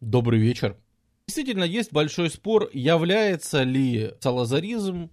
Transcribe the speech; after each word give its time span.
Добрый 0.00 0.40
вечер. 0.40 0.78
Действительно, 1.26 1.64
есть 1.64 1.92
большой 1.92 2.30
спор, 2.30 2.70
является 2.72 3.64
ли 3.64 4.14
салазаризм 4.20 5.10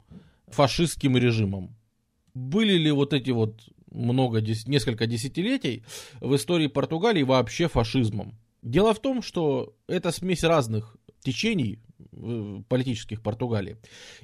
фашистским 0.47 1.17
режимом. 1.17 1.75
Были 2.33 2.77
ли 2.77 2.91
вот 2.91 3.13
эти 3.13 3.31
вот 3.31 3.61
много, 3.91 4.41
несколько 4.41 5.05
десятилетий 5.05 5.83
в 6.21 6.33
истории 6.35 6.67
Португалии 6.67 7.23
вообще 7.23 7.67
фашизмом? 7.67 8.39
Дело 8.61 8.93
в 8.93 9.01
том, 9.01 9.21
что 9.21 9.75
это 9.87 10.11
смесь 10.11 10.43
разных 10.45 10.95
течений 11.21 11.79
э, 12.13 12.61
политических 12.69 13.21
Португалии. 13.21 13.75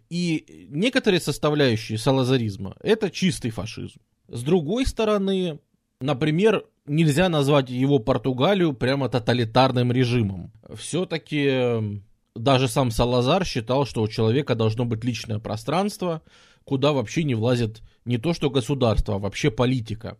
И 0.09 0.67
некоторые 0.69 1.19
составляющие 1.19 1.97
салазаризма– 1.97 2.77
это 2.79 3.11
чистый 3.11 3.51
фашизм. 3.51 3.99
С 4.29 4.43
другой 4.43 4.85
стороны, 4.85 5.59
например, 5.99 6.65
нельзя 6.85 7.29
назвать 7.29 7.69
его 7.69 7.99
Португалию 7.99 8.73
прямо 8.73 9.09
тоталитарным 9.09 9.91
режимом. 9.91 10.51
Все-таки 10.75 11.45
эм, 11.45 12.03
даже 12.35 12.67
сам 12.67 12.91
Салазар 12.91 13.45
считал, 13.45 13.85
что 13.85 14.01
у 14.01 14.07
человека 14.07 14.55
должно 14.55 14.85
быть 14.85 15.03
личное 15.03 15.39
пространство, 15.39 16.21
куда 16.63 16.91
вообще 16.91 17.23
не 17.23 17.35
влазит 17.35 17.81
не 18.05 18.17
то 18.17 18.33
что 18.33 18.49
государство, 18.49 19.15
а 19.15 19.19
вообще 19.19 19.51
политика. 19.51 20.17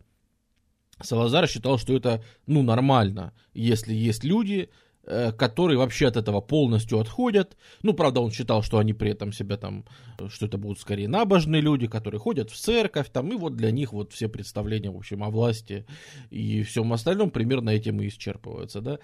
Салазар 1.02 1.48
считал, 1.48 1.78
что 1.78 1.94
это 1.94 2.22
ну, 2.46 2.62
нормально, 2.62 3.32
если 3.52 3.92
есть 3.92 4.24
люди, 4.24 4.70
которые 5.36 5.78
вообще 5.78 6.06
от 6.08 6.16
этого 6.16 6.40
полностью 6.40 6.98
отходят. 6.98 7.56
Ну, 7.82 7.92
правда, 7.92 8.20
он 8.20 8.30
считал, 8.30 8.62
что 8.62 8.78
они 8.78 8.92
при 8.92 9.10
этом 9.10 9.32
себя 9.32 9.56
там, 9.56 9.84
что 10.28 10.46
это 10.46 10.58
будут 10.58 10.80
скорее 10.80 11.08
набожные 11.08 11.60
люди, 11.60 11.86
которые 11.86 12.20
ходят 12.20 12.50
в 12.50 12.56
церковь, 12.56 13.10
там, 13.12 13.30
и 13.32 13.36
вот 13.36 13.56
для 13.56 13.70
них 13.70 13.92
вот 13.92 14.12
все 14.12 14.28
представления, 14.28 14.90
в 14.90 14.96
общем, 14.96 15.22
о 15.22 15.30
власти 15.30 15.86
и 16.30 16.62
всем 16.62 16.92
остальном 16.92 17.30
примерно 17.30 17.70
этим 17.70 18.00
и 18.00 18.08
исчерпываются, 18.08 18.80
да 18.80 18.98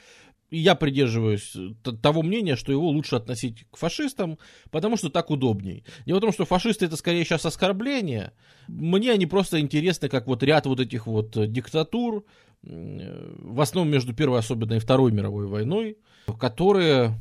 я 0.51 0.75
придерживаюсь 0.75 1.57
того 2.03 2.23
мнения, 2.23 2.57
что 2.57 2.73
его 2.73 2.89
лучше 2.89 3.17
относить 3.17 3.67
к 3.71 3.77
фашистам, 3.77 4.39
потому 4.71 4.96
что 4.96 5.09
так 5.09 5.30
удобней. 5.30 5.85
Дело 6.07 6.19
в 6.19 6.23
том, 6.23 6.33
что 6.33 6.45
фашисты 6.45 6.87
это 6.87 6.96
скорее 6.96 7.24
сейчас 7.24 7.46
оскорбление. 7.46 8.33
Мне 8.67 9.13
они 9.13 9.27
просто 9.27 9.61
интересны, 9.61 10.09
как 10.09 10.27
вот 10.27 10.43
ряд 10.43 10.67
вот 10.67 10.80
этих 10.80 11.07
вот 11.07 11.30
диктатур, 11.52 12.24
в 12.63 13.61
основном 13.61 13.93
между 13.93 14.13
Первой, 14.13 14.39
особенно 14.39 14.75
и 14.75 14.79
Второй 14.79 15.13
мировой 15.13 15.47
войной, 15.47 15.97
которые 16.39 17.15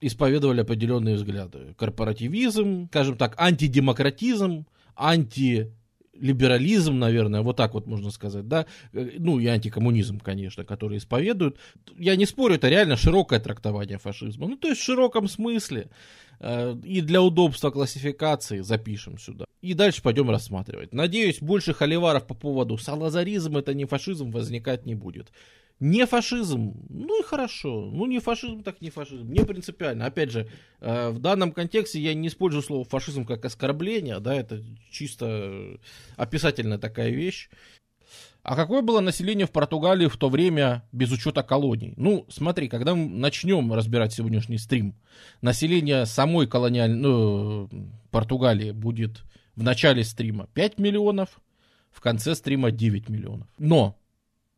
исповедовали 0.00 0.62
определенные 0.62 1.16
взгляды. 1.16 1.74
Корпоративизм, 1.76 2.88
скажем 2.88 3.16
так, 3.16 3.34
антидемократизм, 3.38 4.66
анти 4.96 5.72
либерализм, 6.20 6.98
наверное, 6.98 7.42
вот 7.42 7.56
так 7.56 7.74
вот 7.74 7.86
можно 7.86 8.10
сказать, 8.10 8.46
да, 8.46 8.66
э, 8.92 9.12
ну 9.18 9.38
и 9.38 9.46
антикоммунизм, 9.46 10.20
конечно, 10.20 10.64
который 10.64 10.98
исповедуют. 10.98 11.58
Я 11.98 12.16
не 12.16 12.26
спорю, 12.26 12.54
это 12.54 12.68
реально 12.68 12.96
широкое 12.96 13.40
трактование 13.40 13.98
фашизма, 13.98 14.46
ну 14.46 14.56
то 14.56 14.68
есть 14.68 14.80
в 14.80 14.84
широком 14.84 15.28
смысле. 15.28 15.90
Э, 16.40 16.76
и 16.84 17.00
для 17.00 17.22
удобства 17.22 17.70
классификации 17.70 18.60
запишем 18.60 19.18
сюда. 19.18 19.44
И 19.60 19.74
дальше 19.74 20.02
пойдем 20.02 20.30
рассматривать. 20.30 20.94
Надеюсь, 20.94 21.40
больше 21.40 21.74
холиваров 21.74 22.26
по 22.26 22.34
поводу 22.34 22.78
салазаризм 22.78 23.58
это 23.58 23.74
не 23.74 23.84
фашизм 23.84 24.30
возникать 24.30 24.86
не 24.86 24.94
будет. 24.94 25.32
Не 25.80 26.06
фашизм, 26.06 26.74
ну 26.90 27.20
и 27.20 27.24
хорошо. 27.24 27.90
Ну 27.90 28.04
не 28.04 28.18
фашизм, 28.18 28.62
так 28.62 28.82
не 28.82 28.90
фашизм. 28.90 29.32
Не 29.32 29.44
принципиально. 29.46 30.04
Опять 30.04 30.30
же, 30.30 30.46
э, 30.80 31.08
в 31.08 31.18
данном 31.18 31.52
контексте 31.52 31.98
я 31.98 32.12
не 32.12 32.28
использую 32.28 32.62
слово 32.62 32.84
фашизм 32.84 33.24
как 33.24 33.46
оскорбление, 33.46 34.20
да, 34.20 34.34
это 34.34 34.62
чисто 34.90 35.78
описательная 36.16 36.76
такая 36.76 37.10
вещь. 37.10 37.48
А 38.42 38.56
какое 38.56 38.82
было 38.82 39.00
население 39.00 39.46
в 39.46 39.50
Португалии 39.50 40.06
в 40.06 40.16
то 40.16 40.28
время 40.28 40.82
без 40.92 41.12
учета 41.12 41.42
колоний? 41.42 41.94
Ну, 41.96 42.26
смотри, 42.28 42.68
когда 42.68 42.94
мы 42.94 43.08
начнем 43.08 43.72
разбирать 43.72 44.12
сегодняшний 44.12 44.58
стрим, 44.58 44.94
население 45.42 46.06
самой 46.06 46.46
колониальной 46.46 46.98
ну, 46.98 47.70
Португалии 48.10 48.72
будет 48.72 49.24
в 49.56 49.62
начале 49.62 50.04
стрима 50.04 50.46
5 50.54 50.78
миллионов, 50.78 51.40
в 51.90 52.00
конце 52.00 52.34
стрима 52.34 52.70
9 52.70 53.08
миллионов. 53.08 53.48
Но 53.58 53.99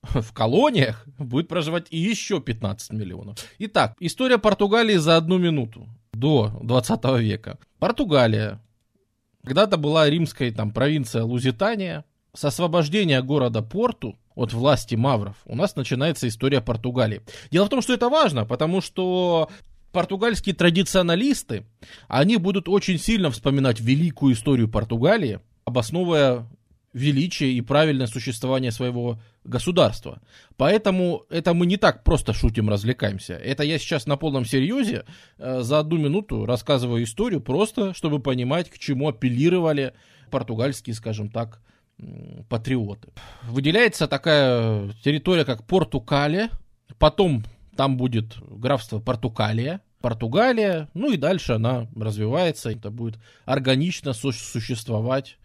в 0.15 0.33
колониях 0.33 1.07
будет 1.19 1.49
проживать 1.49 1.87
и 1.91 1.99
еще 1.99 2.41
15 2.41 2.93
миллионов. 2.93 3.39
Итак, 3.59 3.95
история 4.01 4.39
Португалии 4.39 4.97
за 4.97 5.17
одну 5.17 5.39
минуту 5.39 5.89
до 6.13 6.53
20 6.63 7.05
века. 7.21 7.59
Португалия. 7.79 8.61
Когда-то 9.45 9.77
была 9.77 10.09
римская 10.09 10.53
там 10.53 10.73
провинция 10.73 11.23
Лузитания. 11.25 12.05
С 12.35 12.45
освобождения 12.45 13.21
города 13.23 13.61
Порту 13.61 14.19
от 14.35 14.55
власти 14.55 14.95
мавров 14.95 15.37
у 15.45 15.55
нас 15.55 15.77
начинается 15.77 16.27
история 16.27 16.63
Португалии. 16.63 17.21
Дело 17.51 17.67
в 17.67 17.69
том, 17.69 17.83
что 17.83 17.93
это 17.93 18.09
важно, 18.09 18.47
потому 18.47 18.81
что 18.81 19.51
португальские 19.93 20.55
традиционалисты, 20.55 21.67
они 22.09 22.39
будут 22.39 22.69
очень 22.69 22.99
сильно 22.99 23.31
вспоминать 23.31 23.81
великую 23.81 24.35
историю 24.35 24.69
Португалии, 24.69 25.41
обосновывая 25.67 26.49
величие 26.93 27.53
и 27.53 27.61
правильное 27.61 28.07
существование 28.07 28.71
своего 28.71 29.21
государства. 29.45 30.21
Поэтому 30.57 31.25
это 31.31 31.55
мы 31.55 31.67
не 31.67 31.77
так 31.77 32.05
просто 32.05 32.33
шутим, 32.33 32.69
развлекаемся. 32.69 33.35
Это 33.35 33.63
я 33.63 33.79
сейчас 33.79 34.07
на 34.07 34.17
полном 34.17 34.45
серьезе 34.45 35.05
э, 35.39 35.61
за 35.63 35.79
одну 35.79 35.99
минуту 35.99 36.45
рассказываю 36.45 37.03
историю, 37.05 37.41
просто 37.41 37.95
чтобы 37.95 38.21
понимать, 38.21 38.71
к 38.71 38.79
чему 38.79 39.09
апеллировали 39.09 39.95
португальские, 40.31 40.95
скажем 40.95 41.31
так, 41.31 41.61
патриоты. 42.49 43.09
Выделяется 43.45 44.09
такая 44.09 44.91
территория, 45.05 45.45
как 45.45 45.67
Портукалия, 45.67 46.51
потом 46.99 47.45
там 47.77 47.97
будет 47.97 48.37
графство 48.41 48.99
Портукалия, 48.99 49.81
Португалия, 50.01 50.89
ну 50.95 51.13
и 51.13 51.17
дальше 51.17 51.53
она 51.53 51.87
развивается, 51.95 52.71
это 52.71 52.91
будет 52.91 53.19
органично 53.45 54.13
существовать 54.13 55.39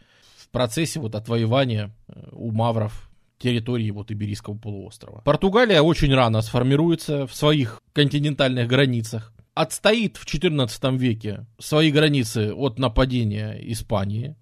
в 0.48 0.52
процессе 0.52 1.00
вот 1.00 1.16
отвоевания 1.16 1.92
э, 2.08 2.30
у 2.32 2.52
мавров 2.52 3.10
территории 3.38 3.92
вот 3.92 4.12
Иберийского 4.12 4.58
полуострова. 4.58 5.22
Португалия 5.22 5.82
очень 5.82 6.14
рано 6.14 6.42
сформируется 6.42 7.28
в 7.28 7.36
своих 7.36 7.82
континентальных 7.94 8.68
границах. 8.68 9.34
Отстоит 9.54 10.18
в 10.18 10.26
XIV 10.26 10.98
веке 10.98 11.46
свои 11.60 11.92
границы 11.92 12.54
от 12.54 12.80
нападения 12.80 13.58
Испании. 13.72 14.36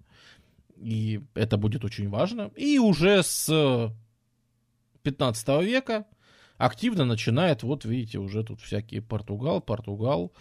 И 0.76 1.20
это 1.34 1.56
будет 1.56 1.84
очень 1.84 2.08
важно. 2.08 2.50
И 2.54 2.78
уже 2.78 3.22
с 3.22 3.92
15 5.02 5.48
века 5.62 6.04
активно 6.58 7.04
начинает, 7.04 7.62
вот 7.62 7.84
видите, 7.84 8.18
уже 8.18 8.42
тут 8.42 8.60
всякие 8.60 9.02
Португал, 9.02 9.60
Португал, 9.60 10.32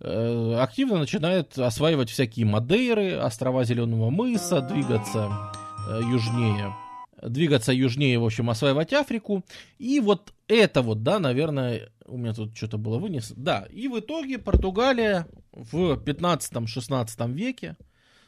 э, 0.00 0.54
активно 0.60 0.98
начинает 0.98 1.58
осваивать 1.58 2.10
всякие 2.10 2.46
Мадейры, 2.46 3.16
острова 3.16 3.64
Зеленого 3.64 4.10
мыса, 4.10 4.60
двигаться 4.60 5.52
э, 5.88 6.00
южнее, 6.02 6.74
двигаться 7.22 7.72
южнее, 7.72 8.18
в 8.18 8.24
общем, 8.24 8.50
осваивать 8.50 8.92
Африку. 8.92 9.44
И 9.78 10.00
вот 10.00 10.32
это 10.48 10.82
вот, 10.82 11.02
да, 11.02 11.18
наверное, 11.18 11.90
у 12.06 12.16
меня 12.16 12.34
тут 12.34 12.56
что-то 12.56 12.78
было 12.78 12.98
вынес. 12.98 13.32
Да, 13.36 13.66
и 13.70 13.88
в 13.88 13.98
итоге 13.98 14.38
Португалия 14.38 15.26
в 15.52 15.94
15-16 15.94 17.32
веке 17.32 17.76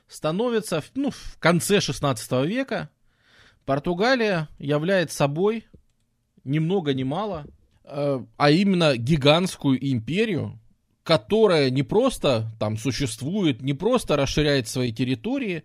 становится, 0.07 0.83
ну, 0.95 1.11
в 1.11 1.39
конце 1.39 1.81
16 1.81 2.47
века, 2.47 2.91
Португалия 3.65 4.49
является 4.59 5.17
собой 5.17 5.67
ни 6.45 6.59
много 6.59 6.95
ни 6.95 7.03
мало, 7.03 7.47
э, 7.85 8.25
а 8.37 8.51
именно 8.51 8.97
гигантскую 8.97 9.79
империю, 9.93 10.59
которая 11.03 11.71
не 11.71 11.83
просто 11.83 12.51
там 12.59 12.77
существует, 12.77 13.63
не 13.63 13.75
просто 13.75 14.17
расширяет 14.17 14.69
свои 14.69 14.93
территории, 14.93 15.65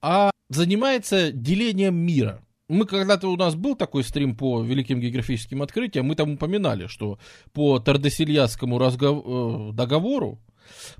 а 0.00 0.30
занимается 0.48 1.32
делением 1.32 1.96
мира. 1.96 2.42
Мы 2.68 2.84
когда-то 2.84 3.28
у 3.28 3.36
нас 3.36 3.54
был 3.54 3.76
такой 3.76 4.04
стрим 4.04 4.36
по 4.36 4.62
великим 4.62 5.00
географическим 5.00 5.62
открытиям, 5.62 6.06
мы 6.06 6.14
там 6.14 6.32
упоминали, 6.32 6.86
что 6.86 7.18
по 7.52 7.78
Тардесильясскому 7.78 8.78
разгов... 8.78 9.24
Э, 9.24 9.72
договору 9.72 10.40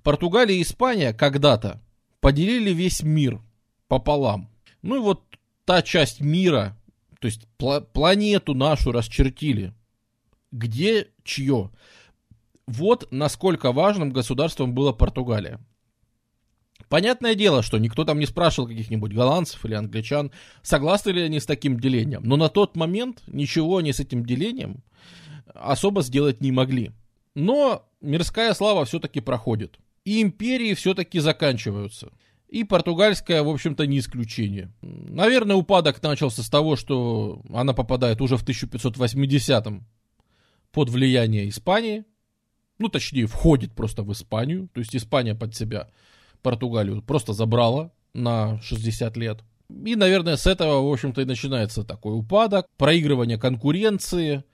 Португалия 0.02 0.56
и 0.56 0.62
Испания 0.62 1.12
когда-то 1.12 1.81
поделили 2.20 2.70
весь 2.70 3.02
мир 3.02 3.40
пополам. 3.87 4.50
Ну 4.82 4.96
и 4.96 5.00
вот 5.00 5.22
та 5.64 5.82
часть 5.82 6.20
мира, 6.20 6.77
то 7.18 7.26
есть 7.26 7.46
пла- 7.58 7.80
планету 7.80 8.54
нашу 8.54 8.92
расчертили. 8.92 9.74
Где 10.52 11.08
чье? 11.24 11.70
Вот 12.66 13.08
насколько 13.10 13.72
важным 13.72 14.10
государством 14.10 14.74
была 14.74 14.92
Португалия. 14.92 15.60
Понятное 16.88 17.34
дело, 17.34 17.62
что 17.62 17.78
никто 17.78 18.04
там 18.04 18.18
не 18.18 18.26
спрашивал 18.26 18.68
каких-нибудь 18.68 19.12
голландцев 19.12 19.64
или 19.64 19.74
англичан, 19.74 20.30
согласны 20.62 21.10
ли 21.10 21.22
они 21.22 21.40
с 21.40 21.46
таким 21.46 21.78
делением. 21.78 22.22
Но 22.24 22.36
на 22.36 22.48
тот 22.48 22.76
момент 22.76 23.22
ничего 23.26 23.78
они 23.78 23.92
с 23.92 24.00
этим 24.00 24.24
делением 24.24 24.82
особо 25.54 26.02
сделать 26.02 26.40
не 26.40 26.52
могли. 26.52 26.92
Но 27.34 27.86
мирская 28.00 28.54
слава 28.54 28.84
все-таки 28.84 29.20
проходит. 29.20 29.78
И 30.04 30.22
империи 30.22 30.74
все-таки 30.74 31.20
заканчиваются. 31.20 32.10
И 32.48 32.64
португальская, 32.64 33.42
в 33.42 33.48
общем-то, 33.48 33.86
не 33.86 33.98
исключение. 33.98 34.72
Наверное, 34.80 35.56
упадок 35.56 36.02
начался 36.02 36.42
с 36.42 36.48
того, 36.48 36.76
что 36.76 37.42
она 37.52 37.74
попадает 37.74 38.22
уже 38.22 38.36
в 38.36 38.44
1580-м 38.44 39.86
под 40.72 40.88
влияние 40.88 41.48
Испании. 41.48 42.04
ну, 42.78 42.88
точнее, 42.88 43.26
входит 43.26 43.74
просто 43.74 44.02
в 44.02 44.12
Испанию, 44.12 44.68
то 44.72 44.80
есть 44.80 44.94
Испания 44.94 45.34
под 45.34 45.54
себя 45.54 45.88
Португалию 46.42 47.02
просто 47.02 47.32
забрала 47.32 47.90
на 48.14 48.60
60 48.62 49.16
лет. 49.16 49.42
И, 49.84 49.96
наверное, 49.96 50.36
с 50.36 50.46
этого, 50.46 50.88
в 50.88 50.92
общем-то, 50.92 51.20
и 51.20 51.26
начинается 51.26 51.84
такой 51.84 52.18
упадок, 52.18 52.66
проигрывание 52.76 53.36
конкуренции 53.36 54.44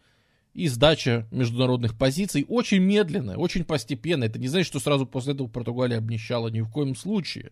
и 0.54 0.68
сдача 0.68 1.26
международных 1.30 1.98
позиций. 1.98 2.46
Очень 2.48 2.78
медленно, 2.78 3.36
очень 3.36 3.64
постепенно. 3.64 4.24
Это 4.24 4.38
не 4.38 4.48
значит, 4.48 4.68
что 4.68 4.80
сразу 4.80 5.06
после 5.06 5.34
этого 5.34 5.48
Португалия 5.48 5.98
обнищала 5.98 6.48
ни 6.48 6.60
в 6.60 6.70
коем 6.70 6.94
случае. 6.94 7.50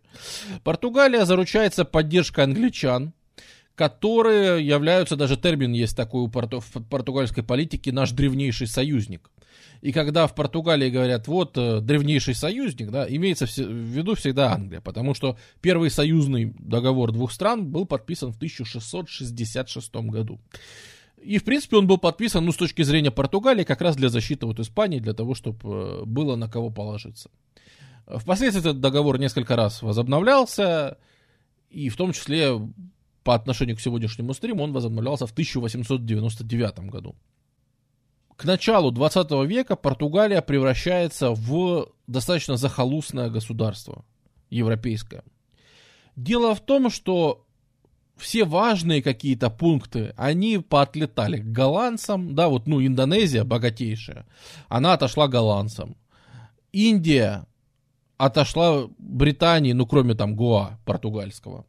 Португалия 0.62 1.24
заручается 1.24 1.84
поддержкой 1.84 2.44
англичан, 2.44 3.12
которые 3.74 4.64
являются, 4.66 5.16
даже 5.16 5.36
термин 5.36 5.72
есть 5.72 5.96
такой 5.96 6.22
у 6.22 6.28
порту, 6.28 6.60
в 6.60 6.70
португальской 6.88 7.42
политике, 7.42 7.90
наш 7.90 8.12
древнейший 8.12 8.66
союзник. 8.66 9.30
И 9.80 9.90
когда 9.90 10.28
в 10.28 10.34
Португалии 10.34 10.90
говорят, 10.90 11.26
вот 11.26 11.58
э, 11.58 11.80
древнейший 11.80 12.36
союзник, 12.36 12.90
да, 12.90 13.04
имеется 13.08 13.46
в 13.46 13.58
виду 13.58 14.14
всегда 14.14 14.52
Англия, 14.52 14.80
потому 14.80 15.12
что 15.14 15.36
первый 15.60 15.90
союзный 15.90 16.54
договор 16.58 17.10
двух 17.10 17.32
стран 17.32 17.66
был 17.66 17.84
подписан 17.84 18.32
в 18.32 18.36
1666 18.36 19.94
году. 19.94 20.40
И, 21.22 21.38
в 21.38 21.44
принципе, 21.44 21.76
он 21.76 21.86
был 21.86 21.98
подписан, 21.98 22.44
ну, 22.44 22.52
с 22.52 22.56
точки 22.56 22.82
зрения 22.82 23.10
Португалии, 23.10 23.64
как 23.64 23.80
раз 23.80 23.96
для 23.96 24.08
защиты 24.08 24.46
вот 24.46 24.58
Испании, 24.58 24.98
для 24.98 25.14
того, 25.14 25.34
чтобы 25.34 25.58
э, 25.62 26.04
было 26.04 26.36
на 26.36 26.48
кого 26.48 26.70
положиться. 26.70 27.30
Впоследствии 28.06 28.60
этот 28.60 28.80
договор 28.80 29.18
несколько 29.18 29.56
раз 29.56 29.82
возобновлялся, 29.82 30.98
и 31.70 31.88
в 31.88 31.96
том 31.96 32.12
числе 32.12 32.58
по 33.22 33.34
отношению 33.34 33.76
к 33.76 33.80
сегодняшнему 33.80 34.34
стриму 34.34 34.64
он 34.64 34.72
возобновлялся 34.72 35.26
в 35.26 35.32
1899 35.32 36.90
году. 36.90 37.14
К 38.36 38.44
началу 38.44 38.90
20 38.90 39.30
века 39.46 39.76
Португалия 39.76 40.42
превращается 40.42 41.30
в 41.30 41.92
достаточно 42.06 42.56
захолустное 42.56 43.30
государство 43.30 44.04
европейское. 44.50 45.22
Дело 46.16 46.54
в 46.54 46.60
том, 46.60 46.90
что 46.90 47.46
все 48.16 48.44
важные 48.44 49.02
какие-то 49.02 49.50
пункты, 49.50 50.14
они 50.16 50.58
поотлетали 50.58 51.38
к 51.38 51.52
голландцам, 51.52 52.34
да, 52.34 52.48
вот, 52.48 52.66
ну, 52.66 52.84
Индонезия 52.84 53.44
богатейшая, 53.44 54.26
она 54.68 54.92
отошла 54.92 55.28
голландцам. 55.28 55.96
Индия 56.72 57.46
отошла 58.16 58.88
Британии, 58.98 59.72
ну, 59.72 59.86
кроме 59.86 60.14
там 60.14 60.36
Гоа 60.36 60.78
португальского. 60.84 61.66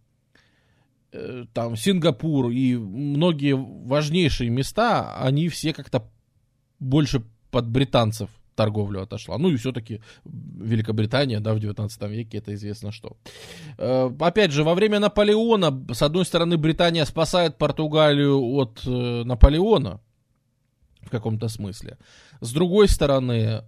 Э, 1.11 1.45
там 1.53 1.75
Сингапур 1.75 2.49
и 2.49 2.75
многие 2.75 3.55
важнейшие 3.55 4.49
места, 4.49 5.15
они 5.17 5.49
все 5.49 5.73
как-то 5.73 6.09
больше 6.79 7.23
под 7.51 7.67
британцев 7.69 8.29
торговлю 8.55 9.01
отошла. 9.01 9.37
Ну 9.37 9.49
и 9.49 9.55
все-таки 9.55 10.01
Великобритания, 10.25 11.39
да, 11.39 11.53
в 11.53 11.59
19 11.59 12.01
веке, 12.03 12.37
это 12.37 12.53
известно 12.53 12.91
что. 12.91 13.17
Э, 13.77 14.11
опять 14.19 14.51
же, 14.51 14.63
во 14.63 14.73
время 14.73 14.99
Наполеона, 14.99 15.85
с 15.93 16.01
одной 16.01 16.25
стороны, 16.25 16.57
Британия 16.57 17.05
спасает 17.05 17.57
Португалию 17.57 18.39
от 18.39 18.81
э, 18.85 19.23
Наполеона, 19.23 19.99
в 21.01 21.09
каком-то 21.09 21.47
смысле. 21.47 21.97
С 22.41 22.51
другой 22.53 22.87
стороны, 22.87 23.63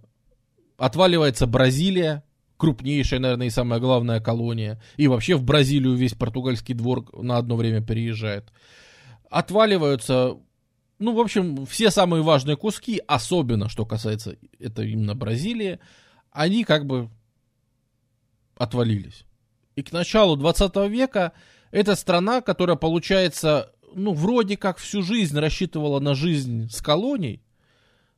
отваливается 0.78 1.46
Бразилия, 1.46 2.22
крупнейшая, 2.56 3.20
наверное, 3.20 3.48
и 3.48 3.50
самая 3.50 3.80
главная 3.80 4.20
колония. 4.20 4.80
И 4.96 5.08
вообще 5.08 5.36
в 5.36 5.44
Бразилию 5.44 5.94
весь 5.94 6.14
португальский 6.14 6.74
двор 6.74 7.04
на 7.12 7.36
одно 7.36 7.56
время 7.56 7.82
переезжает. 7.82 8.52
Отваливаются 9.30 10.36
ну, 10.98 11.14
в 11.14 11.20
общем, 11.20 11.66
все 11.66 11.90
самые 11.90 12.22
важные 12.22 12.56
куски, 12.56 13.02
особенно 13.06 13.68
что 13.68 13.84
касается 13.84 14.36
это 14.58 14.82
именно 14.82 15.14
Бразилии, 15.14 15.78
они 16.30 16.64
как 16.64 16.86
бы 16.86 17.10
отвалились. 18.56 19.24
И 19.74 19.82
к 19.82 19.92
началу 19.92 20.36
20 20.36 20.74
века 20.88 21.32
эта 21.70 21.94
страна, 21.96 22.40
которая, 22.40 22.76
получается, 22.76 23.72
ну, 23.94 24.14
вроде 24.14 24.56
как 24.56 24.78
всю 24.78 25.02
жизнь 25.02 25.38
рассчитывала 25.38 26.00
на 26.00 26.14
жизнь 26.14 26.70
с 26.70 26.80
колонией, 26.80 27.42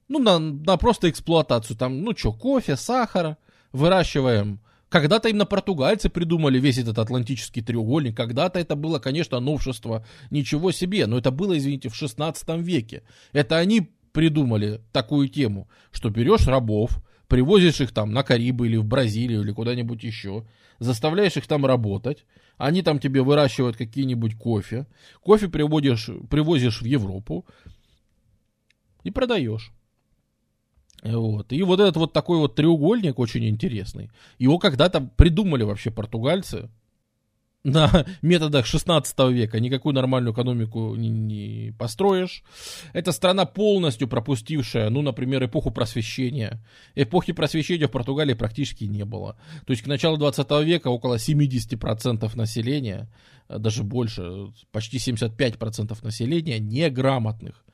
ну, 0.06 0.18
на, 0.20 0.38
на 0.38 0.76
просто 0.76 1.10
эксплуатацию, 1.10 1.76
там, 1.76 2.02
ну, 2.02 2.16
что, 2.16 2.32
кофе, 2.32 2.76
сахар, 2.76 3.36
выращиваем 3.72 4.60
когда-то 4.88 5.28
именно 5.28 5.46
португальцы 5.46 6.08
придумали 6.08 6.58
весь 6.58 6.78
этот 6.78 6.98
Атлантический 6.98 7.62
треугольник. 7.62 8.16
Когда-то 8.16 8.58
это 8.58 8.74
было, 8.74 8.98
конечно, 8.98 9.38
новшество 9.40 10.06
ничего 10.30 10.72
себе. 10.72 11.06
Но 11.06 11.18
это 11.18 11.30
было, 11.30 11.56
извините, 11.56 11.88
в 11.88 11.94
16 11.94 12.48
веке. 12.60 13.02
Это 13.32 13.58
они 13.58 13.90
придумали 14.12 14.80
такую 14.92 15.28
тему, 15.28 15.68
что 15.92 16.10
берешь 16.10 16.46
рабов, 16.46 17.02
привозишь 17.28 17.80
их 17.80 17.92
там 17.92 18.12
на 18.12 18.22
Карибы 18.22 18.66
или 18.66 18.76
в 18.76 18.84
Бразилию 18.84 19.42
или 19.42 19.52
куда-нибудь 19.52 20.02
еще, 20.02 20.46
заставляешь 20.78 21.36
их 21.36 21.46
там 21.46 21.66
работать, 21.66 22.24
они 22.56 22.82
там 22.82 22.98
тебе 22.98 23.22
выращивают 23.22 23.76
какие-нибудь 23.76 24.36
кофе, 24.36 24.86
кофе 25.20 25.48
приводишь, 25.48 26.10
привозишь 26.30 26.80
в 26.80 26.86
Европу 26.86 27.46
и 29.04 29.10
продаешь. 29.10 29.72
Вот. 31.02 31.52
И 31.52 31.62
вот 31.62 31.80
этот 31.80 31.96
вот 31.96 32.12
такой 32.12 32.38
вот 32.38 32.54
треугольник 32.54 33.18
очень 33.18 33.48
интересный. 33.48 34.10
Его 34.38 34.58
когда-то 34.58 35.00
придумали 35.00 35.62
вообще 35.62 35.90
португальцы 35.90 36.68
на 37.64 38.04
методах 38.22 38.66
16 38.66 39.18
века. 39.30 39.60
Никакую 39.60 39.94
нормальную 39.94 40.32
экономику 40.32 40.94
не, 40.96 41.08
не 41.08 41.72
построишь. 41.78 42.42
Это 42.92 43.12
страна 43.12 43.44
полностью 43.44 44.08
пропустившая, 44.08 44.90
ну, 44.90 45.02
например, 45.02 45.44
эпоху 45.44 45.70
просвещения. 45.70 46.64
Эпохи 46.94 47.32
просвещения 47.32 47.86
в 47.86 47.92
Португалии 47.92 48.34
практически 48.34 48.84
не 48.84 49.04
было. 49.04 49.36
То 49.66 49.72
есть 49.72 49.82
к 49.82 49.86
началу 49.86 50.16
20 50.16 50.50
века 50.64 50.88
около 50.88 51.16
70% 51.16 52.36
населения, 52.36 53.08
даже 53.48 53.82
больше, 53.82 54.48
почти 54.72 54.98
75% 54.98 55.96
населения 56.02 56.58
неграмотных. 56.58 57.64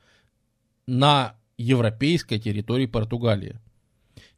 На 0.87 1.35
европейской 1.57 2.39
территории 2.39 2.85
Португалии. 2.85 3.59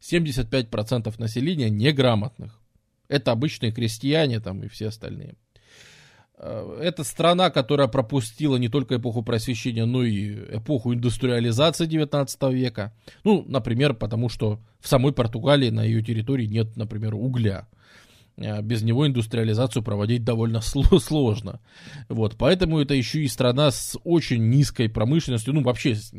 75% 0.00 1.14
населения 1.18 1.70
неграмотных. 1.70 2.60
Это 3.08 3.32
обычные 3.32 3.72
крестьяне 3.72 4.40
там 4.40 4.62
и 4.62 4.68
все 4.68 4.88
остальные. 4.88 5.36
Э, 6.38 6.78
это 6.80 7.04
страна, 7.04 7.50
которая 7.50 7.88
пропустила 7.88 8.56
не 8.56 8.68
только 8.68 8.96
эпоху 8.96 9.22
просвещения, 9.22 9.84
но 9.84 10.04
и 10.04 10.34
эпоху 10.56 10.94
индустриализации 10.94 11.86
19 11.86 12.42
века. 12.52 12.94
Ну, 13.24 13.44
например, 13.48 13.94
потому 13.94 14.28
что 14.28 14.60
в 14.80 14.88
самой 14.88 15.12
Португалии 15.12 15.70
на 15.70 15.82
ее 15.82 16.02
территории 16.02 16.46
нет, 16.46 16.76
например, 16.76 17.14
угля. 17.14 17.68
Э, 18.38 18.62
без 18.62 18.82
него 18.82 19.06
индустриализацию 19.06 19.82
проводить 19.82 20.24
довольно 20.24 20.60
сложно. 20.62 21.60
Вот, 22.08 22.36
поэтому 22.36 22.78
это 22.78 22.94
еще 22.94 23.22
и 23.22 23.28
страна 23.28 23.70
с 23.70 23.98
очень 24.04 24.48
низкой 24.48 24.88
промышленностью, 24.88 25.54
ну 25.54 25.62
вообще 25.62 25.96
с, 25.96 26.12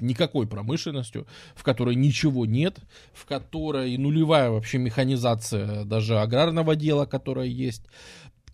никакой 0.00 0.46
промышленностью, 0.46 1.26
в 1.54 1.62
которой 1.62 1.96
ничего 1.96 2.46
нет, 2.46 2.78
в 3.12 3.24
которой 3.26 3.96
нулевая 3.96 4.50
вообще 4.50 4.78
механизация 4.78 5.84
даже 5.84 6.18
аграрного 6.18 6.76
дела, 6.76 7.06
которая 7.06 7.46
есть, 7.46 7.84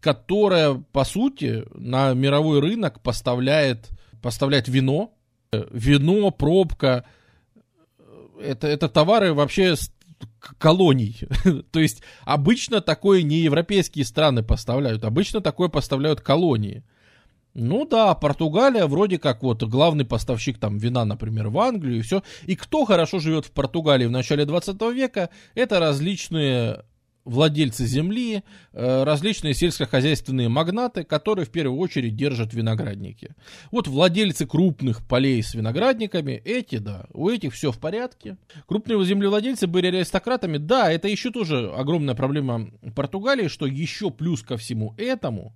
которая, 0.00 0.74
по 0.92 1.04
сути, 1.04 1.64
на 1.74 2.14
мировой 2.14 2.60
рынок 2.60 3.02
поставляет, 3.02 3.88
поставляет 4.22 4.68
вино, 4.68 5.12
вино, 5.52 6.30
пробка, 6.30 7.04
это, 8.40 8.68
это 8.68 8.88
товары 8.88 9.34
вообще 9.34 9.74
колоний. 10.58 11.20
То 11.70 11.80
есть 11.80 12.02
обычно 12.24 12.80
такое 12.80 13.22
не 13.22 13.38
европейские 13.38 14.04
страны 14.04 14.42
поставляют, 14.42 15.04
обычно 15.04 15.40
такое 15.40 15.68
поставляют 15.68 16.20
колонии. 16.20 16.84
Ну 17.54 17.86
да, 17.86 18.14
Португалия 18.14 18.86
вроде 18.86 19.18
как 19.18 19.42
вот 19.42 19.62
главный 19.64 20.04
поставщик 20.04 20.58
там 20.58 20.78
вина, 20.78 21.04
например, 21.04 21.48
в 21.48 21.58
Англию 21.58 21.98
и 21.98 22.02
все. 22.02 22.22
И 22.46 22.54
кто 22.54 22.84
хорошо 22.84 23.18
живет 23.18 23.46
в 23.46 23.50
Португалии 23.50 24.06
в 24.06 24.12
начале 24.12 24.44
20 24.44 24.80
века, 24.94 25.30
это 25.54 25.80
различные 25.80 26.84
владельцы 27.28 27.84
земли, 27.86 28.42
э, 28.72 29.04
различные 29.04 29.52
сельскохозяйственные 29.52 30.48
магнаты, 30.48 31.04
которые 31.04 31.44
в 31.44 31.50
первую 31.50 31.78
очередь 31.78 32.16
держат 32.16 32.54
виноградники. 32.54 33.34
Вот 33.70 33.86
владельцы 33.86 34.46
крупных 34.46 35.06
полей 35.06 35.42
с 35.42 35.54
виноградниками, 35.54 36.40
эти, 36.44 36.78
да, 36.78 37.06
у 37.12 37.28
этих 37.28 37.52
все 37.52 37.70
в 37.70 37.78
порядке. 37.78 38.38
Крупные 38.66 39.04
землевладельцы 39.04 39.66
были 39.66 39.88
аристократами, 39.88 40.56
да, 40.56 40.90
это 40.90 41.08
еще 41.08 41.30
тоже 41.30 41.70
огромная 41.70 42.14
проблема 42.14 42.70
Португалии, 42.96 43.48
что 43.48 43.66
еще 43.66 44.10
плюс 44.10 44.42
ко 44.42 44.56
всему 44.56 44.94
этому, 44.96 45.54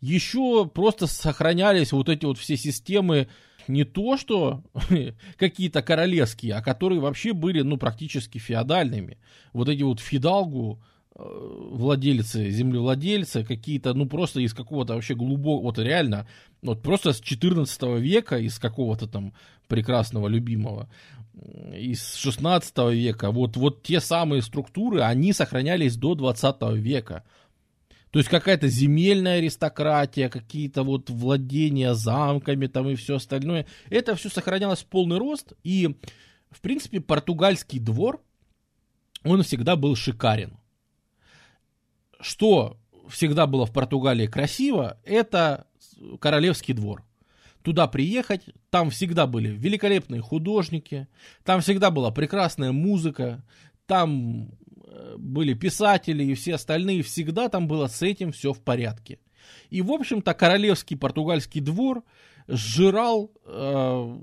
еще 0.00 0.66
просто 0.66 1.06
сохранялись 1.06 1.92
вот 1.92 2.08
эти 2.10 2.26
вот 2.26 2.38
все 2.38 2.56
системы 2.56 3.28
не 3.66 3.84
то, 3.84 4.18
что 4.18 4.62
какие-то 5.38 5.82
королевские, 5.82 6.54
а 6.54 6.62
которые 6.62 7.00
вообще 7.00 7.32
были, 7.32 7.62
ну, 7.62 7.78
практически 7.78 8.36
феодальными. 8.36 9.18
Вот 9.54 9.70
эти 9.70 9.82
вот 9.82 10.00
фидалгу, 10.00 10.82
владельцы, 11.16 12.50
землевладельцы, 12.50 13.44
какие-то, 13.44 13.94
ну, 13.94 14.06
просто 14.06 14.40
из 14.40 14.52
какого-то 14.52 14.94
вообще 14.94 15.14
глубокого, 15.14 15.66
вот 15.66 15.78
реально, 15.78 16.26
вот 16.62 16.82
просто 16.82 17.12
с 17.12 17.20
14 17.20 18.00
века, 18.00 18.38
из 18.38 18.58
какого-то 18.58 19.06
там 19.06 19.32
прекрасного, 19.68 20.26
любимого, 20.26 20.88
из 21.72 22.14
16 22.16 22.78
века, 22.92 23.30
вот, 23.30 23.56
вот 23.56 23.82
те 23.82 24.00
самые 24.00 24.42
структуры, 24.42 25.02
они 25.02 25.32
сохранялись 25.32 25.96
до 25.96 26.14
20 26.14 26.62
века. 26.74 27.24
То 28.10 28.20
есть 28.20 28.30
какая-то 28.30 28.68
земельная 28.68 29.38
аристократия, 29.38 30.28
какие-то 30.28 30.84
вот 30.84 31.10
владения 31.10 31.94
замками 31.94 32.68
там 32.68 32.88
и 32.88 32.94
все 32.94 33.16
остальное. 33.16 33.66
Это 33.90 34.14
все 34.14 34.28
сохранялось 34.28 34.84
в 34.84 34.86
полный 34.86 35.18
рост. 35.18 35.54
И, 35.64 35.96
в 36.52 36.60
принципе, 36.60 37.00
португальский 37.00 37.80
двор, 37.80 38.22
он 39.24 39.42
всегда 39.42 39.74
был 39.74 39.96
шикарен. 39.96 40.56
Что 42.24 42.78
всегда 43.06 43.46
было 43.46 43.66
в 43.66 43.72
Португалии 43.72 44.26
красиво, 44.26 44.98
это 45.04 45.66
королевский 46.20 46.72
двор. 46.72 47.04
Туда 47.60 47.86
приехать, 47.86 48.46
там 48.70 48.88
всегда 48.88 49.26
были 49.26 49.48
великолепные 49.48 50.22
художники, 50.22 51.06
там 51.44 51.60
всегда 51.60 51.90
была 51.90 52.10
прекрасная 52.10 52.72
музыка, 52.72 53.44
там 53.84 54.52
были 55.18 55.52
писатели 55.52 56.24
и 56.24 56.32
все 56.32 56.54
остальные, 56.54 57.02
всегда 57.02 57.50
там 57.50 57.68
было 57.68 57.88
с 57.88 58.00
этим 58.00 58.32
все 58.32 58.54
в 58.54 58.60
порядке. 58.62 59.18
И, 59.68 59.82
в 59.82 59.92
общем-то, 59.92 60.32
королевский 60.32 60.96
португальский 60.96 61.60
двор 61.60 62.04
сжирал, 62.48 63.32
э, 63.44 64.18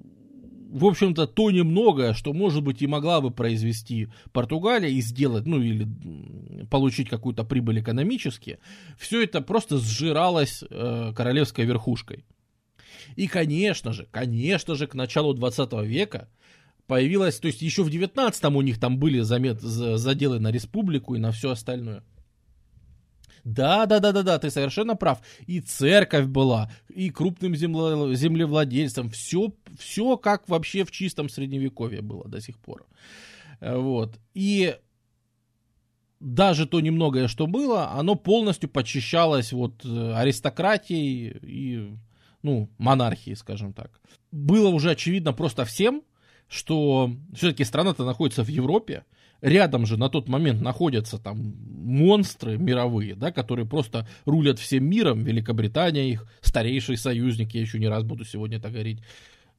в 0.71 0.85
общем-то, 0.85 1.27
то 1.27 1.51
немногое, 1.51 2.13
что, 2.13 2.33
может 2.33 2.63
быть, 2.63 2.81
и 2.81 2.87
могла 2.87 3.19
бы 3.19 3.29
произвести 3.29 4.07
Португалия 4.31 4.89
и 4.89 5.01
сделать, 5.01 5.45
ну, 5.45 5.61
или 5.61 5.87
получить 6.69 7.09
какую-то 7.09 7.43
прибыль 7.43 7.81
экономически, 7.81 8.59
все 8.97 9.23
это 9.23 9.41
просто 9.41 9.77
сжиралось 9.77 10.63
э, 10.69 11.13
королевской 11.15 11.65
верхушкой. 11.65 12.23
И, 13.17 13.27
конечно 13.27 13.91
же, 13.91 14.07
конечно 14.11 14.75
же, 14.75 14.87
к 14.87 14.93
началу 14.93 15.33
20 15.33 15.73
века 15.83 16.29
появилась, 16.87 17.39
то 17.39 17.47
есть 17.47 17.61
еще 17.61 17.83
в 17.83 17.89
19-м 17.89 18.55
у 18.55 18.61
них 18.61 18.79
там 18.79 18.97
были 18.97 19.19
замет, 19.19 19.61
заделы 19.61 20.39
на 20.39 20.51
республику 20.51 21.15
и 21.15 21.19
на 21.19 21.31
все 21.31 21.51
остальное. 21.51 22.03
Да, 23.43 23.85
да, 23.85 23.99
да, 23.99 24.11
да, 24.11 24.23
да, 24.23 24.39
ты 24.39 24.49
совершенно 24.51 24.95
прав. 24.95 25.21
И 25.47 25.61
церковь 25.61 26.25
была, 26.25 26.71
и 26.89 27.09
крупным 27.09 27.55
земле, 27.55 28.15
землевладельцем. 28.15 29.09
Все, 29.09 29.51
все 29.79 30.17
как 30.17 30.47
вообще 30.47 30.83
в 30.83 30.91
чистом 30.91 31.29
средневековье 31.29 32.01
было 32.01 32.27
до 32.27 32.41
сих 32.41 32.59
пор. 32.59 32.85
Э, 33.59 33.77
вот. 33.77 34.19
И 34.33 34.75
даже 36.19 36.67
то 36.67 36.79
немногое, 36.79 37.27
что 37.27 37.47
было, 37.47 37.91
оно 37.91 38.15
полностью 38.15 38.69
подчищалось 38.69 39.51
вот 39.53 39.83
э, 39.83 40.13
аристократией 40.13 41.39
и, 41.41 41.97
ну, 42.43 42.69
монархией, 42.77 43.35
скажем 43.35 43.73
так. 43.73 43.99
Было 44.31 44.69
уже 44.69 44.91
очевидно 44.91 45.33
просто 45.33 45.65
всем, 45.65 46.03
что 46.47 47.11
все-таки 47.33 47.63
страна-то 47.63 48.05
находится 48.05 48.43
в 48.43 48.49
Европе, 48.49 49.05
рядом 49.41 49.85
же 49.85 49.97
на 49.97 50.09
тот 50.09 50.27
момент 50.27 50.61
находятся 50.61 51.17
там 51.17 51.55
монстры 51.67 52.57
мировые, 52.57 53.15
да, 53.15 53.31
которые 53.31 53.65
просто 53.65 54.07
рулят 54.25 54.59
всем 54.59 54.85
миром, 54.85 55.23
Великобритания 55.23 56.09
их 56.09 56.25
старейший 56.41 56.97
союзник, 56.97 57.53
я 57.53 57.61
еще 57.61 57.79
не 57.79 57.87
раз 57.87 58.03
буду 58.03 58.23
сегодня 58.23 58.57
это 58.57 58.69
говорить, 58.69 59.01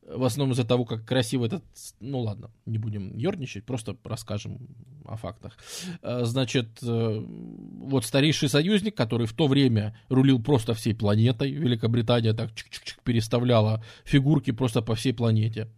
в 0.02 0.24
основном 0.24 0.52
из-за 0.52 0.64
того, 0.64 0.84
как 0.84 1.04
красиво 1.04 1.46
этот... 1.46 1.62
Ну 2.00 2.20
ладно, 2.20 2.50
не 2.66 2.78
будем 2.78 3.16
ерничать, 3.16 3.64
просто 3.64 3.96
расскажем 4.04 4.58
о 5.04 5.16
фактах. 5.16 5.56
Э, 6.02 6.24
значит, 6.24 6.82
э, 6.82 7.24
вот 7.26 8.04
старейший 8.04 8.48
союзник, 8.48 8.96
который 8.96 9.26
в 9.26 9.32
то 9.32 9.46
время 9.46 9.96
рулил 10.08 10.42
просто 10.42 10.74
всей 10.74 10.94
планетой, 10.94 11.52
Великобритания 11.52 12.32
так 12.32 12.50
чик-чик-чик 12.50 12.98
переставляла 13.04 13.84
фигурки 14.04 14.50
просто 14.50 14.82
по 14.82 14.94
всей 14.94 15.14
планете. 15.14 15.68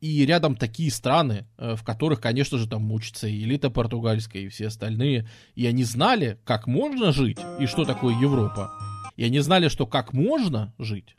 И 0.00 0.24
рядом 0.24 0.54
такие 0.54 0.90
страны, 0.92 1.46
э, 1.56 1.74
в 1.74 1.82
которых, 1.82 2.20
конечно 2.20 2.56
же, 2.58 2.68
там 2.68 2.82
мучится 2.82 3.28
элита 3.28 3.68
португальская, 3.68 4.42
и 4.42 4.48
все 4.48 4.68
остальные. 4.68 5.28
И 5.56 5.66
они 5.66 5.82
знали, 5.84 6.38
как 6.44 6.66
можно 6.66 7.12
жить, 7.12 7.38
и 7.58 7.66
что 7.66 7.84
такое 7.84 8.14
Европа. 8.18 8.72
И 9.16 9.24
они 9.24 9.40
знали, 9.40 9.68
что 9.68 9.86
как 9.86 10.12
можно 10.12 10.72
жить, 10.78 11.16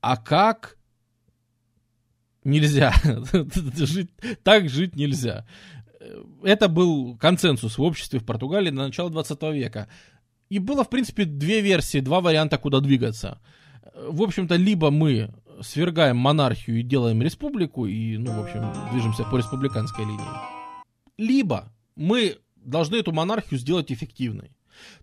а 0.00 0.16
как 0.16 0.78
нельзя. 2.44 2.94
так 4.44 4.68
жить 4.68 4.94
нельзя. 4.94 5.44
Это 6.44 6.68
был 6.68 7.16
консенсус 7.16 7.78
в 7.78 7.82
обществе 7.82 8.20
в 8.20 8.24
Португалии 8.24 8.70
на 8.70 8.86
начало 8.86 9.10
20 9.10 9.42
века. 9.54 9.88
И 10.48 10.60
было, 10.60 10.84
в 10.84 10.90
принципе, 10.90 11.24
две 11.24 11.60
версии, 11.60 11.98
два 11.98 12.20
варианта, 12.20 12.58
куда 12.58 12.78
двигаться. 12.78 13.40
В 13.94 14.22
общем-то, 14.22 14.54
либо 14.54 14.90
мы 14.92 15.34
свергаем 15.62 16.16
монархию 16.16 16.80
и 16.80 16.82
делаем 16.82 17.22
республику, 17.22 17.86
и, 17.86 18.16
ну, 18.16 18.32
в 18.32 18.44
общем, 18.44 18.72
движемся 18.90 19.24
по 19.24 19.36
республиканской 19.36 20.04
линии. 20.04 20.20
Либо 21.16 21.72
мы 21.96 22.38
должны 22.56 22.96
эту 22.96 23.12
монархию 23.12 23.58
сделать 23.58 23.90
эффективной. 23.90 24.52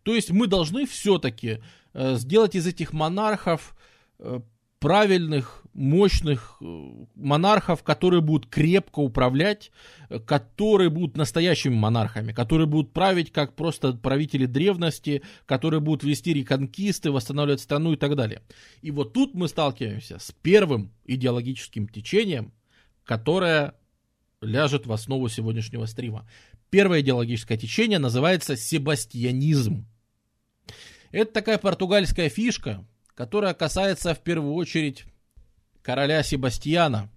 То 0.04 0.14
есть 0.14 0.32
мы 0.32 0.48
должны 0.48 0.86
все-таки 0.86 1.62
э, 1.94 2.16
сделать 2.16 2.56
из 2.56 2.66
этих 2.68 2.94
монархов 2.94 3.76
э, 4.20 4.40
правильных, 4.86 5.64
мощных 5.74 6.58
э, 6.62 6.66
монархов, 7.16 7.82
которые 7.82 8.22
будут 8.22 8.46
крепко 8.46 9.00
управлять, 9.00 9.72
э, 10.10 10.20
которые 10.20 10.92
будут 10.92 11.18
настоящими 11.18 11.74
монархами, 11.74 12.34
которые 12.34 12.68
будут 12.68 12.94
править 12.94 13.32
как 13.32 13.56
просто 13.56 13.94
правители 13.94 14.46
древности, 14.46 15.24
которые 15.48 15.80
будут 15.80 16.04
вести 16.04 16.36
реконкисты, 16.36 17.10
восстанавливать 17.10 17.62
страну 17.62 17.94
и 17.94 17.96
так 17.96 18.16
далее. 18.16 18.44
И 18.84 18.92
вот 18.92 19.14
тут 19.14 19.34
мы 19.34 19.48
сталкиваемся 19.48 20.20
с 20.20 20.32
первым 20.44 20.92
идеологическим 21.06 21.88
течением, 21.88 22.54
которое 23.06 23.74
ляжет 24.42 24.86
в 24.86 24.94
основу 24.94 25.30
сегодняшнего 25.30 25.88
стрима. 25.88 26.30
Первое 26.70 27.02
идеологическое 27.02 27.58
течение 27.58 27.98
называется 27.98 28.56
себастьянизм. 28.56 29.88
Это 31.12 31.34
такая 31.34 31.58
португальская 31.58 32.30
фишка, 32.30 32.86
которая 33.16 33.54
касается 33.54 34.14
в 34.14 34.20
первую 34.20 34.54
очередь 34.54 35.06
короля 35.82 36.22
Себастьяна, 36.22 37.10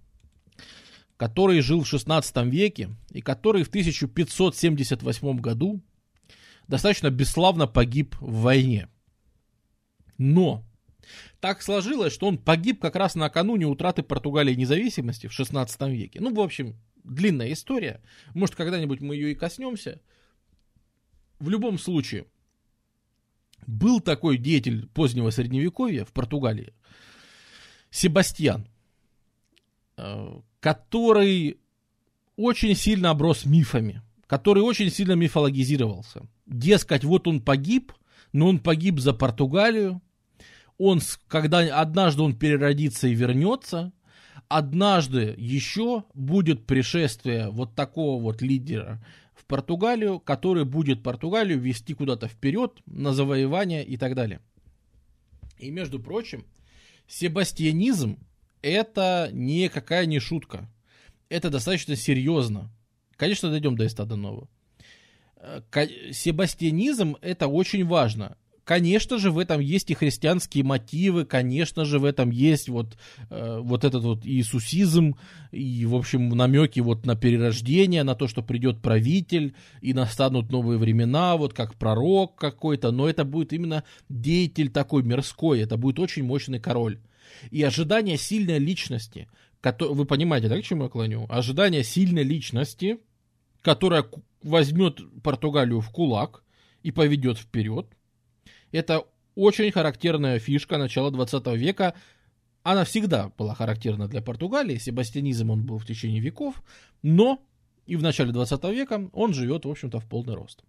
который 1.17 1.59
жил 1.61 1.83
в 1.83 1.87
16 1.87 2.45
веке 2.45 2.89
и 3.11 3.21
который 3.21 3.63
в 3.63 3.67
1578 3.67 5.37
году 5.39 5.81
достаточно 6.67 7.09
бесславно 7.09 7.67
погиб 7.67 8.15
в 8.21 8.41
войне. 8.41 8.87
Но 10.17 10.63
так 11.41 11.61
сложилось, 11.61 12.13
что 12.13 12.27
он 12.27 12.37
погиб 12.37 12.81
как 12.81 12.95
раз 12.95 13.15
накануне 13.15 13.65
утраты 13.65 14.03
Португалии 14.03 14.53
независимости 14.53 15.27
в 15.27 15.33
16 15.33 15.81
веке. 15.89 16.21
Ну, 16.21 16.33
в 16.33 16.39
общем, 16.39 16.75
длинная 17.03 17.51
история. 17.51 18.01
Может, 18.33 18.55
когда-нибудь 18.55 19.01
мы 19.01 19.15
ее 19.15 19.31
и 19.31 19.35
коснемся. 19.35 20.01
В 21.39 21.49
любом 21.49 21.79
случае, 21.79 22.25
был 23.69 23.99
такой 23.99 24.37
деятель 24.37 24.87
позднего 24.87 25.29
средневековья 25.29 26.03
в 26.03 26.11
Португалии, 26.11 26.73
Себастьян, 27.91 28.67
э, 29.97 30.39
который 30.59 31.59
очень 32.35 32.75
сильно 32.75 33.11
оброс 33.11 33.45
мифами, 33.45 34.01
который 34.27 34.63
очень 34.63 34.89
сильно 34.89 35.13
мифологизировался. 35.13 36.27
Дескать, 36.45 37.03
вот 37.03 37.27
он 37.27 37.41
погиб, 37.41 37.93
но 38.33 38.47
он 38.47 38.59
погиб 38.59 38.99
за 38.99 39.13
Португалию, 39.13 40.01
он, 40.77 41.01
когда 41.27 41.59
однажды 41.59 42.21
он 42.21 42.35
переродится 42.35 43.07
и 43.07 43.13
вернется, 43.13 43.91
однажды 44.47 45.35
еще 45.37 46.05
будет 46.13 46.65
пришествие 46.65 47.49
вот 47.49 47.75
такого 47.75 48.21
вот 48.21 48.41
лидера, 48.41 49.03
Португалию, 49.49 50.19
который 50.19 50.63
будет 50.63 51.01
Португалию 51.01 51.59
вести 51.59 51.95
куда-то 51.95 52.27
вперед 52.27 52.79
на 52.85 53.13
завоевание 53.13 53.83
и 53.83 53.97
так 53.97 54.13
далее. 54.13 54.41
И 55.57 55.71
между 55.71 55.99
прочим, 55.99 56.45
себастьянизм 57.07 58.19
это 58.61 59.29
никакая 59.33 60.05
не 60.05 60.19
шутка. 60.19 60.69
Это 61.29 61.49
достаточно 61.49 61.95
серьезно. 61.95 62.71
Конечно, 63.15 63.49
дойдем 63.49 63.75
до 63.75 63.87
эстада 63.87 64.15
нового. 64.15 64.47
Э, 65.37 65.61
себастьянизм 66.11 67.17
это 67.21 67.47
очень 67.47 67.85
важно. 67.85 68.37
Конечно 68.69 69.17
же, 69.17 69.31
в 69.31 69.39
этом 69.39 69.61
есть 69.61 69.89
и 69.89 69.95
христианские 69.95 70.63
мотивы, 70.63 71.25
конечно 71.25 71.85
же, 71.85 71.97
в 71.97 72.05
этом 72.05 72.29
есть 72.29 72.69
вот, 72.69 72.99
э, 73.31 73.57
вот 73.63 73.83
этот 73.83 74.03
вот 74.03 74.27
иисусизм, 74.27 75.15
и, 75.51 75.87
в 75.87 75.95
общем, 75.95 76.29
намеки 76.29 76.79
вот 76.79 77.03
на 77.03 77.15
перерождение, 77.15 78.03
на 78.03 78.13
то, 78.13 78.27
что 78.27 78.43
придет 78.43 78.79
правитель, 78.79 79.55
и 79.81 79.95
настанут 79.95 80.51
новые 80.51 80.77
времена, 80.77 81.35
вот 81.35 81.55
как 81.55 81.73
пророк 81.73 82.35
какой-то, 82.35 82.91
но 82.91 83.09
это 83.09 83.25
будет 83.25 83.53
именно 83.53 83.85
деятель 84.07 84.69
такой 84.69 85.01
мирской, 85.01 85.61
это 85.61 85.75
будет 85.75 85.97
очень 85.97 86.23
мощный 86.23 86.59
король. 86.59 86.99
И 87.49 87.63
ожидание 87.63 88.17
сильной 88.17 88.59
личности, 88.59 89.27
вы 89.63 90.05
понимаете, 90.05 90.47
да, 90.47 90.61
к 90.61 90.63
чему 90.63 90.83
я 90.83 90.89
клоню? 90.89 91.25
Ожидание 91.27 91.83
сильной 91.83 92.21
личности, 92.21 92.99
которая 93.63 94.05
возьмет 94.43 94.99
Португалию 95.23 95.81
в 95.81 95.89
кулак 95.89 96.43
и 96.83 96.91
поведет 96.91 97.39
вперед, 97.39 97.87
это 98.71 99.05
очень 99.35 99.71
характерная 99.71 100.39
фишка 100.39 100.77
начала 100.77 101.11
20 101.11 101.47
века 101.57 101.93
она 102.63 102.83
всегда 102.83 103.31
была 103.37 103.55
характерна 103.55 104.07
для 104.07 104.21
Португалии, 104.21 104.77
себастьянизм 104.77 105.49
он 105.49 105.65
был 105.65 105.77
в 105.77 105.85
течение 105.85 106.19
веков, 106.19 106.61
но 107.01 107.41
и 107.85 107.95
в 107.95 108.03
начале 108.03 108.31
20 108.31 108.63
века 108.65 109.09
он 109.13 109.33
живет, 109.33 109.65
в 109.65 109.69
общем-то, 109.69 109.99
в 109.99 110.07
полный 110.07 110.35
рост. 110.35 110.63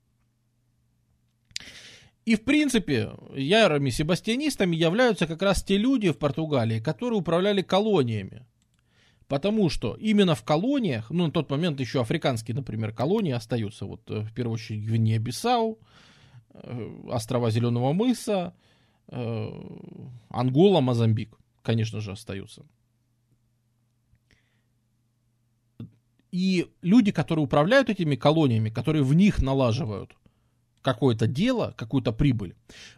И, 2.24 2.36
в 2.36 2.44
принципе, 2.44 3.10
ярыми 3.34 3.90
себастьянистами 3.90 4.76
являются 4.76 5.26
как 5.26 5.42
раз 5.42 5.62
те 5.62 5.76
люди 5.76 6.10
в 6.10 6.18
Португалии, 6.18 6.78
которые 6.78 7.18
управляли 7.18 7.62
колониями. 7.62 8.46
Потому 9.26 9.68
что 9.68 9.96
именно 10.00 10.34
в 10.34 10.42
колониях, 10.42 11.10
ну, 11.10 11.26
на 11.26 11.32
тот 11.32 11.50
момент 11.50 11.80
еще 11.80 12.00
африканские, 12.00 12.54
например, 12.54 12.92
колонии 12.92 13.32
остаются, 13.32 13.86
вот, 13.86 14.10
э, 14.10 14.20
в 14.20 14.32
первую 14.32 14.54
очередь, 14.54 14.84
Гвинея-Бисау, 14.88 15.78
острова 17.08 17.50
Зеленого 17.50 17.92
мыса, 17.92 18.54
э, 19.08 19.50
Ангола, 20.28 20.80
Мозамбик, 20.80 21.38
конечно 21.62 22.00
же, 22.00 22.12
остаются. 22.12 22.64
И 26.32 26.70
люди, 26.82 27.10
которые 27.10 27.44
управляют 27.44 27.90
этими 27.90 28.16
колониями, 28.16 28.70
которые 28.70 29.02
в 29.02 29.14
них 29.14 29.42
налаживают 29.42 30.16
какое-то 30.82 31.26
дело, 31.26 31.74
какую-то 31.76 32.12
прибыль, 32.12 32.54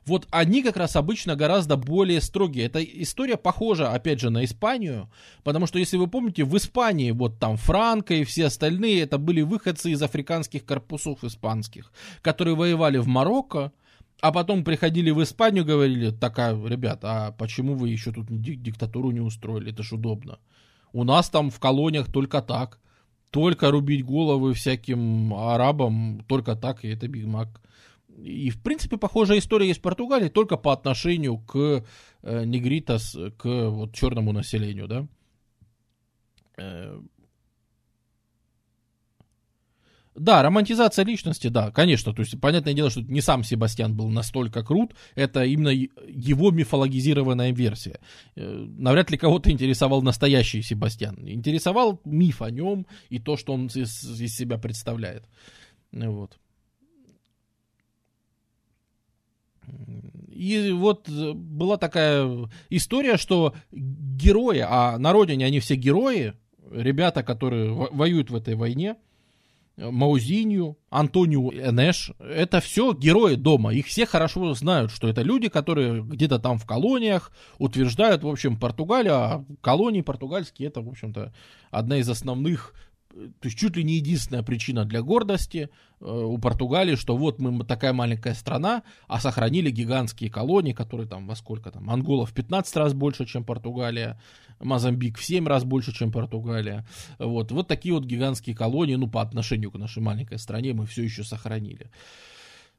вот 0.06 0.26
они 0.30 0.62
как 0.62 0.76
раз 0.76 0.96
обычно 0.96 1.36
гораздо 1.36 1.76
более 1.76 2.20
строгие. 2.20 2.66
Эта 2.66 2.82
история 2.82 3.36
похожа, 3.36 3.92
опять 3.92 4.20
же, 4.20 4.30
на 4.30 4.44
Испанию, 4.44 5.10
потому 5.42 5.66
что, 5.66 5.78
если 5.78 5.96
вы 5.96 6.06
помните, 6.06 6.44
в 6.44 6.56
Испании 6.56 7.10
вот 7.10 7.38
там 7.38 7.56
Франко 7.56 8.14
и 8.14 8.24
все 8.24 8.46
остальные, 8.46 9.02
это 9.02 9.18
были 9.18 9.42
выходцы 9.42 9.90
из 9.90 10.02
африканских 10.02 10.64
корпусов 10.64 11.24
испанских, 11.24 11.92
которые 12.22 12.54
воевали 12.54 12.98
в 12.98 13.06
Марокко, 13.06 13.72
а 14.20 14.30
потом 14.30 14.62
приходили 14.62 15.10
в 15.10 15.20
Испанию, 15.22 15.64
говорили, 15.64 16.10
такая, 16.10 16.54
ребята, 16.66 17.26
а 17.26 17.32
почему 17.32 17.74
вы 17.74 17.88
еще 17.88 18.12
тут 18.12 18.26
диктатуру 18.28 19.10
не 19.10 19.20
устроили, 19.20 19.72
это 19.72 19.82
ж 19.82 19.92
удобно. 19.92 20.38
У 20.92 21.02
нас 21.02 21.28
там 21.28 21.50
в 21.50 21.58
колониях 21.58 22.10
только 22.12 22.40
так. 22.42 22.78
Только 23.32 23.70
рубить 23.70 24.04
головы 24.04 24.52
всяким 24.52 25.32
арабам, 25.32 26.22
только 26.28 26.54
так, 26.54 26.84
и 26.84 26.88
это 26.88 27.08
Биг 27.08 27.24
Мак. 27.24 27.62
И, 28.18 28.50
в 28.50 28.62
принципе, 28.62 28.98
похожая 28.98 29.38
история 29.38 29.68
есть 29.68 29.80
в 29.80 29.82
Португалии, 29.82 30.28
только 30.28 30.58
по 30.58 30.70
отношению 30.70 31.38
к 31.38 31.82
э, 32.22 32.44
негритас, 32.44 33.16
к 33.38 33.44
вот, 33.70 33.94
черному 33.94 34.32
населению, 34.32 34.86
да. 34.86 35.06
Э, 36.58 37.00
Да, 40.14 40.42
романтизация 40.42 41.06
личности, 41.06 41.48
да, 41.48 41.70
конечно. 41.70 42.12
То 42.12 42.20
есть, 42.20 42.38
понятное 42.38 42.74
дело, 42.74 42.90
что 42.90 43.00
не 43.00 43.22
сам 43.22 43.44
Себастьян 43.44 43.96
был 43.96 44.10
настолько 44.10 44.62
крут, 44.62 44.94
это 45.14 45.44
именно 45.44 45.70
его 45.70 46.50
мифологизированная 46.50 47.52
версия. 47.52 47.98
Э, 48.36 48.66
навряд 48.78 49.10
ли 49.10 49.16
кого-то 49.16 49.50
интересовал 49.50 50.02
настоящий 50.02 50.60
Себастьян. 50.60 51.16
Интересовал 51.26 52.00
миф 52.04 52.42
о 52.42 52.50
нем 52.50 52.86
и 53.08 53.18
то, 53.18 53.38
что 53.38 53.54
он 53.54 53.66
из, 53.66 54.04
из 54.20 54.36
себя 54.36 54.58
представляет. 54.58 55.24
Вот. 55.92 56.38
И 60.28 60.72
вот 60.72 61.08
была 61.08 61.78
такая 61.78 62.50
история, 62.68 63.16
что 63.16 63.54
герои, 63.70 64.64
а 64.66 64.98
на 64.98 65.12
родине 65.12 65.46
они 65.46 65.60
все 65.60 65.76
герои, 65.76 66.34
ребята, 66.70 67.22
которые 67.22 67.72
воюют 67.72 68.30
в 68.30 68.34
этой 68.34 68.56
войне, 68.56 68.96
Маузинью, 69.90 70.78
Антонио 70.90 71.50
Энеш. 71.52 72.12
Это 72.18 72.60
все 72.60 72.92
герои 72.92 73.34
дома. 73.34 73.72
Их 73.74 73.86
все 73.86 74.06
хорошо 74.06 74.54
знают, 74.54 74.90
что 74.90 75.08
это 75.08 75.22
люди, 75.22 75.48
которые 75.48 76.02
где-то 76.02 76.38
там 76.38 76.58
в 76.58 76.66
колониях 76.66 77.32
утверждают, 77.58 78.22
в 78.22 78.28
общем, 78.28 78.58
Португалия, 78.58 79.12
а 79.12 79.44
колонии 79.60 80.02
португальские 80.02 80.68
это, 80.68 80.80
в 80.80 80.88
общем-то, 80.88 81.32
одна 81.70 81.98
из 81.98 82.08
основных 82.08 82.74
то 83.12 83.46
есть 83.48 83.58
чуть 83.58 83.76
ли 83.76 83.84
не 83.84 83.94
единственная 83.94 84.42
причина 84.42 84.84
для 84.84 85.02
гордости 85.02 85.68
э, 86.00 86.04
у 86.04 86.38
Португалии, 86.38 86.96
что 86.96 87.16
вот 87.16 87.38
мы 87.38 87.64
такая 87.64 87.92
маленькая 87.92 88.34
страна, 88.34 88.82
а 89.06 89.20
сохранили 89.20 89.70
гигантские 89.70 90.30
колонии, 90.30 90.72
которые 90.72 91.06
там 91.06 91.26
во 91.26 91.36
сколько 91.36 91.70
там, 91.70 91.90
Ангола 91.90 92.24
в 92.24 92.32
15 92.32 92.76
раз 92.76 92.94
больше, 92.94 93.26
чем 93.26 93.44
Португалия, 93.44 94.18
Мозамбик 94.60 95.18
в 95.18 95.24
7 95.24 95.46
раз 95.46 95.64
больше, 95.64 95.92
чем 95.92 96.10
Португалия. 96.10 96.86
Вот, 97.18 97.52
вот 97.52 97.68
такие 97.68 97.94
вот 97.94 98.04
гигантские 98.04 98.56
колонии, 98.56 98.94
ну, 98.94 99.08
по 99.08 99.20
отношению 99.20 99.70
к 99.70 99.78
нашей 99.78 100.02
маленькой 100.02 100.38
стране 100.38 100.72
мы 100.72 100.86
все 100.86 101.02
еще 101.02 101.24
сохранили. 101.24 101.90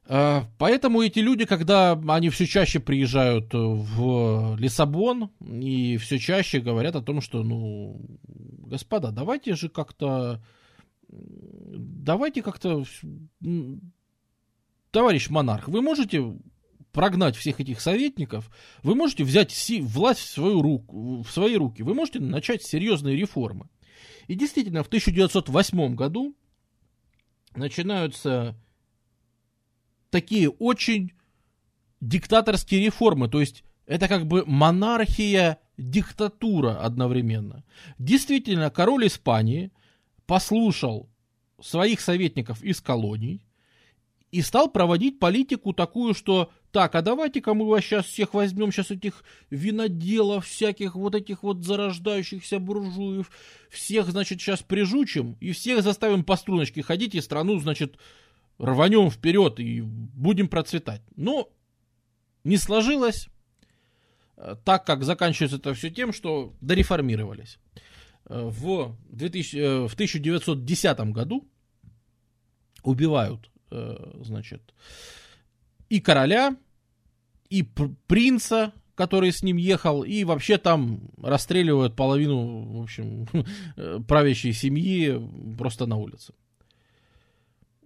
Поэтому 0.06 1.00
эти 1.02 1.20
люди, 1.20 1.46
когда 1.46 1.92
они 2.08 2.28
все 2.28 2.46
чаще 2.46 2.80
приезжают 2.80 3.52
в 3.52 4.56
Лиссабон 4.58 5.30
и 5.40 5.96
все 5.96 6.18
чаще 6.18 6.60
говорят 6.60 6.96
о 6.96 7.02
том, 7.02 7.20
что, 7.20 7.42
ну, 7.42 8.00
господа, 8.22 9.10
давайте 9.10 9.54
же 9.54 9.68
как-то, 9.68 10.44
давайте 11.08 12.42
как-то, 12.42 12.84
товарищ 14.90 15.30
монарх, 15.30 15.68
вы 15.68 15.80
можете 15.80 16.36
прогнать 16.92 17.36
всех 17.36 17.60
этих 17.60 17.80
советников, 17.80 18.50
вы 18.82 18.94
можете 18.94 19.24
взять 19.24 19.52
власть 19.80 20.20
в, 20.20 20.28
свою 20.28 20.62
руку, 20.62 21.22
в 21.22 21.30
свои 21.30 21.56
руки, 21.56 21.82
вы 21.82 21.94
можете 21.94 22.20
начать 22.20 22.62
серьезные 22.62 23.16
реформы. 23.16 23.68
И 24.28 24.34
действительно, 24.34 24.82
в 24.82 24.86
1908 24.86 25.94
году 25.94 26.34
начинаются 27.56 28.56
такие 30.14 30.48
очень 30.48 31.10
диктаторские 32.00 32.86
реформы, 32.86 33.28
то 33.28 33.40
есть 33.40 33.64
это 33.84 34.06
как 34.06 34.26
бы 34.26 34.44
монархия, 34.46 35.58
диктатура 35.76 36.78
одновременно. 36.78 37.64
Действительно, 37.98 38.70
король 38.70 39.08
Испании 39.08 39.72
послушал 40.24 41.10
своих 41.60 42.00
советников 42.00 42.62
из 42.62 42.80
колоний 42.80 43.44
и 44.30 44.40
стал 44.40 44.70
проводить 44.70 45.18
политику 45.18 45.72
такую, 45.72 46.14
что 46.14 46.52
так, 46.70 46.94
а 46.94 47.02
давайте-ка 47.02 47.52
мы 47.52 47.66
вас 47.66 47.82
сейчас 47.82 48.06
всех 48.06 48.34
возьмем, 48.34 48.70
сейчас 48.70 48.92
этих 48.92 49.24
виноделов, 49.50 50.46
всяких 50.46 50.94
вот 50.94 51.16
этих 51.16 51.42
вот 51.42 51.64
зарождающихся 51.64 52.60
буржуев, 52.60 53.32
всех, 53.68 54.06
значит, 54.10 54.40
сейчас 54.40 54.62
прижучим 54.62 55.36
и 55.40 55.50
всех 55.50 55.82
заставим 55.82 56.22
по 56.22 56.36
струночке 56.36 56.82
ходить 56.84 57.16
и 57.16 57.20
страну, 57.20 57.58
значит, 57.58 57.96
рванем 58.58 59.10
вперед 59.10 59.58
и 59.60 59.80
будем 59.80 60.48
процветать. 60.48 61.02
Но 61.16 61.50
не 62.44 62.56
сложилось, 62.56 63.28
э, 64.36 64.56
так 64.64 64.84
как 64.84 65.02
заканчивается 65.04 65.56
это 65.56 65.74
все 65.74 65.90
тем, 65.90 66.12
что 66.12 66.54
дореформировались. 66.60 67.58
Э, 68.26 68.48
в, 68.48 68.96
2000, 69.10 69.56
э, 69.56 69.88
в 69.88 69.94
1910 69.94 71.12
году 71.12 71.48
убивают, 72.82 73.50
значит, 73.70 74.74
и 75.88 75.98
короля, 75.98 76.54
и 77.48 77.62
принца, 78.06 78.74
который 78.94 79.32
с 79.32 79.42
ним 79.42 79.56
ехал, 79.56 80.04
и 80.04 80.22
вообще 80.22 80.58
там 80.58 81.00
расстреливают 81.20 81.96
половину, 81.96 82.78
в 82.78 82.82
общем, 82.82 83.26
правящей 84.06 84.52
семьи 84.52 85.18
просто 85.56 85.86
на 85.86 85.96
улице. 85.96 86.34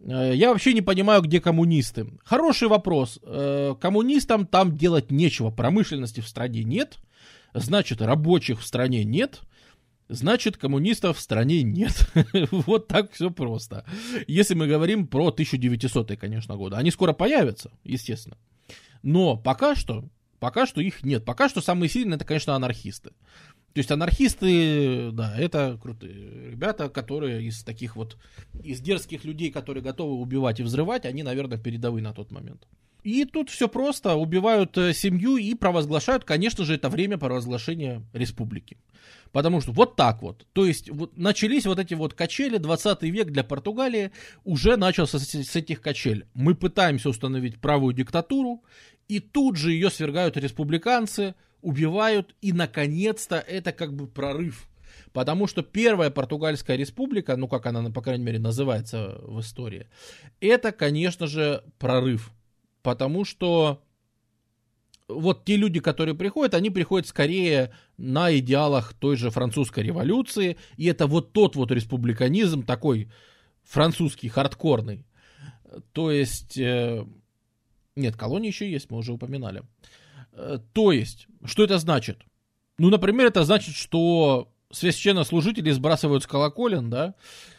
Э, 0.00 0.32
я 0.34 0.50
вообще 0.50 0.72
не 0.72 0.82
понимаю, 0.82 1.22
где 1.22 1.40
коммунисты. 1.40 2.06
Хороший 2.24 2.68
вопрос. 2.68 3.18
Э, 3.22 3.74
коммунистам 3.80 4.46
там 4.46 4.76
делать 4.76 5.10
нечего. 5.10 5.50
Промышленности 5.50 6.20
в 6.20 6.28
стране 6.28 6.64
нет. 6.64 6.98
Значит, 7.54 8.02
рабочих 8.02 8.60
в 8.60 8.66
стране 8.66 9.04
нет. 9.04 9.40
Значит, 10.08 10.56
коммунистов 10.56 11.18
в 11.18 11.20
стране 11.20 11.62
нет. 11.62 12.10
вот 12.50 12.88
так 12.88 13.12
все 13.12 13.30
просто. 13.30 13.84
Если 14.26 14.54
мы 14.54 14.66
говорим 14.66 15.06
про 15.06 15.28
1900 15.28 16.16
конечно, 16.16 16.56
годы. 16.56 16.76
Они 16.76 16.90
скоро 16.90 17.12
появятся, 17.12 17.70
естественно. 17.84 18.38
Но 19.02 19.36
пока 19.36 19.74
что, 19.74 20.04
пока 20.40 20.66
что 20.66 20.80
их 20.80 21.04
нет. 21.04 21.24
Пока 21.24 21.48
что 21.48 21.60
самые 21.60 21.90
сильные 21.90 22.16
это, 22.16 22.24
конечно, 22.24 22.54
анархисты. 22.54 23.10
То 23.78 23.80
есть 23.80 23.92
анархисты, 23.92 25.12
да, 25.12 25.38
это 25.38 25.78
крутые 25.80 26.50
ребята, 26.50 26.88
которые 26.88 27.44
из 27.44 27.62
таких 27.62 27.94
вот, 27.94 28.16
из 28.60 28.80
дерзких 28.80 29.24
людей, 29.24 29.52
которые 29.52 29.84
готовы 29.84 30.14
убивать 30.14 30.58
и 30.58 30.64
взрывать, 30.64 31.06
они, 31.06 31.22
наверное, 31.22 31.58
передовые 31.58 32.02
на 32.02 32.12
тот 32.12 32.32
момент. 32.32 32.66
И 33.04 33.24
тут 33.24 33.50
все 33.50 33.68
просто, 33.68 34.16
убивают 34.16 34.76
э, 34.76 34.92
семью 34.92 35.36
и 35.36 35.54
провозглашают, 35.54 36.24
конечно 36.24 36.64
же, 36.64 36.74
это 36.74 36.88
время 36.88 37.18
провозглашения 37.18 38.02
республики. 38.12 38.78
Потому 39.30 39.60
что 39.60 39.70
вот 39.70 39.94
так 39.94 40.22
вот. 40.22 40.44
То 40.54 40.66
есть 40.66 40.90
вот 40.90 41.16
начались 41.16 41.64
вот 41.64 41.78
эти 41.78 41.94
вот 41.94 42.14
качели, 42.14 42.58
20 42.58 43.02
век 43.04 43.30
для 43.30 43.44
Португалии 43.44 44.10
уже 44.42 44.76
начался 44.76 45.20
с, 45.20 45.28
с 45.28 45.54
этих 45.54 45.80
качель. 45.80 46.26
Мы 46.34 46.56
пытаемся 46.56 47.10
установить 47.10 47.60
правую 47.60 47.94
диктатуру, 47.94 48.64
и 49.06 49.20
тут 49.20 49.56
же 49.56 49.70
ее 49.70 49.88
свергают 49.88 50.36
республиканцы, 50.36 51.36
убивают, 51.62 52.34
и 52.40 52.52
наконец-то 52.52 53.36
это 53.36 53.72
как 53.72 53.94
бы 53.94 54.06
прорыв. 54.06 54.68
Потому 55.12 55.46
что 55.46 55.62
первая 55.62 56.10
португальская 56.10 56.76
республика, 56.76 57.36
ну 57.36 57.48
как 57.48 57.66
она, 57.66 57.90
по 57.90 58.02
крайней 58.02 58.24
мере, 58.24 58.38
называется 58.38 59.18
в 59.22 59.40
истории, 59.40 59.88
это, 60.40 60.72
конечно 60.72 61.26
же, 61.26 61.64
прорыв. 61.78 62.30
Потому 62.82 63.24
что 63.24 63.82
вот 65.08 65.44
те 65.44 65.56
люди, 65.56 65.80
которые 65.80 66.14
приходят, 66.14 66.54
они 66.54 66.70
приходят 66.70 67.08
скорее 67.08 67.72
на 67.96 68.36
идеалах 68.38 68.92
той 68.92 69.16
же 69.16 69.30
французской 69.30 69.82
революции, 69.82 70.58
и 70.76 70.86
это 70.86 71.06
вот 71.06 71.32
тот 71.32 71.56
вот 71.56 71.72
республиканизм 71.72 72.62
такой 72.62 73.10
французский, 73.64 74.28
хардкорный. 74.28 75.06
То 75.92 76.10
есть, 76.10 76.58
э, 76.58 77.04
нет, 77.96 78.16
колонии 78.16 78.48
еще 78.48 78.70
есть, 78.70 78.90
мы 78.90 78.98
уже 78.98 79.12
упоминали. 79.12 79.62
Э, 80.38 80.58
то 80.72 80.92
есть, 80.92 81.26
что 81.44 81.64
это 81.64 81.78
значит? 81.78 82.22
Ну, 82.78 82.90
например, 82.90 83.26
это 83.26 83.44
значит, 83.44 83.74
что 83.74 84.52
священнослужители 84.70 85.70
сбрасывают 85.70 86.22
с 86.22 86.26
колоколен, 86.26 86.90
да, 86.90 87.14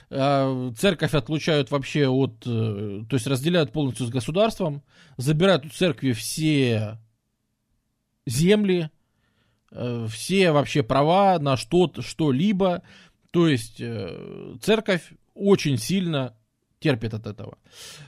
а 0.10 0.72
церковь 0.78 1.13
отлучают 1.13 1.70
вообще 1.70 2.08
от, 2.08 2.44
э, 2.46 3.04
то 3.08 3.15
есть 3.15 3.28
разделяют 3.28 3.72
полностью 3.72 4.08
с 4.08 4.10
государством, 4.10 4.82
забирают 5.18 5.65
у 5.65 5.70
церкви 5.70 6.13
все 6.13 6.98
земли, 8.26 8.89
э, 9.72 10.08
все 10.10 10.52
вообще 10.52 10.82
права 10.82 11.38
на 11.39 11.58
что-либо. 11.58 12.82
То 13.32 13.48
есть 13.48 13.80
э, 13.80 14.56
церковь 14.62 15.12
очень 15.36 15.78
сильно 15.78 16.36
терпит 16.80 17.13
от 17.13 17.28
этого. 17.28 17.58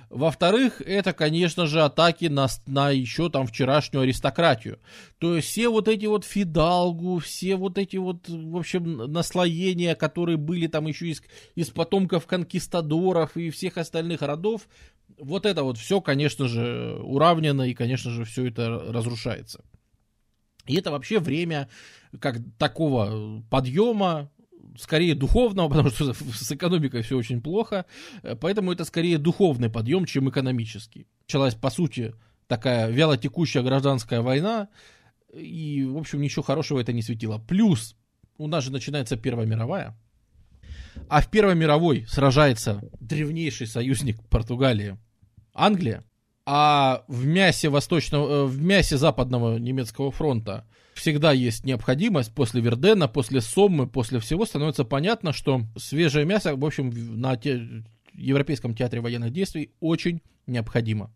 Во-вторых, 0.09 0.81
это, 0.81 1.13
конечно 1.13 1.67
же, 1.67 1.81
атаки 1.81 2.25
на, 2.25 2.47
на 2.67 2.89
еще 2.89 3.29
там 3.29 3.45
вчерашнюю 3.45 4.03
аристократию. 4.03 4.79
То 5.19 5.35
есть 5.35 5.49
все 5.49 5.69
вот 5.69 5.87
эти 5.87 6.05
вот 6.05 6.25
фидалгу, 6.25 7.19
все 7.19 7.55
вот 7.55 7.77
эти 7.77 7.97
вот, 7.97 8.27
в 8.29 8.57
общем, 8.57 9.11
наслоения, 9.11 9.95
которые 9.95 10.37
были 10.37 10.67
там 10.67 10.87
еще 10.87 11.09
из, 11.09 11.21
из 11.55 11.69
потомков 11.69 12.25
конкистадоров 12.25 13.35
и 13.35 13.49
всех 13.49 13.77
остальных 13.77 14.21
родов, 14.21 14.67
вот 15.17 15.45
это 15.45 15.63
вот 15.63 15.77
все, 15.77 16.01
конечно 16.01 16.47
же, 16.47 16.97
уравнено 17.03 17.63
и, 17.63 17.73
конечно 17.73 18.11
же, 18.11 18.23
все 18.23 18.47
это 18.47 18.69
разрушается. 18.69 19.63
И 20.65 20.75
это 20.75 20.91
вообще 20.91 21.19
время 21.19 21.69
как 22.19 22.37
такого 22.57 23.41
подъема, 23.49 24.29
скорее 24.77 25.15
духовного, 25.15 25.69
потому 25.69 25.89
что 25.89 26.13
с 26.13 26.51
экономикой 26.51 27.01
все 27.01 27.17
очень 27.17 27.41
плохо, 27.41 27.85
поэтому 28.39 28.71
это 28.71 28.85
скорее 28.85 29.17
духовный 29.17 29.69
подъем, 29.69 30.05
чем 30.05 30.29
экономический. 30.29 31.07
Началась, 31.27 31.55
по 31.55 31.69
сути, 31.69 32.13
такая 32.47 32.89
вялотекущая 32.89 33.63
гражданская 33.63 34.21
война, 34.21 34.69
и, 35.33 35.85
в 35.85 35.97
общем, 35.97 36.21
ничего 36.21 36.43
хорошего 36.43 36.79
это 36.79 36.93
не 36.93 37.01
светило. 37.01 37.37
Плюс 37.37 37.95
у 38.37 38.47
нас 38.47 38.63
же 38.63 38.71
начинается 38.71 39.15
Первая 39.17 39.47
мировая, 39.47 39.97
а 41.07 41.21
в 41.21 41.29
Первой 41.29 41.55
мировой 41.55 42.05
сражается 42.07 42.81
древнейший 42.99 43.67
союзник 43.67 44.21
Португалии, 44.29 44.97
Англия, 45.53 46.03
а 46.45 47.03
в 47.07 47.25
мясе 47.25 47.69
восточного, 47.69 48.29
э, 48.29 48.45
в 48.45 48.61
мясе 48.61 48.97
западного 48.97 49.57
немецкого 49.57 50.11
фронта 50.11 50.67
всегда 51.01 51.31
есть 51.31 51.65
необходимость 51.65 52.31
после 52.31 52.61
Вердена, 52.61 53.07
после 53.07 53.41
Соммы, 53.41 53.87
после 53.87 54.19
всего 54.19 54.45
становится 54.45 54.85
понятно, 54.85 55.33
что 55.33 55.63
свежее 55.75 56.25
мясо, 56.25 56.55
в 56.55 56.63
общем, 56.63 56.91
на 57.19 57.35
те, 57.37 57.83
Европейском 58.13 58.75
театре 58.75 59.01
военных 59.01 59.33
действий 59.33 59.71
очень 59.79 60.21
необходимо. 60.45 61.11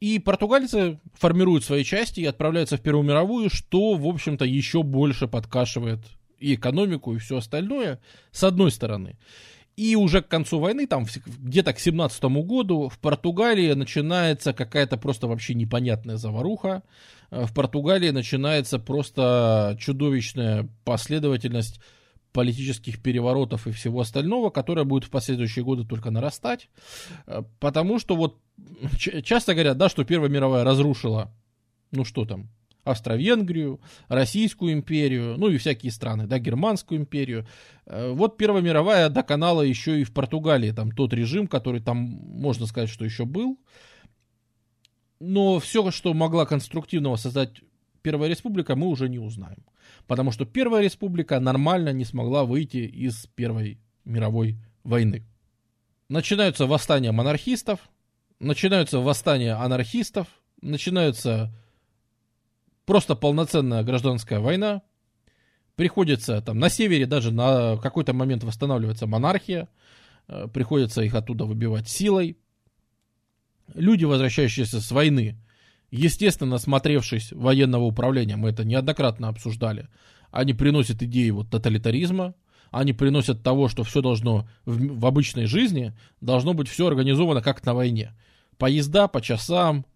И 0.00 0.18
португальцы 0.18 0.98
формируют 1.14 1.62
свои 1.62 1.84
части 1.84 2.18
и 2.20 2.26
отправляются 2.26 2.76
в 2.76 2.80
Первую 2.80 3.04
мировую, 3.04 3.50
что, 3.50 3.94
в 3.94 4.04
общем-то, 4.04 4.44
еще 4.44 4.82
больше 4.82 5.28
подкашивает 5.28 6.00
и 6.40 6.54
экономику, 6.54 7.14
и 7.14 7.18
все 7.18 7.36
остальное, 7.36 8.00
с 8.32 8.42
одной 8.42 8.72
стороны. 8.72 9.16
И 9.80 9.96
уже 9.96 10.20
к 10.20 10.28
концу 10.28 10.58
войны, 10.58 10.86
там 10.86 11.06
где-то 11.38 11.72
к 11.72 11.78
17 11.78 12.22
году, 12.44 12.90
в 12.90 12.98
Португалии 12.98 13.72
начинается 13.72 14.52
какая-то 14.52 14.98
просто 14.98 15.26
вообще 15.26 15.54
непонятная 15.54 16.18
заваруха. 16.18 16.82
Э, 17.30 17.46
в 17.46 17.54
Португалии 17.54 18.10
начинается 18.10 18.78
просто 18.78 19.78
чудовищная 19.80 20.68
последовательность 20.84 21.80
политических 22.32 23.02
переворотов 23.02 23.66
и 23.66 23.72
всего 23.72 24.00
остального, 24.00 24.50
которая 24.50 24.84
будет 24.84 25.04
в 25.04 25.10
последующие 25.10 25.64
годы 25.64 25.86
только 25.86 26.10
нарастать. 26.10 26.68
Э, 27.26 27.42
потому 27.58 27.98
что 27.98 28.16
вот 28.16 28.36
часто 29.24 29.54
говорят, 29.54 29.78
да, 29.78 29.88
что 29.88 30.04
Первая 30.04 30.28
мировая 30.28 30.62
разрушила, 30.62 31.32
ну 31.90 32.04
что 32.04 32.26
там, 32.26 32.50
Австро-Венгрию, 32.84 33.80
Российскую 34.08 34.72
империю, 34.72 35.36
ну 35.36 35.48
и 35.48 35.58
всякие 35.58 35.92
страны, 35.92 36.26
да, 36.26 36.38
Германскую 36.38 37.00
империю. 37.00 37.46
Э, 37.86 38.10
вот 38.12 38.36
Первая 38.36 38.62
мировая 38.62 39.08
доконала 39.08 39.62
еще 39.62 40.00
и 40.00 40.04
в 40.04 40.12
Португалии, 40.12 40.72
там 40.72 40.92
тот 40.92 41.12
режим, 41.12 41.46
который 41.46 41.80
там, 41.80 41.96
можно 41.96 42.66
сказать, 42.66 42.88
что 42.88 43.04
еще 43.04 43.24
был. 43.24 43.58
Но 45.20 45.58
все, 45.58 45.90
что 45.90 46.14
могла 46.14 46.46
конструктивного 46.46 47.16
создать 47.16 47.60
Первая 48.02 48.30
Республика, 48.30 48.76
мы 48.76 48.86
уже 48.86 49.08
не 49.08 49.18
узнаем. 49.18 49.64
Потому 50.06 50.30
что 50.30 50.46
Первая 50.46 50.82
Республика 50.82 51.38
нормально 51.40 51.92
не 51.92 52.04
смогла 52.04 52.44
выйти 52.44 52.78
из 52.78 53.26
Первой 53.34 53.80
мировой 54.04 54.58
войны. 54.82 55.26
Начинаются 56.08 56.66
восстания 56.66 57.12
монархистов, 57.12 57.80
начинаются 58.40 58.98
восстания 58.98 59.52
анархистов, 59.52 60.26
начинаются 60.62 61.54
просто 62.90 63.14
полноценная 63.14 63.84
гражданская 63.84 64.40
война. 64.40 64.82
Приходится 65.76 66.42
там 66.42 66.58
на 66.58 66.68
севере 66.68 67.06
даже 67.06 67.30
на 67.30 67.76
какой-то 67.76 68.12
момент 68.12 68.42
восстанавливается 68.42 69.06
монархия. 69.06 69.68
Э, 70.26 70.48
приходится 70.52 71.00
их 71.00 71.14
оттуда 71.14 71.44
выбивать 71.44 71.88
силой. 71.88 72.36
Люди, 73.74 74.04
возвращающиеся 74.04 74.80
с 74.80 74.90
войны, 74.90 75.36
естественно, 75.92 76.58
смотревшись 76.58 77.30
военного 77.30 77.84
управления, 77.84 78.34
мы 78.34 78.48
это 78.50 78.64
неоднократно 78.64 79.28
обсуждали, 79.28 79.86
они 80.32 80.52
приносят 80.52 81.00
идеи 81.00 81.30
вот 81.30 81.48
тоталитаризма, 81.48 82.34
они 82.72 82.92
приносят 82.92 83.44
того, 83.44 83.68
что 83.68 83.84
все 83.84 84.02
должно 84.02 84.48
в, 84.64 84.98
в 84.98 85.06
обычной 85.06 85.46
жизни, 85.46 85.96
должно 86.20 86.54
быть 86.54 86.66
все 86.66 86.88
организовано 86.88 87.40
как 87.40 87.64
на 87.64 87.72
войне. 87.72 88.16
Поезда 88.58 89.06
по 89.06 89.20
часам, 89.20 89.86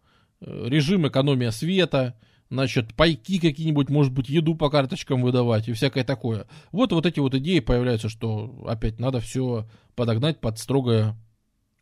э, 0.40 0.68
режим 0.68 1.08
экономия 1.08 1.50
света– 1.50 2.14
значит, 2.54 2.94
пайки 2.94 3.38
какие-нибудь, 3.38 3.90
может 3.90 4.12
быть, 4.12 4.28
еду 4.28 4.54
по 4.54 4.70
карточкам 4.70 5.22
выдавать 5.22 5.68
и 5.68 5.72
всякое 5.72 6.04
такое. 6.04 6.46
Вот 6.72 6.92
вот 6.92 7.04
эти 7.04 7.20
вот 7.20 7.34
идеи 7.34 7.58
появляются, 7.60 8.08
что 8.08 8.64
опять 8.66 8.98
надо 8.98 9.20
все 9.20 9.68
подогнать 9.94 10.40
под 10.40 10.58
строгое 10.58 11.16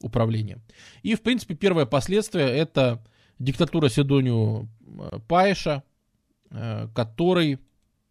управление. 0.00 0.60
И, 1.02 1.14
в 1.14 1.22
принципе, 1.22 1.54
первое 1.54 1.86
последствие 1.86 2.48
это 2.48 3.04
диктатура 3.38 3.88
Седонию 3.88 4.68
э, 4.80 5.18
Паиша, 5.28 5.82
э, 6.50 6.88
который 6.94 7.58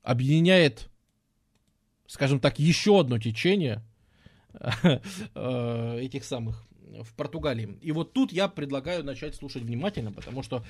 объединяет, 0.04 0.89
скажем 2.08 2.39
так, 2.39 2.60
еще 2.60 3.00
одно 3.00 3.17
течение 3.17 3.84
э, 4.54 6.00
этих 6.00 6.24
самых 6.24 6.63
в 7.04 7.13
Португалии. 7.15 7.77
И 7.82 7.91
вот 7.91 8.13
тут 8.13 8.32
я 8.32 8.47
предлагаю 8.47 9.04
начать 9.04 9.36
слушать 9.36 9.63
внимательно, 9.63 10.12
потому 10.12 10.43
что 10.43 10.63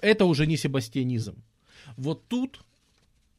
это 0.00 0.24
уже 0.24 0.46
не 0.46 0.56
себастьянизм. 0.56 1.42
Вот 1.96 2.26
тут 2.28 2.60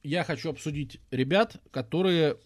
я 0.04 0.24
хочу 0.24 0.50
обсудить 0.50 1.00
ребят, 1.12 1.58
которые 1.72 2.38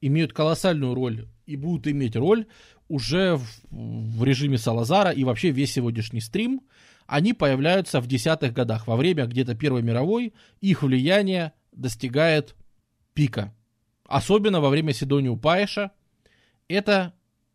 имеют 0.00 0.32
колоссальную 0.32 0.94
роль 0.94 1.26
и 1.46 1.56
будут 1.56 1.88
иметь 1.88 2.16
роль 2.16 2.46
уже 2.88 3.36
в, 3.36 3.46
в 3.70 4.24
режиме 4.24 4.58
Салазара 4.58 5.10
и 5.10 5.24
вообще 5.24 5.50
весь 5.50 5.72
сегодняшний 5.72 6.20
стрим. 6.20 6.60
Они 7.06 7.32
появляются 7.32 8.00
в 8.00 8.06
десятых 8.06 8.52
годах, 8.52 8.86
во 8.86 8.96
время 8.96 9.26
где-то 9.26 9.54
Первой 9.54 9.82
мировой, 9.82 10.34
их 10.60 10.82
влияние 10.82 11.52
достигает 11.72 12.54
пика. 13.14 13.54
Особенно 14.04 14.60
во 14.60 14.70
время 14.70 14.92
Сидониу 14.92 15.36
Паиша. 15.36 15.92
Это 16.68 17.14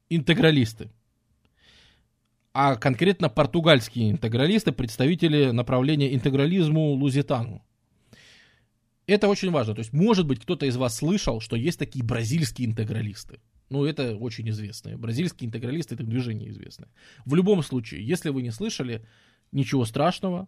интегралисты 0.10 0.90
а 2.54 2.76
конкретно 2.76 3.30
португальские 3.30 4.12
интегралисты, 4.12 4.72
представители 4.72 5.52
направления 5.52 6.14
интегрализму 6.14 6.94
Лузитану. 6.94 7.64
Это 9.08 9.28
очень 9.28 9.52
важно. 9.52 9.74
То 9.74 9.80
есть, 9.80 9.94
может 9.94 10.28
быть, 10.28 10.42
кто-то 10.42 10.66
из 10.66 10.78
вас 10.78 10.98
слышал, 10.98 11.40
что 11.40 11.56
есть 11.56 11.80
такие 11.80 12.04
бразильские 12.04 12.68
интегралисты. 12.68 13.40
Ну, 13.70 13.86
это 13.86 14.18
очень 14.18 14.50
известные. 14.50 14.98
Бразильские 14.98 15.48
интегралисты, 15.48 15.96
это 15.96 16.04
движение 16.04 16.50
известное. 16.50 16.90
В 17.26 17.36
любом 17.36 17.64
случае, 17.64 18.06
если 18.06 18.30
вы 18.30 18.42
не 18.42 18.52
слышали, 18.52 19.06
ничего 19.52 19.86
страшного. 19.86 20.48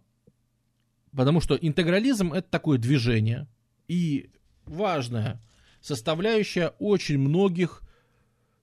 Потому 1.11 1.39
что 1.39 1.55
интегрализм 1.55 2.33
это 2.33 2.49
такое 2.49 2.77
движение. 2.77 3.47
И 3.87 4.29
важная 4.65 5.41
составляющая 5.81 6.73
очень 6.79 7.17
многих 7.17 7.81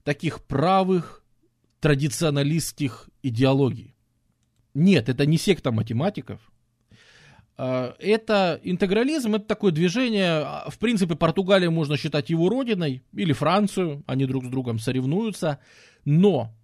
таких 0.03 0.43
правых 0.43 1.20
традиционалистских 1.81 3.09
идеологий. 3.23 3.95
Нет, 4.73 5.09
это 5.09 5.25
не 5.25 5.37
секта 5.37 5.71
математиков. 5.71 6.39
А, 7.57 7.95
это 7.99 8.59
интегрализм, 8.63 9.35
это 9.35 9.45
такое 9.45 9.71
движение, 9.71 10.43
а, 10.43 10.69
в 10.69 10.77
принципе, 10.77 11.15
Португалию 11.15 11.71
можно 11.71 11.97
считать 11.97 12.29
его 12.29 12.47
родиной, 12.47 13.03
или 13.13 13.33
Францию, 13.33 14.03
они 14.07 14.25
друг 14.25 14.45
с 14.45 14.47
другом 14.47 14.79
соревнуются, 14.79 15.59
но 16.05 16.55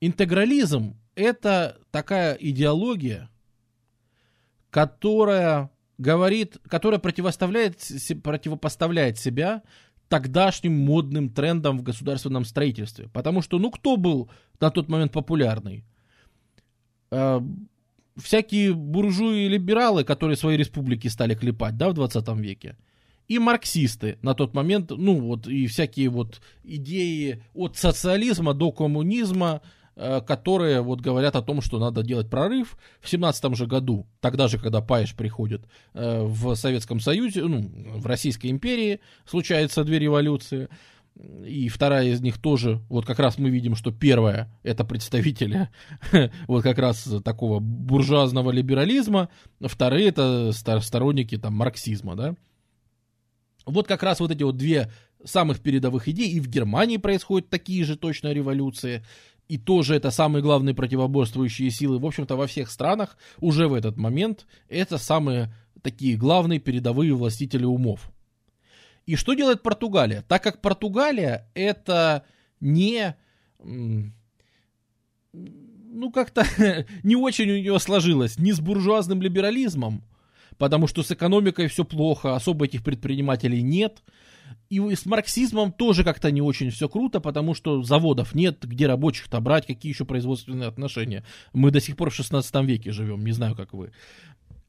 интегрализм 0.00 0.96
это 1.16 1.78
такая 1.90 2.34
идеология, 2.34 3.28
которая 4.70 5.70
говорит, 5.96 6.58
которая 6.68 7.00
противоставляет, 7.00 7.80
противопоставляет 8.22 9.18
себя 9.18 9.62
тогдашним 10.08 10.72
модным 10.72 11.28
трендам 11.28 11.78
в 11.78 11.82
государственном 11.82 12.44
строительстве. 12.44 13.08
Потому 13.12 13.42
что, 13.42 13.58
ну, 13.58 13.70
кто 13.70 13.96
был 13.96 14.30
на 14.60 14.70
тот 14.70 14.88
момент 14.88 15.12
популярный? 15.12 15.84
Э, 17.10 17.40
всякие 18.16 18.74
буржуи 18.74 19.46
и 19.46 19.48
либералы, 19.48 20.04
которые 20.04 20.36
свои 20.36 20.56
республики 20.56 21.08
стали 21.08 21.34
клепать, 21.34 21.76
да, 21.76 21.90
в 21.90 21.94
20 21.94 22.28
веке. 22.38 22.76
И 23.28 23.38
марксисты 23.38 24.18
на 24.22 24.34
тот 24.34 24.54
момент, 24.54 24.90
ну, 24.90 25.20
вот, 25.20 25.46
и 25.46 25.66
всякие 25.66 26.08
вот 26.08 26.40
идеи 26.64 27.44
от 27.52 27.76
социализма 27.76 28.54
до 28.54 28.72
коммунизма, 28.72 29.60
которые 30.20 30.80
вот 30.80 31.00
говорят 31.00 31.34
о 31.34 31.42
том, 31.42 31.60
что 31.60 31.78
надо 31.78 32.02
делать 32.02 32.30
прорыв. 32.30 32.78
В 33.00 33.08
17 33.08 33.56
же 33.56 33.66
году, 33.66 34.06
тогда 34.20 34.46
же, 34.46 34.58
когда 34.58 34.80
Паеш 34.80 35.14
приходит 35.14 35.62
э, 35.94 36.22
в 36.22 36.54
Советском 36.54 37.00
Союзе, 37.00 37.44
ну, 37.44 37.68
в 37.96 38.06
Российской 38.06 38.48
империи, 38.48 39.00
случаются 39.26 39.82
две 39.84 39.98
революции. 39.98 40.68
И 41.44 41.68
вторая 41.68 42.06
из 42.06 42.20
них 42.20 42.38
тоже, 42.38 42.80
вот 42.88 43.04
как 43.04 43.18
раз 43.18 43.38
мы 43.38 43.50
видим, 43.50 43.74
что 43.74 43.90
первая 43.90 44.48
это 44.62 44.84
представители 44.84 45.68
вот 46.46 46.62
как 46.62 46.78
раз 46.78 47.08
такого 47.24 47.58
буржуазного 47.58 48.52
либерализма, 48.52 49.28
вторые 49.60 50.08
это 50.08 50.52
сторонники 50.52 51.36
там 51.36 51.54
марксизма, 51.54 52.14
да. 52.14 52.36
Вот 53.66 53.88
как 53.88 54.04
раз 54.04 54.20
вот 54.20 54.30
эти 54.30 54.44
вот 54.44 54.56
две 54.56 54.92
самых 55.24 55.60
передовых 55.60 56.08
идей, 56.08 56.30
и 56.30 56.40
в 56.40 56.48
Германии 56.48 56.96
происходят 56.96 57.50
такие 57.50 57.84
же 57.84 57.96
точно 57.96 58.32
революции, 58.32 59.04
и 59.48 59.56
тоже 59.56 59.96
это 59.96 60.10
самые 60.10 60.42
главные 60.42 60.74
противоборствующие 60.74 61.70
силы, 61.70 61.98
в 61.98 62.06
общем-то, 62.06 62.36
во 62.36 62.46
всех 62.46 62.70
странах 62.70 63.16
уже 63.40 63.66
в 63.66 63.74
этот 63.74 63.96
момент 63.96 64.46
это 64.68 64.98
самые 64.98 65.52
такие 65.82 66.16
главные 66.16 66.60
передовые 66.60 67.14
властители 67.14 67.64
умов. 67.64 68.10
И 69.06 69.16
что 69.16 69.32
делает 69.32 69.62
Португалия? 69.62 70.22
Так 70.28 70.42
как 70.42 70.60
Португалия 70.60 71.50
это 71.54 72.24
не... 72.60 73.16
Ну, 73.62 74.12
как-то 76.12 76.44
не 77.02 77.16
очень 77.16 77.50
у 77.50 77.56
нее 77.56 77.78
сложилось 77.78 78.38
ни 78.38 78.52
с 78.52 78.60
буржуазным 78.60 79.22
либерализмом, 79.22 80.04
потому 80.58 80.86
что 80.86 81.02
с 81.02 81.10
экономикой 81.10 81.68
все 81.68 81.84
плохо, 81.84 82.36
особо 82.36 82.66
этих 82.66 82.84
предпринимателей 82.84 83.62
нет, 83.62 84.02
и 84.70 84.94
с 84.94 85.06
марксизмом 85.06 85.72
тоже 85.72 86.04
как-то 86.04 86.30
не 86.30 86.42
очень 86.42 86.70
все 86.70 86.88
круто, 86.88 87.20
потому 87.20 87.54
что 87.54 87.82
заводов 87.82 88.34
нет, 88.34 88.64
где 88.64 88.86
рабочих-то 88.86 89.40
брать, 89.40 89.66
какие 89.66 89.92
еще 89.92 90.04
производственные 90.04 90.68
отношения. 90.68 91.24
Мы 91.52 91.70
до 91.70 91.80
сих 91.80 91.96
пор 91.96 92.10
в 92.10 92.14
16 92.14 92.54
веке 92.64 92.92
живем, 92.92 93.24
не 93.24 93.32
знаю, 93.32 93.56
как 93.56 93.72
вы. 93.72 93.92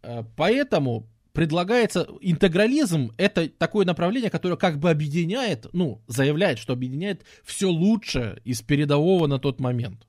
Э, 0.01 0.23
поэтому 0.35 1.07
предлагается 1.33 2.07
интегрализм, 2.21 3.11
это 3.17 3.49
такое 3.49 3.85
направление, 3.85 4.29
которое 4.29 4.57
как 4.57 4.79
бы 4.79 4.89
объединяет, 4.89 5.67
ну, 5.73 6.01
заявляет, 6.07 6.59
что 6.59 6.73
объединяет 6.73 7.23
все 7.43 7.67
лучшее 7.67 8.41
из 8.43 8.61
передового 8.61 9.27
на 9.27 9.39
тот 9.39 9.59
момент. 9.59 10.07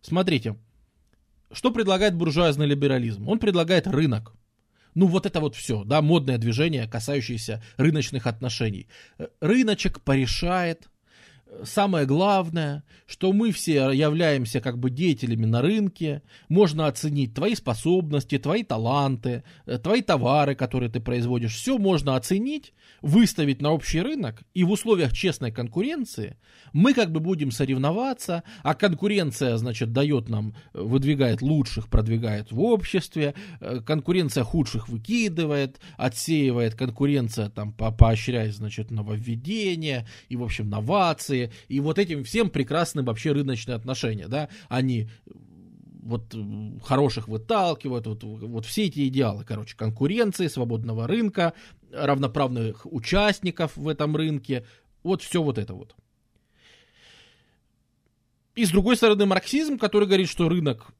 Смотрите, 0.00 0.56
что 1.52 1.70
предлагает 1.70 2.14
буржуазный 2.14 2.66
либерализм? 2.66 3.28
Он 3.28 3.38
предлагает 3.38 3.86
рынок. 3.86 4.34
Ну, 4.96 5.06
вот 5.06 5.26
это 5.26 5.40
вот 5.40 5.54
все, 5.54 5.84
да, 5.84 6.00
модное 6.00 6.38
движение, 6.38 6.88
касающееся 6.88 7.62
рыночных 7.76 8.26
отношений. 8.26 8.88
Э, 9.18 9.26
рыночек 9.40 10.00
порешает, 10.00 10.88
самое 11.64 12.06
главное, 12.06 12.84
что 13.06 13.32
мы 13.32 13.52
все 13.52 13.90
являемся 13.90 14.60
как 14.60 14.78
бы 14.78 14.90
деятелями 14.90 15.46
на 15.46 15.62
рынке, 15.62 16.22
можно 16.48 16.86
оценить 16.86 17.34
твои 17.34 17.54
способности, 17.54 18.38
твои 18.38 18.62
таланты, 18.62 19.44
э, 19.66 19.78
твои 19.78 20.02
товары, 20.02 20.54
которые 20.54 20.90
ты 20.90 21.00
производишь, 21.00 21.54
все 21.54 21.78
можно 21.78 22.16
оценить, 22.16 22.72
выставить 23.02 23.62
на 23.62 23.72
общий 23.72 24.00
рынок, 24.00 24.42
и 24.54 24.64
в 24.64 24.70
условиях 24.70 25.12
честной 25.12 25.52
конкуренции 25.52 26.36
мы 26.72 26.94
как 26.94 27.12
бы 27.12 27.20
будем 27.20 27.50
соревноваться, 27.50 28.42
а 28.62 28.74
конкуренция, 28.74 29.56
значит, 29.56 29.92
дает 29.92 30.28
нам, 30.28 30.54
э, 30.74 30.80
выдвигает 30.80 31.42
лучших, 31.42 31.88
продвигает 31.88 32.52
в 32.52 32.60
обществе, 32.60 33.34
э, 33.60 33.80
конкуренция 33.80 34.44
худших 34.44 34.88
выкидывает, 34.88 35.80
отсеивает 35.96 36.74
конкуренция, 36.74 37.50
там, 37.50 37.72
по 37.72 37.90
поощряет, 37.90 38.54
значит, 38.54 38.90
нововведения 38.90 40.06
и, 40.28 40.36
в 40.36 40.42
общем, 40.42 40.68
новации, 40.68 41.35
и 41.68 41.80
вот 41.80 41.98
этим 41.98 42.24
всем 42.24 42.50
прекрасны 42.50 43.02
вообще 43.02 43.32
рыночные 43.32 43.76
отношения, 43.76 44.28
да, 44.28 44.48
они 44.68 45.08
вот 46.02 46.34
хороших 46.84 47.28
выталкивают, 47.28 48.06
вот, 48.06 48.22
вот 48.22 48.64
все 48.64 48.84
эти 48.84 49.08
идеалы, 49.08 49.44
короче, 49.44 49.76
конкуренции, 49.76 50.46
свободного 50.46 51.06
рынка, 51.06 51.52
равноправных 51.92 52.86
участников 52.86 53.76
в 53.76 53.88
этом 53.88 54.16
рынке, 54.16 54.64
вот 55.02 55.22
все 55.22 55.42
вот 55.42 55.58
это 55.58 55.74
вот. 55.74 55.94
И 58.54 58.64
с 58.64 58.70
другой 58.70 58.96
стороны 58.96 59.26
марксизм, 59.26 59.78
который 59.78 60.06
говорит, 60.06 60.28
что 60.28 60.48
рынок 60.48 60.92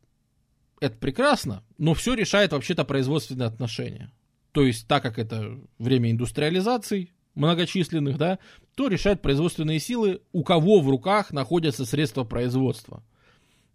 это 0.81 0.97
прекрасно, 0.97 1.63
но 1.79 1.95
все 1.95 2.15
решает 2.15 2.53
вообще-то 2.53 2.85
производственные 2.85 3.47
отношения. 3.47 4.13
То 4.53 4.63
есть, 4.63 4.87
так 4.87 5.03
как 5.03 5.19
это 5.19 5.59
время 5.79 6.11
индустриализации, 6.11 7.13
многочисленных, 7.37 8.19
да, 8.19 8.41
то 8.75 8.89
решают 8.89 9.23
производственные 9.23 9.79
силы, 9.79 10.21
у 10.33 10.43
кого 10.43 10.81
в 10.81 10.91
руках 10.91 11.33
находятся 11.33 11.87
средства 11.87 12.25
производства. 12.25 13.05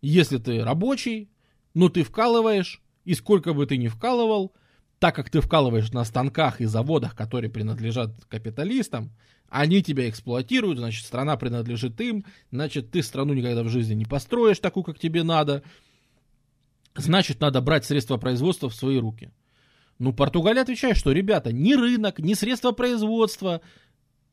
Если 0.01 0.37
ты 0.37 0.63
рабочий, 0.63 1.29
ну 1.73 1.87
ты 1.89 2.03
вкалываешь, 2.03 2.81
и 3.05 3.13
сколько 3.13 3.53
бы 3.53 3.65
ты 3.65 3.77
ни 3.77 3.87
вкалывал, 3.87 4.53
так 4.99 5.15
как 5.15 5.29
ты 5.29 5.41
вкалываешь 5.41 5.91
на 5.91 6.03
станках 6.03 6.61
и 6.61 6.65
заводах, 6.65 7.15
которые 7.15 7.49
принадлежат 7.49 8.11
капиталистам, 8.27 9.11
они 9.49 9.81
тебя 9.83 10.09
эксплуатируют, 10.09 10.77
значит, 10.77 11.05
страна 11.05 11.37
принадлежит 11.37 11.99
им, 11.99 12.25
значит, 12.51 12.91
ты 12.91 13.03
страну 13.03 13.33
никогда 13.33 13.63
в 13.63 13.69
жизни 13.69 13.93
не 13.93 14.05
построишь 14.05 14.59
такую, 14.59 14.83
как 14.83 14.99
тебе 14.99 15.23
надо, 15.23 15.63
значит, 16.95 17.41
надо 17.41 17.61
брать 17.61 17.85
средства 17.85 18.17
производства 18.17 18.69
в 18.69 18.75
свои 18.75 18.97
руки. 18.97 19.31
Ну, 20.01 20.13
Португалия 20.13 20.61
отвечает, 20.63 20.97
что, 20.97 21.11
ребята, 21.11 21.53
ни 21.53 21.75
рынок, 21.75 22.17
ни 22.17 22.33
средства 22.33 22.71
производства, 22.71 23.61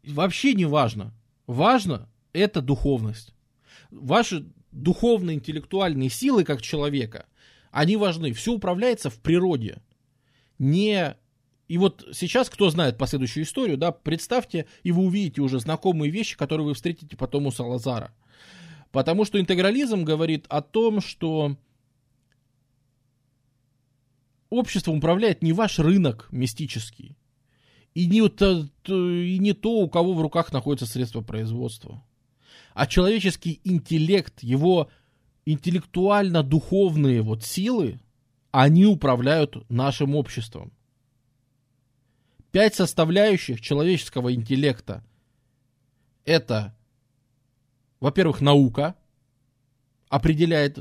вообще 0.02 0.54
не 0.54 0.64
важно. 0.64 1.12
Важно 1.46 2.09
это 2.33 2.62
духовность. 2.62 3.35
Ваши 3.90 4.46
духовные, 4.72 5.37
интеллектуальные 5.37 6.09
силы 6.09 6.44
как 6.44 6.62
человека, 6.62 7.26
они 7.70 7.98
важны. 7.98 8.33
Все 8.33 8.54
управляется 8.54 9.11
в 9.11 9.18
природе. 9.18 9.83
Не... 10.59 11.18
И 11.68 11.76
вот 11.76 12.09
сейчас, 12.14 12.48
кто 12.48 12.70
знает 12.70 12.96
последующую 12.96 13.44
историю, 13.44 13.76
да, 13.76 13.92
представьте, 13.92 14.64
и 14.85 14.90
вы 14.90 15.02
увидите 15.02 15.42
уже 15.42 15.61
знакомые 15.61 16.11
вещи, 16.11 16.38
которые 16.38 16.66
вы 16.66 16.72
встретите 16.72 17.14
потом 17.14 17.46
у 17.46 17.50
Салазара. 17.50 18.14
Потому 18.90 19.26
что 19.26 19.38
интегрализм 19.38 20.04
говорит 20.04 20.46
о 20.48 20.62
том, 20.62 21.02
что 21.02 21.59
обществом 24.51 24.99
управляет 24.99 25.43
не 25.43 25.53
ваш 25.53 25.79
рынок 25.79 26.29
мистический, 26.31 27.17
и 27.95 28.07
не, 28.07 28.29
то, 28.29 28.69
и 28.87 29.39
не 29.39 29.53
то, 29.53 29.81
у 29.81 29.89
кого 29.89 30.15
в 30.15 30.21
руках 30.21 30.53
находятся 30.53 30.87
средства 30.87 31.21
производства, 31.21 32.05
а 32.75 32.87
человеческий 32.87 33.61
интеллект, 33.65 34.43
его 34.43 34.91
интеллектуально-духовные 35.47 37.23
вот 37.23 37.45
силы, 37.45 38.01
они 38.51 38.87
управляют 38.87 39.69
нашим 39.71 40.15
обществом. 40.15 40.73
Пять 42.51 42.75
составляющих 42.75 43.61
человеческого 43.61 44.35
интеллекта– 44.35 45.05
это, 46.25 46.77
во-первых, 48.01 48.41
наука, 48.41 48.95
определяет 50.09 50.79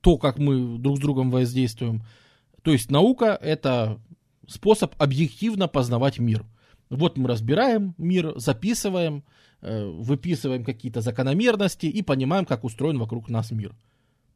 то, 0.00 0.16
как 0.16 0.38
мы 0.38 0.78
друг 0.78 0.98
с 0.98 1.00
другом 1.00 1.30
воздействуем– 1.30 2.04
то 2.62 2.72
есть 2.72 2.90
наука 2.90 3.38
это 3.40 4.00
способ 4.46 4.94
объективно 4.98 5.68
познавать 5.68 6.18
мир. 6.18 6.44
Вот 6.90 7.18
мы 7.18 7.28
разбираем 7.28 7.94
мир, 7.98 8.32
записываем, 8.38 9.24
э, 9.60 9.84
выписываем 9.84 10.64
какие-то 10.64 11.00
закономерности 11.00 11.86
и 11.86 12.02
понимаем, 12.02 12.46
как 12.46 12.64
устроен 12.64 12.98
вокруг 12.98 13.28
нас 13.28 13.50
мир. 13.50 13.74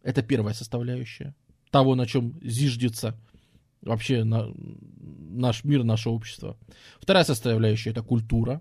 Это 0.02 0.22
первая 0.22 0.54
составляющая 0.54 1.35
того, 1.70 1.94
на 1.94 2.06
чем 2.06 2.38
зиждется 2.42 3.18
вообще 3.80 4.24
на, 4.24 4.52
наш 5.30 5.64
мир, 5.64 5.82
наше 5.85 6.11
общество. 6.11 6.56
Вторая 7.00 7.24
составляющая 7.24 7.90
это 7.90 8.02
культура. 8.02 8.61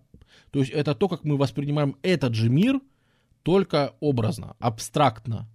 То 0.52 0.60
есть 0.60 0.72
это 0.72 0.96
то, 0.96 1.10
как 1.10 1.24
мы 1.24 1.38
воспринимаем 1.38 1.98
этот 2.02 2.34
же 2.34 2.50
мир, 2.50 2.80
только 3.44 3.94
образно, 4.00 4.56
абстрактно. 4.60 5.50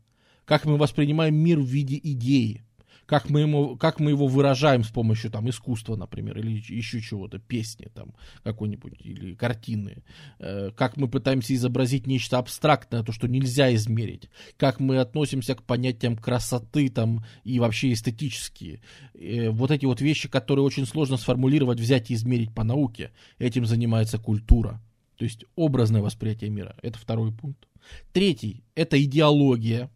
Как 0.45 0.65
мы 0.65 0.77
воспринимаем 0.77 1.35
мир 1.35 1.59
в 1.59 1.65
виде 1.65 1.99
идеи 2.03 2.66
как 3.07 3.31
мы, 3.31 3.41
ему, 3.41 3.77
как 3.77 4.01
мы 4.01 4.11
его 4.11 4.27
выражаем 4.27 4.85
с 4.85 4.89
помощью 4.89 5.31
там, 5.31 5.49
искусства, 5.49 5.97
например, 5.97 6.39
или 6.39 6.51
еще 6.51 7.01
чего-то, 7.01 7.39
песни 7.39 7.89
там 7.95 8.15
какой-нибудь, 8.43 8.95
или 9.01 9.35
картины, 9.35 10.03
э, 10.39 10.71
как 10.77 10.97
мы 10.97 11.09
пытаемся 11.09 11.55
изобразить 11.55 12.07
нечто 12.07 12.39
абстрактное, 12.39 13.03
то, 13.03 13.13
что 13.13 13.29
нельзя 13.29 13.75
измерить, 13.75 14.29
как 14.57 14.81
мы 14.81 14.99
относимся 14.99 15.55
к 15.55 15.63
понятиям 15.63 16.17
красоты 16.17 16.89
там, 16.89 17.25
и 17.45 17.61
вообще 17.61 17.93
эстетические. 17.93 18.81
Э, 19.15 19.51
вот 19.51 19.71
эти 19.71 19.87
вот 19.87 20.01
вещи, 20.01 20.29
которые 20.29 20.65
очень 20.65 20.87
сложно 20.87 21.17
сформулировать, 21.17 21.81
взять 21.81 22.11
и 22.11 22.15
измерить 22.15 22.53
по 22.53 22.65
науке, 22.65 23.13
этим 23.39 23.67
занимается 23.67 24.19
культура. 24.19 24.83
То 25.17 25.25
есть 25.25 25.45
образное 25.55 26.03
восприятие 26.03 26.51
мира. 26.51 26.77
Это 26.83 26.99
второй 26.99 27.33
пункт. 27.33 27.67
Третий– 28.13 28.65
это 28.75 29.03
идеология 29.03 29.91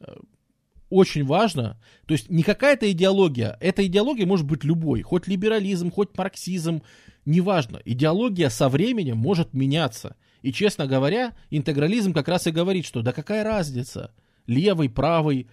э, 0.00 0.14
очень 0.90 1.24
важно, 1.24 1.78
то 2.06 2.12
есть 2.14 2.30
не 2.30 2.42
какая-то 2.42 2.90
идеология, 2.90 3.56
эта 3.60 3.86
идеология 3.86 4.26
может 4.26 4.46
быть 4.46 4.64
любой, 4.64 5.02
хоть 5.02 5.26
либерализм, 5.26 5.90
хоть 5.90 6.16
марксизм, 6.16 6.82
неважно. 7.26 7.80
Идеология 7.84 8.48
со 8.48 8.68
временем 8.68 9.18
может 9.18 9.52
меняться. 9.52 10.16
И, 10.40 10.52
честно 10.52 10.86
говоря, 10.86 11.34
интегрализм 11.50 12.12
как 12.12 12.28
раз 12.28 12.46
и 12.46 12.52
говорит, 12.52 12.86
что 12.86 13.02
да 13.02 13.12
какая 13.12 13.44
разница, 13.44 14.12
левый, 14.46 14.88
правый, 14.88 15.48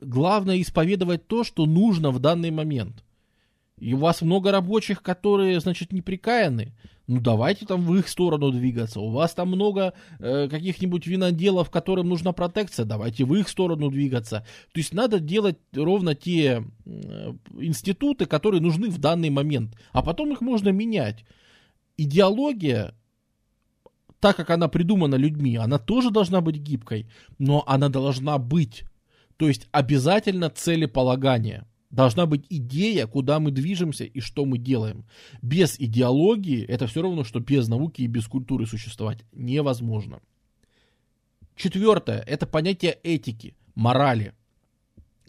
главное 0.00 0.60
исповедовать 0.60 1.26
то, 1.26 1.44
что 1.44 1.66
нужно 1.66 2.10
в 2.10 2.18
данный 2.18 2.50
момент. 2.50 3.04
И 3.78 3.94
у 3.94 3.98
вас 3.98 4.22
много 4.22 4.50
рабочих, 4.50 5.02
которые, 5.02 5.60
значит, 5.60 5.92
неприкаяны, 5.92 6.74
ну 7.08 7.20
давайте 7.20 7.64
там 7.64 7.86
в 7.86 7.94
их 7.96 8.06
сторону 8.06 8.52
двигаться. 8.52 9.00
У 9.00 9.10
вас 9.10 9.32
там 9.32 9.48
много 9.48 9.94
э, 10.18 10.46
каких-нибудь 10.48 11.06
виноделов, 11.06 11.70
которым 11.70 12.10
нужна 12.10 12.32
протекция, 12.32 12.84
давайте 12.84 13.24
в 13.24 13.34
их 13.34 13.48
сторону 13.48 13.90
двигаться. 13.90 14.46
То 14.72 14.78
есть 14.78 14.92
надо 14.92 15.18
делать 15.18 15.56
ровно 15.72 16.14
те 16.14 16.62
э, 16.84 17.34
институты, 17.58 18.26
которые 18.26 18.60
нужны 18.60 18.90
в 18.90 18.98
данный 18.98 19.30
момент, 19.30 19.74
а 19.92 20.02
потом 20.02 20.32
их 20.32 20.42
можно 20.42 20.68
менять. 20.68 21.24
Идеология, 21.96 22.94
так 24.20 24.36
как 24.36 24.50
она 24.50 24.68
придумана 24.68 25.14
людьми, 25.14 25.56
она 25.56 25.78
тоже 25.78 26.10
должна 26.10 26.42
быть 26.42 26.56
гибкой, 26.56 27.08
но 27.38 27.64
она 27.66 27.88
должна 27.88 28.36
быть. 28.36 28.84
То 29.38 29.48
есть 29.48 29.66
обязательно 29.72 30.50
целеполагание. 30.50 31.64
Должна 31.90 32.26
быть 32.26 32.44
идея, 32.50 33.06
куда 33.06 33.40
мы 33.40 33.50
движемся 33.50 34.04
и 34.04 34.20
что 34.20 34.44
мы 34.44 34.58
делаем. 34.58 35.06
Без 35.40 35.80
идеологии 35.80 36.64
это 36.64 36.86
все 36.86 37.00
равно, 37.02 37.24
что 37.24 37.40
без 37.40 37.66
науки 37.68 38.02
и 38.02 38.06
без 38.06 38.26
культуры 38.26 38.66
существовать 38.66 39.24
невозможно. 39.32 40.20
Четвертое– 41.56 42.20
это 42.26 42.46
понятие 42.46 42.98
этики, 43.02 43.54
морали. 43.74 44.34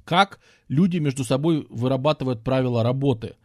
Как 0.03 0.39
люди 0.67 0.97
между 0.97 1.23
собой 1.23 1.65
вырабатывают 1.69 2.43
правила 2.43 2.83
работы. 2.83 3.35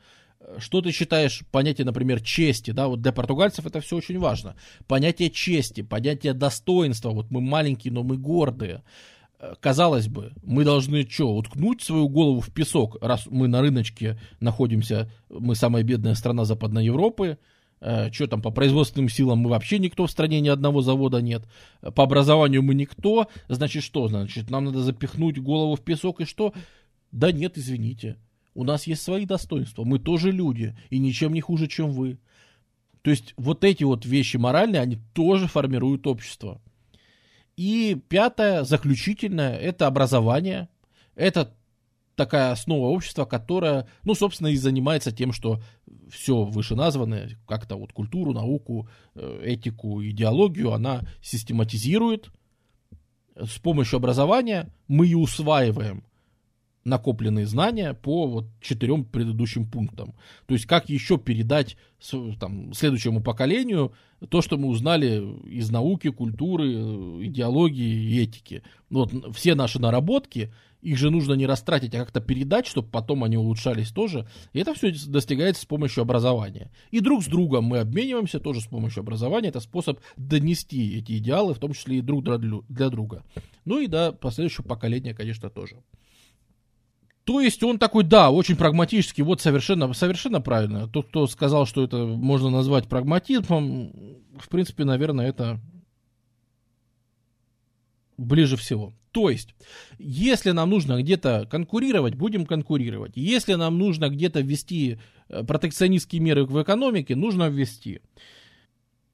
Что 0.59 0.83
ты 0.83 0.91
считаешь 0.91 1.45
понятие, 1.51 1.87
например, 1.87 2.21
чести, 2.21 2.73
да, 2.73 2.89
вот 2.89 3.01
для 3.01 3.13
португальцев 3.13 3.65
это 3.65 3.81
все 3.81 3.97
очень 3.97 4.19
важно. 4.19 4.57
Понятие 4.87 5.31
чести, 5.31 5.83
понятие 5.83 6.35
достоинства, 6.35 7.11
вот 7.11 7.31
мы 7.31 7.41
маленькие, 7.41 7.93
но 7.93 8.03
мы 8.03 8.19
гордые 8.19 8.83
казалось 9.61 10.09
бы, 10.09 10.33
мы 10.43 10.65
должны 10.65 11.07
что, 11.09 11.35
уткнуть 11.37 11.83
свою 11.83 12.09
голову 12.09 12.41
в 12.41 12.51
песок, 12.51 12.97
раз 13.01 13.27
мы 13.31 13.49
на 13.49 13.61
рыночке 13.61 14.19
находимся, 14.41 15.11
мы 15.29 15.55
самая 15.55 15.83
бедная 15.83 16.15
страна 16.15 16.45
Западной 16.45 16.85
Европы, 16.85 17.39
э, 17.81 18.11
что 18.13 18.27
там, 18.27 18.43
по 18.43 18.51
производственным 18.51 19.09
силам 19.09 19.39
мы 19.39 19.51
вообще 19.51 19.79
никто 19.79 20.07
в 20.07 20.11
стране, 20.11 20.41
ни 20.41 20.49
одного 20.49 20.81
завода 20.81 21.21
нет, 21.21 21.45
по 21.95 22.05
образованию 22.05 22.63
мы 22.63 22.75
никто, 22.75 23.29
значит 23.49 23.83
что, 23.83 24.09
значит 24.09 24.51
нам 24.51 24.65
надо 24.65 24.81
запихнуть 24.81 25.39
голову 25.39 25.77
в 25.77 25.81
песок 25.81 26.21
и 26.21 26.25
что? 26.25 26.53
Да 27.13 27.33
нет, 27.33 27.59
извините, 27.59 28.17
у 28.55 28.65
нас 28.65 28.87
есть 28.87 29.03
свои 29.03 29.27
достоинства, 29.27 29.85
мы 29.85 29.99
тоже 29.99 30.31
люди 30.31 30.77
и 30.91 30.99
ничем 30.99 31.33
не 31.33 31.41
хуже, 31.41 31.67
чем 31.67 31.91
вы. 31.91 32.19
То 33.03 33.11
есть 33.11 33.35
вот 33.37 33.65
эти 33.65 33.85
вот 33.85 34.07
вещи 34.07 34.39
моральные, 34.39 34.81
они 34.81 34.99
тоже 35.13 35.47
формируют 35.47 36.07
общество. 36.07 36.63
И 37.57 38.01
пятое, 38.09 38.65
заключительное, 38.65 39.57
это 39.57 39.87
образование. 39.87 40.69
Это 41.15 41.55
такая 42.17 42.53
основа 42.53 42.89
общества, 42.89 43.25
которая, 43.25 43.89
ну, 44.03 44.15
собственно, 44.15 44.49
и 44.49 44.57
занимается 44.57 45.13
тем, 45.13 45.33
что 45.33 45.61
все 46.11 46.45
вышеназванное, 46.45 47.39
как-то 47.47 47.77
вот 47.77 47.93
культуру, 47.93 48.33
науку, 48.33 48.89
э, 49.15 49.43
этику, 49.45 50.03
идеологию, 50.05 50.73
она 50.73 51.03
систематизирует. 51.23 52.31
С 53.37 53.59
помощью 53.59 53.97
образования 53.97 54.73
мы 54.87 55.09
и 55.09 55.15
усваиваем 55.15 56.05
накопленные 56.85 57.47
знания 57.47 57.95
по 57.95 58.27
вот 58.27 58.47
четырем 58.61 59.05
предыдущим 59.05 59.67
пунктам. 59.67 60.15
То 60.47 60.55
есть 60.55 60.67
как 60.67 60.89
еще 60.89 61.19
передать 61.19 61.77
там, 62.39 62.73
следующему 62.75 63.23
поколению 63.23 63.93
то, 64.29 64.43
что 64.43 64.57
мы 64.57 64.69
узнали 64.69 65.23
из 65.49 65.71
науки, 65.71 66.11
культуры, 66.11 66.67
идеологии 67.27 68.13
и 68.13 68.23
этики. 68.23 68.63
Вот 68.91 69.13
все 69.35 69.55
наши 69.55 69.79
наработки, 69.79 70.53
их 70.81 70.99
же 70.99 71.11
нужно 71.11 71.33
не 71.33 71.47
растратить, 71.47 71.95
а 71.95 71.99
как-то 71.99 72.21
передать, 72.21 72.67
чтобы 72.67 72.89
потом 72.89 73.25
они 73.25 73.39
улучшались 73.39 73.91
тоже. 73.91 74.29
И 74.53 74.59
это 74.59 74.75
все 74.75 74.95
достигается 75.07 75.63
с 75.63 75.67
помощью 75.67 76.03
образования. 76.03 76.71
И 76.91 77.01
друг 77.01 77.23
с 77.23 77.27
другом 77.27 77.65
мы 77.65 77.79
обмениваемся 77.79 78.39
тоже 78.39 78.61
с 78.61 78.67
помощью 78.67 79.01
образования. 79.01 79.49
Это 79.49 79.61
способ 79.61 79.99
донести 80.17 80.99
эти 80.99 81.17
идеалы, 81.19 81.55
в 81.55 81.59
том 81.59 81.73
числе 81.73 81.99
и 81.99 82.03
друг 82.03 82.25
для 82.25 82.91
друга. 82.91 83.25
Ну 83.65 83.81
и 83.81 83.87
до 83.87 84.13
последующего 84.13 84.65
поколения, 84.65 85.15
конечно, 85.15 85.49
тоже. 85.49 85.77
То 87.25 87.41
есть 87.41 87.63
он 87.63 87.79
такой, 87.79 88.05
да, 88.05 88.31
очень 88.31 88.57
прагматический, 88.57 89.23
вот 89.23 89.41
совершенно, 89.41 89.93
совершенно 89.95 90.43
правильно. 90.43 90.89
Тот, 90.89 91.09
кто 91.09 91.27
сказал, 91.27 91.67
что 91.67 91.83
это 91.83 91.97
можно 91.97 92.51
назвать 92.51 92.87
прагматизмом, 92.87 93.93
в 94.39 94.49
принципе, 94.51 94.85
наверное, 94.85 95.29
это 95.29 95.59
ближе 98.19 98.57
всего. 98.57 98.93
То 99.11 99.31
есть, 99.31 99.55
если 99.99 100.51
нам 100.51 100.71
нужно 100.71 101.01
где-то 101.01 101.47
конкурировать, 101.51 102.15
будем 102.15 102.47
конкурировать. 102.47 103.13
Если 103.15 103.55
нам 103.55 103.79
нужно 103.79 104.09
где-то 104.11 104.41
ввести 104.41 104.99
э, 105.29 105.45
протекционистские 105.45 106.21
меры 106.21 106.45
в 106.45 106.61
экономике, 106.61 107.15
нужно 107.15 107.49
ввести. 107.49 108.01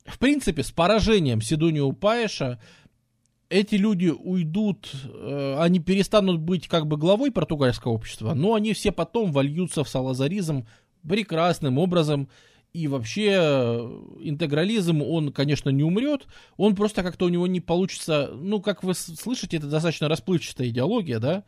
В 0.07 0.19
принципе, 0.19 0.63
с 0.63 0.71
поражением 0.71 1.43
Сидонио 1.43 1.93
Паеша 1.93 2.59
эти 3.51 3.75
люди 3.75 4.07
уйдут, 4.07 4.91
э, 5.05 5.57
они 5.59 5.81
перестанут 5.81 6.41
быть 6.41 6.69
как 6.69 6.87
бы 6.87 6.97
главой 6.97 7.33
португальского 7.33 7.93
общества, 7.93 8.33
но 8.33 8.55
они 8.55 8.73
все 8.73 8.93
потом 8.93 9.33
вольются 9.33 9.85
в 9.85 9.89
салазаризм 9.89 10.67
прекрасным 11.07 11.77
образом. 11.77 12.29
И 12.73 12.87
вообще 12.87 13.31
э, 13.33 14.03
интегрализм, 14.21 15.03
он, 15.03 15.33
конечно, 15.33 15.71
не 15.71 15.83
умрет, 15.83 16.29
он 16.57 16.77
просто 16.77 17.03
как-то 17.03 17.27
у 17.27 17.29
него 17.29 17.49
не 17.49 17.61
получится, 17.61 18.31
ну, 18.33 18.61
как 18.61 18.85
вы 18.85 18.95
слышите, 18.95 19.57
это 19.57 19.67
достаточно 19.67 20.09
расплывчатая 20.09 20.69
идеология, 20.69 21.19
да, 21.19 21.43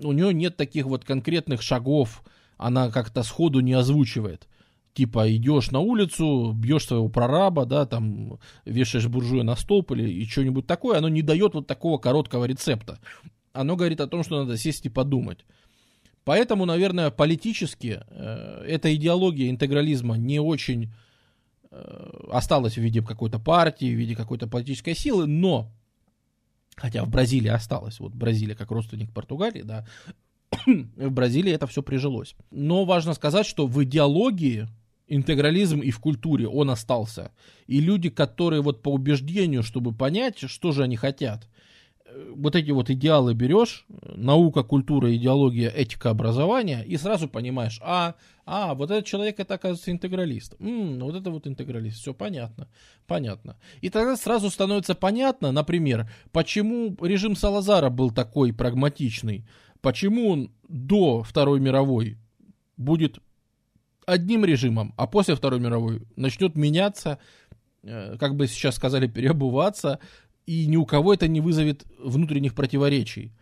у 0.00 0.12
него 0.12 0.30
нет 0.30 0.56
таких 0.56 0.86
вот 0.86 1.04
конкретных 1.04 1.62
шагов, 1.62 2.22
она 2.56 2.92
как-то 2.92 3.24
сходу 3.24 3.58
не 3.58 3.72
озвучивает 3.72 4.46
типа 4.94 5.34
идешь 5.34 5.70
на 5.70 5.80
улицу, 5.80 6.52
бьешь 6.52 6.86
своего 6.86 7.08
прораба, 7.08 7.64
да, 7.64 7.86
там 7.86 8.38
вешаешь 8.64 9.06
буржуя 9.08 9.42
на 9.42 9.56
столб 9.56 9.92
или 9.92 10.10
и 10.10 10.26
что-нибудь 10.26 10.66
такое, 10.66 10.98
оно 10.98 11.08
не 11.08 11.22
дает 11.22 11.54
вот 11.54 11.66
такого 11.66 11.98
короткого 11.98 12.44
рецепта. 12.44 12.98
Оно 13.52 13.76
говорит 13.76 14.00
о 14.00 14.06
том, 14.06 14.22
что 14.22 14.38
надо 14.38 14.56
сесть 14.56 14.86
и 14.86 14.88
подумать. 14.88 15.44
Поэтому, 16.24 16.64
наверное, 16.64 17.10
политически 17.10 18.02
э, 18.06 18.64
эта 18.66 18.94
идеология 18.94 19.50
интегрализма 19.50 20.16
не 20.16 20.38
очень 20.38 20.92
э, 21.70 22.10
осталась 22.30 22.74
в 22.74 22.80
виде 22.80 23.02
какой-то 23.02 23.38
партии, 23.38 23.94
в 23.94 23.98
виде 23.98 24.14
какой-то 24.14 24.46
политической 24.46 24.94
силы, 24.94 25.26
но, 25.26 25.72
хотя 26.76 27.04
в 27.04 27.08
Бразилии 27.08 27.48
осталась, 27.48 28.00
вот 28.00 28.12
Бразилия 28.12 28.54
как 28.54 28.70
родственник 28.70 29.12
Португалии, 29.12 29.62
да, 29.62 29.86
в 30.66 31.10
Бразилии 31.10 31.52
это 31.52 31.66
все 31.66 31.82
прижилось. 31.82 32.34
Но 32.50 32.84
важно 32.84 33.14
сказать, 33.14 33.46
что 33.46 33.66
в 33.66 33.82
идеологии 33.82 34.68
интегрализм 35.10 35.80
и 35.80 35.90
в 35.90 35.98
культуре, 35.98 36.48
он 36.48 36.70
остался. 36.70 37.32
И 37.66 37.80
люди, 37.80 38.08
которые 38.08 38.62
вот 38.62 38.82
по 38.82 38.88
убеждению, 38.88 39.62
чтобы 39.62 39.92
понять, 39.92 40.38
что 40.38 40.72
же 40.72 40.84
они 40.84 40.96
хотят, 40.96 41.48
э, 42.06 42.32
вот 42.34 42.56
эти 42.56 42.70
вот 42.70 42.88
идеалы 42.90 43.34
берешь, 43.34 43.86
наука, 44.16 44.62
культура, 44.62 45.14
идеология, 45.14 45.68
этика, 45.68 46.10
образование, 46.10 46.86
и 46.86 46.96
сразу 46.96 47.28
понимаешь, 47.28 47.80
а, 47.82 48.14
а, 48.46 48.74
вот 48.74 48.90
этот 48.90 49.04
человек, 49.04 49.40
это, 49.40 49.54
оказывается, 49.54 49.90
интегралист. 49.90 50.54
М-м, 50.60 51.00
вот 51.00 51.16
это 51.16 51.30
вот 51.30 51.46
интегралист, 51.46 51.98
все 51.98 52.14
понятно, 52.14 52.68
понятно. 53.06 53.56
И 53.80 53.90
тогда 53.90 54.16
сразу 54.16 54.48
становится 54.48 54.94
понятно, 54.94 55.50
например, 55.50 56.08
почему 56.30 56.96
режим 57.02 57.34
Салазара 57.34 57.90
был 57.90 58.12
такой 58.12 58.52
прагматичный, 58.52 59.44
почему 59.80 60.30
он 60.30 60.52
до 60.68 61.24
Второй 61.24 61.58
мировой 61.58 62.16
будет 62.76 63.18
одним 64.10 64.44
режимом, 64.44 64.94
а 64.96 65.06
после 65.06 65.34
Второй 65.34 65.60
мировой 65.60 66.02
начнет 66.16 66.56
меняться, 66.56 67.18
э, 67.82 68.16
как 68.18 68.36
бы 68.36 68.46
сейчас 68.46 68.76
сказали, 68.76 69.06
переобуваться, 69.06 69.98
и 70.46 70.66
ни 70.66 70.76
у 70.76 70.84
кого 70.84 71.14
это 71.14 71.28
не 71.28 71.40
вызовет 71.40 71.84
внутренних 71.98 72.54
противоречий. 72.54 73.32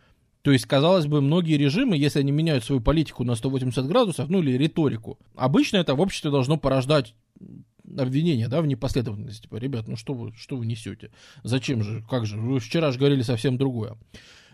То 0.42 0.52
есть, 0.52 0.66
казалось 0.66 1.06
бы, 1.06 1.20
многие 1.20 1.56
режимы, 1.56 1.96
если 1.96 2.20
они 2.20 2.32
меняют 2.32 2.64
свою 2.64 2.80
политику 2.80 3.24
на 3.24 3.34
180 3.34 3.86
градусов, 3.86 4.28
ну 4.28 4.40
или 4.40 4.56
риторику, 4.56 5.18
обычно 5.34 5.78
это 5.78 5.94
в 5.94 6.00
обществе 6.00 6.30
должно 6.30 6.56
порождать 6.56 7.14
обвинения, 7.96 8.48
да, 8.48 8.60
в 8.60 8.66
непоследовательности. 8.66 9.42
Типа, 9.42 9.56
ребят, 9.56 9.88
ну 9.88 9.96
что 9.96 10.14
вы, 10.14 10.32
что 10.34 10.56
вы 10.56 10.66
несете? 10.66 11.10
Зачем 11.42 11.82
же? 11.82 12.04
Как 12.08 12.26
же? 12.26 12.36
Вы 12.36 12.60
вчера 12.60 12.92
же 12.92 12.98
говорили 12.98 13.22
совсем 13.22 13.56
другое. 13.56 13.96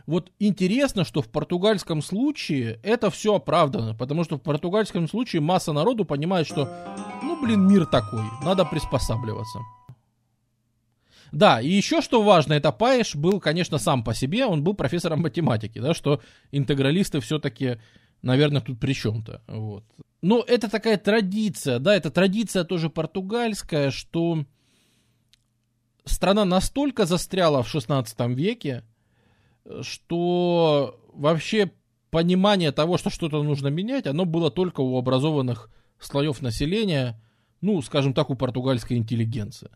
Вот 0.06 0.30
интересно, 0.38 1.04
что 1.04 1.22
в 1.22 1.28
португальском 1.28 2.02
случае 2.02 2.78
это 2.82 3.10
все 3.10 3.36
оправдано, 3.36 3.94
потому 3.94 4.24
что 4.24 4.36
в 4.36 4.42
португальском 4.42 5.08
случае 5.08 5.40
масса 5.40 5.72
народу 5.72 6.04
понимает, 6.04 6.46
что, 6.46 6.68
ну, 7.22 7.40
блин, 7.42 7.66
мир 7.66 7.86
такой, 7.86 8.22
надо 8.42 8.64
приспосабливаться. 8.66 9.60
Да, 11.32 11.60
и 11.60 11.68
еще 11.68 12.00
что 12.00 12.22
важно, 12.22 12.52
это 12.52 12.70
Паеш 12.70 13.16
был, 13.16 13.40
конечно, 13.40 13.78
сам 13.78 14.04
по 14.04 14.14
себе, 14.14 14.46
он 14.46 14.62
был 14.62 14.74
профессором 14.74 15.22
математики, 15.22 15.80
да, 15.80 15.94
что 15.94 16.20
интегралисты 16.52 17.20
все-таки, 17.20 17.78
наверное, 18.22 18.60
тут 18.60 18.78
при 18.78 18.92
чем-то, 18.92 19.42
вот. 19.48 19.84
Но 20.22 20.44
это 20.46 20.70
такая 20.70 20.96
традиция, 20.96 21.78
да, 21.78 21.96
это 21.96 22.10
традиция 22.10 22.64
тоже 22.64 22.88
португальская, 22.88 23.90
что 23.90 24.44
страна 26.04 26.44
настолько 26.44 27.04
застряла 27.04 27.62
в 27.62 27.68
16 27.68 28.20
веке, 28.28 28.84
что 29.82 31.00
вообще 31.12 31.70
понимание 32.10 32.72
того, 32.72 32.96
что 32.96 33.10
что-то 33.10 33.42
нужно 33.42 33.68
менять, 33.68 34.06
оно 34.06 34.24
было 34.24 34.50
только 34.50 34.80
у 34.80 34.96
образованных 34.96 35.70
слоев 35.98 36.42
населения, 36.42 37.20
ну, 37.60 37.80
скажем 37.82 38.14
так, 38.14 38.30
у 38.30 38.34
португальской 38.34 38.96
интеллигенции. 38.96 39.70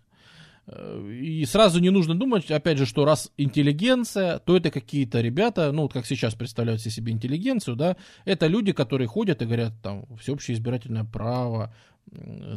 И 1.11 1.45
сразу 1.47 1.81
не 1.81 1.89
нужно 1.89 2.15
думать, 2.15 2.51
опять 2.51 2.77
же, 2.77 2.85
что 2.85 3.07
раз 3.07 3.33
интеллигенция, 3.39 4.39
то 4.39 4.55
это 4.55 4.71
какие-то 4.71 5.23
ребята, 5.23 5.73
ну, 5.73 5.83
вот 5.83 5.95
как 5.95 6.05
сейчас 6.05 6.35
представляют 6.35 6.83
себе 6.83 7.13
интеллигенцию, 7.13 7.75
да, 7.75 7.97
это 8.27 8.47
люди, 8.47 8.73
которые 8.73 9.09
ходят 9.09 9.41
и 9.41 9.47
говорят, 9.47 9.73
там, 9.83 10.05
всеобщее 10.21 10.57
избирательное 10.57 11.05
право, 11.05 11.75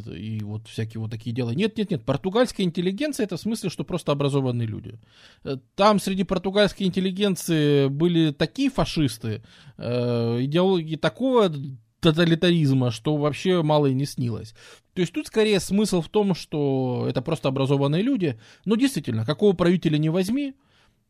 и 0.06 0.40
вот 0.42 0.68
всякие 0.68 1.00
вот 1.00 1.10
такие 1.10 1.34
дела. 1.34 1.50
Нет, 1.50 1.76
нет, 1.76 1.90
нет, 1.90 2.04
португальская 2.04 2.66
интеллигенция 2.66 3.24
это 3.24 3.36
в 3.36 3.40
смысле, 3.40 3.70
что 3.70 3.84
просто 3.84 4.12
образованные 4.12 4.66
люди. 4.66 4.98
Э, 5.44 5.56
там 5.74 6.00
среди 6.00 6.24
португальской 6.24 6.86
интеллигенции 6.86 7.88
были 7.88 8.32
такие 8.32 8.70
фашисты, 8.70 9.42
э, 9.78 10.38
идеологии 10.42 10.96
такого 10.96 11.52
тоталитаризма, 12.00 12.90
что 12.90 13.16
вообще 13.16 13.62
мало 13.62 13.86
и 13.86 13.94
не 13.94 14.06
снилось. 14.06 14.54
То 14.94 15.00
есть 15.00 15.12
тут 15.12 15.28
скорее 15.28 15.60
смысл 15.60 16.02
в 16.02 16.08
том, 16.08 16.34
что 16.34 17.06
это 17.08 17.22
просто 17.22 17.48
образованные 17.48 18.02
люди. 18.02 18.38
Но 18.64 18.76
действительно, 18.76 19.24
какого 19.24 19.54
правителя 19.54 19.98
не 19.98 20.10
возьми, 20.10 20.54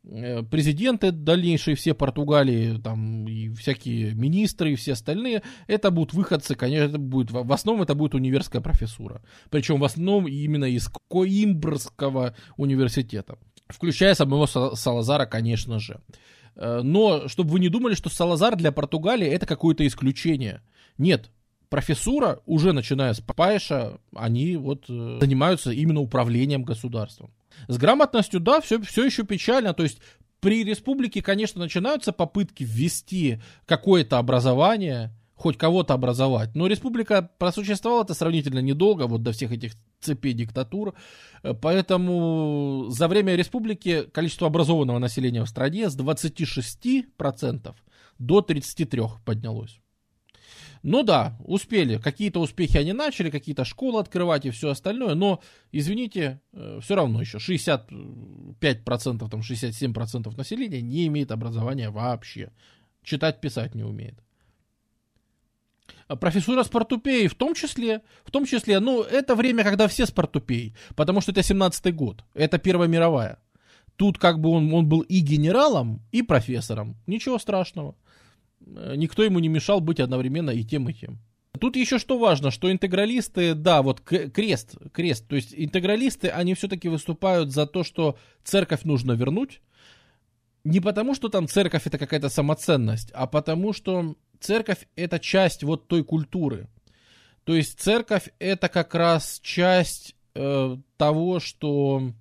президенты 0.03 1.11
дальнейшие 1.11 1.75
все 1.75 1.93
Португалии, 1.93 2.77
там 2.77 3.25
и 3.27 3.49
всякие 3.53 4.13
министры 4.13 4.73
и 4.73 4.75
все 4.75 4.93
остальные, 4.93 5.43
это 5.67 5.91
будут 5.91 6.13
выходцы, 6.13 6.55
конечно, 6.55 6.89
это 6.89 6.97
будет, 6.97 7.31
в 7.31 7.53
основном 7.53 7.83
это 7.83 7.95
будет 7.95 8.13
универская 8.13 8.61
профессура. 8.61 9.21
Причем 9.49 9.79
в 9.79 9.83
основном 9.85 10.27
именно 10.27 10.65
из 10.65 10.89
Коимбрского 11.09 12.35
университета. 12.57 13.37
Включая 13.67 14.13
самого 14.13 14.45
Салазара, 14.45 15.25
конечно 15.25 15.79
же. 15.79 16.01
Э, 16.55 16.81
но, 16.83 17.27
чтобы 17.27 17.51
вы 17.51 17.59
не 17.59 17.69
думали, 17.69 17.95
что 17.95 18.09
Салазар 18.09 18.55
для 18.55 18.71
Португалии 18.71 19.27
это 19.27 19.45
какое-то 19.45 19.87
исключение. 19.87 20.61
Нет, 20.97 21.31
профессура, 21.69 22.41
уже 22.45 22.73
начиная 22.73 23.13
с 23.13 23.21
Папайша, 23.21 23.99
они 24.15 24.57
вот 24.57 24.85
э, 24.89 25.17
занимаются 25.21 25.71
именно 25.71 26.01
управлением 26.01 26.63
государством. 26.63 27.31
С 27.67 27.77
грамотностью, 27.77 28.39
да, 28.39 28.61
все, 28.61 28.81
все 28.81 29.05
еще 29.05 29.23
печально. 29.23 29.73
То 29.73 29.83
есть 29.83 29.99
при 30.39 30.63
республике, 30.63 31.21
конечно, 31.21 31.61
начинаются 31.61 32.11
попытки 32.11 32.63
ввести 32.63 33.41
какое-то 33.65 34.17
образование, 34.17 35.11
хоть 35.35 35.57
кого-то 35.57 35.93
образовать. 35.93 36.55
Но 36.55 36.67
республика 36.67 37.29
просуществовала-то 37.37 38.13
сравнительно 38.13 38.59
недолго, 38.59 39.07
вот 39.07 39.23
до 39.23 39.31
всех 39.31 39.51
этих 39.51 39.73
цепей 39.99 40.33
диктатур. 40.33 40.93
Поэтому 41.61 42.87
за 42.89 43.07
время 43.07 43.35
республики 43.35 44.03
количество 44.11 44.47
образованного 44.47 44.99
населения 44.99 45.43
в 45.43 45.49
стране 45.49 45.89
с 45.89 45.97
26% 45.97 47.75
до 48.19 48.39
33% 48.39 49.11
поднялось. 49.25 49.79
Ну 50.83 51.01
да, 51.01 51.37
успели. 51.45 51.97
Какие-то 51.97 52.41
успехи 52.41 52.75
они 52.75 52.91
начали, 52.91 53.29
какие-то 53.29 53.63
школы 53.63 54.01
открывать 54.01 54.45
и 54.45 54.49
все 54.49 54.69
остальное, 54.69 55.15
но, 55.15 55.41
извините, 55.71 56.41
э, 56.51 56.79
все 56.81 56.95
равно 56.95 57.21
еще 57.21 57.37
65%, 57.37 59.29
там 59.29 59.39
67% 59.39 60.35
населения 60.35 60.81
не 60.81 61.07
имеет 61.07 61.31
образования 61.31 61.89
вообще. 61.89 62.51
Читать, 63.01 63.39
писать 63.39 63.75
не 63.75 63.83
умеет. 63.83 64.15
А 66.07 66.17
профессура 66.17 66.63
спортупеи 66.63 67.27
в 67.27 67.35
том 67.35 67.53
числе, 67.53 68.01
в 68.25 68.31
том 68.31 68.45
числе, 68.45 68.81
ну, 68.81 69.03
это 69.03 69.35
время, 69.35 69.63
когда 69.63 69.87
все 69.87 70.05
спортупеи, 70.05 70.75
потому 70.95 71.21
что 71.21 71.31
это 71.31 71.39
17-й 71.41 71.93
год, 71.93 72.25
это 72.33 72.57
Первая 72.57 72.89
мировая. 72.89 73.39
Тут 73.95 74.17
как 74.17 74.39
бы 74.39 74.49
он, 74.49 74.73
он 74.73 74.89
был 74.89 75.01
и 75.01 75.19
генералом, 75.19 76.01
и 76.11 76.23
профессором. 76.23 76.97
Ничего 77.07 77.39
страшного. 77.39 77.95
Э, 78.65 78.93
никто 78.95 79.23
ему 79.23 79.39
не 79.39 79.47
мешал 79.47 79.79
быть 79.79 79.99
одновременно 79.99 80.51
и 80.51 80.63
тем, 80.63 80.89
и 80.89 80.93
тем. 80.93 81.19
Тут 81.59 81.75
еще 81.75 81.99
что 81.99 82.17
важно, 82.17 82.49
что 82.51 82.71
интегралисты, 82.71 83.53
да, 83.53 83.83
вот 83.83 84.01
крест, 84.01 84.75
крест, 84.91 85.27
то 85.27 85.35
есть 85.35 85.53
интегралисты, 85.55 86.29
они 86.29 86.55
все-таки 86.55 86.89
выступают 86.89 87.51
за 87.51 87.67
то, 87.67 87.83
что 87.83 88.17
церковь 88.43 88.83
нужно 88.83 89.11
вернуть, 89.11 89.61
не 90.63 90.79
потому, 90.79 91.13
что 91.13 91.29
там 91.29 91.47
церковь 91.47 91.85
это 91.85 91.99
какая-то 91.99 92.29
самоценность, 92.29 93.11
а 93.13 93.27
потому, 93.27 93.71
что 93.71 94.15
церковь 94.39 94.87
это 94.95 95.19
часть 95.19 95.63
вот 95.63 95.87
той 95.87 96.03
культуры. 96.03 96.67
То 97.43 97.55
есть 97.55 97.79
церковь 97.79 98.29
это 98.39 98.67
как 98.67 98.95
раз 98.95 99.39
часть 99.43 100.15
э, 100.33 100.77
того, 100.97 101.39
что 101.39 102.13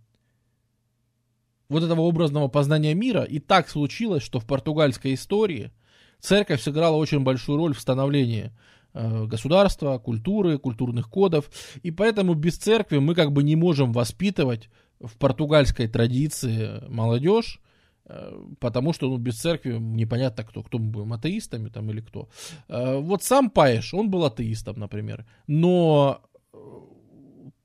вот 1.68 1.82
этого 1.82 2.03
образного 2.03 2.49
познания 2.49 2.93
мира. 2.93 3.22
И 3.22 3.38
так 3.38 3.70
случилось, 3.70 4.22
что 4.22 4.40
в 4.40 4.47
португальской 4.47 5.14
истории– 5.14 5.72
церковь 6.23 6.62
сыграла 6.62 6.97
очень 6.97 7.20
большую 7.20 7.59
роль 7.59 7.75
в 7.75 7.81
становлении 7.81 8.53
э, 8.95 9.25
государства, 9.27 9.99
культуры, 9.99 10.59
культурных 10.59 11.11
кодов. 11.11 11.51
И 11.83 11.91
поэтому 11.91 12.35
без 12.35 12.57
церкви 12.57 12.99
мы 12.99 13.14
как 13.14 13.33
бы 13.33 13.43
не 13.43 13.57
можем 13.57 13.93
воспитывать 13.93 14.70
в 15.01 15.18
португальской 15.18 15.89
традиции 15.89 16.83
молодежь, 16.89 17.61
э, 18.07 18.33
потому 18.61 18.93
что 18.93 19.09
ну, 19.09 19.16
без 19.16 19.39
церкви 19.39 19.77
непонятно 19.79 20.45
кто, 20.45 20.62
кто 20.62 20.79
мы 20.79 20.91
будем, 20.91 21.12
атеистами 21.12 21.68
там 21.68 21.91
или 21.91 22.01
кто. 22.01 22.29
Э, 22.68 22.99
вот 22.99 23.25
сам 23.25 23.51
Паеш, 23.51 23.93
он 23.93 24.09
был 24.09 24.25
атеистом, 24.25 24.79
например, 24.79 25.27
но 25.49 26.23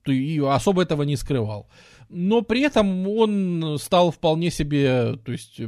и 0.05 0.39
особо 0.39 0.81
этого 0.81 1.03
не 1.03 1.15
скрывал. 1.15 1.69
Но 2.09 2.41
при 2.41 2.61
этом 2.61 3.05
он 3.07 3.77
стал 3.77 4.11
вполне 4.11 4.49
себе, 4.49 5.17
то 5.17 5.33
есть 5.33 5.59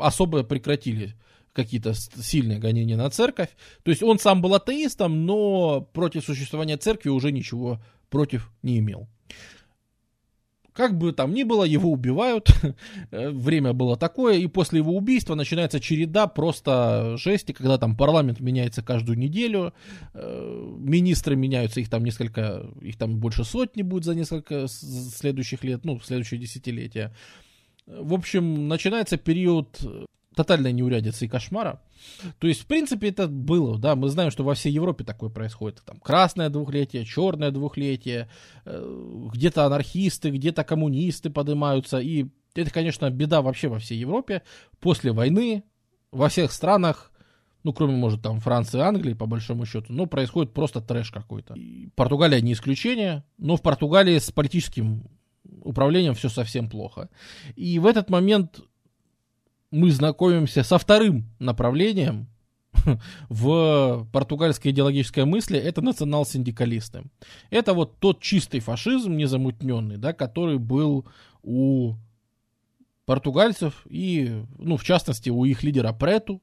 особо 0.00 0.42
прекратили 0.42 1.14
какие-то 1.54 1.94
сильные 1.94 2.58
гонения 2.58 2.96
на 2.96 3.08
церковь. 3.08 3.48
То 3.82 3.90
есть 3.90 4.02
он 4.02 4.18
сам 4.18 4.42
был 4.42 4.54
атеистом, 4.54 5.24
но 5.24 5.80
против 5.80 6.24
существования 6.24 6.76
церкви 6.76 7.08
уже 7.08 7.32
ничего 7.32 7.80
против 8.10 8.50
не 8.62 8.78
имел. 8.78 9.08
Как 10.72 10.98
бы 10.98 11.12
там 11.12 11.32
ни 11.32 11.44
было, 11.44 11.62
его 11.62 11.92
убивают, 11.92 12.50
время 13.12 13.72
было 13.72 13.96
такое, 13.96 14.38
и 14.38 14.48
после 14.48 14.80
его 14.80 14.96
убийства 14.96 15.36
начинается 15.36 15.78
череда 15.78 16.26
просто 16.26 17.16
жести, 17.16 17.52
когда 17.52 17.78
там 17.78 17.96
парламент 17.96 18.40
меняется 18.40 18.82
каждую 18.82 19.16
неделю, 19.16 19.72
э, 20.14 20.74
министры 20.78 21.36
меняются, 21.36 21.78
их 21.78 21.88
там 21.88 22.04
несколько, 22.04 22.66
их 22.82 22.96
там 22.98 23.18
больше 23.20 23.44
сотни 23.44 23.82
будет 23.82 24.04
за 24.04 24.16
несколько 24.16 24.66
следующих 24.66 25.62
лет, 25.62 25.84
ну, 25.84 26.00
следующее 26.00 26.40
десятилетие. 26.40 27.14
В 27.86 28.12
общем, 28.12 28.66
начинается 28.66 29.16
период 29.16 29.80
тотальной 30.34 30.72
неурядицы 30.72 31.26
и 31.26 31.28
кошмара. 31.28 31.80
То 32.38 32.46
есть, 32.46 32.62
в 32.62 32.66
принципе, 32.66 33.08
это 33.08 33.28
было, 33.28 33.78
да, 33.78 33.94
мы 33.96 34.08
знаем, 34.08 34.30
что 34.30 34.44
во 34.44 34.54
всей 34.54 34.72
Европе 34.72 35.04
такое 35.04 35.30
происходит. 35.30 35.82
Там 35.84 35.98
красное 36.00 36.48
двухлетие, 36.48 37.04
черное 37.04 37.50
двухлетие, 37.50 38.28
э, 38.64 39.28
где-то 39.32 39.64
анархисты, 39.64 40.30
где-то 40.30 40.64
коммунисты 40.64 41.30
поднимаются. 41.30 41.98
И 41.98 42.26
это, 42.54 42.70
конечно, 42.70 43.10
беда 43.10 43.42
вообще 43.42 43.68
во 43.68 43.78
всей 43.78 43.98
Европе. 43.98 44.42
После 44.80 45.12
войны 45.12 45.64
во 46.12 46.28
всех 46.28 46.52
странах 46.52 47.10
ну, 47.64 47.72
кроме, 47.72 47.94
может, 47.94 48.20
там 48.20 48.40
Франции 48.40 48.78
и 48.78 48.82
Англии, 48.82 49.14
по 49.14 49.24
большому 49.24 49.64
счету, 49.64 49.86
но 49.88 50.04
происходит 50.04 50.52
просто 50.52 50.82
трэш 50.82 51.10
какой-то. 51.10 51.56
Португалия 51.94 52.42
не 52.42 52.52
исключение, 52.52 53.24
но 53.38 53.56
в 53.56 53.62
Португалии 53.62 54.18
с 54.18 54.30
политическим 54.30 55.08
управлением 55.62 56.14
все 56.14 56.28
совсем 56.28 56.68
плохо. 56.68 57.08
И 57.56 57.78
в 57.78 57.86
этот 57.86 58.10
момент 58.10 58.60
мы 59.74 59.90
знакомимся 59.90 60.62
со 60.62 60.78
вторым 60.78 61.28
направлением 61.40 62.28
в 63.28 64.06
португальской 64.12 64.70
идеологической 64.70 65.24
мысли, 65.24 65.58
это 65.58 65.82
национал-синдикалисты. 65.82 67.04
Это 67.50 67.74
вот 67.74 67.98
тот 67.98 68.20
чистый 68.20 68.60
фашизм, 68.60 69.16
незамутненный, 69.16 69.96
да, 69.96 70.12
который 70.12 70.58
был 70.58 71.06
у 71.42 71.94
португальцев 73.04 73.84
и, 73.90 74.44
ну, 74.58 74.76
в 74.76 74.84
частности, 74.84 75.28
у 75.28 75.44
их 75.44 75.62
лидера 75.64 75.92
Прету, 75.92 76.40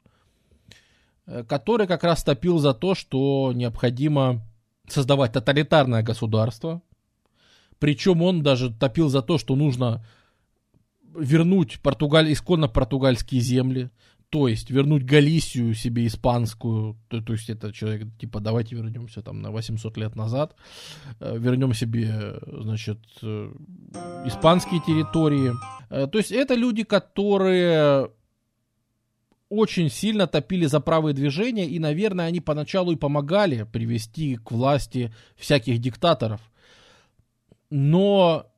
э, 1.26 1.44
который 1.46 1.88
как 1.88 2.04
раз 2.04 2.24
топил 2.24 2.60
за 2.60 2.74
то, 2.74 2.96
что 2.96 3.54
необходимо 3.54 4.46
создавать 4.88 5.32
тоталитарное 5.32 6.04
государство. 6.04 6.82
Причем 7.80 8.22
он 8.22 8.44
даже 8.44 8.72
топил 8.74 9.10
за 9.10 9.22
то, 9.22 9.38
что 9.38 9.56
нужно 9.56 10.06
вернуть 11.16 11.80
Португаль, 11.82 12.32
исконно 12.32 12.68
португальские 12.68 13.42
земли, 13.42 13.90
то 14.30 14.48
есть 14.48 14.72
вернуть 14.72 15.04
Галисию 15.04 15.74
себе 15.74 16.08
испанскую, 16.08 16.98
то, 17.10 17.22
то 17.22 17.34
есть 17.34 17.50
это 17.50 17.74
человек, 17.74 18.08
типа, 18.18 18.40
давайте 18.40 18.76
вернемся 18.76 19.22
там 19.22 19.42
на 19.42 19.52
800 19.52 19.98
лет 19.98 20.16
назад, 20.16 20.56
э, 21.20 21.38
вернем 21.38 21.74
себе, 21.74 22.40
значит, 22.48 23.00
э, 23.22 23.54
испанские 24.26 24.80
территории. 24.88 25.52
Э, 25.90 26.08
то 26.08 26.18
есть 26.18 26.32
это 26.32 26.56
люди, 26.56 26.84
которые 26.84 28.10
очень 29.50 29.90
сильно 29.90 30.28
топили 30.28 30.66
за 30.66 30.80
правые 30.80 31.14
движения, 31.14 31.68
и, 31.68 31.78
наверное, 31.78 32.26
они 32.26 32.40
поначалу 32.40 32.94
и 32.94 32.96
помогали 32.96 33.64
привести 33.64 34.38
к 34.38 34.52
власти 34.52 35.14
всяких 35.36 35.80
диктаторов. 35.80 36.40
Но 37.70 38.51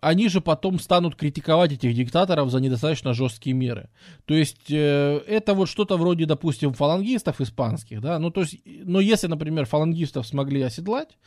они 0.00 0.28
же 0.28 0.40
потом 0.40 0.78
станут 0.78 1.16
критиковать 1.16 1.72
этих 1.72 1.94
диктаторов 1.94 2.50
за 2.50 2.60
недостаточно 2.60 3.14
жесткие 3.14 3.54
меры. 3.54 3.90
То 4.24 4.34
есть 4.34 4.70
э, 4.70 5.20
это 5.26 5.54
вот 5.54 5.68
что-то 5.68 5.96
вроде, 5.96 6.26
допустим, 6.26 6.72
фалангистов 6.72 7.40
испанских, 7.40 8.00
да, 8.00 8.18
ну 8.18 8.30
то 8.30 8.40
есть, 8.42 8.58
но 8.64 9.00
если, 9.00 9.26
например, 9.26 9.66
фалангистов 9.66 10.26
смогли 10.26 10.62
оседлать, 10.62 11.18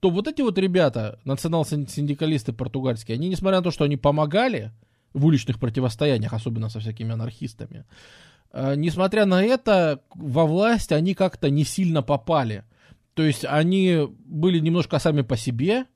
то 0.00 0.10
вот 0.10 0.28
эти 0.28 0.42
вот 0.42 0.58
ребята, 0.58 1.18
национал-синдикалисты 1.24 2.52
португальские, 2.52 3.16
они, 3.16 3.28
несмотря 3.28 3.58
на 3.58 3.64
то, 3.64 3.70
что 3.70 3.84
они 3.84 3.96
помогали 3.96 4.72
в 5.12 5.24
уличных 5.26 5.58
противостояниях, 5.58 6.32
особенно 6.32 6.68
со 6.68 6.80
всякими 6.80 7.12
анархистами, 7.12 7.84
э, 8.52 8.74
несмотря 8.76 9.24
на 9.24 9.42
это, 9.42 10.02
во 10.14 10.46
власть 10.46 10.92
они 10.92 11.14
как-то 11.14 11.50
не 11.50 11.64
сильно 11.64 12.02
попали. 12.02 12.64
То 13.14 13.24
есть 13.24 13.44
они 13.44 14.06
были 14.24 14.60
немножко 14.60 15.00
сами 15.00 15.22
по 15.22 15.36
себе, 15.36 15.86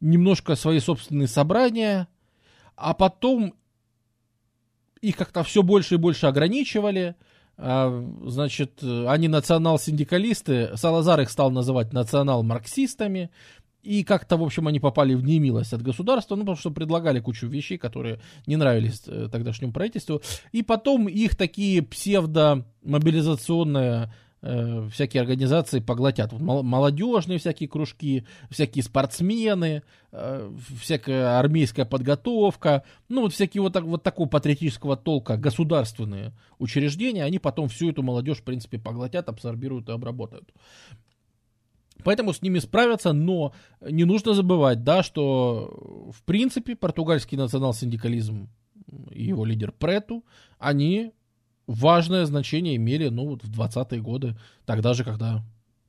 немножко 0.00 0.56
свои 0.56 0.80
собственные 0.80 1.28
собрания, 1.28 2.08
а 2.76 2.94
потом 2.94 3.54
их 5.00 5.16
как-то 5.16 5.42
все 5.42 5.62
больше 5.62 5.94
и 5.94 5.98
больше 5.98 6.26
ограничивали. 6.26 7.16
А, 7.58 8.04
значит, 8.24 8.82
они 8.82 9.28
национал-синдикалисты, 9.28 10.76
Салазар 10.76 11.20
их 11.20 11.30
стал 11.30 11.50
называть 11.50 11.92
национал-марксистами, 11.92 13.30
и 13.86 14.02
как-то, 14.02 14.36
в 14.36 14.42
общем, 14.42 14.66
они 14.66 14.80
попали 14.80 15.14
в 15.14 15.22
немилость 15.22 15.72
от 15.72 15.80
государства, 15.80 16.34
ну, 16.34 16.42
потому 16.42 16.56
что 16.56 16.72
предлагали 16.72 17.20
кучу 17.20 17.46
вещей, 17.46 17.78
которые 17.78 18.18
не 18.44 18.56
нравились 18.56 19.04
э, 19.06 19.28
тогдашнему 19.30 19.72
правительству. 19.72 20.20
И 20.50 20.64
потом 20.64 21.08
их 21.08 21.36
такие 21.36 21.82
псевдо-мобилизационные 21.82 24.12
э, 24.42 24.88
всякие 24.92 25.22
организации 25.22 25.80
поглотят. 25.80 26.32
Вот 26.32 26.40
молодежные 26.40 27.38
всякие 27.38 27.68
кружки, 27.68 28.26
всякие 28.50 28.82
спортсмены, 28.82 29.82
э, 30.12 30.52
всякая 30.80 31.38
армейская 31.38 31.84
подготовка, 31.84 32.84
ну 33.08 33.22
вот 33.22 33.32
всякие 33.32 33.62
вот, 33.62 33.72
так, 33.72 33.84
вот 33.84 34.02
такого 34.02 34.28
патриотического 34.28 34.96
толка 34.96 35.36
государственные 35.36 36.32
учреждения, 36.58 37.24
они 37.24 37.38
потом 37.38 37.68
всю 37.68 37.90
эту 37.90 38.02
молодежь, 38.02 38.38
в 38.38 38.44
принципе, 38.44 38.78
поглотят, 38.78 39.28
абсорбируют 39.28 39.88
и 39.88 39.92
обработают. 39.92 40.52
Поэтому 42.04 42.32
с 42.32 42.42
ними 42.42 42.58
справятся, 42.58 43.12
но 43.12 43.52
не 43.80 44.04
нужно 44.04 44.34
забывать, 44.34 44.84
да, 44.84 45.02
что 45.02 46.12
в 46.14 46.22
принципе 46.24 46.76
португальский 46.76 47.36
национал-синдикализм 47.36 48.48
и 49.10 49.24
его 49.24 49.44
лидер 49.44 49.72
Прету, 49.72 50.24
они 50.58 51.12
важное 51.66 52.24
значение 52.26 52.76
имели, 52.76 53.08
ну, 53.08 53.28
вот 53.28 53.44
в 53.44 53.50
20-е 53.50 54.00
годы, 54.00 54.36
тогда 54.64 54.94
же, 54.94 55.04
когда 55.04 55.44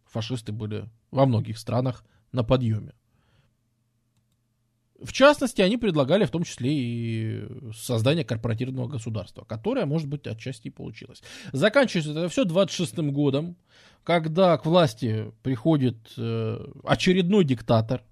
фашисты 0.06 0.52
были 0.52 0.90
во 1.12 1.26
многих 1.26 1.58
странах 1.58 2.04
на 2.32 2.44
подъеме. 2.44 2.94
В 5.00 5.14
частности, 5.14 5.62
они 5.62 5.78
предлагали 5.78 6.26
в 6.26 6.32
том 6.32 6.44
числе 6.44 6.72
и 6.74 7.48
создание 7.76 8.26
корпоративного 8.26 8.88
государства, 8.88 9.44
которое, 9.44 9.86
может 9.86 10.08
быть, 10.08 10.26
отчасти 10.26 10.68
и 10.68 10.72
получилось. 10.72 11.22
Заканчивается 11.54 12.12
это 12.12 12.30
все 12.30 12.46
26-м 12.46 13.12
годом, 13.12 13.58
когда 14.04 14.58
к 14.58 14.66
власти 14.66 15.32
приходит 15.44 15.98
э, 16.18 16.66
очередной 16.84 17.46
диктатор, 17.46 18.04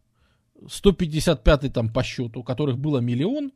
155-й 0.62 1.70
там 1.70 1.92
по 1.92 2.04
счету, 2.04 2.42
у 2.42 2.44
которых 2.44 2.78
было 2.78 3.00
миллион, 3.00 3.52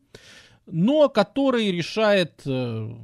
но 0.66 1.08
который 1.08 1.72
решает 1.72 2.42
э, 2.46 2.96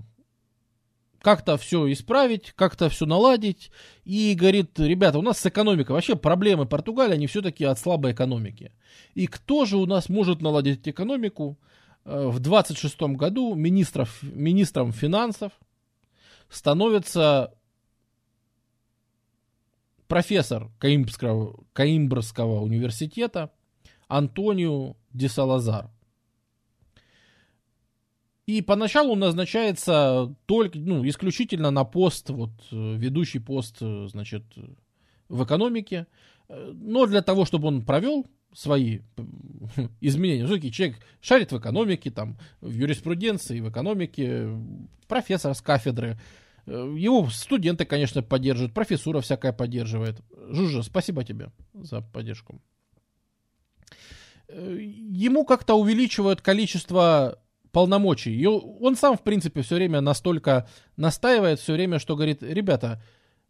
как-то 1.25 1.57
все 1.57 1.91
исправить, 1.91 2.51
как-то 2.51 2.87
все 2.87 3.07
наладить. 3.07 3.71
И 4.03 4.35
говорит, 4.35 4.79
ребята, 4.79 5.17
у 5.17 5.23
нас 5.23 5.39
с 5.39 5.45
экономикой 5.47 5.93
вообще 5.93 6.15
проблемы 6.15 6.67
Португалии, 6.67 7.15
они 7.15 7.25
все-таки 7.25 7.65
от 7.65 7.79
слабой 7.79 8.11
экономики. 8.11 8.73
И 9.15 9.25
кто 9.25 9.65
же 9.65 9.77
у 9.77 9.87
нас 9.87 10.07
может 10.07 10.43
наладить 10.43 10.87
экономику? 10.87 11.57
Э, 12.05 12.27
в 12.27 12.39
26 12.39 13.01
году 13.17 13.55
министров, 13.55 14.21
министром 14.21 14.91
финансов 14.91 15.51
становится 16.47 17.55
профессор 20.07 20.69
Каимбрского, 20.77 21.63
Каимбрского 21.73 22.61
университета 22.61 23.49
Антонио 24.07 24.95
Ди 25.11 25.27
Салазар. 25.27 25.89
И 28.45 28.61
поначалу 28.61 29.13
он 29.13 29.19
назначается 29.19 30.35
только, 30.45 30.77
ну, 30.77 31.07
исключительно 31.07 31.71
на 31.71 31.83
пост, 31.83 32.29
вот, 32.29 32.51
э, 32.71 32.95
ведущий 32.95 33.39
пост, 33.39 33.77
э, 33.81 34.07
значит, 34.07 34.43
в 35.29 35.43
экономике. 35.43 36.05
Э, 36.47 36.71
но 36.75 37.07
для 37.07 37.23
того, 37.23 37.45
чтобы 37.45 37.69
он 37.69 37.83
провел 37.83 38.27
свои 38.53 38.99
изменения. 39.99 40.45
Все-таки 40.45 40.71
человек 40.71 40.97
шарит 41.21 41.51
в 41.51 41.57
экономике, 41.57 42.11
там, 42.11 42.37
в 42.61 42.71
юриспруденции, 42.71 43.59
в 43.61 43.69
экономике, 43.69 44.49
профессор 45.07 45.55
с 45.55 45.61
кафедры. 45.61 46.19
Его 46.67 47.27
студенты, 47.29 47.85
конечно, 47.85 48.23
поддерживают, 48.23 48.73
профессура 48.73 49.21
всякая 49.21 49.53
поддерживает. 49.53 50.21
Жужа, 50.49 50.81
спасибо 50.83 51.23
тебе 51.23 51.51
за 51.73 52.01
поддержку. 52.01 52.59
Ему 54.47 55.45
как-то 55.45 55.75
увеличивают 55.75 56.41
количество 56.41 57.39
полномочий. 57.75 58.33
И 58.33 58.45
он 58.45 58.95
сам, 58.95 59.17
в 59.17 59.21
принципе, 59.21 59.61
все 59.61 59.75
время 59.75 59.99
настолько 59.99 60.65
настаивает, 60.95 61.59
все 61.59 61.73
время, 61.73 61.99
что 61.99 62.15
говорит, 62.15 62.41
ребята, 62.41 63.03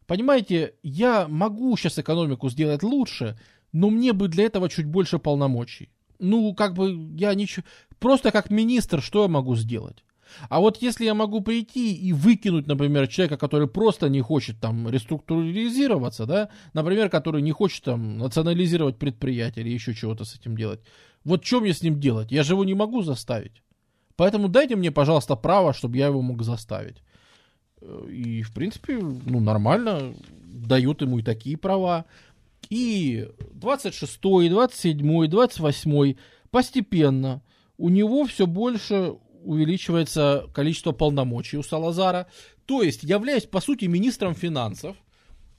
понимаете, 0.08 0.74
я 0.82 1.28
могу 1.28 1.78
сейчас 1.78 2.00
экономику 2.00 2.50
сделать 2.50 2.82
лучше, 2.82 3.38
но 3.72 3.92
мне 3.92 4.14
бы 4.14 4.28
для 4.28 4.46
этого 4.46 4.68
чуть 4.68 4.88
больше 4.88 5.20
полномочий. 5.20 5.90
Ну, 6.18 6.56
как 6.56 6.74
бы 6.74 7.16
я 7.16 7.36
ничего... 7.36 7.66
Просто 8.00 8.32
как 8.32 8.50
министр, 8.50 9.00
что 9.00 9.22
я 9.22 9.28
могу 9.28 9.56
сделать? 9.56 10.04
А 10.50 10.60
вот 10.60 10.82
если 10.82 11.06
я 11.06 11.14
могу 11.14 11.42
прийти 11.42 11.94
и 11.94 12.12
выкинуть, 12.12 12.66
например, 12.66 13.08
человека, 13.08 13.38
который 13.38 13.68
просто 13.68 14.10
не 14.10 14.22
хочет 14.22 14.60
там 14.60 14.90
реструктуризироваться, 14.90 16.26
да, 16.26 16.50
например, 16.74 17.10
который 17.10 17.44
не 17.44 17.52
хочет 17.52 17.84
там 17.84 18.18
национализировать 18.18 18.98
предприятие 18.98 19.64
или 19.64 19.72
еще 19.72 19.94
чего-то 19.94 20.26
с 20.26 20.34
этим 20.36 20.58
делать, 20.58 20.80
вот 21.24 21.46
что 21.46 21.62
мне 21.62 21.74
с 21.74 21.84
ним 21.84 22.00
делать? 22.00 22.32
Я 22.32 22.42
же 22.42 22.54
его 22.54 22.66
не 22.66 22.74
могу 22.74 23.04
заставить. 23.04 23.62
Поэтому 24.16 24.48
дайте 24.48 24.76
мне, 24.76 24.92
пожалуйста, 24.92 25.36
право, 25.36 25.74
чтобы 25.74 25.98
я 25.98 26.08
его 26.08 26.22
мог 26.22 26.44
заставить. 26.44 26.98
Э, 27.82 28.08
и, 28.10 28.44
в 28.44 28.54
принципе, 28.54 28.98
ну, 28.98 29.40
нормально, 29.40 30.14
дают 30.46 31.02
ему 31.02 31.20
и 31.20 31.24
такие 31.24 31.58
права. 31.58 32.06
И 32.70 33.28
26, 33.54 34.20
27, 34.22 35.28
28 35.28 36.16
постепенно 36.50 37.42
у 37.78 37.90
него 37.90 38.26
все 38.26 38.48
больше 38.48 39.16
увеличивается 39.44 40.46
количество 40.54 40.92
полномочий 40.92 41.58
у 41.58 41.64
Салазара. 41.64 42.28
То 42.66 42.82
есть, 42.82 43.04
являясь, 43.04 43.46
по 43.46 43.62
сути, 43.62 43.86
министром 43.86 44.34
финансов, 44.34 44.96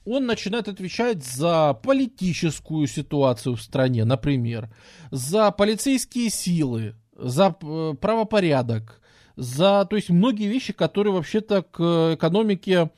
он 0.03 0.25
начинает 0.25 0.67
отвечать 0.67 1.23
за 1.23 1.73
политическую 1.73 2.87
ситуацию 2.87 3.55
в 3.55 3.61
стране, 3.61 4.05
например, 4.05 4.69
за 5.11 5.51
полицейские 5.51 6.29
силы, 6.29 6.95
за 7.17 7.55
э, 7.61 7.93
правопорядок, 7.99 9.01
за, 9.35 9.85
то 9.85 9.95
есть 9.95 10.09
многие 10.09 10.47
вещи, 10.47 10.73
которые 10.73 11.13
вообще-то 11.13 11.63
к 11.63 12.13
экономике 12.15 12.91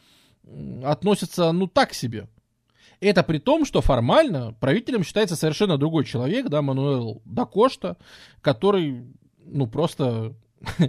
относятся, 0.83 1.51
ну, 1.51 1.67
так 1.67 1.93
себе. 1.93 2.27
Это 2.99 3.23
при 3.23 3.37
том, 3.37 3.65
что 3.65 3.81
формально 3.81 4.53
правителем 4.59 5.03
считается 5.03 5.35
совершенно 5.35 5.77
другой 5.77 6.03
человек, 6.05 6.49
да, 6.49 6.61
Мануэл 6.61 7.21
Дакошта, 7.25 7.97
который, 8.41 9.05
ну, 9.45 9.67
просто 9.67 10.35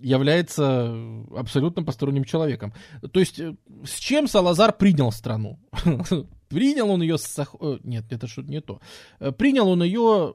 является 0.00 0.94
абсолютно 1.36 1.82
посторонним 1.82 2.24
человеком. 2.24 2.72
То 3.12 3.18
есть, 3.18 3.40
э, 3.40 3.56
с 3.84 3.98
чем 3.98 4.28
Салазар 4.28 4.72
принял 4.72 5.10
страну? 5.10 5.58
принял 6.48 6.90
он 6.90 7.02
ее 7.02 7.18
с... 7.18 7.38
Э, 7.38 7.78
нет, 7.82 8.04
это 8.10 8.28
что-то 8.28 8.48
не 8.48 8.60
то. 8.60 8.80
Принял 9.38 9.68
он 9.68 9.82
ее 9.82 10.34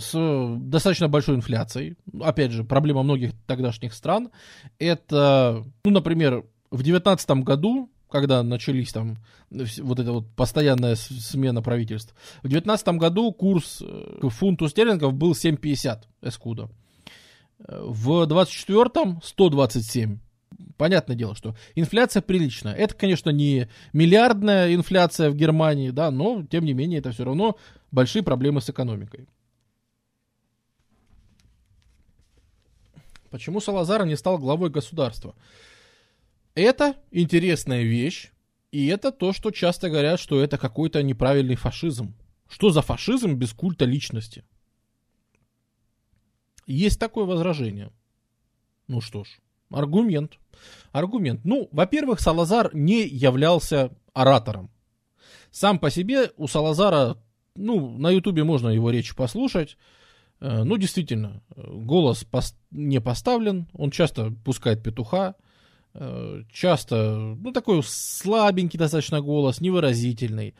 с 0.00 0.56
достаточно 0.58 1.08
большой 1.08 1.36
инфляцией. 1.36 1.96
Опять 2.20 2.52
же, 2.52 2.64
проблема 2.64 3.02
многих 3.02 3.32
тогдашних 3.46 3.94
стран. 3.94 4.30
Это, 4.78 5.64
ну, 5.84 5.90
например, 5.90 6.44
в 6.70 6.82
2019 6.82 7.30
году, 7.42 7.90
когда 8.10 8.42
начались 8.42 8.92
там 8.92 9.18
вот 9.50 9.98
эта 9.98 10.12
вот 10.12 10.26
постоянная 10.34 10.96
смена 10.96 11.62
правительств, 11.62 12.14
в 12.38 12.48
2019 12.48 12.88
году 12.98 13.32
курс 13.32 13.82
э, 13.82 14.18
к 14.20 14.28
фунту 14.30 14.68
стерлингов 14.68 15.14
был 15.14 15.32
7,50 15.32 16.02
эскуда. 16.22 16.68
В 17.58 18.26
24-м 18.26 19.20
127. 19.22 20.18
Понятное 20.76 21.16
дело, 21.16 21.34
что 21.34 21.54
инфляция 21.74 22.22
приличная. 22.22 22.74
Это, 22.74 22.94
конечно, 22.94 23.30
не 23.30 23.68
миллиардная 23.92 24.74
инфляция 24.74 25.30
в 25.30 25.36
Германии, 25.36 25.90
да, 25.90 26.10
но, 26.10 26.44
тем 26.50 26.64
не 26.64 26.72
менее, 26.72 27.00
это 27.00 27.12
все 27.12 27.24
равно 27.24 27.56
большие 27.92 28.22
проблемы 28.22 28.60
с 28.60 28.70
экономикой. 28.70 29.26
Почему 33.30 33.60
Салазар 33.60 34.04
не 34.06 34.16
стал 34.16 34.38
главой 34.38 34.70
государства? 34.70 35.34
Это 36.54 36.96
интересная 37.12 37.84
вещь, 37.84 38.32
и 38.72 38.86
это 38.88 39.12
то, 39.12 39.32
что 39.32 39.52
часто 39.52 39.88
говорят, 39.88 40.18
что 40.18 40.42
это 40.42 40.58
какой-то 40.58 41.02
неправильный 41.02 41.54
фашизм. 41.54 42.14
Что 42.48 42.70
за 42.70 42.82
фашизм 42.82 43.34
без 43.34 43.52
культа 43.52 43.84
личности? 43.84 44.44
Есть 46.66 46.98
такое 46.98 47.24
возражение. 47.24 47.92
Ну 48.88 49.00
что 49.00 49.22
ж, 49.22 49.28
аргумент. 49.70 50.38
Аргумент. 50.90 51.44
Ну, 51.44 51.68
во-первых, 51.70 52.20
Салазар 52.20 52.74
не 52.74 53.06
являлся 53.06 53.96
оратором. 54.12 54.70
Сам 55.52 55.78
по 55.78 55.90
себе 55.90 56.32
у 56.36 56.48
Салазара, 56.48 57.16
ну, 57.54 57.96
на 57.98 58.10
Ютубе 58.10 58.42
можно 58.42 58.68
его 58.68 58.90
речь 58.90 59.14
послушать. 59.14 59.76
Э, 60.40 60.62
ну, 60.64 60.76
действительно, 60.76 61.42
голос 61.56 62.26
не 62.70 63.00
поставлен, 63.00 63.66
он 63.72 63.90
часто 63.90 64.32
пускает 64.44 64.82
петуха, 64.82 65.34
э, 65.94 66.42
часто, 66.52 67.36
ну, 67.38 67.52
такой 67.52 67.82
слабенький 67.84 68.78
достаточно 68.78 69.20
голос, 69.20 69.60
невыразительный. 69.60 70.54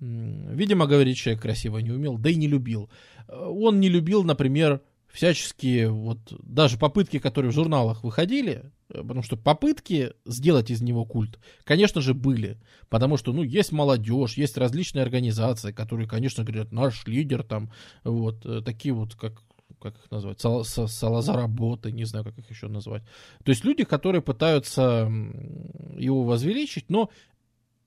Видимо, 0.00 0.86
говорить 0.86 1.16
человек 1.16 1.42
красиво 1.42 1.78
не 1.78 1.90
умел, 1.90 2.18
да 2.18 2.30
и 2.30 2.34
не 2.36 2.46
любил. 2.46 2.90
Э, 3.28 3.36
он 3.36 3.80
не 3.80 3.88
любил, 3.88 4.22
например, 4.22 4.80
всяческие 5.08 5.90
вот 5.90 6.18
даже 6.42 6.78
попытки, 6.78 7.18
которые 7.18 7.50
в 7.50 7.54
журналах 7.54 8.04
выходили, 8.04 8.70
потому 8.98 9.22
что 9.22 9.36
попытки 9.36 10.12
сделать 10.24 10.70
из 10.70 10.80
него 10.82 11.04
культ, 11.04 11.38
конечно 11.64 12.00
же, 12.00 12.14
были, 12.14 12.58
потому 12.88 13.16
что, 13.16 13.32
ну, 13.32 13.42
есть 13.42 13.72
молодежь, 13.72 14.34
есть 14.34 14.56
различные 14.56 15.02
организации, 15.02 15.72
которые, 15.72 16.08
конечно, 16.08 16.44
говорят, 16.44 16.72
наш 16.72 17.06
лидер 17.06 17.42
там, 17.42 17.72
вот, 18.04 18.44
э, 18.46 18.60
такие 18.62 18.94
вот, 18.94 19.14
как 19.14 19.42
как 19.80 19.98
их 19.98 20.10
назвать, 20.10 20.40
Сал, 20.40 20.64
Салазаработы, 20.64 21.92
не 21.92 22.04
знаю, 22.04 22.24
как 22.24 22.38
их 22.38 22.48
еще 22.48 22.68
назвать. 22.68 23.02
То 23.44 23.50
есть 23.50 23.64
люди, 23.64 23.84
которые 23.84 24.22
пытаются 24.22 25.10
его 25.94 26.24
возвеличить, 26.24 26.88
но 26.88 27.10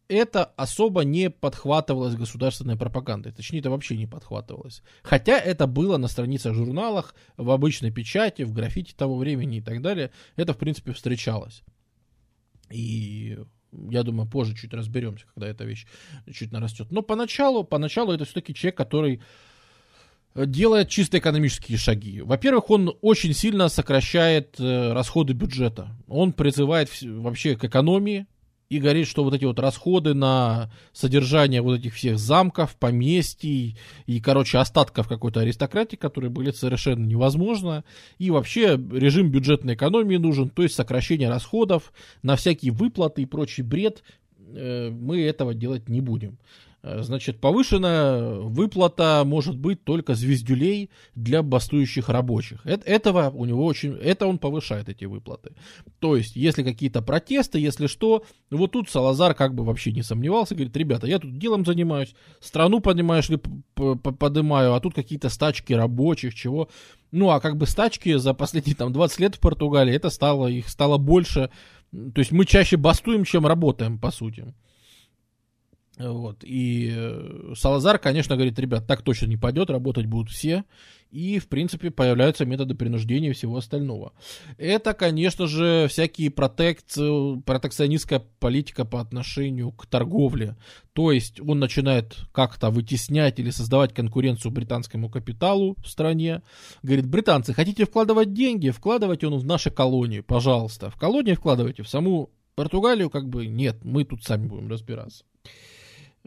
это 0.09 0.45
особо 0.45 1.03
не 1.03 1.29
подхватывалось 1.29 2.15
государственной 2.15 2.77
пропагандой. 2.77 3.31
Точнее, 3.31 3.59
это 3.59 3.69
вообще 3.69 3.97
не 3.97 4.07
подхватывалось. 4.07 4.81
Хотя 5.03 5.37
это 5.37 5.67
было 5.67 5.97
на 5.97 6.07
страницах 6.07 6.53
журналах, 6.53 7.13
в 7.35 7.49
обычной 7.51 7.91
печати, 7.91 8.43
в 8.43 8.53
граффити 8.53 8.93
того 8.93 9.17
времени 9.17 9.57
и 9.57 9.61
так 9.61 9.81
далее. 9.81 10.11
Это, 10.35 10.53
в 10.53 10.57
принципе, 10.57 10.93
встречалось. 10.93 11.63
И 12.69 13.37
я 13.89 14.03
думаю, 14.03 14.29
позже 14.29 14.55
чуть 14.55 14.73
разберемся, 14.73 15.25
когда 15.33 15.47
эта 15.47 15.65
вещь 15.65 15.85
чуть 16.33 16.51
нарастет. 16.51 16.91
Но 16.91 17.01
поначалу, 17.01 17.63
поначалу 17.63 18.13
это 18.13 18.25
все-таки 18.25 18.53
человек, 18.53 18.77
который 18.77 19.21
делает 20.35 20.89
чисто 20.89 21.17
экономические 21.17 21.77
шаги. 21.77 22.21
Во-первых, 22.21 22.69
он 22.69 22.95
очень 23.01 23.33
сильно 23.33 23.69
сокращает 23.69 24.59
э, 24.59 24.93
расходы 24.93 25.33
бюджета. 25.33 25.95
Он 26.07 26.31
призывает 26.31 26.89
вообще 27.01 27.55
к 27.55 27.63
экономии, 27.63 28.27
и 28.69 28.79
говорит, 28.79 29.07
что 29.07 29.23
вот 29.23 29.33
эти 29.33 29.45
вот 29.45 29.59
расходы 29.59 30.13
на 30.13 30.69
содержание 30.91 31.61
вот 31.61 31.79
этих 31.79 31.93
всех 31.95 32.19
замков, 32.19 32.75
поместий 32.75 33.77
и, 34.05 34.19
короче, 34.19 34.57
остатков 34.57 35.07
какой-то 35.07 35.39
аристократии, 35.39 35.95
которые 35.95 36.29
были 36.29 36.51
совершенно 36.51 37.05
невозможно. 37.05 37.83
И 38.17 38.29
вообще 38.29 38.79
режим 38.91 39.31
бюджетной 39.31 39.75
экономии 39.75 40.17
нужен, 40.17 40.49
то 40.49 40.63
есть 40.63 40.75
сокращение 40.75 41.29
расходов 41.29 41.93
на 42.23 42.35
всякие 42.35 42.71
выплаты 42.71 43.21
и 43.21 43.25
прочий 43.25 43.61
бред. 43.61 44.03
Э, 44.53 44.89
мы 44.89 45.21
этого 45.21 45.53
делать 45.53 45.87
не 45.87 46.01
будем. 46.01 46.37
Э, 46.83 47.01
значит, 47.01 47.39
повышенная 47.39 48.39
выплата 48.39 49.23
может 49.25 49.57
быть 49.57 49.83
только 49.83 50.13
звездюлей 50.13 50.89
для 51.15 51.41
бастующих 51.41 52.09
рабочих. 52.09 52.61
Это, 52.65 52.87
этого 52.87 53.31
у 53.31 53.45
него 53.45 53.65
очень, 53.65 53.93
это 53.93 54.27
он 54.27 54.37
повышает 54.37 54.87
эти 54.87 55.05
выплаты. 55.05 55.51
То 55.99 56.15
есть, 56.15 56.35
если 56.35 56.63
какие-то 56.63 57.01
протесты, 57.01 57.59
если 57.59 57.87
что, 57.87 58.23
вот 58.51 58.71
тут 58.71 58.89
Салазар 58.89 59.33
как 59.33 59.55
бы 59.55 59.63
вообще 59.63 59.91
не 59.91 60.03
сомневался, 60.03 60.55
говорит, 60.55 60.77
ребята, 60.77 61.07
я 61.07 61.19
тут 61.19 61.37
делом 61.37 61.65
занимаюсь, 61.65 62.13
страну, 62.39 62.79
понимаешь 62.79 63.29
ли, 63.29 63.39
поднимаю, 63.75 64.73
а 64.73 64.79
тут 64.79 64.93
какие-то 64.93 65.29
стачки 65.29 65.73
рабочих, 65.73 66.35
чего. 66.35 66.69
Ну, 67.11 67.29
а 67.31 67.39
как 67.39 67.57
бы 67.57 67.65
стачки 67.65 68.13
за 68.15 68.33
последние 68.33 68.75
там 68.75 68.93
20 68.93 69.19
лет 69.19 69.35
в 69.35 69.39
Португалии, 69.39 69.95
это 69.95 70.09
стало, 70.09 70.47
их 70.47 70.69
стало 70.69 70.97
больше. 70.97 71.49
То 71.91 72.19
есть 72.19 72.31
мы 72.31 72.45
чаще 72.45 72.77
бастуем, 72.77 73.23
чем 73.23 73.47
работаем, 73.47 73.97
по 73.97 74.11
сути. 74.11 74.53
Вот. 75.97 76.43
И 76.43 76.93
э, 76.95 77.53
Салазар, 77.55 77.97
конечно, 77.97 78.35
говорит, 78.35 78.59
ребят, 78.59 78.85
так 78.85 79.01
точно 79.01 79.25
не 79.25 79.37
пойдет, 79.37 79.69
работать 79.69 80.05
будут 80.05 80.29
все. 80.29 80.63
И, 81.09 81.39
в 81.39 81.47
принципе, 81.47 81.89
появляются 81.89 82.45
методы 82.45 82.75
принуждения 82.75 83.29
и 83.29 83.33
всего 83.33 83.57
остального. 83.57 84.13
Это, 84.57 84.93
конечно 84.93 85.47
же, 85.47 85.87
всякие 85.89 86.29
протекции, 86.29 87.39
протекционистская 87.41 88.21
политика 88.39 88.83
по 88.83 88.99
отношению 88.99 89.71
к 89.71 89.85
торговле. 89.85 90.57
То 90.93 91.11
есть 91.11 91.39
он 91.39 91.59
начинает 91.59 92.17
как-то 92.33 92.69
вытеснять 92.69 93.39
или 93.39 93.49
создавать 93.49 93.93
конкуренцию 93.93 94.51
британскому 94.51 95.09
капиталу 95.09 95.77
в 95.83 95.87
стране. 95.87 96.41
Говорит, 96.83 97.07
британцы, 97.07 97.53
хотите 97.53 97.85
вкладывать 97.85 98.33
деньги? 98.33 98.69
Вкладывайте 98.69 99.27
он 99.27 99.39
в 99.39 99.45
наши 99.45 99.71
колонии, 99.71 100.19
пожалуйста. 100.19 100.91
В 100.91 100.97
колонии 100.97 101.33
вкладывайте, 101.33 101.83
в 101.83 101.89
саму 101.89 102.31
Португалию 102.57 103.11
как 103.11 103.29
бы 103.29 103.45
нет, 103.45 103.85
мы 103.85 104.03
тут 104.03 104.23
сами 104.23 104.47
будем 104.47 104.67
разбираться. 104.67 105.23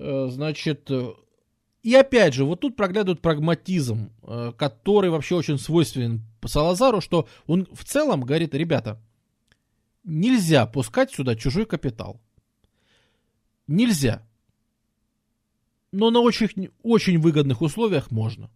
Э, 0.02 0.28
значит, 0.30 0.90
э, 0.90 1.12
и 1.82 1.94
опять 1.94 2.32
же, 2.32 2.46
вот 2.46 2.60
тут 2.60 2.74
проглядывает 2.74 3.20
прагматизм, 3.20 4.10
э, 4.22 4.52
который 4.56 5.10
вообще 5.10 5.34
очень 5.34 5.58
свойственен 5.58 6.22
Салазару, 6.42 7.02
что 7.02 7.28
он 7.46 7.68
в 7.70 7.84
целом 7.84 8.22
говорит, 8.22 8.54
ребята, 8.54 8.98
нельзя 10.02 10.64
пускать 10.64 11.12
сюда 11.12 11.36
чужой 11.36 11.66
капитал. 11.66 12.18
Нельзя. 13.66 14.26
Но 15.92 16.10
на 16.10 16.20
очень, 16.20 16.70
очень 16.82 17.18
выгодных 17.18 17.60
условиях 17.60 18.10
можно. 18.10 18.50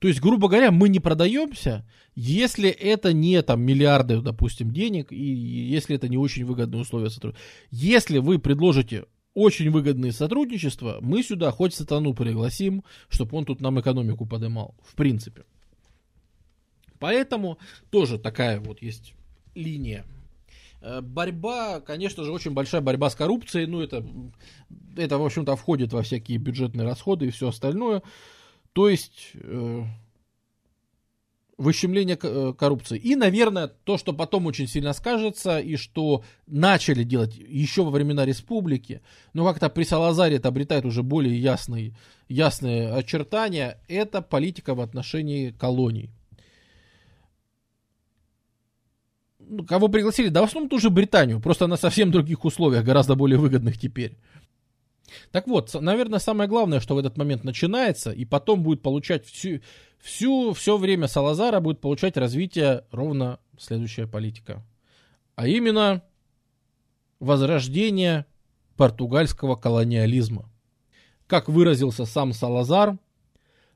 То 0.00 0.08
есть, 0.08 0.20
грубо 0.20 0.48
говоря, 0.48 0.72
мы 0.72 0.88
не 0.88 0.98
продаемся, 0.98 1.88
если 2.16 2.68
это 2.68 3.12
не 3.12 3.40
там 3.42 3.62
миллиарды, 3.62 4.20
допустим, 4.20 4.72
денег, 4.72 5.12
и 5.12 5.22
если 5.24 5.94
это 5.94 6.08
не 6.08 6.18
очень 6.18 6.44
выгодные 6.44 6.82
условия 6.82 7.10
сотрудничества. 7.10 7.48
Если 7.70 8.18
вы 8.18 8.40
предложите 8.40 9.04
очень 9.34 9.70
выгодные 9.70 10.12
сотрудничества, 10.12 10.98
мы 11.00 11.22
сюда 11.22 11.50
хоть 11.50 11.74
сатану 11.74 12.14
пригласим, 12.14 12.84
чтобы 13.08 13.36
он 13.36 13.44
тут 13.44 13.60
нам 13.60 13.80
экономику 13.80 14.26
подымал, 14.26 14.74
в 14.82 14.94
принципе. 14.94 15.44
Поэтому 16.98 17.58
тоже 17.90 18.18
такая 18.18 18.60
вот 18.60 18.80
есть 18.80 19.14
линия. 19.54 20.04
Э, 20.80 21.00
борьба, 21.00 21.80
конечно 21.80 22.24
же, 22.24 22.32
очень 22.32 22.52
большая 22.52 22.80
борьба 22.80 23.10
с 23.10 23.14
коррупцией. 23.14 23.66
Ну, 23.66 23.80
это, 23.80 24.06
это 24.96 25.18
в 25.18 25.24
общем-то, 25.24 25.56
входит 25.56 25.92
во 25.92 26.02
всякие 26.02 26.38
бюджетные 26.38 26.86
расходы 26.86 27.26
и 27.26 27.30
все 27.30 27.48
остальное. 27.48 28.02
То 28.72 28.88
есть, 28.88 29.30
э, 29.34 29.82
выщемление 31.56 32.18
э, 32.20 32.52
коррупции. 32.58 32.98
И, 32.98 33.16
наверное, 33.16 33.68
то, 33.68 33.98
что 33.98 34.12
потом 34.12 34.46
очень 34.46 34.66
сильно 34.66 34.92
скажется, 34.92 35.58
и 35.58 35.76
что 35.76 36.24
начали 36.46 37.04
делать 37.04 37.36
еще 37.36 37.84
во 37.84 37.90
времена 37.90 38.24
республики, 38.24 39.02
но 39.32 39.46
как-то 39.46 39.68
при 39.68 39.84
Салазаре 39.84 40.36
это 40.36 40.48
обретает 40.48 40.84
уже 40.84 41.02
более 41.02 41.36
ясные, 41.38 41.96
ясные 42.28 42.92
очертания, 42.92 43.80
это 43.88 44.22
политика 44.22 44.74
в 44.74 44.80
отношении 44.80 45.50
колоний. 45.50 46.10
Ну, 49.38 49.64
кого 49.64 49.88
пригласили? 49.88 50.28
Да 50.28 50.40
в 50.40 50.44
основном 50.44 50.70
тоже 50.70 50.90
Британию, 50.90 51.40
просто 51.40 51.66
на 51.66 51.76
совсем 51.76 52.10
других 52.10 52.44
условиях, 52.44 52.84
гораздо 52.84 53.14
более 53.14 53.38
выгодных 53.38 53.78
теперь. 53.78 54.16
Так 55.30 55.46
вот, 55.46 55.74
наверное, 55.74 56.18
самое 56.18 56.48
главное, 56.48 56.80
что 56.80 56.94
в 56.94 56.98
этот 56.98 57.16
момент 57.16 57.44
начинается, 57.44 58.10
и 58.10 58.24
потом 58.24 58.62
будет 58.62 58.82
получать 58.82 59.26
всю, 59.26 59.60
всю, 60.04 60.52
все 60.52 60.76
время 60.76 61.08
Салазара 61.08 61.60
будет 61.60 61.80
получать 61.80 62.18
развитие 62.18 62.84
ровно 62.90 63.40
следующая 63.58 64.06
политика. 64.06 64.62
А 65.34 65.48
именно 65.48 66.02
возрождение 67.20 68.26
португальского 68.76 69.56
колониализма. 69.56 70.50
Как 71.26 71.48
выразился 71.48 72.04
сам 72.04 72.32
Салазар, 72.34 72.98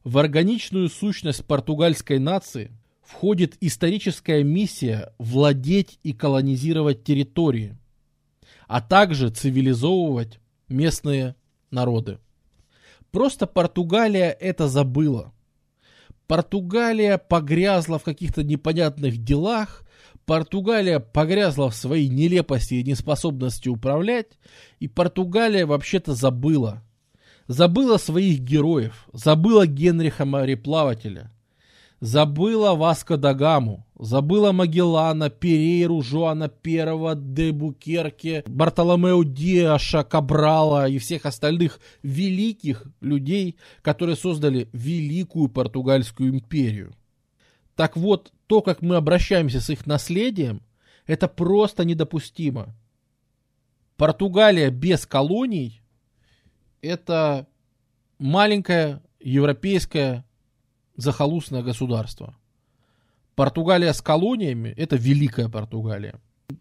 В 0.05 0.17
органичную 0.19 0.89
сущность 0.89 1.45
португальской 1.45 2.19
нации 2.19 2.71
входит 3.03 3.57
историческая 3.61 4.45
миссия 4.45 5.13
владеть 5.19 5.99
и 6.03 6.13
колонизировать 6.13 7.05
территории, 7.05 7.77
а 8.69 8.81
также 8.81 9.31
цивилизовывать 9.31 10.41
местные 10.69 11.35
народы. 11.71 12.19
Просто 13.11 13.47
Португалия 13.47 14.31
это 14.31 14.69
забыла. 14.69 15.33
Португалия 16.29 17.19
погрязла 17.19 17.99
в 17.99 18.05
каких-то 18.05 18.45
непонятных 18.45 19.17
делах, 19.17 19.83
Португалия 20.27 21.01
погрязла 21.01 21.71
в 21.71 21.75
своей 21.75 22.09
нелепости 22.09 22.75
и 22.75 22.85
неспособности 22.85 23.69
управлять, 23.69 24.39
и 24.79 24.87
Португалия 24.87 25.67
вообще-то 25.67 26.15
забыла. 26.15 26.85
Забыла 27.47 27.97
своих 27.97 28.41
героев, 28.41 29.09
забыла 29.13 29.67
Генриха 29.67 30.27
мореплавателя– 30.27 31.33
Забыла 32.01 32.75
Васко 32.75 33.17
да 33.17 33.35
Гаму, 33.35 33.85
забыла 33.99 34.53
Магеллана, 34.53 35.31
Перейру, 35.31 36.03
Жуана 36.03 36.49
Первого, 36.49 37.15
де 37.15 37.53
Букерке, 37.53 38.45
Бартоломео 38.47 39.25
Диаша, 39.25 40.05
Кабрала 40.05 40.89
и 40.89 40.99
всех 40.99 41.27
остальных 41.27 41.81
великих 42.03 42.87
людей, 43.01 43.57
которые 43.83 44.17
создали 44.17 44.69
великую 44.73 45.49
португальскую 45.49 46.31
империю. 46.31 46.95
Так 47.75 47.97
вот, 47.97 48.33
то, 48.47 48.63
как 48.63 48.83
мы 48.83 48.97
обращаемся 48.97 49.61
с 49.61 49.71
их 49.71 49.87
наследием, 49.87 50.63
это 51.07 51.29
просто 51.29 51.85
недопустимо. 51.85 52.75
Португалия 53.97 54.71
без 54.71 55.07
колоний– 55.07 55.81
это 56.83 57.47
маленькая 58.19 59.03
европейская 59.21 60.25
захолустное 60.97 61.63
государство. 61.63 62.37
Португалия 63.39 63.93
с 63.93 64.03
колониями– 64.03 64.75
это 64.77 64.97
великая 64.97 65.49
Португалия. 65.49 66.21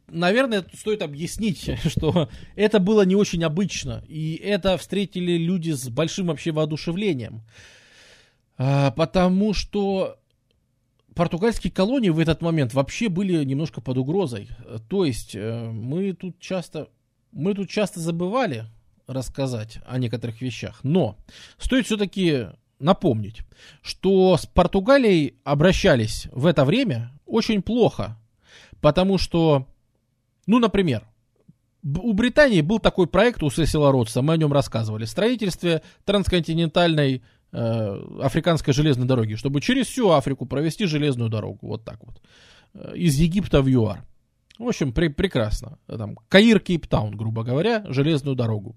Наверное, 0.10 0.64
стоит 0.76 1.02
объяснить, 1.02 1.72
что 1.88 2.30
это 2.56 2.80
было 2.80 3.02
не 3.02 3.16
очень 3.16 3.44
обычно, 3.44 4.04
и 4.08 4.36
это 4.36 4.78
встретили 4.78 5.38
люди 5.38 5.72
с 5.72 5.90
большим 5.90 6.28
вообще 6.28 6.52
воодушевлением. 6.52 7.42
А, 8.60 8.92
потому 8.92 9.56
что 9.56 10.20
португальские 11.16 11.74
колонии 11.74 12.10
в 12.12 12.20
этот 12.20 12.44
момент 12.44 12.76
вообще 12.76 13.10
были 13.10 13.44
немножко 13.44 13.82
под 13.82 13.98
угрозой. 13.98 14.48
То 14.88 15.04
есть 15.04 15.34
э, 15.34 15.72
мы 15.72 16.14
тут 16.14 16.40
часто, 16.40 16.90
мы 17.32 17.56
тут 17.56 17.72
часто 17.72 18.00
забывали 18.00 18.66
рассказать 19.08 19.80
о 19.88 19.98
некоторых 19.98 20.42
вещах, 20.42 20.82
но 20.84 21.18
стоит 21.58 21.88
все-таки 21.88 22.50
напомнить, 22.80 23.42
что 23.82 24.38
с 24.38 24.46
Португалией 24.46 25.36
обращались 25.44 26.28
в 26.32 26.46
это 26.46 26.66
время 26.66 27.12
очень 27.26 27.62
плохо, 27.62 28.18
потому 28.82 29.18
что, 29.18 29.68
ну, 30.46 30.60
например, 30.60 31.08
у 31.84 32.14
Британии 32.14 32.62
был 32.62 32.80
такой 32.80 33.08
проект 33.08 33.44
у 33.44 33.50
Сесила 33.50 33.92
Ротса, 33.92 34.22
мы 34.22 34.34
о 34.34 34.38
нем 34.38 34.52
рассказывали, 34.52 35.06
строительстве 35.06 35.82
трансконтинентальной 36.06 37.24
э, 37.52 38.04
африканской 38.22 38.74
железной 38.74 39.08
дороги, 39.08 39.36
чтобы 39.36 39.62
через 39.62 39.88
всю 39.88 40.12
Африку 40.12 40.46
провести 40.46 40.86
железную 40.86 41.30
дорогу, 41.30 41.68
вот 41.68 41.86
так 41.86 42.00
вот, 42.04 42.22
э, 42.74 42.98
из 42.98 43.16
Египта 43.16 43.62
в 43.62 43.68
ЮАР. 43.68 44.04
В 44.60 44.68
общем, 44.68 44.92
при, 44.92 45.10
прекрасно. 45.10 45.78
Там, 45.86 46.18
Каир, 46.30 46.60
Кейптаун, 46.60 47.16
грубо 47.16 47.44
говоря, 47.44 47.86
железную 47.90 48.36
дорогу. 48.36 48.76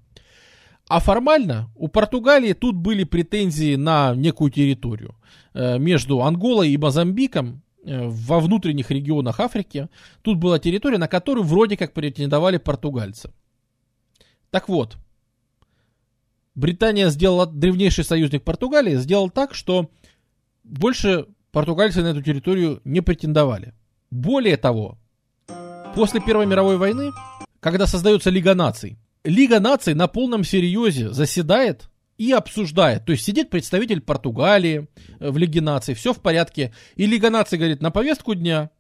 А 0.91 0.99
формально 0.99 1.71
у 1.77 1.87
Португалии 1.87 2.53
тут 2.53 2.75
были 2.75 3.05
претензии 3.05 3.77
на 3.77 4.13
некую 4.17 4.51
территорию 4.51 5.15
э, 5.55 5.79
между 5.79 6.21
Анголой 6.21 6.71
и 6.71 6.77
Мозамбиком 6.77 7.63
э, 7.85 8.09
во 8.09 8.41
внутренних 8.41 8.91
регионах 8.91 9.39
Африки. 9.39 9.89
Тут 10.23 10.39
была 10.39 10.59
территория, 10.59 10.99
на 10.99 11.07
которую 11.07 11.45
вроде 11.45 11.77
как 11.77 11.93
претендовали 11.93 12.57
португальцы. 12.57 13.31
Так 14.51 14.69
вот, 14.69 14.97
Британия 16.57 17.09
сделала, 17.11 17.47
древнейший 17.47 18.03
союзник 18.03 18.43
Португалии, 18.43 18.97
сделал 18.97 19.31
так, 19.31 19.55
что 19.55 19.93
больше 20.65 21.27
португальцы 21.53 22.03
на 22.03 22.09
эту 22.09 22.23
территорию 22.23 22.81
не 22.83 23.01
претендовали. 23.01 23.75
Более 24.11 24.57
того, 24.57 24.99
после 25.95 26.21
Первой 26.21 26.47
мировой 26.47 26.79
войны, 26.79 27.13
когда 27.61 27.87
создается 27.87 28.31
Лига 28.31 28.57
наций, 28.57 28.99
Лига 29.25 29.61
наций 29.61 29.95
на 29.95 30.07
полном 30.07 30.45
серьезе 30.45 31.11
заседает 31.11 31.91
и 32.17 32.33
обсуждает. 32.33 33.05
То 33.07 33.13
есть 33.13 33.25
сидит 33.25 33.51
представитель 33.51 34.01
Португалии 34.01 34.89
э, 35.19 35.31
в 35.31 35.39
Лиге 35.39 35.61
наций, 35.61 35.95
все 35.95 36.13
в 36.13 36.21
порядке. 36.21 36.73
И 36.97 37.07
Лига 37.07 37.31
наций 37.31 37.59
говорит, 37.59 37.83
на 37.83 37.91
повестку 37.91 38.35
дня 38.35 38.71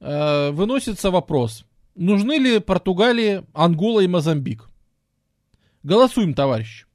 э, 0.00 0.50
выносится 0.50 1.10
вопрос, 1.10 1.64
нужны 1.94 2.38
ли 2.38 2.58
Португалии 2.60 3.44
Ангола 3.52 4.00
и 4.00 4.08
Мозамбик. 4.08 4.68
Голосуем, 5.82 6.34
товарищ. 6.34 6.86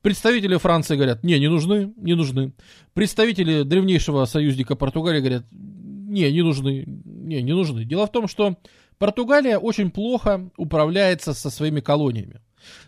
Представители 0.00 0.56
Франции 0.56 0.96
говорят, 0.96 1.24
не, 1.24 1.38
не 1.38 1.48
нужны, 1.48 1.92
не 1.96 2.14
нужны. 2.14 2.52
Представители 2.92 3.62
древнейшего 3.62 4.26
союзника 4.26 4.76
Португалии 4.76 5.20
говорят, 5.20 5.46
не, 5.50 6.30
не 6.30 6.42
нужны, 6.42 6.84
не, 6.86 7.42
не 7.42 7.52
нужны. 7.54 7.84
Дело 7.84 8.06
в 8.06 8.12
том, 8.12 8.28
что 8.28 8.58
Португалия 8.98 9.58
очень 9.58 9.90
плохо 9.90 10.50
управляется 10.56 11.34
со 11.34 11.50
своими 11.50 11.80
колониями. 11.80 12.40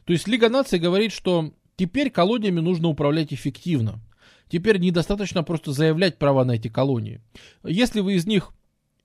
То 0.04 0.12
есть 0.12 0.26
Лига 0.28 0.48
наций 0.48 0.78
говорит, 0.78 1.12
что 1.12 1.52
теперь 1.76 2.10
колониями 2.10 2.60
нужно 2.60 2.88
управлять 2.88 3.32
эффективно. 3.32 4.00
Теперь 4.48 4.78
недостаточно 4.78 5.42
просто 5.42 5.72
заявлять 5.72 6.18
права 6.18 6.44
на 6.44 6.52
эти 6.52 6.68
колонии. 6.68 7.20
Если 7.64 8.00
вы 8.00 8.14
из 8.14 8.26
них 8.26 8.52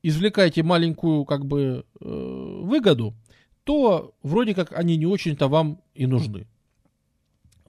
извлекаете 0.04 0.64
маленькую 0.64 1.26
как 1.26 1.46
бы 1.46 1.86
э, 2.00 2.06
выгоду, 2.06 3.16
то 3.64 4.14
вроде 4.24 4.54
как 4.54 4.72
они 4.74 4.98
не 4.98 5.06
очень-то 5.06 5.48
вам 5.48 5.82
и 5.94 6.06
нужны. 6.06 6.48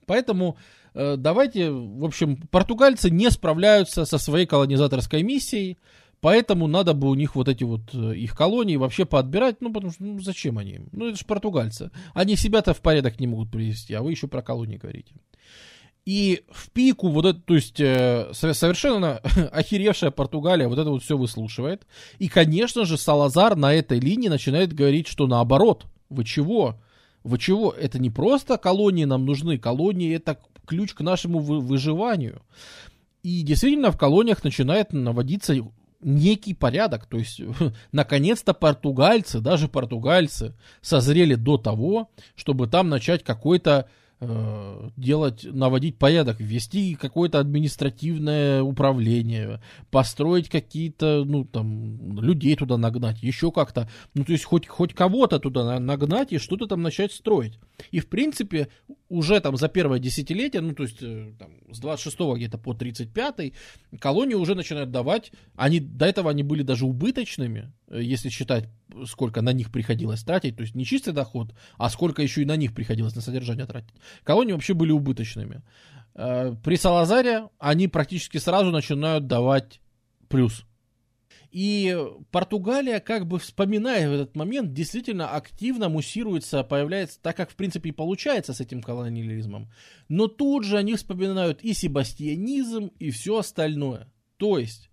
Поэтому 0.06 0.56
э, 0.94 1.16
давайте, 1.16 1.70
в 1.70 2.04
общем, 2.04 2.36
португальцы 2.50 3.10
не 3.10 3.30
справляются 3.30 4.04
со 4.04 4.18
своей 4.18 4.46
колонизаторской 4.46 5.22
миссией, 5.22 5.78
Поэтому 6.22 6.68
надо 6.68 6.94
бы 6.94 7.10
у 7.10 7.14
них 7.14 7.34
вот 7.34 7.48
эти 7.48 7.64
вот 7.64 7.92
э, 7.92 8.14
их 8.14 8.36
колонии 8.36 8.76
вообще 8.76 9.04
поотбирать, 9.04 9.60
ну 9.60 9.72
потому 9.72 9.92
что 9.92 10.04
ну, 10.04 10.20
зачем 10.20 10.56
они? 10.56 10.78
Ну 10.92 11.08
это 11.08 11.18
же 11.18 11.24
португальцы. 11.24 11.90
Они 12.14 12.36
себя-то 12.36 12.74
в 12.74 12.80
порядок 12.80 13.18
не 13.18 13.26
могут 13.26 13.50
привести, 13.50 13.92
а 13.92 14.02
вы 14.02 14.12
еще 14.12 14.28
про 14.28 14.40
колонии 14.40 14.76
говорите. 14.76 15.16
И 16.06 16.44
в 16.48 16.70
пику 16.70 17.08
вот 17.08 17.26
это, 17.26 17.40
то 17.40 17.56
есть 17.56 17.80
э, 17.80 18.30
совершенно 18.34 19.16
охеревшая 19.52 20.12
Португалия 20.12 20.68
вот 20.68 20.78
это 20.78 20.90
вот 20.90 21.02
все 21.02 21.18
выслушивает. 21.18 21.88
И, 22.20 22.28
конечно 22.28 22.84
же, 22.84 22.96
Салазар 22.96 23.56
на 23.56 23.74
этой 23.74 23.98
линии 23.98 24.28
начинает 24.28 24.72
говорить, 24.72 25.08
что 25.08 25.26
наоборот, 25.26 25.86
вы 26.08 26.24
чего? 26.24 26.80
Вы 27.24 27.38
чего? 27.38 27.72
Это 27.72 27.98
не 27.98 28.10
просто 28.10 28.58
колонии 28.58 29.06
нам 29.06 29.26
нужны, 29.26 29.58
колонии 29.58 30.14
это 30.14 30.38
ключ 30.68 30.94
к 30.94 31.00
нашему 31.00 31.40
выживанию. 31.40 32.42
И 33.24 33.42
действительно 33.42 33.90
в 33.90 33.98
колониях 33.98 34.44
начинает 34.44 34.92
наводиться 34.92 35.52
некий 36.02 36.54
порядок. 36.54 37.06
То 37.06 37.18
есть, 37.18 37.40
наконец-то 37.92 38.54
португальцы, 38.54 39.40
даже 39.40 39.68
португальцы, 39.68 40.54
созрели 40.80 41.34
до 41.34 41.58
того, 41.58 42.10
чтобы 42.36 42.66
там 42.66 42.88
начать 42.88 43.24
какой-то 43.24 43.88
делать, 44.96 45.44
наводить 45.44 45.98
порядок, 45.98 46.40
ввести 46.40 46.94
какое-то 46.94 47.40
административное 47.40 48.62
управление, 48.62 49.60
построить 49.90 50.48
какие-то, 50.48 51.24
ну, 51.24 51.44
там, 51.44 52.20
людей 52.20 52.54
туда 52.56 52.76
нагнать, 52.76 53.22
еще 53.22 53.50
как-то, 53.50 53.88
ну, 54.14 54.24
то 54.24 54.32
есть 54.32 54.44
хоть, 54.44 54.66
хоть 54.66 54.94
кого-то 54.94 55.38
туда 55.38 55.78
нагнать 55.80 56.32
и 56.32 56.38
что-то 56.38 56.66
там 56.66 56.82
начать 56.82 57.12
строить. 57.12 57.58
И, 57.90 58.00
в 58.00 58.08
принципе, 58.08 58.68
уже 59.08 59.40
там 59.40 59.56
за 59.56 59.68
первое 59.68 59.98
десятилетие, 59.98 60.62
ну, 60.62 60.74
то 60.74 60.84
есть 60.84 61.02
э, 61.02 61.32
там, 61.38 61.50
с 61.70 61.78
26 61.78 62.18
где-то 62.36 62.58
по 62.58 62.74
35 62.74 63.52
колонии 63.98 64.34
уже 64.34 64.54
начинают 64.54 64.90
давать, 64.90 65.32
они, 65.56 65.80
до 65.80 66.06
этого 66.06 66.30
они 66.30 66.42
были 66.42 66.62
даже 66.62 66.86
убыточными, 66.86 67.72
э, 67.81 67.81
если 68.00 68.28
считать 68.28 68.68
сколько 69.06 69.42
на 69.42 69.52
них 69.52 69.70
приходилось 69.70 70.22
тратить, 70.22 70.56
то 70.56 70.62
есть 70.62 70.74
не 70.74 70.84
чистый 70.84 71.12
доход, 71.12 71.54
а 71.76 71.90
сколько 71.90 72.22
еще 72.22 72.42
и 72.42 72.46
на 72.46 72.56
них 72.56 72.74
приходилось 72.74 73.14
на 73.14 73.20
содержание 73.20 73.66
тратить. 73.66 73.94
Колонии 74.24 74.52
вообще 74.52 74.74
были 74.74 74.92
убыточными. 74.92 75.62
Э, 76.14 76.54
при 76.62 76.76
Салазаре 76.76 77.48
они 77.58 77.88
практически 77.88 78.38
сразу 78.38 78.70
начинают 78.70 79.26
давать 79.26 79.80
плюс. 80.28 80.64
И 81.50 81.94
Португалия, 82.30 82.98
как 82.98 83.26
бы 83.26 83.38
вспоминая 83.38 84.08
в 84.08 84.12
этот 84.12 84.34
момент, 84.36 84.72
действительно 84.72 85.28
активно 85.28 85.90
муссируется, 85.90 86.64
появляется, 86.64 87.20
так 87.20 87.36
как 87.36 87.50
в 87.50 87.56
принципе 87.56 87.90
и 87.90 87.92
получается 87.92 88.54
с 88.54 88.60
этим 88.60 88.82
колониализмом. 88.82 89.70
Но 90.08 90.28
тут 90.28 90.64
же 90.64 90.78
они 90.78 90.94
вспоминают 90.94 91.62
и 91.62 91.74
себастьянизм, 91.74 92.86
и 92.98 93.10
все 93.10 93.38
остальное. 93.38 94.10
То 94.38 94.58
есть 94.58 94.88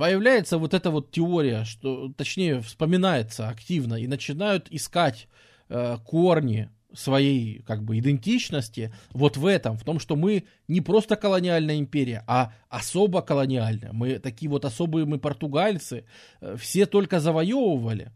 появляется 0.00 0.56
вот 0.56 0.72
эта 0.72 0.90
вот 0.90 1.10
теория, 1.10 1.64
что, 1.64 2.10
точнее, 2.16 2.62
вспоминается 2.62 3.50
активно, 3.50 3.96
и 3.96 4.06
начинают 4.06 4.66
искать 4.70 5.28
э, 5.68 5.98
корни 6.06 6.70
своей 6.94 7.60
как 7.64 7.84
бы 7.84 7.98
идентичности 7.98 8.94
вот 9.10 9.36
в 9.36 9.44
этом, 9.44 9.76
в 9.76 9.84
том, 9.84 10.00
что 10.00 10.16
мы 10.16 10.44
не 10.68 10.80
просто 10.80 11.16
колониальная 11.16 11.78
империя, 11.78 12.24
а 12.26 12.54
особо 12.70 13.20
колониальная. 13.20 13.92
Мы 13.92 14.18
такие 14.18 14.50
вот 14.50 14.64
особые 14.64 15.04
мы 15.04 15.18
португальцы, 15.18 16.06
э, 16.40 16.56
все 16.58 16.86
только 16.86 17.20
завоевывали, 17.20 18.10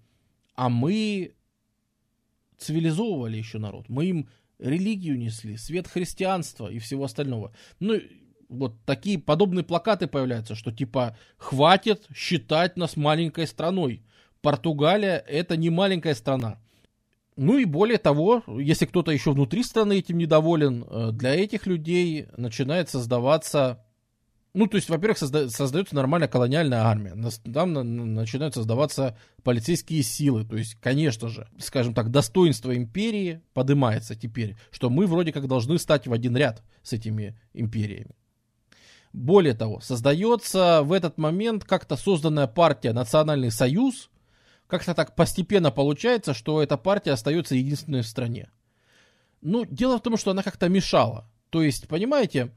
а 0.54 0.70
мы 0.70 1.34
цивилизовывали 2.56 3.36
еще 3.36 3.58
народ. 3.58 3.90
Мы 3.90 4.06
им 4.06 4.28
религию 4.58 5.18
несли, 5.18 5.58
свет 5.58 5.86
христианства 5.86 6.66
и 6.68 6.78
всего 6.78 7.04
остального. 7.04 7.52
Ну, 7.78 8.00
вот 8.54 8.74
такие 8.84 9.18
подобные 9.18 9.64
плакаты 9.64 10.06
появляются, 10.06 10.54
что 10.54 10.72
типа 10.72 11.16
хватит 11.36 12.06
считать 12.14 12.76
нас 12.76 12.96
маленькой 12.96 13.46
страной. 13.46 14.02
Португалия 14.40 15.16
это 15.16 15.56
не 15.56 15.70
маленькая 15.70 16.14
страна. 16.14 16.58
Ну 17.36 17.58
и 17.58 17.64
более 17.64 17.98
того, 17.98 18.42
если 18.46 18.86
кто-то 18.86 19.10
еще 19.10 19.32
внутри 19.32 19.62
страны 19.64 19.98
этим 19.98 20.18
недоволен, 20.18 20.84
э, 20.88 21.10
для 21.12 21.34
этих 21.34 21.66
людей 21.66 22.26
начинает 22.36 22.88
создаваться 22.88 23.84
ну, 24.56 24.68
то 24.68 24.76
есть, 24.76 24.88
во-первых, 24.88 25.18
созда- 25.20 25.48
создается 25.48 25.96
нормальная 25.96 26.28
колониальная 26.28 26.82
армия. 26.82 27.16
Там 27.52 27.72
на- 27.72 27.82
начинают 27.82 28.54
создаваться 28.54 29.18
полицейские 29.42 30.04
силы. 30.04 30.44
То 30.44 30.56
есть, 30.56 30.76
конечно 30.76 31.28
же, 31.28 31.48
скажем 31.58 31.92
так, 31.92 32.12
достоинство 32.12 32.74
империи 32.76 33.42
поднимается 33.52 34.14
теперь, 34.14 34.56
что 34.70 34.90
мы 34.90 35.06
вроде 35.08 35.32
как 35.32 35.48
должны 35.48 35.76
стать 35.78 36.06
в 36.06 36.12
один 36.12 36.36
ряд 36.36 36.62
с 36.84 36.92
этими 36.92 37.36
империями. 37.52 38.14
Более 39.14 39.54
того, 39.54 39.80
создается 39.80 40.82
в 40.82 40.92
этот 40.92 41.18
момент 41.18 41.64
как-то 41.64 41.96
созданная 41.96 42.48
партия 42.48 42.92
Национальный 42.92 43.52
Союз. 43.52 44.10
Как-то 44.66 44.92
так 44.92 45.14
постепенно 45.14 45.70
получается, 45.70 46.34
что 46.34 46.60
эта 46.60 46.76
партия 46.76 47.12
остается 47.12 47.54
единственной 47.54 48.02
в 48.02 48.08
стране. 48.08 48.50
Ну, 49.40 49.64
дело 49.64 49.98
в 49.98 50.02
том, 50.02 50.16
что 50.16 50.32
она 50.32 50.42
как-то 50.42 50.68
мешала. 50.68 51.30
То 51.50 51.62
есть, 51.62 51.86
понимаете, 51.86 52.52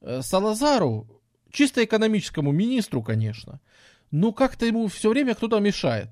э, 0.00 0.22
Салазару 0.22 1.20
Чисто 1.50 1.84
экономическому 1.84 2.52
министру, 2.52 3.02
конечно. 3.02 3.60
Но 4.10 4.32
как-то 4.32 4.66
ему 4.66 4.86
все 4.86 5.10
время 5.10 5.34
кто-то 5.34 5.58
мешает. 5.58 6.08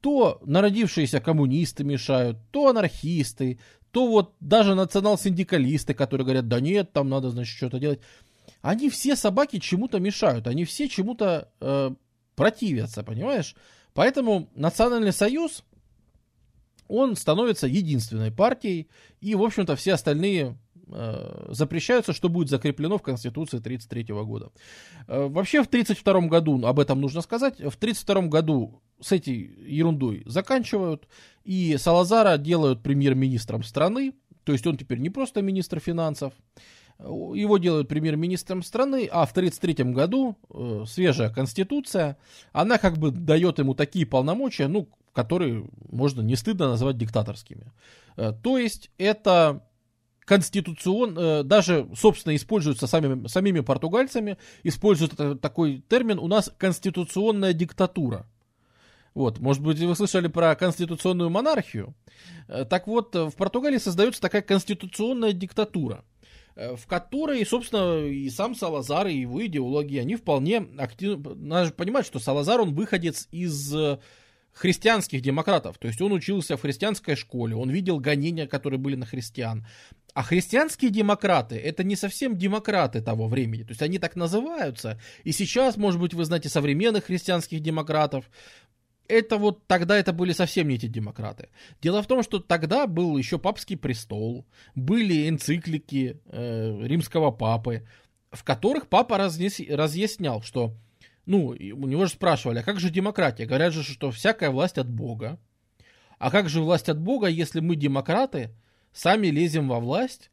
То 0.00 0.40
народившиеся 0.44 1.20
коммунисты 1.20 1.82
мешают, 1.82 2.38
то 2.50 2.68
анархисты, 2.68 3.58
то 3.90 4.06
вот 4.06 4.34
даже 4.40 4.74
национал-синдикалисты, 4.74 5.94
которые 5.94 6.24
говорят, 6.24 6.48
да 6.48 6.60
нет, 6.60 6.92
там 6.92 7.08
надо, 7.08 7.30
значит, 7.30 7.56
что-то 7.56 7.78
делать. 7.78 8.00
Они 8.62 8.90
все 8.90 9.16
собаки 9.16 9.58
чему-то 9.58 9.98
мешают, 9.98 10.46
они 10.46 10.64
все 10.64 10.88
чему-то 10.88 11.50
э, 11.60 11.90
противятся, 12.34 13.02
понимаешь? 13.02 13.54
Поэтому 13.92 14.48
Национальный 14.54 15.12
союз, 15.12 15.64
он 16.88 17.16
становится 17.16 17.66
единственной 17.66 18.32
партией, 18.32 18.88
и, 19.20 19.34
в 19.34 19.42
общем-то, 19.42 19.76
все 19.76 19.94
остальные 19.94 20.56
Э, 20.88 21.46
запрещаются, 21.48 22.12
что 22.12 22.28
будет 22.28 22.50
закреплено 22.50 22.98
в 22.98 23.02
Конституции 23.02 23.58
1933 23.58 24.14
года. 24.24 24.50
Э, 25.08 25.26
вообще 25.28 25.62
в 25.62 25.66
1932 25.66 26.28
году, 26.28 26.66
об 26.66 26.78
этом 26.78 27.00
нужно 27.00 27.22
сказать, 27.22 27.56
в 27.56 27.76
1932 27.76 28.28
году 28.28 28.82
с 29.00 29.12
этой 29.12 29.34
ерундой 29.34 30.22
заканчивают, 30.26 31.08
и 31.44 31.76
Салазара 31.78 32.36
делают 32.36 32.82
премьер-министром 32.82 33.62
страны, 33.62 34.12
то 34.44 34.52
есть 34.52 34.66
он 34.66 34.76
теперь 34.76 34.98
не 34.98 35.10
просто 35.10 35.40
министр 35.42 35.80
финансов, 35.80 36.34
его 36.98 37.58
делают 37.58 37.88
премьер-министром 37.88 38.62
страны, 38.62 39.08
а 39.10 39.26
в 39.26 39.32
1933 39.32 39.92
году 39.92 40.36
э, 40.50 40.84
свежая 40.86 41.30
конституция, 41.30 42.16
она 42.52 42.78
как 42.78 42.98
бы 42.98 43.10
дает 43.10 43.58
ему 43.58 43.74
такие 43.74 44.06
полномочия, 44.06 44.68
ну, 44.68 44.88
которые 45.12 45.66
можно 45.90 46.20
не 46.20 46.36
стыдно 46.36 46.68
назвать 46.68 46.96
диктаторскими. 46.96 47.72
Э, 48.16 48.32
то 48.42 48.58
есть 48.58 48.90
это 48.98 49.64
конституцион, 50.24 51.18
э, 51.18 51.42
даже, 51.42 51.88
собственно, 51.96 52.34
используется 52.36 52.86
самими, 52.86 53.26
самими 53.26 53.60
португальцами, 53.60 54.38
используют 54.62 55.40
такой 55.40 55.84
термин, 55.88 56.18
у 56.18 56.28
нас 56.28 56.50
конституционная 56.56 57.52
диктатура. 57.52 58.26
Вот, 59.14 59.38
может 59.38 59.62
быть, 59.62 59.78
вы 59.78 59.94
слышали 59.94 60.26
про 60.26 60.56
конституционную 60.56 61.30
монархию. 61.30 61.94
Э, 62.48 62.64
так 62.64 62.86
вот, 62.86 63.14
в 63.14 63.32
Португалии 63.32 63.78
создается 63.78 64.20
такая 64.20 64.42
конституционная 64.42 65.32
диктатура, 65.32 65.96
э, 65.96 66.13
в 66.56 66.86
которой, 66.86 67.44
собственно, 67.44 68.06
и 68.06 68.30
сам 68.30 68.54
Салазар, 68.54 69.08
и 69.08 69.18
его 69.18 69.44
идеологии, 69.44 69.98
они 69.98 70.16
вполне 70.16 70.66
активно... 70.78 71.34
Надо 71.34 71.66
же 71.66 71.72
понимать, 71.72 72.06
что 72.06 72.18
Салазар, 72.18 72.60
он 72.60 72.74
выходец 72.74 73.28
из 73.32 73.74
христианских 74.54 75.20
демократов. 75.20 75.78
То 75.78 75.88
есть 75.88 76.00
он 76.00 76.12
учился 76.12 76.56
в 76.56 76.62
христианской 76.62 77.16
школе, 77.16 77.56
он 77.56 77.70
видел 77.70 77.98
гонения, 77.98 78.46
которые 78.46 78.78
были 78.78 78.94
на 78.94 79.04
христиан. 79.04 79.66
А 80.14 80.22
христианские 80.22 80.92
демократы 80.92 81.56
это 81.56 81.82
не 81.82 81.96
совсем 81.96 82.38
демократы 82.38 83.02
того 83.02 83.26
времени. 83.26 83.64
То 83.64 83.70
есть 83.70 83.82
они 83.82 83.98
так 83.98 84.14
называются. 84.14 85.00
И 85.24 85.32
сейчас, 85.32 85.76
может 85.76 86.00
быть, 86.00 86.14
вы 86.14 86.24
знаете 86.24 86.48
современных 86.48 87.06
христианских 87.06 87.60
демократов. 87.60 88.30
Это 89.06 89.36
вот 89.36 89.66
тогда 89.66 89.98
это 89.98 90.12
были 90.12 90.32
совсем 90.32 90.68
не 90.68 90.76
эти 90.76 90.86
демократы. 90.86 91.50
Дело 91.82 92.02
в 92.02 92.06
том, 92.06 92.22
что 92.22 92.38
тогда 92.38 92.86
был 92.86 93.16
еще 93.18 93.38
папский 93.38 93.76
престол, 93.76 94.46
были 94.74 95.28
энциклики 95.28 96.20
э, 96.26 96.86
римского 96.86 97.30
папы, 97.30 97.86
в 98.30 98.44
которых 98.44 98.88
папа 98.88 99.18
разъяс, 99.18 99.60
разъяснял, 99.68 100.42
что 100.42 100.74
ну, 101.26 101.48
у 101.48 101.86
него 101.86 102.06
же 102.06 102.12
спрашивали, 102.12 102.58
а 102.58 102.62
как 102.62 102.80
же 102.80 102.90
демократия? 102.90 103.46
Говорят 103.46 103.72
же, 103.72 103.82
что 103.82 104.10
всякая 104.10 104.50
власть 104.50 104.78
от 104.78 104.88
Бога. 104.90 105.38
А 106.18 106.30
как 106.30 106.48
же 106.48 106.60
власть 106.60 106.88
от 106.88 106.98
Бога, 106.98 107.28
если 107.28 107.60
мы 107.60 107.76
демократы, 107.76 108.50
сами 108.92 109.28
лезем 109.28 109.68
во 109.68 109.80
власть? 109.80 110.30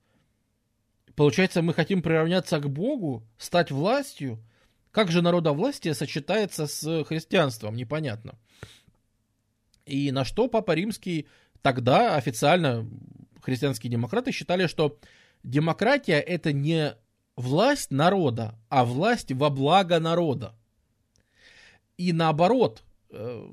Получается, 1.16 1.62
мы 1.62 1.74
хотим 1.74 2.02
приравняться 2.02 2.60
к 2.60 2.70
Богу, 2.70 3.28
стать 3.38 3.72
властью? 3.72 4.44
Как 4.92 5.10
же 5.10 5.22
народовластие 5.22 5.94
сочетается 5.94 6.68
с 6.68 7.04
христианством? 7.06 7.76
Непонятно. 7.76 8.38
И 9.86 10.12
на 10.12 10.26
что 10.26 10.48
Папа 10.48 10.74
Римский 10.74 11.28
тогда 11.62 12.16
официально 12.16 12.88
христианские 13.42 13.92
демократы 13.92 14.32
считали, 14.32 14.68
что 14.68 15.00
демократия 15.44 16.20
это 16.20 16.54
не 16.54 16.96
власть 17.36 17.92
народа, 17.92 18.60
а 18.70 18.86
власть 18.86 19.32
во 19.32 19.50
благо 19.50 20.00
народа. 20.00 20.56
И 21.98 22.14
наоборот, 22.14 22.84
э, 23.10 23.48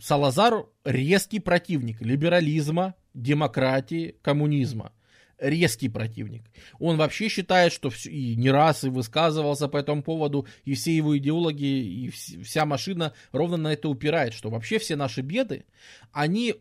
Салазар 0.00 0.66
резкий 0.84 1.40
противник 1.40 2.00
либерализма, 2.00 2.94
демократии, 3.14 4.16
коммунизма. 4.22 4.92
Резкий 5.38 5.88
противник. 5.88 6.42
Он 6.78 6.96
вообще 6.96 7.28
считает, 7.28 7.72
что 7.72 7.90
все, 7.90 8.10
и 8.10 8.36
не 8.36 8.50
раз 8.50 8.84
и 8.84 8.88
высказывался 8.88 9.66
по 9.68 9.76
этому 9.76 10.02
поводу, 10.02 10.46
и 10.64 10.74
все 10.74 10.96
его 10.96 11.16
идеологи, 11.18 11.64
и 11.64 12.10
вся 12.10 12.64
машина 12.64 13.12
ровно 13.32 13.56
на 13.56 13.72
это 13.72 13.88
упирает, 13.88 14.34
что 14.34 14.50
вообще 14.50 14.78
все 14.78 14.94
наши 14.94 15.20
беды, 15.20 15.64
они 16.12 16.54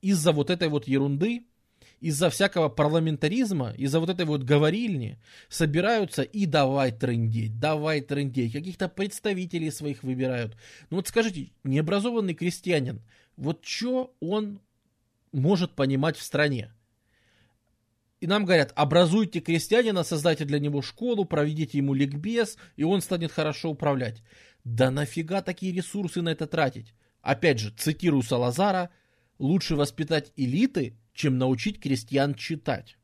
из-за 0.00 0.32
вот 0.32 0.50
этой 0.50 0.68
вот 0.68 0.88
ерунды, 0.88 1.44
из-за 2.00 2.30
всякого 2.30 2.68
парламентаризма, 2.68 3.72
из-за 3.76 4.00
вот 4.00 4.10
этой 4.10 4.26
вот 4.26 4.42
говорильни 4.42 5.18
собираются 5.48 6.22
и 6.22 6.46
давай 6.46 6.92
трындеть, 6.92 7.58
давай 7.58 8.00
трындеть, 8.00 8.52
каких-то 8.52 8.88
представителей 8.88 9.70
своих 9.70 10.02
выбирают. 10.02 10.56
Ну 10.90 10.96
вот 10.98 11.08
скажите, 11.08 11.50
необразованный 11.64 12.34
крестьянин, 12.34 13.00
вот 13.36 13.64
что 13.64 14.14
он 14.20 14.60
может 15.32 15.72
понимать 15.72 16.16
в 16.16 16.22
стране? 16.22 16.72
И 18.20 18.26
нам 18.26 18.44
говорят, 18.44 18.72
образуйте 18.76 19.40
крестьянина, 19.40 20.02
создайте 20.02 20.44
для 20.44 20.58
него 20.58 20.80
школу, 20.80 21.24
проведите 21.24 21.78
ему 21.78 21.92
ликбез, 21.92 22.56
и 22.76 22.82
он 22.82 23.02
станет 23.02 23.30
хорошо 23.30 23.70
управлять. 23.70 24.22
Да 24.64 24.90
нафига 24.90 25.42
такие 25.42 25.72
ресурсы 25.72 26.22
на 26.22 26.30
это 26.30 26.46
тратить? 26.46 26.94
Опять 27.20 27.58
же, 27.58 27.70
цитирую 27.70 28.22
Салазара, 28.22 28.90
лучше 29.38 29.76
воспитать 29.76 30.32
элиты, 30.36 30.96
чем 31.12 31.36
научить 31.38 31.80
крестьян 31.80 32.34
читать. 32.34 32.96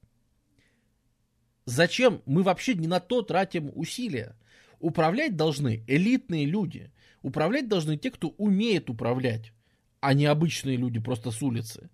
Зачем 1.67 2.23
мы 2.27 2.43
вообще 2.43 2.75
не 2.75 2.87
на 2.87 2.99
то 2.99 3.23
тратим 3.23 3.71
усилия? 3.75 4.37
Управлять 4.81 5.37
должны 5.37 5.85
элитные 5.87 6.47
люди. 6.47 6.91
Управлять 7.23 7.69
должны 7.69 7.97
те, 7.97 8.11
кто 8.11 8.29
умеет 8.31 8.91
управлять, 8.91 9.53
а 10.01 10.15
не 10.15 10.27
обычные 10.27 10.77
люди 10.77 10.99
просто 10.99 11.31
с 11.31 11.41
улицы. 11.43 11.91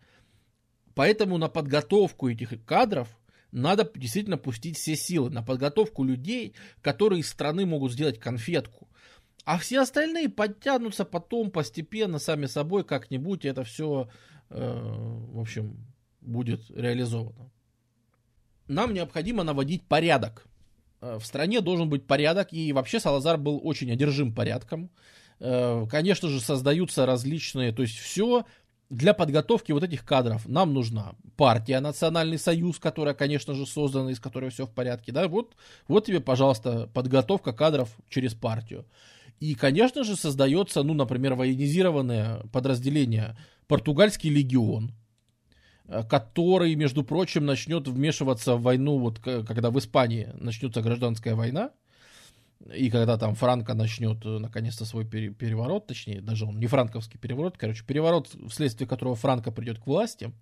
Поэтому 0.99 1.39
на 1.39 1.49
подготовку 1.49 2.29
этих 2.29 2.65
кадров 2.65 3.07
надо 3.53 3.89
действительно 3.95 4.37
пустить 4.37 4.77
все 4.77 4.97
силы. 4.97 5.31
На 5.31 5.45
подготовку 5.45 6.03
людей, 6.03 6.55
которые 6.83 7.21
из 7.21 7.29
страны 7.29 7.67
могут 7.67 7.93
сделать 7.93 8.19
конфетку. 8.19 8.89
А 9.45 9.59
все 9.59 9.79
остальные 9.79 10.29
подтянутся 10.29 11.05
потом 11.05 11.53
постепенно, 11.53 12.19
сами 12.19 12.47
собой, 12.47 12.83
как-нибудь. 12.83 13.45
Это 13.45 13.63
все, 13.63 14.09
э, 14.51 14.57
в 14.59 15.39
общем, 15.39 15.87
будет 16.21 16.69
реализовано. 16.69 17.53
Нам 18.67 18.93
необходимо 18.93 19.45
наводить 19.45 19.85
порядок. 19.85 20.49
Э, 21.01 21.19
в 21.21 21.25
стране 21.25 21.61
должен 21.61 21.89
быть 21.89 22.09
порядок, 22.09 22.53
и 22.53 22.73
вообще 22.73 22.99
Салазар 22.99 23.39
был 23.39 23.61
очень 23.63 23.93
одержим 23.93 24.35
порядком. 24.35 24.91
Э, 25.39 25.87
конечно 25.89 26.29
же, 26.29 26.41
создаются 26.41 27.07
различные, 27.07 27.71
то 27.73 27.83
есть 27.83 27.97
все 27.97 28.45
для 28.91 29.13
подготовки 29.13 29.73
вот 29.73 29.83
этих 29.83 30.05
кадров 30.05 30.49
нам 30.49 30.73
нужна 30.73 31.15
партия 31.37 31.81
Национальный 31.81 32.39
союз, 32.39 32.79
которая, 32.79 33.15
конечно 33.15 33.55
же, 33.55 33.67
создана, 33.67 34.11
из 34.11 34.21
которой 34.21 34.51
все 34.51 34.67
в 34.67 34.71
порядке. 34.71 35.13
Да? 35.13 35.29
Вот, 35.29 35.57
вот 35.89 36.07
тебе, 36.07 36.21
пожалуйста, 36.21 36.89
подготовка 36.95 37.53
кадров 37.53 37.95
через 38.09 38.35
партию. 38.35 38.87
И, 39.41 39.55
конечно 39.55 40.05
же, 40.05 40.17
создается, 40.17 40.83
ну, 40.83 40.95
например, 40.95 41.35
военизированное 41.35 42.41
подразделение 42.53 43.37
Португальский 43.69 44.31
легион, 44.31 44.93
э, 45.87 46.03
который, 46.09 46.75
между 46.75 47.05
прочим, 47.05 47.45
начнет 47.45 47.87
вмешиваться 47.87 48.57
в 48.57 48.63
войну, 48.63 48.99
вот 48.99 49.21
когда 49.21 49.71
в 49.71 49.79
Испании 49.79 50.31
начнется 50.35 50.83
гражданская 50.83 51.35
война, 51.37 51.71
и 52.75 52.91
когда 52.91 53.17
там 53.17 53.35
Франко 53.35 53.75
начнет 53.75 54.25
э, 54.27 54.39
наконец-то 54.39 54.85
свой 54.85 55.05
переворот, 55.05 55.87
точнее, 55.87 56.21
даже 56.21 56.45
он 56.45 56.59
не 56.59 56.67
франковский 56.67 57.19
переворот, 57.19 57.57
короче, 57.57 57.85
переворот, 57.85 58.35
вследствие 58.49 58.89
которого 58.89 59.15
Франко 59.15 59.53
придет 59.53 59.79
к 59.79 59.87
власти, 59.87 60.33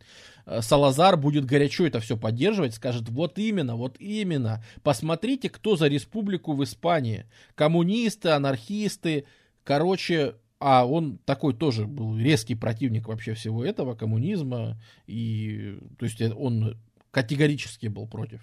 э, 0.46 0.62
Салазар 0.62 1.16
будет 1.18 1.44
горячо 1.44 1.86
это 1.86 2.00
все 2.00 2.16
поддерживать, 2.16 2.74
скажет, 2.74 3.08
вот 3.10 3.38
именно, 3.38 3.76
вот 3.76 3.96
именно, 4.00 4.64
посмотрите, 4.82 5.50
кто 5.50 5.76
за 5.76 5.88
республику 5.88 6.54
в 6.54 6.64
Испании. 6.64 7.26
Коммунисты, 7.54 8.30
анархисты, 8.30 9.26
короче, 9.62 10.36
а 10.58 10.86
он 10.86 11.18
такой 11.18 11.52
тоже 11.52 11.86
был 11.86 12.16
резкий 12.16 12.54
противник 12.54 13.08
вообще 13.08 13.34
всего 13.34 13.62
этого, 13.62 13.94
коммунизма, 13.94 14.80
и, 15.06 15.78
то 15.98 16.06
есть 16.06 16.20
он 16.22 16.78
категорически 17.10 17.88
был 17.88 18.06
против 18.06 18.40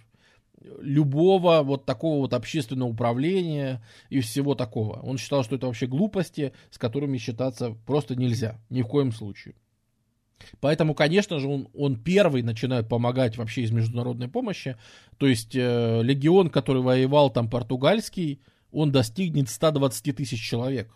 любого 0.81 1.61
вот 1.63 1.85
такого 1.85 2.19
вот 2.19 2.33
общественного 2.33 2.89
управления 2.89 3.83
и 4.09 4.19
всего 4.21 4.55
такого. 4.55 4.99
Он 5.01 5.17
считал, 5.17 5.43
что 5.43 5.55
это 5.55 5.67
вообще 5.67 5.87
глупости, 5.87 6.53
с 6.69 6.77
которыми 6.77 7.17
считаться 7.17 7.75
просто 7.85 8.15
нельзя, 8.15 8.59
ни 8.69 8.81
в 8.81 8.87
коем 8.87 9.11
случае. 9.11 9.55
Поэтому, 10.59 10.93
конечно 10.93 11.39
же, 11.39 11.47
он, 11.47 11.69
он 11.73 11.95
первый 11.95 12.41
начинает 12.43 12.89
помогать 12.89 13.37
вообще 13.37 13.61
из 13.61 13.71
международной 13.71 14.27
помощи. 14.27 14.77
То 15.17 15.27
есть 15.27 15.55
э, 15.55 16.01
легион, 16.03 16.49
который 16.49 16.81
воевал 16.81 17.29
там 17.29 17.49
португальский, 17.49 18.41
он 18.71 18.91
достигнет 18.91 19.49
120 19.49 20.15
тысяч 20.15 20.41
человек, 20.41 20.93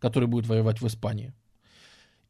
который 0.00 0.28
будет 0.28 0.46
воевать 0.46 0.80
в 0.80 0.86
Испании. 0.86 1.32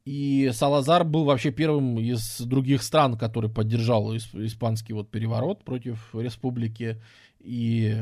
И 0.08 0.50
Салазар 0.54 1.04
был 1.04 1.24
вообще 1.24 1.50
первым 1.50 1.98
из 1.98 2.40
других 2.40 2.82
стран, 2.82 3.18
который 3.18 3.50
поддержал 3.50 4.16
испанский 4.16 4.94
вот 4.94 5.10
переворот 5.10 5.64
против 5.64 6.14
республики 6.14 6.98
и 7.40 7.94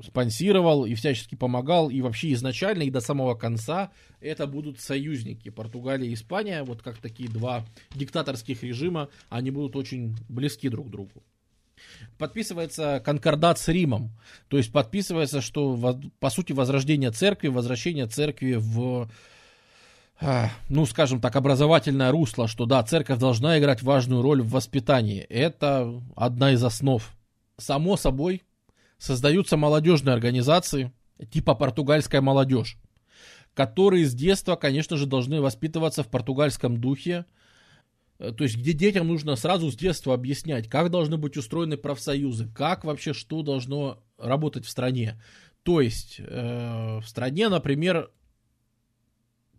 спонсировал 0.00 0.86
и 0.86 0.94
всячески 0.94 1.34
помогал. 1.34 1.90
И 1.90 2.00
вообще 2.00 2.32
изначально 2.34 2.84
и 2.84 2.90
до 2.90 3.00
самого 3.00 3.34
конца 3.34 3.90
это 4.20 4.46
будут 4.46 4.78
союзники. 4.78 5.48
Португалия 5.48 6.08
и 6.08 6.14
Испания, 6.14 6.62
вот 6.62 6.80
как 6.80 6.98
такие 6.98 7.28
два 7.28 7.66
диктаторских 7.92 8.62
режима, 8.62 9.08
они 9.30 9.50
будут 9.50 9.74
очень 9.74 10.14
близки 10.28 10.68
друг 10.68 10.86
к 10.86 10.90
другу 10.90 11.24
подписывается 12.18 13.00
конкордат 13.02 13.58
с 13.58 13.66
Римом. 13.68 14.10
То 14.48 14.58
есть 14.58 14.70
подписывается, 14.70 15.40
что 15.40 15.98
по 16.18 16.28
сути 16.28 16.52
возрождение 16.52 17.10
церкви, 17.10 17.48
возвращение 17.48 18.06
церкви 18.06 18.56
в 18.58 19.08
ну, 20.68 20.86
скажем 20.86 21.20
так, 21.20 21.34
образовательное 21.36 22.10
русло, 22.10 22.46
что 22.46 22.66
да, 22.66 22.82
церковь 22.82 23.18
должна 23.18 23.58
играть 23.58 23.82
важную 23.82 24.22
роль 24.22 24.42
в 24.42 24.50
воспитании. 24.50 25.20
Это 25.20 26.02
одна 26.14 26.52
из 26.52 26.62
основ. 26.62 27.02
Само 27.56 27.96
собой, 27.96 28.42
создаются 29.00 29.56
молодежные 29.56 30.12
организации, 30.12 30.92
типа 31.32 31.54
португальская 31.54 32.20
молодежь, 32.20 32.76
которые 33.54 34.06
с 34.06 34.14
детства, 34.14 34.56
конечно 34.56 34.96
же, 34.96 35.06
должны 35.06 35.40
воспитываться 35.40 36.02
в 36.02 36.08
португальском 36.08 36.80
духе, 36.80 37.24
э, 38.18 38.32
то 38.32 38.44
есть 38.44 38.56
где 38.56 38.72
детям 38.74 39.08
нужно 39.08 39.36
сразу 39.36 39.70
с 39.70 39.76
детства 39.76 40.14
объяснять, 40.14 40.68
как 40.68 40.90
должны 40.90 41.16
быть 41.16 41.36
устроены 41.36 41.76
профсоюзы, 41.76 42.48
как 42.54 42.84
вообще 42.84 43.14
что 43.14 43.42
должно 43.42 44.02
работать 44.18 44.66
в 44.66 44.70
стране. 44.70 45.20
То 45.62 45.80
есть 45.80 46.16
э, 46.18 47.00
в 47.02 47.06
стране, 47.06 47.48
например, 47.48 48.10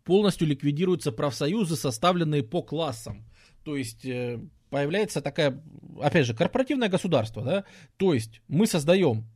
полностью 0.03 0.47
ликвидируются 0.47 1.11
профсоюзы, 1.11 1.75
составленные 1.75 2.43
по 2.43 2.61
классам. 2.61 3.25
То 3.63 3.75
есть 3.75 4.05
э, 4.05 4.39
появляется 4.69 5.21
такая, 5.21 5.61
опять 6.01 6.25
же, 6.25 6.33
корпоративное 6.33 6.89
государство, 6.89 7.43
да, 7.43 7.65
то 7.97 8.13
есть 8.13 8.41
мы 8.47 8.65
создаем 8.65 9.27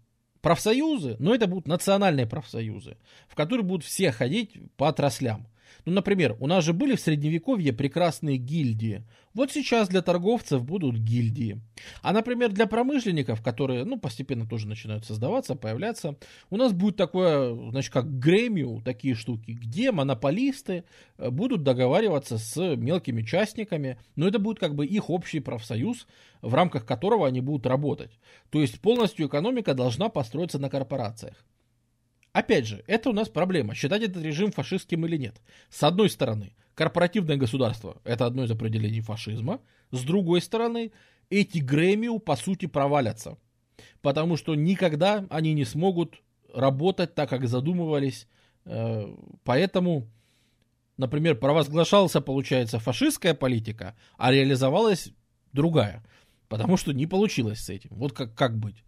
профсоюзы, 0.42 1.16
но 1.20 1.34
это 1.34 1.48
будут 1.48 1.68
национальные 1.68 2.28
профсоюзы, 2.28 2.98
в 3.28 3.36
которые 3.36 3.66
будут 3.66 3.86
все 3.86 4.12
ходить 4.12 4.58
по 4.78 4.88
отраслям. 4.88 5.48
Ну, 5.84 5.92
например, 5.92 6.36
у 6.40 6.48
нас 6.48 6.64
же 6.64 6.74
были 6.74 6.96
в 6.96 7.02
средневековье 7.02 7.74
прекрасные 7.74 8.38
гильдии. 8.38 9.04
Вот 9.34 9.52
сейчас 9.52 9.90
для 9.90 10.02
торговцев 10.02 10.64
будут 10.64 10.96
гильдии. 10.96 11.60
А, 12.02 12.14
например, 12.14 12.52
для 12.54 12.68
промышленников, 12.68 13.44
которые, 13.44 13.84
ну, 13.84 14.00
постепенно 14.00 14.48
тоже 14.48 14.68
начинают 14.68 15.06
создаваться, 15.06 15.56
появляться, 15.56 16.16
у 16.50 16.56
нас 16.56 16.72
будет 16.72 16.96
такое, 16.96 17.54
значит, 17.72 17.92
как 17.92 18.20
гремиу, 18.20 18.82
такие 18.82 19.14
штуки, 19.14 19.52
где 19.52 19.92
монополисты 19.92 20.86
э, 21.18 21.30
будут 21.30 21.64
договариваться 21.64 22.38
с 22.38 22.76
мелкими 22.78 23.24
частниками, 23.24 24.00
но 24.16 24.28
это 24.28 24.40
будет 24.40 24.60
как 24.60 24.74
бы 24.74 24.86
их 24.86 25.10
общий 25.10 25.42
профсоюз, 25.42 26.08
в 26.42 26.54
рамках 26.54 26.86
которого 26.86 27.28
они 27.28 27.42
будут 27.42 27.66
работать. 27.66 28.18
То 28.52 28.62
есть 28.62 28.80
полностью 28.80 29.28
экономика 29.28 29.74
должна 29.74 30.08
построиться 30.08 30.60
на 30.60 30.70
корпорациях. 30.70 31.44
Опять 32.36 32.68
же, 32.68 32.84
это 32.86 33.12
у 33.12 33.14
нас 33.14 33.30
проблема, 33.30 33.76
считать 33.76 34.04
этот 34.04 34.22
режим 34.22 34.52
фашистским 34.52 35.06
или 35.06 35.16
нет. 35.16 35.42
С 35.70 35.82
одной 35.84 36.10
стороны, 36.10 36.54
корпоративное 36.74 37.38
государство– 37.38 38.02
это 38.04 38.26
одно 38.26 38.44
из 38.44 38.52
определений 38.52 39.00
фашизма. 39.00 39.62
С 39.92 40.02
другой 40.04 40.42
стороны, 40.42 40.92
эти 41.30 41.60
гремиу, 41.60 42.20
по 42.20 42.36
сути, 42.36 42.66
провалятся. 42.66 43.38
Потому 44.02 44.36
что 44.36 44.54
никогда 44.54 45.26
они 45.30 45.54
не 45.54 45.64
смогут 45.64 46.22
работать 46.54 47.16
так, 47.16 47.30
как 47.30 47.48
задумывались. 47.48 48.28
Э, 48.66 49.16
поэтому, 49.46 50.06
например, 50.98 51.36
провозглашался, 51.36 52.20
получается, 52.20 52.80
фашистская 52.80 53.34
политика, 53.34 53.96
а 54.18 54.34
реализовалась 54.34 55.14
другая. 55.54 56.04
Потому 56.50 56.76
что 56.76 56.92
не 56.92 57.08
получилось 57.08 57.62
с 57.62 57.70
этим. 57.70 57.92
Вот 57.94 58.12
как, 58.12 58.36
как 58.36 58.58
быть. 58.58 58.84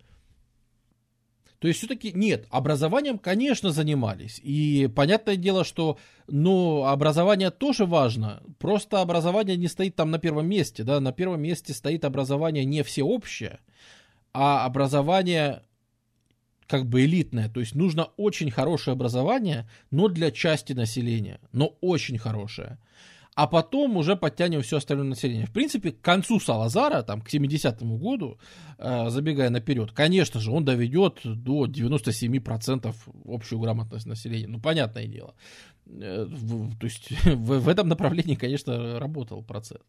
То 1.59 1.67
есть 1.67 1.79
все-таки 1.79 2.11
нет, 2.11 2.45
образованием, 2.51 3.17
конечно, 3.17 3.71
занимались. 3.71 4.39
И 4.43 4.87
понятное 4.95 5.37
дело, 5.37 5.63
что 5.63 5.97
ну, 6.27 6.85
образование 6.85 7.49
тоже 7.49 7.85
важно. 7.85 8.43
Просто 8.59 9.01
образование 9.01 9.57
не 9.57 9.67
стоит 9.67 9.95
там 9.95 10.11
на 10.11 10.19
первом 10.19 10.47
месте. 10.47 10.83
Да? 10.83 10.99
На 10.99 11.11
первом 11.11 11.41
месте 11.41 11.73
стоит 11.73 12.05
образование 12.05 12.63
не 12.63 12.83
всеобщее, 12.83 13.59
а 14.33 14.65
образование 14.65 15.63
как 16.67 16.85
бы 16.85 17.05
элитное. 17.05 17.49
То 17.49 17.59
есть 17.59 17.73
нужно 17.73 18.05
очень 18.17 18.51
хорошее 18.51 18.93
образование, 18.93 19.67
но 19.89 20.09
для 20.09 20.29
части 20.29 20.73
населения. 20.73 21.39
Но 21.53 21.75
очень 21.81 22.19
хорошее 22.19 22.77
а 23.37 23.45
потом 23.45 23.97
уже 23.97 24.15
подтянем 24.15 24.61
все 24.61 24.77
остальное 24.77 25.09
население. 25.09 25.45
В 25.45 25.51
принципе, 25.51 25.91
к 25.91 26.01
концу 26.01 26.39
Салазара, 26.39 27.03
там, 27.03 27.21
к 27.21 27.31
70-му 27.31 27.97
году, 27.99 28.39
э, 28.79 29.09
забегая 29.09 29.51
наперед, 29.51 29.91
конечно 29.91 30.39
же, 30.39 30.51
он 30.51 30.65
доведет 30.65 31.19
до 31.23 31.67
97% 31.67 32.95
общую 33.27 33.59
грамотность 33.59 34.07
населения. 34.07 34.47
Ну, 34.47 34.59
понятное 34.59 35.05
дело. 35.05 35.35
Э, 35.85 36.25
в, 36.27 36.79
то 36.79 36.87
есть 36.87 37.11
в, 37.25 37.59
в 37.59 37.69
этом 37.69 37.87
направлении, 37.87 38.33
конечно, 38.33 38.99
работал 38.99 39.43
процесс. 39.43 39.81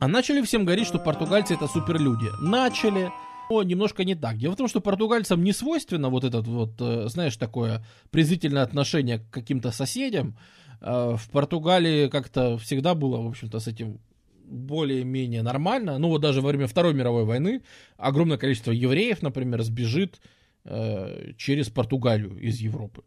А 0.00 0.08
начали 0.08 0.42
всем 0.42 0.64
говорить, 0.64 0.88
что 0.88 0.98
португальцы 0.98 1.54
это 1.54 1.68
суперлюди. 1.68 2.26
Начали, 2.40 3.12
но 3.50 3.62
немножко 3.62 4.04
не 4.04 4.16
так. 4.16 4.36
Дело 4.36 4.54
в 4.54 4.56
том, 4.56 4.66
что 4.66 4.80
португальцам 4.80 5.44
не 5.44 5.52
свойственно 5.52 6.08
вот 6.08 6.24
этот 6.24 6.48
вот, 6.48 6.72
э, 6.80 7.08
знаешь, 7.08 7.36
такое 7.36 7.84
презрительное 8.10 8.64
отношение 8.64 9.20
к 9.20 9.30
каким-то 9.30 9.70
соседям, 9.70 10.36
в 10.82 11.30
Португалии 11.30 12.08
как-то 12.08 12.58
всегда 12.58 12.94
было, 12.94 13.20
в 13.20 13.28
общем-то, 13.28 13.60
с 13.60 13.68
этим 13.68 14.00
более-менее 14.52 15.42
нормально. 15.42 15.98
Ну 15.98 16.08
вот 16.08 16.20
даже 16.20 16.40
во 16.40 16.48
время 16.48 16.66
Второй 16.66 16.94
мировой 16.94 17.24
войны 17.24 17.62
огромное 17.96 18.36
количество 18.36 18.70
евреев, 18.70 19.22
например, 19.22 19.62
сбежит 19.62 20.20
э, 20.64 21.32
через 21.36 21.70
Португалию 21.70 22.38
из 22.38 22.58
Европы. 22.58 23.02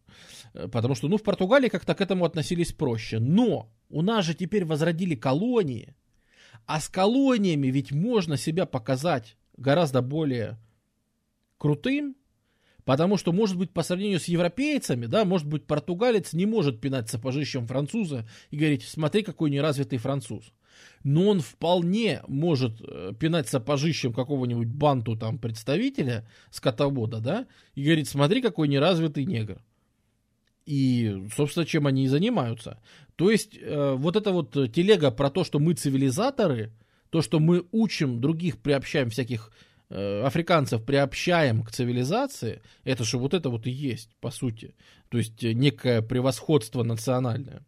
Э, 0.54 0.68
потому 0.68 0.96
что, 0.96 1.08
ну, 1.08 1.18
в 1.18 1.24
Португалии 1.24 1.70
как-то 1.70 1.94
к 1.96 2.02
этому 2.02 2.26
относились 2.26 2.74
проще. 2.74 3.20
Но 3.20 3.72
у 3.90 4.02
нас 4.02 4.26
же 4.26 4.34
теперь 4.34 4.66
возродили 4.66 5.16
колонии, 5.16 5.96
а 6.66 6.80
с 6.80 6.90
колониями 6.90 7.68
ведь 7.68 7.92
можно 7.92 8.38
себя 8.38 8.66
показать 8.66 9.38
гораздо 9.58 10.02
более 10.02 10.58
крутым, 11.58 12.16
Потому 12.86 13.18
что, 13.18 13.34
может 13.34 13.58
быть, 13.58 13.72
по 13.72 13.82
сравнению 13.82 14.20
с 14.20 14.26
европейцами, 14.26 15.08
да, 15.08 15.26
может 15.26 15.48
быть, 15.48 15.66
португалец 15.66 16.34
не 16.34 16.46
может 16.46 16.80
пинать 16.80 17.10
сапожищем 17.10 17.66
француза 17.66 18.28
и 18.52 18.58
говорить, 18.58 18.84
смотри, 18.84 19.24
какой 19.24 19.50
неразвитый 19.50 19.98
француз. 19.98 20.54
Но 21.04 21.30
он 21.30 21.40
вполне 21.40 22.22
может 22.28 22.80
э, 22.82 23.14
пинать 23.20 23.48
сапожищем 23.48 24.14
какого-нибудь 24.14 24.68
банту 24.68 25.18
там 25.18 25.40
представителя, 25.40 26.30
скотовода, 26.52 27.20
да, 27.20 27.48
и 27.74 27.84
говорить, 27.84 28.08
смотри, 28.08 28.42
какой 28.42 28.68
неразвитый 28.68 29.26
негр. 29.26 29.64
И, 30.68 31.24
собственно, 31.36 31.66
чем 31.66 31.88
они 31.88 32.06
и 32.06 32.08
занимаются. 32.08 32.80
То 33.16 33.32
есть, 33.32 33.58
э, 33.60 33.96
вот 33.98 34.16
эта 34.16 34.32
вот 34.32 34.52
телега 34.74 35.10
про 35.10 35.32
то, 35.32 35.44
что 35.44 35.58
мы 35.60 35.74
цивилизаторы, 35.74 36.72
то, 37.10 37.22
что 37.24 37.40
мы 37.40 37.66
учим 37.72 38.22
других, 38.22 38.58
приобщаем 38.60 39.10
всяких 39.10 39.52
африканцев, 39.90 40.84
приобщаем 40.84 41.64
к 41.64 41.72
цивилизации, 41.72 42.62
это 42.84 43.04
же 43.04 43.18
вот 43.18 43.34
это 43.34 43.50
вот 43.50 43.68
и 43.68 43.72
есть, 43.72 44.10
по 44.20 44.32
сути. 44.32 44.76
То 45.10 45.18
есть, 45.18 45.44
э, 45.44 45.54
некое 45.54 46.02
превосходство 46.02 46.84
национальное. 46.84 47.66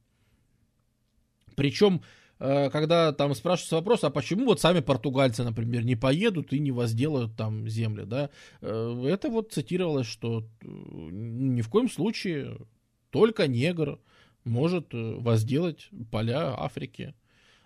Причем, 1.56 2.02
э, 2.40 2.70
когда 2.70 3.12
там 3.12 3.34
спрашивается 3.34 3.78
вопрос, 3.78 4.04
а 4.04 4.10
почему 4.10 4.46
вот 4.46 4.62
сами 4.62 4.80
португальцы, 4.80 5.44
например, 5.44 5.84
не 5.86 5.96
поедут 5.96 6.54
и 6.54 6.60
не 6.60 6.72
возделают 6.72 7.36
там 7.36 7.68
земли, 7.68 8.06
да, 8.06 8.30
э, 8.62 9.06
это 9.08 9.30
вот 9.30 9.52
цитировалось, 9.52 10.08
что 10.08 10.42
э, 10.42 10.68
ни 10.68 11.62
в 11.62 11.70
коем 11.70 11.90
случае 11.90 12.58
только 13.10 13.48
негр 13.48 14.00
может 14.44 14.90
возделать 14.92 15.90
поля 16.12 16.54
Африки. 16.58 17.16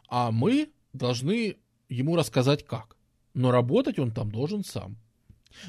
А 0.07 0.31
мы 0.31 0.69
должны 0.93 1.57
ему 1.89 2.15
рассказать 2.15 2.65
как. 2.65 2.95
Но 3.33 3.51
работать 3.51 3.99
он 3.99 4.11
там 4.11 4.31
должен 4.31 4.63
сам. 4.63 4.97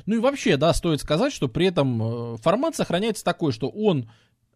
Ну 0.07 0.17
и 0.17 0.19
вообще, 0.19 0.57
да, 0.57 0.73
стоит 0.73 1.01
сказать, 1.01 1.33
что 1.33 1.49
при 1.49 1.67
этом 1.67 2.37
формат 2.39 2.77
сохраняется 2.77 3.25
такой, 3.25 3.53
что 3.53 3.69
он 3.69 4.09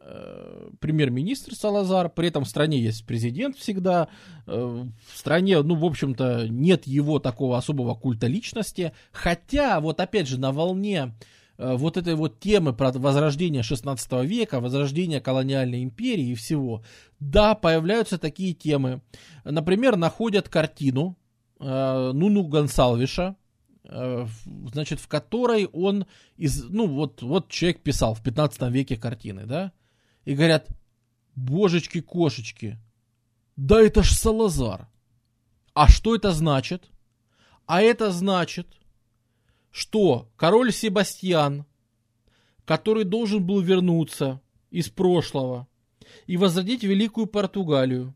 Э, 0.08 0.70
премьер-министр 0.78 1.56
Салазар, 1.56 2.08
при 2.08 2.28
этом 2.28 2.44
в 2.44 2.48
стране 2.48 2.78
есть 2.78 3.04
президент 3.04 3.56
всегда, 3.56 4.06
э, 4.46 4.52
в 4.54 5.18
стране, 5.18 5.60
ну, 5.62 5.74
в 5.74 5.84
общем-то, 5.84 6.46
нет 6.48 6.86
его 6.86 7.18
такого 7.18 7.58
особого 7.58 7.96
культа 7.96 8.28
личности, 8.28 8.92
хотя, 9.10 9.80
вот 9.80 9.98
опять 9.98 10.28
же, 10.28 10.38
на 10.38 10.52
волне 10.52 11.16
э, 11.58 11.74
вот 11.74 11.96
этой 11.96 12.14
вот 12.14 12.38
темы 12.38 12.72
про 12.72 12.92
возрождение 12.92 13.64
16 13.64 14.24
века, 14.24 14.60
возрождение 14.60 15.20
колониальной 15.20 15.82
империи 15.82 16.28
и 16.28 16.34
всего, 16.36 16.84
да, 17.18 17.56
появляются 17.56 18.16
такие 18.16 18.54
темы. 18.54 19.00
Например, 19.42 19.96
находят 19.96 20.48
картину 20.48 21.16
Нуну 21.58 22.44
Гонсалвиша, 22.44 23.36
значит, 23.84 25.00
в 25.00 25.08
которой 25.08 25.66
он 25.66 26.06
из, 26.36 26.64
ну, 26.64 26.86
вот, 26.86 27.22
вот 27.22 27.48
человек 27.48 27.82
писал 27.82 28.14
в 28.14 28.22
15 28.22 28.62
веке 28.70 28.96
картины, 28.96 29.46
да, 29.46 29.72
и 30.24 30.34
говорят, 30.34 30.68
божечки-кошечки, 31.34 32.78
да 33.56 33.80
это 33.80 34.02
ж 34.02 34.10
Салазар. 34.10 34.88
А 35.72 35.88
что 35.88 36.14
это 36.14 36.32
значит? 36.32 36.90
А 37.66 37.80
это 37.80 38.10
значит, 38.10 38.66
что 39.70 40.30
король 40.36 40.72
Себастьян, 40.72 41.64
который 42.64 43.04
должен 43.04 43.46
был 43.46 43.60
вернуться 43.60 44.40
из 44.70 44.88
прошлого 44.88 45.68
и 46.26 46.36
возродить 46.36 46.82
Великую 46.82 47.26
Португалию, 47.26 48.14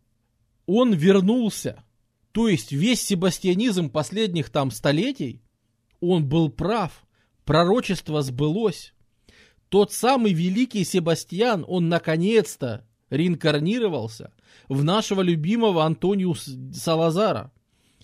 он 0.67 0.95
вернулся. 0.95 1.85
То 2.33 2.49
есть 2.49 2.73
весь 2.73 3.03
себастьянизм 3.03 3.91
последних 3.91 4.51
там 4.51 4.71
столетий, 4.71 5.43
он 6.01 6.29
был 6.29 6.51
прав, 6.51 7.05
пророчество 7.45 8.23
сбылось. 8.23 8.95
Тот 9.69 9.93
самый 9.93 10.33
великий 10.33 10.85
Себастьян, 10.85 11.65
он 11.67 11.89
наконец-то 11.89 12.87
реинкарнировался 13.09 14.33
в 14.69 14.83
нашего 14.83 15.21
любимого 15.21 15.85
Антониу 15.85 16.35
Салазара. 16.73 17.53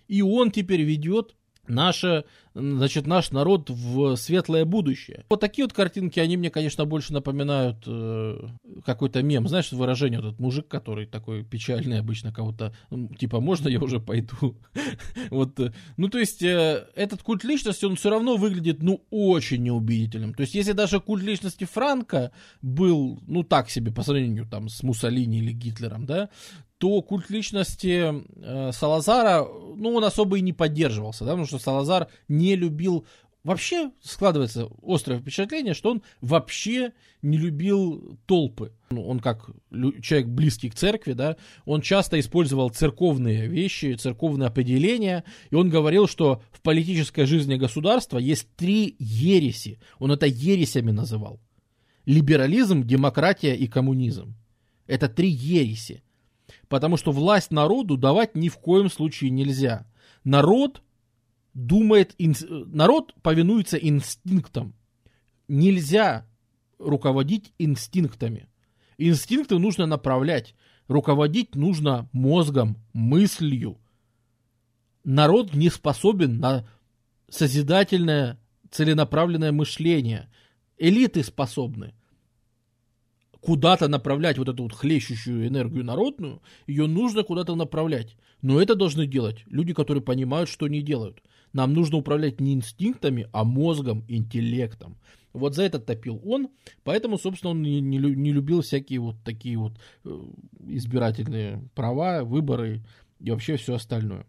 И 0.07 0.23
он 0.23 0.53
теперь 0.53 0.83
ведет 0.83 1.35
наше, 1.67 2.25
значит, 2.57 3.07
наш 3.07 3.31
народ 3.31 3.71
в 3.71 4.17
светлое 4.17 4.65
будущее. 4.65 5.25
Вот 5.29 5.41
такие 5.41 5.65
вот 5.65 5.73
картинки, 5.73 6.19
они 6.21 6.37
мне, 6.37 6.51
конечно, 6.51 6.85
больше 6.85 7.13
напоминают 7.13 7.85
э, 7.87 8.49
какой-то 8.85 9.23
мем. 9.23 9.47
Знаешь, 9.49 9.73
выражение, 9.73 10.21
вот 10.21 10.29
этот 10.29 10.41
мужик, 10.41 10.69
который 10.69 11.07
такой 11.07 11.45
печальный 11.45 12.01
обычно 12.01 12.33
кого-то, 12.33 12.75
ну, 12.91 13.09
типа, 13.09 13.41
можно 13.41 13.69
я 13.69 13.81
уже 13.81 14.01
пойду? 14.01 14.57
вот, 15.31 15.61
э, 15.61 15.73
ну, 15.97 16.09
то 16.09 16.19
есть, 16.19 16.43
э, 16.43 16.87
этот 16.95 17.23
культ 17.23 17.45
личности, 17.45 17.85
он 17.85 17.97
все 17.97 18.11
равно 18.11 18.37
выглядит, 18.37 18.83
ну, 18.83 19.05
очень 19.11 19.63
неубедительным. 19.63 20.35
То 20.35 20.43
есть, 20.43 20.55
если 20.55 20.73
даже 20.73 21.01
культ 21.01 21.23
личности 21.23 21.65
Франка 21.65 22.33
был, 22.63 23.21
ну, 23.27 23.43
так 23.43 23.71
себе 23.71 23.93
по 23.93 24.03
сравнению 24.03 24.47
там 24.47 24.69
с 24.69 24.83
Муссолини 24.83 25.39
или 25.39 25.53
Гитлером, 25.53 26.07
да, 26.07 26.31
то 26.79 27.01
культ 27.03 27.31
личности 27.31 28.23
э, 28.37 28.73
Салазара, 28.73 29.47
ну, 29.77 29.95
он 29.95 30.05
особо 30.05 30.39
и 30.39 30.43
не 30.43 30.53
поддерживался, 30.53 31.25
да, 31.25 31.31
потому 31.31 31.47
что 31.47 31.59
Салазар 31.59 32.09
не 32.29 32.57
любил... 32.57 33.07
Вообще 33.45 33.93
складывается 34.03 34.69
острое 34.83 35.21
впечатление, 35.21 35.73
что 35.73 35.93
он 35.93 36.03
вообще 36.21 36.93
не 37.23 37.39
любил 37.39 38.19
толпы. 38.27 38.73
Ну, 38.91 39.07
он 39.07 39.21
как 39.21 39.49
человек 40.03 40.27
близкий 40.27 40.69
к 40.69 40.75
церкви, 40.75 41.13
да, 41.13 41.37
он 41.65 41.81
часто 41.81 42.19
использовал 42.19 42.71
церковные 42.71 43.47
вещи, 43.47 43.95
церковные 43.95 44.49
определения, 44.49 45.23
и 45.51 45.55
он 45.55 45.71
говорил, 45.71 46.09
что 46.09 46.43
в 46.51 46.61
политической 46.61 47.25
жизни 47.25 47.55
государства 47.55 48.19
есть 48.19 48.49
три 48.57 48.97
ереси. 48.99 49.79
Он 50.01 50.11
это 50.11 50.27
ересями 50.27 50.91
называл. 50.91 51.41
Либерализм, 52.05 52.83
демократия 52.83 53.55
и 53.55 53.69
коммунизм. 53.69 54.35
Это 54.89 55.09
три 55.09 55.29
ереси. 55.29 56.03
Потому 56.69 56.97
что 56.97 57.13
власть 57.13 57.51
народу 57.51 57.97
давать 57.97 58.35
ни 58.35 58.49
в 58.49 58.59
коем 58.59 58.91
случае 58.91 59.31
нельзя. 59.31 59.87
Народ 60.25 60.83
думает, 61.55 62.15
народ 62.19 63.15
повинуется 63.23 63.77
инстинктам. 63.77 64.75
Нельзя 65.49 66.27
руководить 66.79 67.53
инстинктами. 67.59 68.49
Инстинкты 68.99 69.59
нужно 69.59 69.87
направлять. 69.87 70.55
Руководить 70.89 71.55
нужно 71.55 72.09
мозгом, 72.13 72.77
мыслью. 72.93 73.79
Народ 75.05 75.55
не 75.55 75.71
способен 75.71 76.39
на 76.39 76.69
созидательное, 77.29 78.39
целенаправленное 78.71 79.53
мышление. 79.53 80.29
Элиты 80.79 81.23
способны 81.23 81.95
куда-то 83.47 83.87
направлять 83.87 84.39
вот 84.39 84.49
эту 84.49 84.65
вот 84.65 84.73
хлещущую 84.73 85.47
энергию 85.47 85.85
народную, 85.85 86.43
ее 86.67 86.89
нужно 86.89 87.23
куда-то 87.23 87.55
направлять. 87.55 88.17
Но 88.43 88.61
это 88.61 88.75
должны 88.75 89.07
делать 89.07 89.45
люди, 89.47 89.73
которые 89.73 90.03
понимают, 90.03 90.51
что 90.51 90.67
не 90.67 90.83
делают. 90.83 91.23
Нам 91.53 91.73
нужно 91.73 91.97
управлять 91.97 92.41
не 92.41 92.55
инстинктами, 92.55 93.29
а 93.33 93.45
мозгом, 93.45 94.05
интеллектом. 94.09 94.97
Вот 95.33 95.55
за 95.55 95.63
это 95.63 95.79
топил 95.79 96.21
он, 96.25 96.49
поэтому, 96.83 97.19
собственно, 97.19 97.53
он 97.53 97.63
не, 97.63 97.81
не, 97.81 98.33
любил 98.33 98.63
всякие 98.63 98.99
вот 98.99 99.17
такие 99.25 99.57
вот 99.57 99.75
э, 100.05 100.21
избирательные 100.67 101.63
права, 101.77 102.25
выборы 102.25 102.83
и 103.21 103.31
вообще 103.31 103.57
все 103.59 103.75
остальное. 103.75 104.27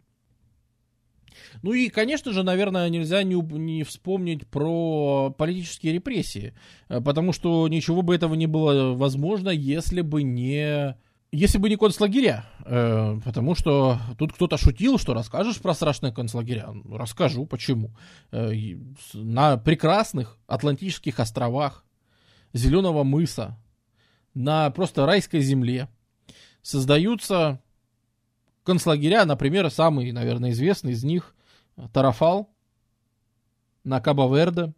Ну 1.61 1.73
и, 1.73 1.89
конечно 1.89 2.31
же, 2.31 2.43
наверное, 2.43 2.89
нельзя 2.89 3.23
не, 3.23 3.35
не 3.35 3.83
вспомнить 3.83 4.47
про 4.47 5.33
политические 5.37 5.93
репрессии, 5.93 6.53
э, 6.89 7.01
потому 7.01 7.33
что 7.33 7.67
ничего 7.67 8.01
бы 8.01 8.15
этого 8.15 8.35
не 8.35 8.47
было 8.47 8.93
возможно, 8.93 9.49
если 9.49 10.01
бы 10.01 10.23
не... 10.23 10.95
Если 11.33 11.57
бы 11.57 11.69
не 11.69 11.75
концлагеря, 11.75 12.45
э, 12.63 13.19
потому 13.25 13.53
что 13.53 13.99
тут 14.17 14.31
кто-то 14.31 14.57
шутил, 14.57 14.97
что 14.97 15.13
расскажешь 15.13 15.59
про 15.59 15.73
страшные 15.73 16.13
концлагеря. 16.13 16.69
Ну, 16.71 16.95
расскажу, 16.95 17.45
почему. 17.45 17.91
Э, 18.31 18.53
на 19.13 19.57
прекрасных 19.57 20.37
Атлантических 20.47 21.19
островах, 21.19 21.83
Зеленого 22.53 23.03
мыса, 23.03 23.57
на 24.33 24.69
просто 24.69 25.05
райской 25.05 25.41
земле 25.41 25.89
создаются 26.61 27.61
концлагеря, 28.67 29.23
например, 29.23 29.71
самый, 29.71 30.11
наверное, 30.11 30.51
известный 30.51 30.91
из 30.91 31.01
них 31.01 31.33
Тарафал 31.93 32.53
на 33.85 34.01
Кабо-Верде. 34.01 34.73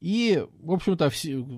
И, 0.00 0.42
в 0.60 0.72
общем-то, 0.72 1.10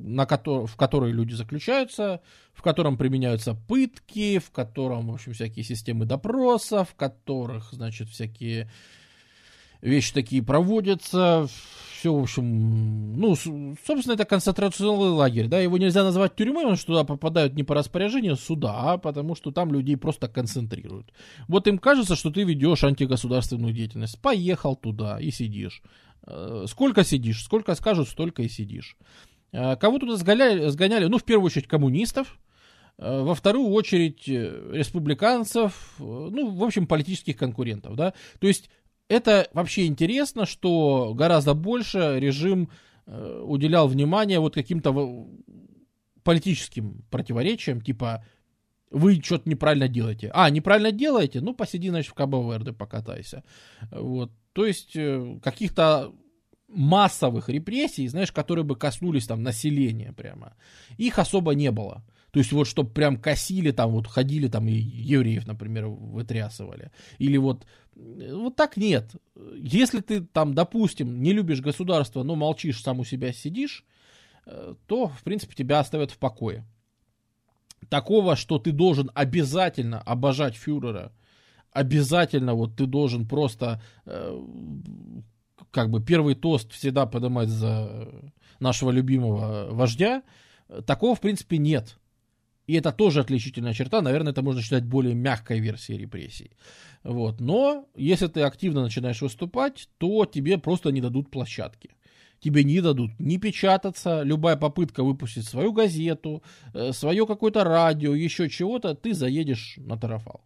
на 0.02 0.26
ко- 0.26 0.66
в 0.66 0.76
которой 0.76 1.12
люди 1.12 1.34
заключаются, 1.34 2.20
в 2.52 2.62
котором 2.62 2.96
применяются 2.96 3.54
пытки, 3.54 4.38
в 4.40 4.50
котором, 4.50 5.06
в 5.08 5.14
общем, 5.14 5.34
всякие 5.34 5.64
системы 5.64 6.04
допроса, 6.04 6.82
в 6.82 6.96
которых, 6.96 7.72
значит, 7.72 8.08
всякие 8.08 8.68
вещи 9.86 10.12
такие 10.12 10.42
проводятся, 10.42 11.48
все, 11.98 12.14
в 12.14 12.22
общем, 12.22 13.18
ну, 13.18 13.34
собственно, 13.34 14.14
это 14.14 14.24
концентрационный 14.24 15.10
лагерь, 15.10 15.48
да, 15.48 15.58
его 15.58 15.78
нельзя 15.78 16.04
назвать 16.04 16.36
тюрьмой, 16.36 16.62
потому 16.62 16.76
что 16.76 16.86
туда 16.86 17.04
попадают 17.04 17.54
не 17.54 17.62
по 17.62 17.74
распоряжению 17.74 18.36
суда, 18.36 18.92
а 18.92 18.98
потому 18.98 19.34
что 19.34 19.50
там 19.50 19.72
людей 19.72 19.96
просто 19.96 20.28
концентрируют. 20.28 21.12
Вот 21.48 21.66
им 21.66 21.78
кажется, 21.78 22.14
что 22.14 22.30
ты 22.30 22.44
ведешь 22.44 22.84
антигосударственную 22.84 23.72
деятельность. 23.72 24.20
Поехал 24.20 24.76
туда 24.76 25.18
и 25.20 25.30
сидишь. 25.30 25.82
Э, 26.26 26.64
сколько 26.68 27.04
сидишь, 27.04 27.42
сколько 27.42 27.74
скажут, 27.74 28.08
столько 28.08 28.42
и 28.42 28.48
сидишь. 28.48 28.96
Э, 29.52 29.76
кого 29.76 29.98
туда 29.98 30.16
сгоняли, 30.16 30.68
сгоняли? 30.68 31.06
Ну, 31.06 31.18
в 31.18 31.24
первую 31.24 31.46
очередь, 31.46 31.68
коммунистов, 31.68 32.38
э, 32.98 33.22
во 33.22 33.34
вторую 33.34 33.68
очередь 33.68 34.26
республиканцев, 34.28 35.94
ну, 35.98 36.50
в 36.50 36.62
общем, 36.62 36.86
политических 36.86 37.36
конкурентов, 37.36 37.96
да. 37.96 38.12
То 38.40 38.48
есть 38.48 38.70
это 39.08 39.48
вообще 39.52 39.86
интересно, 39.86 40.46
что 40.46 41.12
гораздо 41.14 41.54
больше 41.54 42.18
режим 42.18 42.70
э, 43.06 43.42
уделял 43.44 43.88
внимание 43.88 44.40
вот 44.40 44.54
каким-то 44.54 45.28
политическим 46.22 47.04
противоречиям, 47.10 47.80
типа 47.80 48.24
вы 48.90 49.20
что-то 49.22 49.48
неправильно 49.48 49.88
делаете. 49.88 50.30
А, 50.32 50.50
неправильно 50.50 50.92
делаете? 50.92 51.40
Ну, 51.40 51.54
посиди, 51.54 51.88
значит, 51.88 52.10
в 52.10 52.14
Кабо-Верде 52.14 52.72
покатайся. 52.72 53.42
Вот. 53.90 54.30
То 54.52 54.64
есть, 54.64 54.96
э, 54.96 55.38
каких-то 55.42 56.12
массовых 56.68 57.48
репрессий, 57.48 58.08
знаешь, 58.08 58.32
которые 58.32 58.64
бы 58.64 58.76
коснулись 58.76 59.26
там 59.26 59.42
населения 59.42 60.12
прямо, 60.12 60.54
их 60.96 61.18
особо 61.18 61.54
не 61.54 61.70
было. 61.70 62.04
То 62.36 62.40
есть 62.40 62.52
вот, 62.52 62.66
чтобы 62.66 62.90
прям 62.90 63.16
косили 63.16 63.70
там, 63.70 63.92
вот 63.92 64.06
ходили 64.06 64.48
там 64.48 64.68
и 64.68 64.74
евреев, 64.74 65.46
например, 65.46 65.86
вытрясывали. 65.86 66.92
Или 67.16 67.38
вот, 67.38 67.64
э, 67.94 68.34
вот 68.34 68.56
так 68.56 68.76
нет. 68.76 69.16
Если 69.56 70.00
ты 70.00 70.20
там, 70.20 70.52
допустим, 70.52 71.22
не 71.22 71.32
любишь 71.32 71.62
государство, 71.62 72.22
но 72.24 72.34
молчишь, 72.34 72.82
сам 72.82 73.00
у 73.00 73.04
себя 73.04 73.32
сидишь, 73.32 73.86
э, 74.44 74.74
то, 74.86 75.08
в 75.08 75.22
принципе, 75.22 75.54
тебя 75.54 75.80
оставят 75.80 76.10
в 76.10 76.18
покое 76.18 76.66
такого, 77.88 78.36
что 78.36 78.58
ты 78.58 78.70
должен 78.70 79.10
обязательно 79.14 80.02
обожать 80.02 80.56
фюрера, 80.56 81.12
обязательно 81.72 82.52
вот 82.52 82.76
ты 82.76 82.84
должен 82.84 83.26
просто 83.26 83.80
э, 84.04 84.44
как 85.70 85.88
бы 85.88 86.04
первый 86.04 86.34
тост 86.34 86.70
всегда 86.70 87.06
поднимать 87.06 87.48
за 87.48 88.10
нашего 88.60 88.90
любимого 88.90 89.68
вождя, 89.70 90.22
такого 90.84 91.14
в 91.14 91.20
принципе 91.22 91.56
нет. 91.56 91.96
И 92.66 92.74
это 92.74 92.92
тоже 92.92 93.20
отличительная 93.20 93.72
черта, 93.72 94.02
наверное, 94.02 94.32
это 94.32 94.42
можно 94.42 94.60
считать 94.60 94.84
более 94.84 95.14
мягкой 95.14 95.60
версией 95.60 95.98
репрессий. 96.00 96.50
Вот. 97.04 97.40
Но 97.40 97.88
если 97.94 98.26
ты 98.26 98.42
активно 98.42 98.82
начинаешь 98.82 99.22
выступать, 99.22 99.88
то 99.98 100.26
тебе 100.26 100.58
просто 100.58 100.90
не 100.90 101.00
дадут 101.00 101.30
площадки 101.30 101.90
тебе 102.40 102.64
не 102.64 102.80
дадут 102.80 103.10
не 103.18 103.38
печататься, 103.38 104.22
любая 104.22 104.56
попытка 104.56 105.02
выпустить 105.02 105.48
свою 105.48 105.72
газету, 105.72 106.42
э, 106.74 106.92
свое 106.92 107.26
какое-то 107.26 107.64
радио, 107.64 108.14
еще 108.14 108.48
чего-то, 108.48 108.94
ты 108.94 109.14
заедешь 109.14 109.74
на 109.78 109.96
тарафал. 109.96 110.42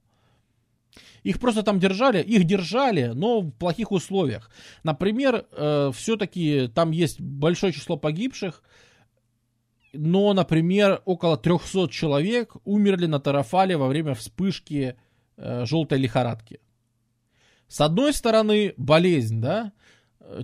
Их 1.22 1.38
просто 1.38 1.62
там 1.62 1.78
держали, 1.78 2.22
их 2.22 2.44
держали, 2.44 3.12
но 3.14 3.40
в 3.40 3.50
плохих 3.50 3.92
условиях. 3.92 4.50
Например, 4.82 5.44
э, 5.52 5.90
все-таки 5.94 6.68
там 6.74 6.92
есть 6.92 7.20
большое 7.20 7.72
число 7.72 7.96
погибших, 7.96 8.62
но, 9.92 10.32
например, 10.32 11.02
около 11.04 11.36
300 11.36 11.88
человек 11.88 12.56
умерли 12.64 13.06
на 13.06 13.20
Тарафале 13.20 13.76
во 13.76 13.88
время 13.88 14.14
вспышки 14.14 14.96
э, 15.36 15.64
желтой 15.66 15.98
лихорадки. 15.98 16.60
С 17.68 17.80
одной 17.80 18.12
стороны, 18.12 18.74
болезнь, 18.76 19.40
да, 19.40 19.72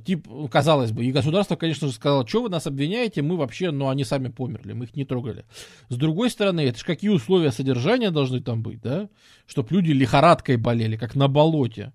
тип, 0.04 0.28
казалось 0.50 0.92
бы, 0.92 1.04
и 1.04 1.12
государство, 1.12 1.56
конечно 1.56 1.86
же, 1.86 1.92
сказало, 1.92 2.26
что 2.26 2.42
вы 2.42 2.48
нас 2.48 2.66
обвиняете, 2.66 3.22
мы 3.22 3.36
вообще, 3.36 3.70
ну, 3.70 3.88
они 3.88 4.04
сами 4.04 4.28
померли, 4.28 4.72
мы 4.72 4.84
их 4.84 4.96
не 4.96 5.04
трогали. 5.04 5.44
С 5.88 5.96
другой 5.96 6.30
стороны, 6.30 6.60
это 6.60 6.78
же 6.78 6.84
какие 6.84 7.10
условия 7.10 7.52
содержания 7.52 8.10
должны 8.10 8.40
там 8.40 8.62
быть, 8.62 8.80
да? 8.80 9.08
Чтоб 9.46 9.70
люди 9.70 9.92
лихорадкой 9.92 10.56
болели, 10.56 10.96
как 10.96 11.14
на 11.14 11.28
болоте. 11.28 11.92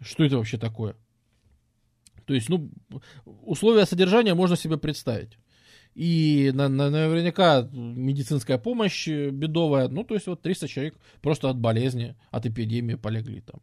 Что 0.00 0.24
это 0.24 0.36
вообще 0.36 0.58
такое? 0.58 0.96
То 2.26 2.34
есть, 2.34 2.48
ну, 2.48 2.70
условия 3.24 3.86
содержания 3.86 4.34
можно 4.34 4.56
себе 4.56 4.76
представить. 4.76 5.38
И 5.94 6.50
на, 6.54 6.68
на, 6.68 6.90
наверняка 6.90 7.68
медицинская 7.72 8.58
помощь 8.58 9.06
бедовая. 9.06 9.88
Ну, 9.88 10.04
то 10.04 10.14
есть, 10.14 10.26
вот 10.26 10.42
300 10.42 10.68
человек 10.68 10.94
просто 11.22 11.48
от 11.48 11.58
болезни, 11.58 12.16
от 12.30 12.46
эпидемии 12.46 12.94
полегли 12.94 13.40
там. 13.40 13.60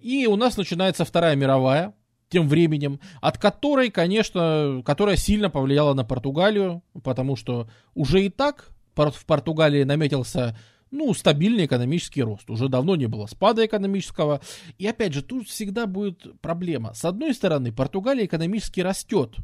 И 0.00 0.26
у 0.26 0.36
нас 0.36 0.56
начинается 0.56 1.04
Вторая 1.04 1.34
мировая, 1.34 1.94
тем 2.28 2.48
временем, 2.48 3.00
от 3.20 3.38
которой, 3.38 3.90
конечно, 3.90 4.82
которая 4.84 5.16
сильно 5.16 5.50
повлияла 5.50 5.94
на 5.94 6.04
Португалию, 6.04 6.82
потому 7.02 7.36
что 7.36 7.68
уже 7.94 8.24
и 8.24 8.28
так 8.28 8.70
в 8.94 9.26
Португалии 9.26 9.84
наметился 9.84 10.56
ну, 10.90 11.12
стабильный 11.14 11.66
экономический 11.66 12.22
рост. 12.22 12.48
Уже 12.50 12.68
давно 12.68 12.96
не 12.96 13.06
было 13.06 13.26
спада 13.26 13.64
экономического. 13.64 14.40
И 14.78 14.86
опять 14.86 15.12
же, 15.12 15.22
тут 15.22 15.48
всегда 15.48 15.86
будет 15.86 16.40
проблема. 16.40 16.94
С 16.94 17.04
одной 17.04 17.34
стороны, 17.34 17.72
Португалия 17.72 18.24
экономически 18.24 18.80
растет. 18.80 19.36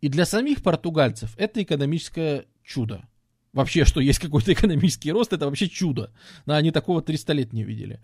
И 0.00 0.08
для 0.08 0.24
самих 0.24 0.62
португальцев 0.62 1.34
это 1.36 1.62
экономическое 1.62 2.46
чудо. 2.62 3.08
Вообще, 3.52 3.84
что 3.84 4.00
есть 4.00 4.18
какой-то 4.18 4.52
экономический 4.54 5.12
рост, 5.12 5.32
это 5.32 5.46
вообще 5.46 5.68
чудо. 5.68 6.12
Но 6.46 6.54
они 6.54 6.70
такого 6.70 7.02
300 7.02 7.32
лет 7.32 7.52
не 7.52 7.64
видели. 7.64 8.00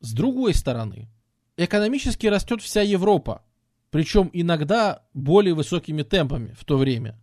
С 0.00 0.12
другой 0.12 0.54
стороны, 0.54 1.08
экономически 1.56 2.26
растет 2.26 2.60
вся 2.60 2.82
Европа, 2.82 3.42
причем 3.90 4.28
иногда 4.32 5.04
более 5.14 5.54
высокими 5.54 6.02
темпами 6.02 6.54
в 6.58 6.64
то 6.64 6.76
время. 6.76 7.18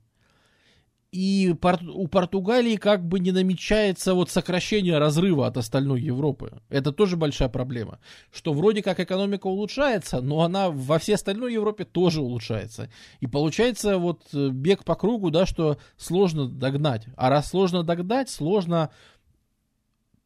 И 1.11 1.53
у 1.93 2.07
Португалии 2.07 2.77
как 2.77 3.05
бы 3.05 3.19
не 3.19 3.33
намечается 3.33 4.13
вот 4.13 4.29
сокращение 4.29 4.97
разрыва 4.97 5.45
от 5.45 5.57
остальной 5.57 6.01
Европы. 6.01 6.61
Это 6.69 6.93
тоже 6.93 7.17
большая 7.17 7.49
проблема. 7.49 7.99
Что 8.31 8.53
вроде 8.53 8.81
как 8.81 9.01
экономика 9.01 9.47
улучшается, 9.47 10.21
но 10.21 10.41
она 10.41 10.69
во 10.69 10.99
всей 10.99 11.15
остальной 11.15 11.53
Европе 11.53 11.83
тоже 11.83 12.21
улучшается. 12.21 12.89
И 13.19 13.27
получается 13.27 13.97
вот 13.97 14.21
э, 14.33 14.49
бег 14.51 14.85
по 14.85 14.95
кругу, 14.95 15.31
да, 15.31 15.45
что 15.45 15.77
сложно 15.97 16.47
догнать. 16.47 17.05
А 17.17 17.29
раз 17.29 17.49
сложно 17.49 17.83
догнать, 17.83 18.29
сложно 18.29 18.89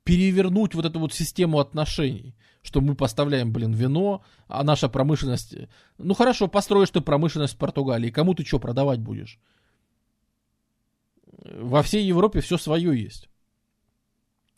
перевернуть 0.03 0.75
вот 0.75 0.85
эту 0.85 0.99
вот 0.99 1.13
систему 1.13 1.59
отношений 1.59 2.35
что 2.65 2.81
мы 2.81 2.95
поставляем, 2.95 3.53
блин, 3.53 3.73
вино, 3.73 4.23
а 4.47 4.63
наша 4.63 4.89
промышленность... 4.89 5.55
Ну 5.99 6.15
хорошо, 6.15 6.47
построишь 6.47 6.89
ты 6.89 6.99
промышленность 6.99 7.53
в 7.53 7.57
Португалии, 7.57 8.09
кому 8.09 8.33
ты 8.33 8.43
что 8.43 8.59
продавать 8.59 8.99
будешь? 8.99 9.39
Во 11.53 11.84
всей 11.84 12.05
Европе 12.05 12.41
все 12.41 12.57
свое 12.57 12.99
есть. 12.99 13.30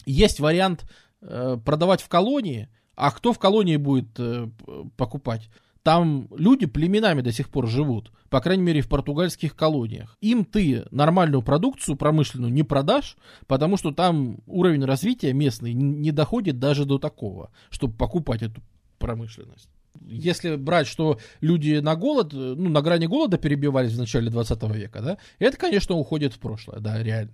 Есть 0.05 0.39
вариант 0.39 0.89
э, 1.21 1.57
продавать 1.63 2.01
в 2.01 2.07
колонии, 2.07 2.69
а 2.95 3.11
кто 3.11 3.33
в 3.33 3.39
колонии 3.39 3.77
будет 3.77 4.19
э, 4.19 4.49
покупать? 4.95 5.49
Там 5.83 6.27
люди 6.35 6.65
племенами 6.65 7.21
до 7.21 7.31
сих 7.31 7.49
пор 7.49 7.67
живут, 7.67 8.11
по 8.29 8.41
крайней 8.41 8.63
мере 8.63 8.81
в 8.81 8.89
португальских 8.89 9.55
колониях. 9.55 10.17
Им 10.19 10.43
ты 10.43 10.85
нормальную 10.91 11.41
продукцию 11.41 11.95
промышленную 11.95 12.51
не 12.51 12.63
продашь, 12.63 13.15
потому 13.47 13.77
что 13.77 13.91
там 13.91 14.39
уровень 14.47 14.83
развития 14.83 15.31
местный 15.31 15.73
не 15.73 16.11
доходит 16.11 16.59
даже 16.59 16.83
до 16.83 16.99
такого, 16.99 17.51
чтобы 17.69 17.95
покупать 17.95 18.41
эту 18.41 18.61
промышленность. 18.97 19.69
Если 20.05 20.55
брать, 20.55 20.87
что 20.87 21.19
люди 21.41 21.79
на 21.79 21.95
голод, 21.95 22.33
ну, 22.33 22.69
на 22.69 22.81
грани 22.81 23.05
голода 23.07 23.37
перебивались 23.37 23.93
в 23.93 23.99
начале 23.99 24.29
20 24.29 24.63
века, 24.75 25.01
да, 25.01 25.17
это, 25.39 25.57
конечно, 25.57 25.95
уходит 25.95 26.33
в 26.33 26.39
прошлое, 26.39 26.79
да, 26.79 27.01
реально. 27.01 27.33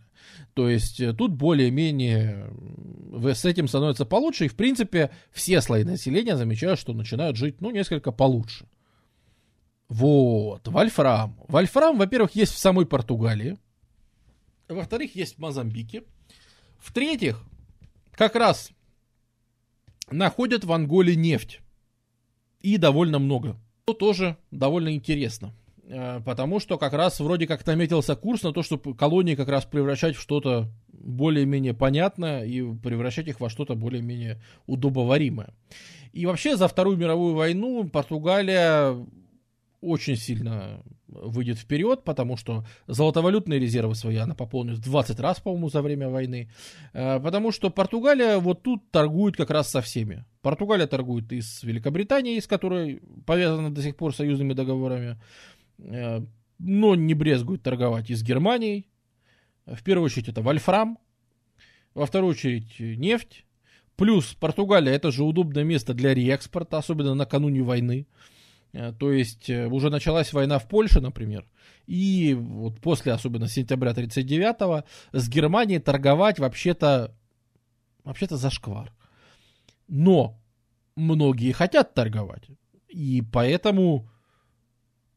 То 0.53 0.69
есть 0.69 0.99
э, 0.99 1.13
тут 1.13 1.33
более-менее 1.33 2.49
с 3.33 3.45
этим 3.45 3.67
становится 3.67 4.05
получше. 4.05 4.45
И, 4.45 4.49
в 4.49 4.55
принципе, 4.55 5.11
все 5.31 5.61
слои 5.61 5.83
населения 5.83 6.37
замечают, 6.37 6.79
что 6.79 6.93
начинают 6.93 7.37
жить, 7.37 7.61
ну, 7.61 7.71
несколько 7.71 8.11
получше. 8.11 8.65
Вот, 9.89 10.67
Вольфрам. 10.67 11.37
Вольфрам, 11.47 11.97
во-первых, 11.97 12.35
есть 12.35 12.53
в 12.53 12.57
самой 12.57 12.85
Португалии. 12.85 13.57
Во-вторых, 14.67 15.15
есть 15.15 15.35
в 15.35 15.39
Мозамбике. 15.39 16.03
В-третьих, 16.79 17.41
как 18.11 18.35
раз 18.35 18.71
находят 20.09 20.63
в 20.63 20.71
Анголе 20.71 21.15
нефть. 21.15 21.59
И 22.63 22.77
довольно 22.77 23.19
много. 23.19 23.57
Что 23.83 23.93
тоже 23.93 24.37
довольно 24.49 24.95
интересно. 24.95 25.53
Э, 25.85 26.21
потому 26.25 26.59
что 26.59 26.77
как 26.77 26.93
раз 26.93 27.19
вроде 27.19 27.45
как 27.45 27.65
наметился 27.67 28.15
курс 28.15 28.43
на 28.43 28.53
то, 28.53 28.63
чтобы 28.63 28.95
колонии 28.95 29.35
как 29.35 29.49
раз 29.49 29.65
превращать 29.65 30.15
в 30.15 30.21
что-то 30.21 30.69
более-менее 30.87 31.73
понятное 31.73 32.45
и 32.45 32.61
превращать 32.75 33.27
их 33.27 33.39
во 33.39 33.49
что-то 33.49 33.75
более-менее 33.75 34.41
удобоваримое. 34.65 35.53
И 36.13 36.25
вообще 36.25 36.55
за 36.55 36.67
Вторую 36.67 36.97
мировую 36.97 37.35
войну 37.35 37.83
Португалия 37.89 38.95
очень 39.81 40.15
сильно 40.15 40.81
выйдет 41.13 41.57
вперед, 41.57 42.03
потому 42.03 42.37
что 42.37 42.65
золотовалютные 42.87 43.59
резервы 43.59 43.95
свои 43.95 44.17
она 44.17 44.35
пополнит 44.35 44.77
в 44.77 44.83
20 44.83 45.19
раз, 45.19 45.39
по-моему, 45.39 45.69
за 45.69 45.81
время 45.81 46.09
войны. 46.09 46.49
Э, 46.93 47.19
потому 47.19 47.51
что 47.51 47.69
Португалия 47.69 48.37
вот 48.39 48.63
тут 48.63 48.89
торгует 48.91 49.35
как 49.35 49.49
раз 49.49 49.69
со 49.69 49.81
всеми. 49.81 50.25
Португалия 50.41 50.87
торгует 50.87 51.31
и 51.31 51.41
с 51.41 51.63
Великобританией, 51.63 52.41
с 52.41 52.47
которой 52.47 53.01
повязана 53.25 53.73
до 53.73 53.81
сих 53.81 53.95
пор 53.95 54.13
союзными 54.13 54.53
договорами. 54.53 55.17
Э, 55.79 56.21
но 56.59 56.95
не 56.95 57.13
брезгует 57.13 57.63
торговать 57.63 58.09
и 58.09 58.15
с 58.15 58.23
Германией. 58.23 58.87
В 59.65 59.83
первую 59.83 60.05
очередь 60.05 60.29
это 60.29 60.41
вольфрам, 60.41 60.97
во 61.93 62.05
вторую 62.05 62.31
очередь 62.31 62.79
нефть. 62.79 63.45
Плюс 63.95 64.33
Португалия 64.33 64.93
это 64.93 65.11
же 65.11 65.23
удобное 65.23 65.63
место 65.63 65.93
для 65.93 66.13
реэкспорта, 66.13 66.79
особенно 66.79 67.13
накануне 67.13 67.61
войны. 67.61 68.07
Э, 68.73 68.91
то 68.91 69.11
есть 69.11 69.49
э, 69.49 69.67
уже 69.67 69.89
началась 69.89 70.33
война 70.33 70.59
в 70.59 70.67
Польше, 70.67 70.99
например, 70.99 71.45
и 71.85 72.33
вот 72.33 72.79
после, 72.81 73.13
особенно 73.13 73.47
сентября 73.47 73.91
1939-го, 73.91 74.83
с 75.11 75.29
Германией 75.29 75.79
торговать 75.79 76.39
вообще-то 76.39 77.15
вообще-то 78.03 78.35
зашквар. 78.35 78.91
Но 79.87 80.39
многие 80.95 81.51
хотят 81.51 81.93
торговать, 81.93 82.43
и 82.89 83.21
поэтому 83.21 84.09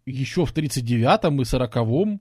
еще 0.05 0.45
в 0.45 0.55
39-м 0.55 1.41
и 1.41 1.45
40-м 1.45 2.15
э, 2.15 2.19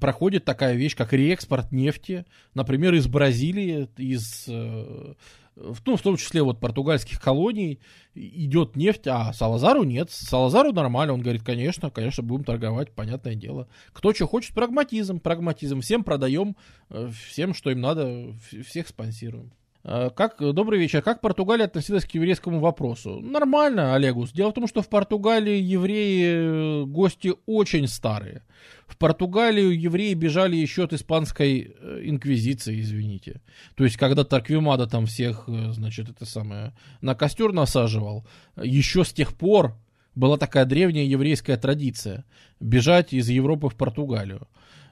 проходит 0.00 0.44
такая 0.44 0.74
вещь, 0.74 0.96
как 0.96 1.12
реэкспорт 1.12 1.72
нефти, 1.72 2.24
например, 2.54 2.94
из 2.94 3.06
Бразилии, 3.06 3.88
из, 3.96 4.46
э, 4.48 5.14
ну, 5.56 5.96
в 5.96 6.02
том 6.02 6.16
числе 6.16 6.42
вот 6.42 6.60
португальских 6.60 7.20
колоний, 7.20 7.80
идет 8.14 8.76
нефть, 8.76 9.06
а 9.06 9.32
Салазару 9.32 9.84
нет. 9.84 10.10
Салазару 10.10 10.72
нормально, 10.72 11.14
он 11.14 11.20
говорит, 11.20 11.42
конечно, 11.42 11.90
конечно, 11.90 12.22
будем 12.22 12.44
торговать, 12.44 12.92
понятное 12.92 13.34
дело. 13.34 13.68
Кто 13.92 14.12
что 14.12 14.26
хочет, 14.26 14.54
прагматизм, 14.54 15.20
прагматизм. 15.20 15.80
Всем 15.80 16.02
продаем, 16.04 16.56
э, 16.88 17.10
всем, 17.26 17.54
что 17.54 17.70
им 17.70 17.80
надо, 17.80 18.34
всех 18.66 18.88
спонсируем. 18.88 19.52
Э, 19.82 20.10
как, 20.14 20.36
добрый 20.38 20.78
вечер. 20.78 21.02
Как 21.02 21.20
Португалия 21.20 21.64
относилась 21.64 22.04
к 22.04 22.10
еврейскому 22.10 22.60
вопросу? 22.60 23.20
Нормально, 23.20 23.94
Олегус. 23.94 24.32
Дело 24.32 24.50
в 24.50 24.54
том, 24.54 24.66
что 24.66 24.82
в 24.82 24.88
Португалии 24.88 25.58
евреи 25.58 26.82
э, 26.82 26.84
гости 26.84 27.32
очень 27.46 27.86
старые. 27.86 28.42
В 28.86 28.98
Португалию 28.98 29.78
евреи 29.78 30.14
бежали 30.14 30.56
еще 30.56 30.84
от 30.84 30.92
испанской 30.92 31.74
э, 31.78 32.00
инквизиции, 32.04 32.80
извините. 32.80 33.40
То 33.74 33.84
есть, 33.84 33.96
когда 33.96 34.24
Тарквимада 34.24 34.86
там 34.86 35.06
всех, 35.06 35.44
значит, 35.46 36.10
это 36.10 36.26
самое, 36.26 36.74
на 37.00 37.14
костер 37.14 37.52
насаживал, 37.52 38.26
еще 38.56 39.04
с 39.04 39.12
тех 39.12 39.34
пор 39.34 39.76
была 40.14 40.36
такая 40.36 40.64
древняя 40.64 41.04
еврейская 41.04 41.56
традиция 41.56 42.24
бежать 42.58 43.12
из 43.12 43.28
Европы 43.28 43.68
в 43.68 43.76
Португалию. 43.76 44.48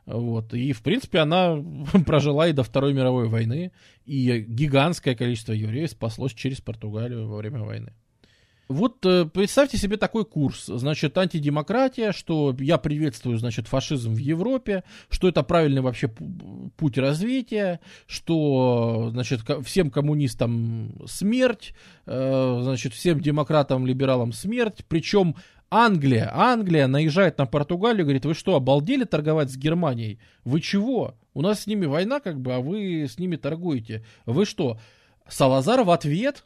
Вот. 0.08 0.54
И, 0.54 0.72
в 0.72 0.82
принципе, 0.82 1.18
она 1.18 1.62
прожила 2.06 2.48
и 2.48 2.52
до 2.52 2.62
Второй 2.62 2.94
мировой 2.94 3.28
войны, 3.28 3.72
и 4.06 4.40
гигантское 4.40 5.14
количество 5.14 5.52
евреев 5.52 5.90
спаслось 5.90 6.32
через 6.32 6.60
Португалию 6.62 7.28
во 7.28 7.36
время 7.36 7.60
войны. 7.60 7.92
Вот 8.68 9.04
э, 9.06 9.24
представьте 9.24 9.78
себе 9.78 9.96
такой 9.96 10.26
курс, 10.26 10.66
значит, 10.66 11.16
антидемократия, 11.16 12.12
что 12.12 12.54
я 12.58 12.76
приветствую, 12.76 13.38
значит, 13.38 13.66
фашизм 13.66 14.12
в 14.12 14.18
Европе, 14.18 14.84
что 15.08 15.26
это 15.26 15.42
правильный 15.42 15.80
вообще 15.80 16.08
путь 16.76 16.98
развития, 16.98 17.80
что, 18.06 19.08
значит, 19.10 19.40
всем 19.64 19.90
коммунистам 19.90 21.00
смерть, 21.06 21.72
э, 22.04 22.60
значит, 22.62 22.92
всем 22.92 23.20
демократам, 23.20 23.86
либералам 23.86 24.32
смерть, 24.32 24.84
причем 24.86 25.36
Англия, 25.70 26.30
Англия 26.34 26.86
наезжает 26.86 27.36
на 27.38 27.46
Португалию, 27.46 28.04
говорит, 28.04 28.24
вы 28.24 28.34
что, 28.34 28.54
обалдели 28.54 29.04
торговать 29.04 29.50
с 29.50 29.56
Германией? 29.56 30.18
Вы 30.44 30.60
чего? 30.60 31.14
У 31.34 31.42
нас 31.42 31.62
с 31.62 31.66
ними 31.66 31.84
война 31.84 32.20
как 32.20 32.40
бы, 32.40 32.54
а 32.54 32.60
вы 32.60 33.04
с 33.04 33.18
ними 33.18 33.36
торгуете. 33.36 34.04
Вы 34.24 34.46
что? 34.46 34.78
Салазар 35.28 35.84
в 35.84 35.90
ответ, 35.90 36.44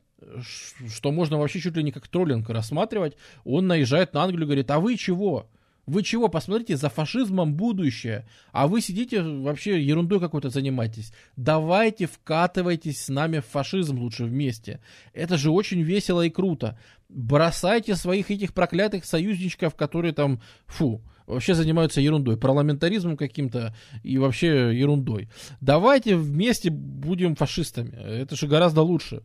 что 0.88 1.12
можно 1.12 1.38
вообще 1.38 1.60
чуть 1.60 1.76
ли 1.76 1.84
не 1.84 1.92
как 1.92 2.08
троллинг 2.08 2.48
рассматривать, 2.50 3.16
он 3.44 3.68
наезжает 3.68 4.12
на 4.12 4.24
Англию, 4.24 4.46
говорит, 4.46 4.70
а 4.70 4.80
вы 4.80 4.96
чего? 4.96 5.48
Вы 5.86 6.04
чего, 6.04 6.28
посмотрите, 6.28 6.76
за 6.76 6.88
фашизмом 6.88 7.54
будущее, 7.54 8.26
а 8.52 8.68
вы 8.68 8.80
сидите 8.80 9.20
вообще 9.20 9.82
ерундой 9.82 10.20
какой-то 10.20 10.48
занимаетесь. 10.48 11.12
Давайте 11.36 12.06
вкатывайтесь 12.06 13.04
с 13.04 13.08
нами 13.08 13.40
в 13.40 13.46
фашизм 13.46 13.98
лучше 13.98 14.24
вместе. 14.24 14.80
Это 15.12 15.36
же 15.36 15.50
очень 15.50 15.82
весело 15.82 16.22
и 16.24 16.30
круто. 16.30 16.78
Бросайте 17.08 17.96
своих 17.96 18.30
этих 18.30 18.54
проклятых 18.54 19.04
союзничков, 19.04 19.74
которые 19.74 20.14
там, 20.14 20.40
фу, 20.66 21.02
вообще 21.26 21.54
занимаются 21.54 22.00
ерундой, 22.00 22.36
парламентаризмом 22.36 23.16
каким-то 23.16 23.74
и 24.04 24.18
вообще 24.18 24.78
ерундой. 24.78 25.28
Давайте 25.60 26.16
вместе 26.16 26.70
будем 26.70 27.34
фашистами. 27.34 27.90
Это 27.90 28.36
же 28.36 28.46
гораздо 28.46 28.82
лучше. 28.82 29.22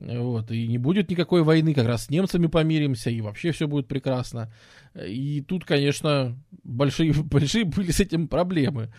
Вот, 0.00 0.50
и 0.50 0.66
не 0.66 0.78
будет 0.78 1.10
никакой 1.10 1.42
войны, 1.42 1.74
как 1.74 1.86
раз 1.86 2.06
с 2.06 2.10
немцами 2.10 2.46
помиримся, 2.46 3.10
и 3.10 3.20
вообще 3.20 3.52
все 3.52 3.68
будет 3.68 3.86
прекрасно. 3.86 4.50
И 4.94 5.44
тут, 5.46 5.66
конечно, 5.66 6.38
большие, 6.62 7.12
большие 7.24 7.64
были 7.64 7.90
с 7.90 8.00
этим 8.00 8.26
проблемы. 8.26 8.92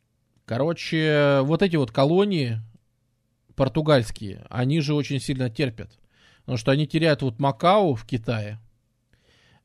Короче, 0.46 1.40
вот 1.44 1.64
эти 1.64 1.76
вот 1.76 1.92
колонии 1.92 2.60
португальские, 3.56 4.46
они 4.50 4.80
же 4.82 4.94
очень 4.94 5.20
сильно 5.20 5.50
терпят. 5.50 5.92
Потому 6.42 6.58
что 6.58 6.72
они 6.72 6.88
теряют 6.88 7.24
вот 7.24 7.40
Макао 7.40 7.96
в 7.96 8.06
Китае 8.06 8.60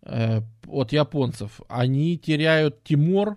э, 0.03 0.41
от 0.67 0.93
японцев. 0.93 1.61
Они 1.69 2.17
теряют 2.19 2.83
Тимор, 2.83 3.37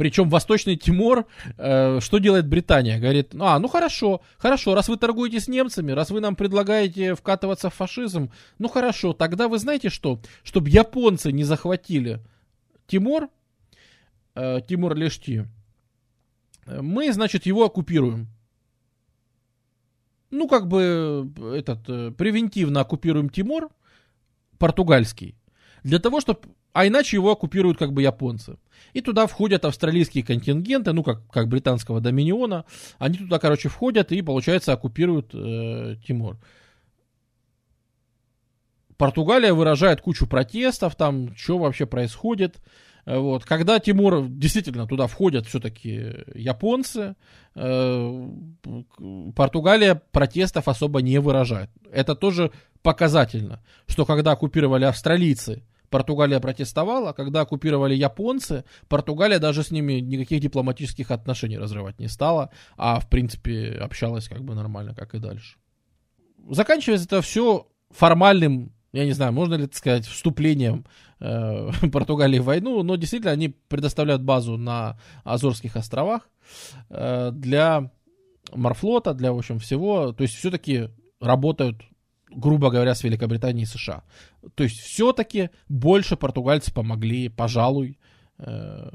причем 0.00 0.30
Восточный 0.30 0.76
Тимор, 0.76 1.26
э, 1.58 2.00
что 2.00 2.16
делает 2.16 2.48
Британия? 2.48 2.98
Говорит, 2.98 3.34
а, 3.38 3.58
ну 3.58 3.68
хорошо, 3.68 4.22
хорошо, 4.38 4.74
раз 4.74 4.88
вы 4.88 4.96
торгуете 4.96 5.40
с 5.40 5.46
немцами, 5.46 5.92
раз 5.92 6.10
вы 6.10 6.20
нам 6.20 6.36
предлагаете 6.36 7.14
вкатываться 7.14 7.68
в 7.68 7.74
фашизм, 7.74 8.32
ну 8.58 8.68
хорошо, 8.68 9.12
тогда 9.12 9.46
вы 9.46 9.58
знаете 9.58 9.90
что? 9.90 10.18
Чтобы 10.42 10.70
японцы 10.70 11.32
не 11.32 11.44
захватили 11.44 12.20
Тимор, 12.86 13.28
э, 14.34 14.60
Тимор-Лешти, 14.66 15.46
мы, 16.66 17.12
значит, 17.12 17.44
его 17.44 17.66
оккупируем. 17.66 18.28
Ну, 20.30 20.48
как 20.48 20.66
бы, 20.66 21.30
этот, 21.54 21.86
э, 21.90 22.10
превентивно 22.12 22.80
оккупируем 22.80 23.28
Тимор, 23.28 23.68
португальский, 24.56 25.36
для 25.82 25.98
того, 25.98 26.22
чтобы 26.22 26.40
а 26.72 26.86
иначе 26.86 27.16
его 27.16 27.32
оккупируют 27.32 27.78
как 27.78 27.92
бы 27.92 28.02
японцы. 28.02 28.56
И 28.92 29.00
туда 29.00 29.26
входят 29.26 29.64
австралийские 29.64 30.24
контингенты, 30.24 30.92
ну 30.92 31.02
как, 31.02 31.26
как 31.30 31.48
британского 31.48 32.00
доминиона. 32.00 32.64
Они 32.98 33.18
туда, 33.18 33.38
короче, 33.38 33.68
входят 33.68 34.12
и, 34.12 34.22
получается, 34.22 34.72
оккупируют 34.72 35.30
э, 35.34 35.96
Тимор. 36.06 36.38
Португалия 38.96 39.52
выражает 39.54 40.00
кучу 40.00 40.26
протестов, 40.26 40.94
там, 40.94 41.34
что 41.36 41.58
вообще 41.58 41.86
происходит. 41.86 42.58
Э, 43.04 43.18
вот. 43.18 43.44
Когда 43.44 43.78
Тимур 43.80 44.26
действительно 44.28 44.86
туда 44.86 45.06
входят 45.06 45.46
все-таки 45.46 46.24
японцы, 46.34 47.16
э, 47.54 48.28
Португалия 49.34 50.02
протестов 50.12 50.68
особо 50.68 51.02
не 51.02 51.18
выражает. 51.18 51.70
Это 51.92 52.14
тоже 52.14 52.52
показательно, 52.82 53.62
что 53.86 54.04
когда 54.04 54.32
оккупировали 54.32 54.84
австралийцы 54.84 55.62
Португалия 55.90 56.40
протестовала, 56.40 57.12
когда 57.12 57.42
оккупировали 57.42 57.94
японцы, 57.94 58.64
Португалия 58.88 59.38
даже 59.38 59.62
с 59.62 59.70
ними 59.70 59.94
никаких 59.94 60.40
дипломатических 60.40 61.10
отношений 61.10 61.58
разрывать 61.58 61.98
не 61.98 62.08
стала, 62.08 62.50
а 62.76 63.00
в 63.00 63.08
принципе 63.08 63.72
общалась 63.80 64.28
как 64.28 64.42
бы 64.42 64.54
нормально, 64.54 64.94
как 64.94 65.14
и 65.14 65.18
дальше. 65.18 65.58
Заканчивается 66.48 67.06
это 67.06 67.22
все 67.22 67.66
формальным, 67.90 68.72
я 68.92 69.04
не 69.04 69.12
знаю, 69.12 69.32
можно 69.32 69.54
ли 69.54 69.64
это 69.64 69.76
сказать, 69.76 70.06
вступлением 70.06 70.86
э, 71.18 71.70
Португалии 71.92 72.38
в 72.38 72.44
войну, 72.44 72.82
но 72.82 72.96
действительно 72.96 73.32
они 73.32 73.48
предоставляют 73.48 74.22
базу 74.22 74.56
на 74.56 74.98
Азорских 75.24 75.76
островах 75.76 76.28
э, 76.88 77.30
для 77.32 77.90
морфлота, 78.52 79.14
для, 79.14 79.32
в 79.32 79.38
общем, 79.38 79.58
всего. 79.58 80.12
То 80.12 80.22
есть 80.22 80.34
все-таки 80.36 80.88
работают 81.20 81.82
грубо 82.30 82.70
говоря, 82.70 82.94
с 82.94 83.04
Великобританией 83.04 83.64
и 83.64 83.66
США. 83.66 84.02
То 84.54 84.64
есть 84.64 84.78
все-таки 84.78 85.50
больше 85.68 86.16
португальцы 86.16 86.72
помогли, 86.72 87.28
пожалуй, 87.28 87.98
э, 88.38 88.88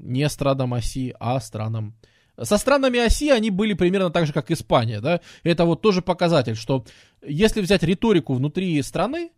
не 0.00 0.28
странам 0.28 0.74
оси, 0.74 1.14
а 1.18 1.40
странам 1.40 1.94
со 2.42 2.58
странами 2.58 2.98
оси 2.98 3.30
они 3.30 3.50
были 3.50 3.72
примерно 3.72 4.10
так 4.10 4.26
же, 4.26 4.32
как 4.32 4.50
Испания, 4.50 5.00
да. 5.00 5.20
Это 5.42 5.64
вот 5.64 5.80
тоже 5.80 6.02
показатель, 6.02 6.54
что 6.54 6.84
если 7.26 7.60
взять 7.60 7.82
риторику 7.82 8.34
внутри 8.34 8.80
страны, 8.82 9.30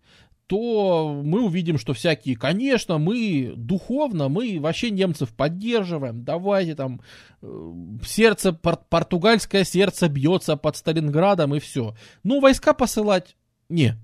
то 0.48 1.20
мы 1.22 1.42
увидим, 1.44 1.78
что 1.78 1.92
всякие, 1.92 2.34
конечно, 2.34 2.96
мы 2.96 3.52
духовно, 3.54 4.30
мы 4.30 4.58
вообще 4.58 4.90
немцев 4.90 5.34
поддерживаем, 5.34 6.24
давайте 6.24 6.74
там, 6.74 7.02
э, 7.42 7.72
сердце, 8.02 8.54
пор- 8.54 8.80
португальское 8.88 9.64
сердце 9.64 10.08
бьется 10.08 10.56
под 10.56 10.76
Сталинградом 10.76 11.54
и 11.54 11.58
все. 11.60 11.94
Ну, 12.22 12.40
войска 12.40 12.72
посылать, 12.72 13.36
не, 13.68 13.94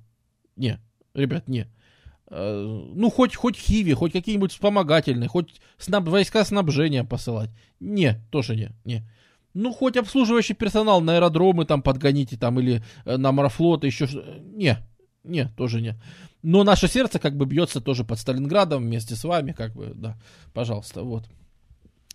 не, 0.55 0.79
ребят, 1.15 1.49
не. 1.49 1.67
Э, 2.29 2.91
ну, 2.95 3.09
хоть, 3.09 3.37
хоть 3.37 3.57
Хиви, 3.57 3.95
хоть 3.95 4.13
какие-нибудь 4.13 4.53
вспомогательные, 4.53 5.31
хоть 5.31 5.63
снаб, 5.79 6.07
войска 6.09 6.45
снабжения 6.45 7.05
посылать. 7.05 7.51
Не, 7.81 8.21
тоже 8.31 8.55
не, 8.55 8.71
не. 8.85 9.03
Ну, 9.55 9.73
хоть 9.73 9.97
обслуживающий 9.97 10.55
персонал 10.55 11.01
на 11.01 11.15
аэродромы 11.15 11.65
там 11.65 11.81
подгоните, 11.81 12.37
там, 12.37 12.61
или 12.61 12.85
э, 13.07 13.17
на 13.17 13.33
морфлот, 13.33 13.85
еще 13.85 14.07
что 14.07 14.23
Не, 14.41 14.77
не, 15.25 15.49
тоже 15.57 15.81
не. 15.81 15.97
Но 16.43 16.63
наше 16.63 16.89
сердце 16.89 17.19
как 17.19 17.37
бы 17.37 17.47
бьется 17.47 17.81
тоже 17.81 18.05
под 18.05 18.19
Сталинградом 18.19 18.83
вместе 18.83 19.17
с 19.17 19.25
вами, 19.25 19.53
как 19.53 19.75
бы, 19.75 19.93
да, 19.95 20.17
пожалуйста, 20.53 21.03
вот. 21.03 21.25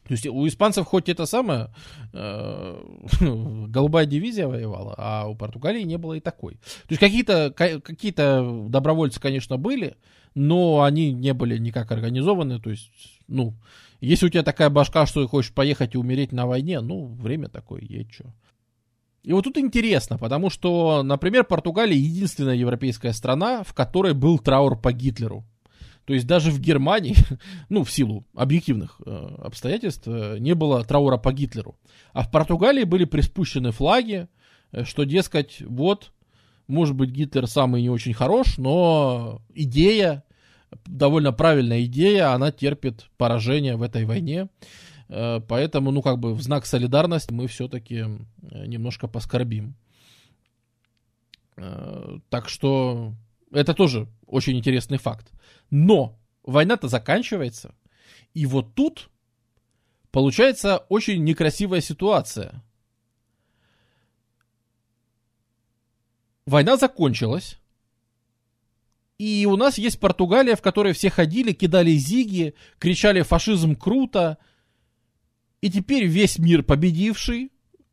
То 0.09 0.13
есть 0.13 0.25
у 0.25 0.47
испанцев 0.47 0.87
хоть 0.87 1.07
это 1.07 1.27
самое, 1.27 1.69
э, 2.13 2.81
голубая 3.67 4.07
дивизия 4.07 4.47
воевала, 4.47 4.95
а 4.97 5.27
у 5.27 5.35
Португалии 5.35 5.83
не 5.83 5.97
было 5.97 6.13
и 6.13 6.19
такой. 6.19 6.53
То 6.53 6.89
есть 6.89 6.99
какие-то 6.99 7.51
какие 7.55 8.11
добровольцы, 8.69 9.19
конечно, 9.19 9.57
были, 9.57 9.97
но 10.33 10.81
они 10.81 11.11
не 11.11 11.33
были 11.33 11.57
никак 11.57 11.91
организованы. 11.91 12.59
То 12.59 12.71
есть, 12.71 12.91
ну, 13.27 13.53
если 14.01 14.25
у 14.25 14.29
тебя 14.29 14.43
такая 14.43 14.69
башка, 14.69 15.05
что 15.05 15.21
ты 15.21 15.27
хочешь 15.27 15.53
поехать 15.53 15.93
и 15.93 15.97
умереть 15.97 16.31
на 16.31 16.47
войне, 16.47 16.81
ну, 16.81 17.05
время 17.05 17.49
такое, 17.49 17.81
есть 17.81 18.13
что. 18.13 18.33
И 19.23 19.33
вот 19.33 19.43
тут 19.43 19.57
интересно, 19.57 20.17
потому 20.17 20.49
что, 20.49 21.03
например, 21.03 21.43
Португалия 21.43 21.97
единственная 21.97 22.55
европейская 22.55 23.13
страна, 23.13 23.63
в 23.63 23.73
которой 23.73 24.13
был 24.13 24.39
траур 24.39 24.79
по 24.79 24.93
Гитлеру. 24.93 25.45
То 26.05 26.13
есть 26.13 26.25
даже 26.25 26.49
в 26.49 26.59
Германии, 26.59 27.15
ну, 27.69 27.83
в 27.83 27.91
силу 27.91 28.25
объективных 28.33 28.99
э, 29.05 29.11
обстоятельств, 29.43 30.07
э, 30.07 30.37
не 30.39 30.55
было 30.55 30.83
траура 30.83 31.17
по 31.17 31.31
Гитлеру. 31.31 31.77
А 32.13 32.23
в 32.23 32.31
Португалии 32.31 32.83
были 32.83 33.05
приспущены 33.05 33.71
флаги, 33.71 34.27
э, 34.71 34.85
что, 34.85 35.03
дескать, 35.03 35.61
вот, 35.61 36.11
может 36.67 36.95
быть, 36.95 37.11
Гитлер 37.11 37.45
самый 37.45 37.83
не 37.83 37.89
очень 37.91 38.13
хорош, 38.13 38.57
но 38.57 39.41
идея, 39.53 40.23
довольно 40.85 41.31
правильная 41.31 41.83
идея, 41.85 42.33
она 42.33 42.51
терпит 42.51 43.05
поражение 43.17 43.75
в 43.75 43.83
этой 43.83 44.05
войне. 44.05 44.47
Поэтому, 45.09 45.91
ну, 45.91 46.01
как 46.01 46.19
бы 46.19 46.33
в 46.33 46.41
знак 46.41 46.65
солидарности 46.65 47.33
мы 47.33 47.47
все-таки 47.47 47.95
э, 47.95 48.65
немножко 48.67 49.07
поскорбим. 49.07 49.75
Э, 51.57 52.19
так 52.29 52.47
что 52.47 53.13
это 53.51 53.73
тоже 53.73 54.07
очень 54.27 54.57
интересный 54.57 54.97
факт. 54.97 55.31
Но 55.71 56.19
война-то 56.43 56.87
заканчивается. 56.87 57.75
И 58.33 58.45
вот 58.45 58.75
тут 58.75 59.09
получается 60.11 60.77
очень 60.89 61.23
некрасивая 61.23 61.81
ситуация. 61.81 62.63
Война 66.45 66.77
закончилась. 66.77 67.57
И 69.17 69.45
у 69.45 69.57
нас 69.57 69.77
есть 69.77 69.99
Португалия, 69.99 70.55
в 70.55 70.61
которой 70.61 70.93
все 70.93 71.09
ходили, 71.09 71.51
кидали 71.51 71.91
зиги, 71.91 72.55
кричали 72.79 73.21
«фашизм 73.21 73.75
круто». 73.75 74.37
И 75.61 75.69
теперь 75.69 76.05
весь 76.05 76.39
мир 76.39 76.63
победивший, 76.63 77.51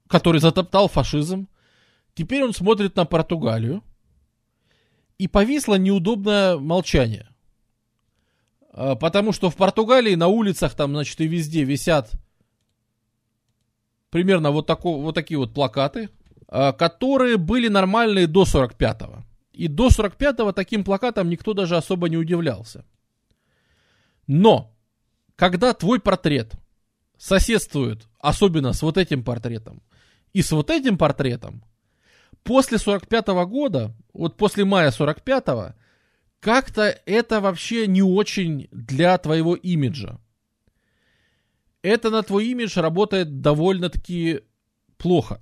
который 0.08 0.40
затоптал 0.40 0.88
фашизм, 0.88 1.48
теперь 2.14 2.44
он 2.44 2.52
смотрит 2.52 2.96
на 2.96 3.04
Португалию. 3.04 3.82
И 5.18 5.28
повисло 5.28 5.76
неудобное 5.76 6.58
молчание. 6.58 7.28
А, 8.70 8.94
потому 8.94 9.32
что 9.32 9.50
в 9.50 9.56
Португалии 9.56 10.14
на 10.14 10.28
улицах 10.28 10.74
там, 10.74 10.90
значит, 10.92 11.20
и 11.20 11.26
везде 11.26 11.64
висят 11.64 12.12
примерно 14.10 14.50
вот, 14.50 14.66
тако, 14.66 15.00
вот 15.00 15.14
такие 15.14 15.38
вот 15.38 15.54
плакаты, 15.54 16.10
а, 16.48 16.72
которые 16.72 17.38
были 17.38 17.68
нормальные 17.68 18.26
до 18.26 18.44
45-го. 18.44 19.24
И 19.52 19.68
до 19.68 19.88
45-го 19.88 20.52
таким 20.52 20.84
плакатам 20.84 21.30
никто 21.30 21.54
даже 21.54 21.76
особо 21.76 22.10
не 22.10 22.18
удивлялся. 22.18 22.84
Но, 24.26 24.74
когда 25.34 25.72
твой 25.72 25.98
портрет 25.98 26.52
соседствует, 27.18 28.08
особенно 28.18 28.72
с 28.72 28.82
вот 28.82 28.98
этим 28.98 29.22
портретом, 29.24 29.82
и 30.32 30.42
с 30.42 30.52
вот 30.52 30.70
этим 30.70 30.98
портретом, 30.98 31.64
после 32.42 32.78
45-го 32.78 33.46
года, 33.46 33.94
вот 34.12 34.36
после 34.36 34.64
мая 34.64 34.90
45-го, 34.90 35.74
как-то 36.40 36.82
это 37.06 37.40
вообще 37.40 37.86
не 37.86 38.02
очень 38.02 38.68
для 38.70 39.16
твоего 39.18 39.54
имиджа. 39.54 40.20
Это 41.82 42.10
на 42.10 42.22
твой 42.22 42.46
имидж 42.46 42.78
работает 42.78 43.40
довольно-таки 43.40 44.40
плохо. 44.96 45.40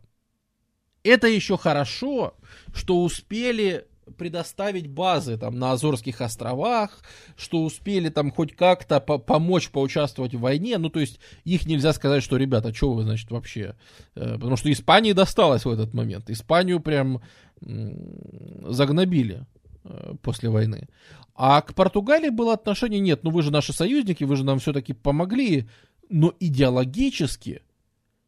Это 1.03 1.27
еще 1.27 1.57
хорошо, 1.59 2.37
что 2.75 3.03
успели 3.03 3.87
предоставить 4.17 4.87
базы 4.87 5.37
там 5.37 5.59
на 5.59 5.73
Азорских 5.73 6.21
островах, 6.21 7.01
что 7.37 7.63
успели 7.65 8.09
там 8.09 8.31
хоть 8.31 8.55
как-то 8.55 9.01
по 9.01 9.19
помочь 9.19 9.71
поучаствовать 9.71 10.35
в 10.35 10.41
войне. 10.41 10.79
Ну, 10.79 10.91
то 10.91 11.01
есть 11.01 11.21
их 11.45 11.67
нельзя 11.67 11.93
сказать, 11.93 12.23
что, 12.23 12.37
ребята, 12.37 12.75
что 12.75 12.93
вы, 12.93 13.05
значит, 13.05 13.31
вообще... 13.31 13.77
Э, 14.15 14.35
потому 14.35 14.57
что 14.57 14.73
Испании 14.73 15.13
досталось 15.13 15.65
в 15.65 15.71
этот 15.71 15.95
момент. 15.95 16.31
Испанию 16.31 16.81
прям 16.81 17.23
загнобили. 17.61 19.47
Э, 19.85 20.15
после 20.23 20.49
войны. 20.49 20.89
А 21.35 21.61
к 21.61 21.75
Португалии 21.75 22.31
было 22.31 22.55
отношение, 22.55 23.01
нет, 23.01 23.23
ну 23.23 23.31
вы 23.31 23.43
же 23.43 23.51
наши 23.51 23.75
союзники, 23.75 24.25
вы 24.25 24.37
же 24.37 24.45
нам 24.45 24.59
все-таки 24.59 24.95
помогли, 24.95 25.69
но 26.09 26.33
идеологически, 26.41 27.61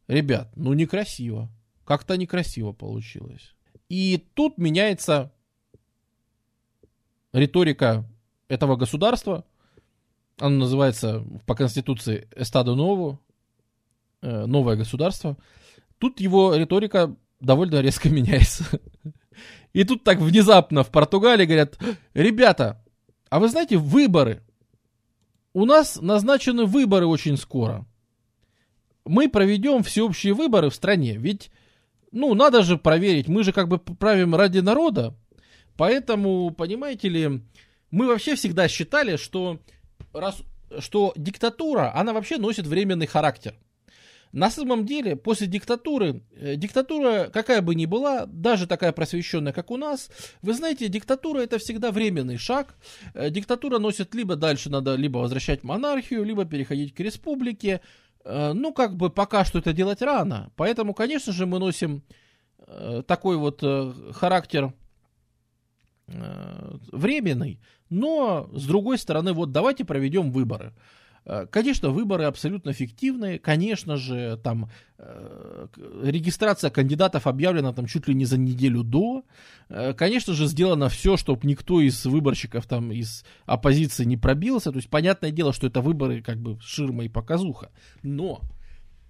ребят, 0.07 0.51
ну 0.55 0.73
некрасиво. 0.73 1.49
Как-то 1.83 2.15
некрасиво 2.15 2.73
получилось. 2.73 3.55
И 3.89 4.23
тут 4.35 4.59
меняется 4.59 5.31
риторика 7.33 8.05
этого 8.47 8.75
государства. 8.75 9.45
Оно 10.39 10.57
называется 10.59 11.25
по 11.45 11.55
конституции 11.55 12.27
Эстадо 12.35 12.75
Ново, 12.75 13.19
э, 14.21 14.45
новое 14.45 14.75
государство. 14.75 15.37
Тут 15.97 16.19
его 16.19 16.55
риторика 16.55 17.15
довольно 17.39 17.81
резко 17.81 18.09
меняется. 18.11 18.65
И 19.73 19.83
тут 19.83 20.03
так 20.03 20.19
внезапно 20.19 20.83
в 20.83 20.91
Португалии 20.91 21.45
говорят, 21.45 21.77
ребята, 22.13 22.83
а 23.29 23.39
вы 23.39 23.49
знаете, 23.49 23.77
выборы. 23.77 24.43
У 25.53 25.65
нас 25.65 25.99
назначены 26.01 26.65
выборы 26.65 27.07
очень 27.07 27.37
скоро. 27.37 27.85
Мы 29.05 29.29
проведем 29.29 29.83
всеобщие 29.83 30.33
выборы 30.33 30.69
в 30.69 30.75
стране. 30.75 31.17
Ведь, 31.17 31.51
ну, 32.11 32.33
надо 32.33 32.61
же 32.61 32.77
проверить, 32.77 33.27
мы 33.27 33.43
же 33.43 33.53
как 33.53 33.67
бы 33.67 33.79
правим 33.79 34.35
ради 34.35 34.59
народа. 34.59 35.15
Поэтому, 35.77 36.51
понимаете 36.51 37.09
ли, 37.09 37.41
мы 37.91 38.07
вообще 38.07 38.35
всегда 38.35 38.67
считали, 38.67 39.15
что, 39.15 39.59
раз, 40.13 40.41
что 40.79 41.13
диктатура, 41.15 41.93
она 41.95 42.13
вообще 42.13 42.37
носит 42.37 42.67
временный 42.67 43.07
характер. 43.07 43.55
На 44.33 44.51
самом 44.51 44.85
деле, 44.85 45.15
после 45.15 45.47
диктатуры, 45.47 46.21
э, 46.35 46.55
диктатура, 46.57 47.29
какая 47.31 47.61
бы 47.61 47.75
ни 47.75 47.85
была, 47.85 48.25
даже 48.25 48.67
такая 48.67 48.91
просвещенная, 48.91 49.53
как 49.53 49.71
у 49.71 49.77
нас, 49.77 50.09
вы 50.41 50.53
знаете, 50.53 50.89
диктатура 50.89 51.39
это 51.39 51.57
всегда 51.59 51.91
временный 51.91 52.37
шаг. 52.37 52.75
Э, 53.13 53.29
диктатура 53.29 53.79
носит 53.79 54.13
либо 54.13 54.35
дальше 54.35 54.69
надо 54.69 54.95
либо 54.95 55.19
возвращать 55.19 55.63
монархию, 55.63 56.23
либо 56.23 56.43
переходить 56.43 56.93
к 56.93 56.99
республике. 56.99 57.81
Э, 58.25 58.51
ну, 58.53 58.73
как 58.73 58.97
бы 58.97 59.09
пока 59.09 59.45
что 59.45 59.59
это 59.59 59.71
делать 59.71 60.01
рано. 60.01 60.51
Поэтому, 60.57 60.93
конечно 60.93 61.31
же, 61.31 61.45
мы 61.45 61.59
носим 61.59 62.03
такой 63.07 63.37
вот 63.37 63.63
характер 64.13 64.73
временный, 66.07 67.59
но 67.89 68.49
с 68.53 68.65
другой 68.65 68.97
стороны, 68.97 69.33
вот 69.33 69.51
давайте 69.51 69.83
проведем 69.85 70.31
выборы. 70.31 70.73
Э, 71.27 71.45
конечно, 71.45 71.89
выборы 71.89 72.23
абсолютно 72.23 72.71
фиктивные. 72.71 73.37
Конечно 73.37 73.97
же, 73.97 74.39
там 74.41 74.69
э, 74.97 75.67
регистрация 76.03 76.69
кандидатов 76.69 77.27
объявлена 77.27 77.73
там 77.73 77.85
чуть 77.85 78.07
ли 78.07 78.15
не 78.15 78.25
за 78.25 78.37
неделю 78.37 78.83
до. 78.83 79.23
Э, 79.67 79.93
конечно 79.93 80.33
же, 80.33 80.47
сделано 80.47 80.87
все, 80.87 81.17
чтобы 81.17 81.45
никто 81.45 81.81
из 81.81 82.05
выборщиков 82.05 82.65
там 82.65 82.93
из 82.93 83.25
оппозиции 83.45 84.05
не 84.05 84.15
пробился. 84.15 84.71
То 84.71 84.77
есть, 84.77 84.89
понятное 84.89 85.31
дело, 85.31 85.51
что 85.51 85.67
это 85.67 85.81
выборы 85.81 86.21
как 86.21 86.37
бы 86.37 86.57
ширма 86.61 87.03
и 87.03 87.09
показуха. 87.09 87.71
Но 88.03 88.41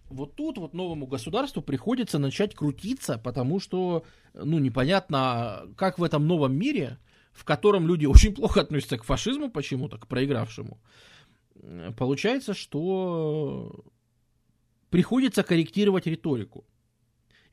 вот 0.10 0.36
тут 0.36 0.58
вот 0.58 0.74
новому 0.74 1.08
государству 1.08 1.62
приходится 1.62 2.20
начать 2.20 2.56
крутиться, 2.56 3.18
потому 3.18 3.60
что, 3.60 4.06
ну, 4.34 4.60
непонятно, 4.60 5.68
как 5.76 6.00
в 6.00 6.04
этом 6.04 6.28
новом 6.28 6.56
мире, 6.56 6.98
в 7.32 7.44
котором 7.44 7.88
люди 7.88 8.06
очень 8.08 8.34
плохо 8.34 8.62
относятся 8.62 8.98
к 8.98 9.04
фашизму 9.04 9.52
почему-то, 9.52 9.98
к 9.98 10.08
проигравшему, 10.08 10.80
получается, 11.98 12.54
что 12.54 13.86
приходится 14.90 15.44
корректировать 15.44 16.08
риторику. 16.08 16.66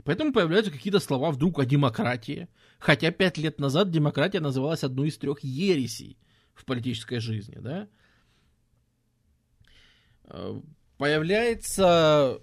Поэтому 0.05 0.33
появляются 0.33 0.71
какие-то 0.71 1.01
слова 1.01 1.31
вдруг 1.31 1.59
о 1.59 1.65
демократии. 1.65 2.49
Хотя 2.79 3.11
пять 3.11 3.39
лет 3.39 3.59
назад 3.59 3.91
демократия 3.91 4.41
называлась 4.41 4.85
одной 4.85 5.09
из 5.09 5.17
трех 5.17 5.43
ересей 5.43 6.19
в 6.53 6.67
политической 6.67 7.21
жизни. 7.21 7.57
Да? 7.59 7.89
Появляется 10.99 12.41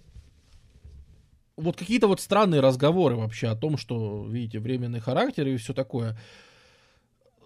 вот 1.57 1.78
какие-то 1.78 2.07
вот 2.07 2.19
странные 2.19 2.61
разговоры 2.61 3.15
вообще 3.15 3.48
о 3.48 3.56
том, 3.56 3.78
что, 3.78 4.26
видите, 4.28 4.60
временный 4.60 4.99
характер 4.99 5.48
и 5.48 5.57
все 5.57 5.73
такое 5.73 6.18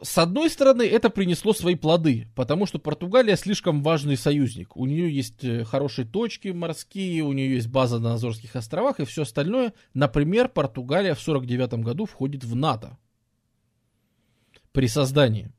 с 0.02 0.18
одной 0.18 0.50
стороны, 0.50 0.84
это 0.84 1.10
принесло 1.10 1.54
свои 1.54 1.76
плоды, 1.76 2.28
потому 2.36 2.66
что 2.66 2.80
Португалия 2.80 3.36
слишком 3.36 3.82
важный 3.82 4.18
союзник. 4.18 4.76
У 4.76 4.86
нее 4.86 5.14
есть 5.14 5.44
э, 5.44 5.64
хорошие 5.64 6.06
точки 6.06 6.50
морские, 6.50 7.24
у 7.24 7.34
нее 7.34 7.56
есть 7.56 7.68
база 7.68 8.00
на 8.00 8.14
Азорских 8.14 8.56
островах 8.56 9.00
и 9.00 9.06
все 9.06 9.24
остальное. 9.24 9.74
Например, 9.94 10.50
Португалия 10.50 11.16
в 11.16 11.22
49 11.22 11.76
году 11.76 12.06
входит 12.06 12.44
в 12.44 12.56
НАТО. 12.56 12.98
При 14.74 14.88
создании 14.88 15.52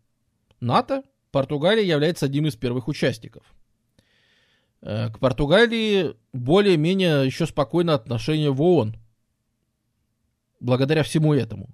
НАТО 0.60 1.02
Португалия 1.30 1.84
является 1.84 2.26
одним 2.26 2.46
из 2.46 2.56
первых 2.56 2.88
участников. 2.88 3.42
Э, 4.86 5.10
к 5.10 5.18
Португалии 5.18 6.14
более-менее 6.32 7.26
еще 7.26 7.46
спокойное 7.46 7.96
отношение 7.96 8.52
в 8.52 8.62
ООН. 8.62 8.94
Благодаря 10.60 11.02
всему 11.02 11.34
этому. 11.34 11.70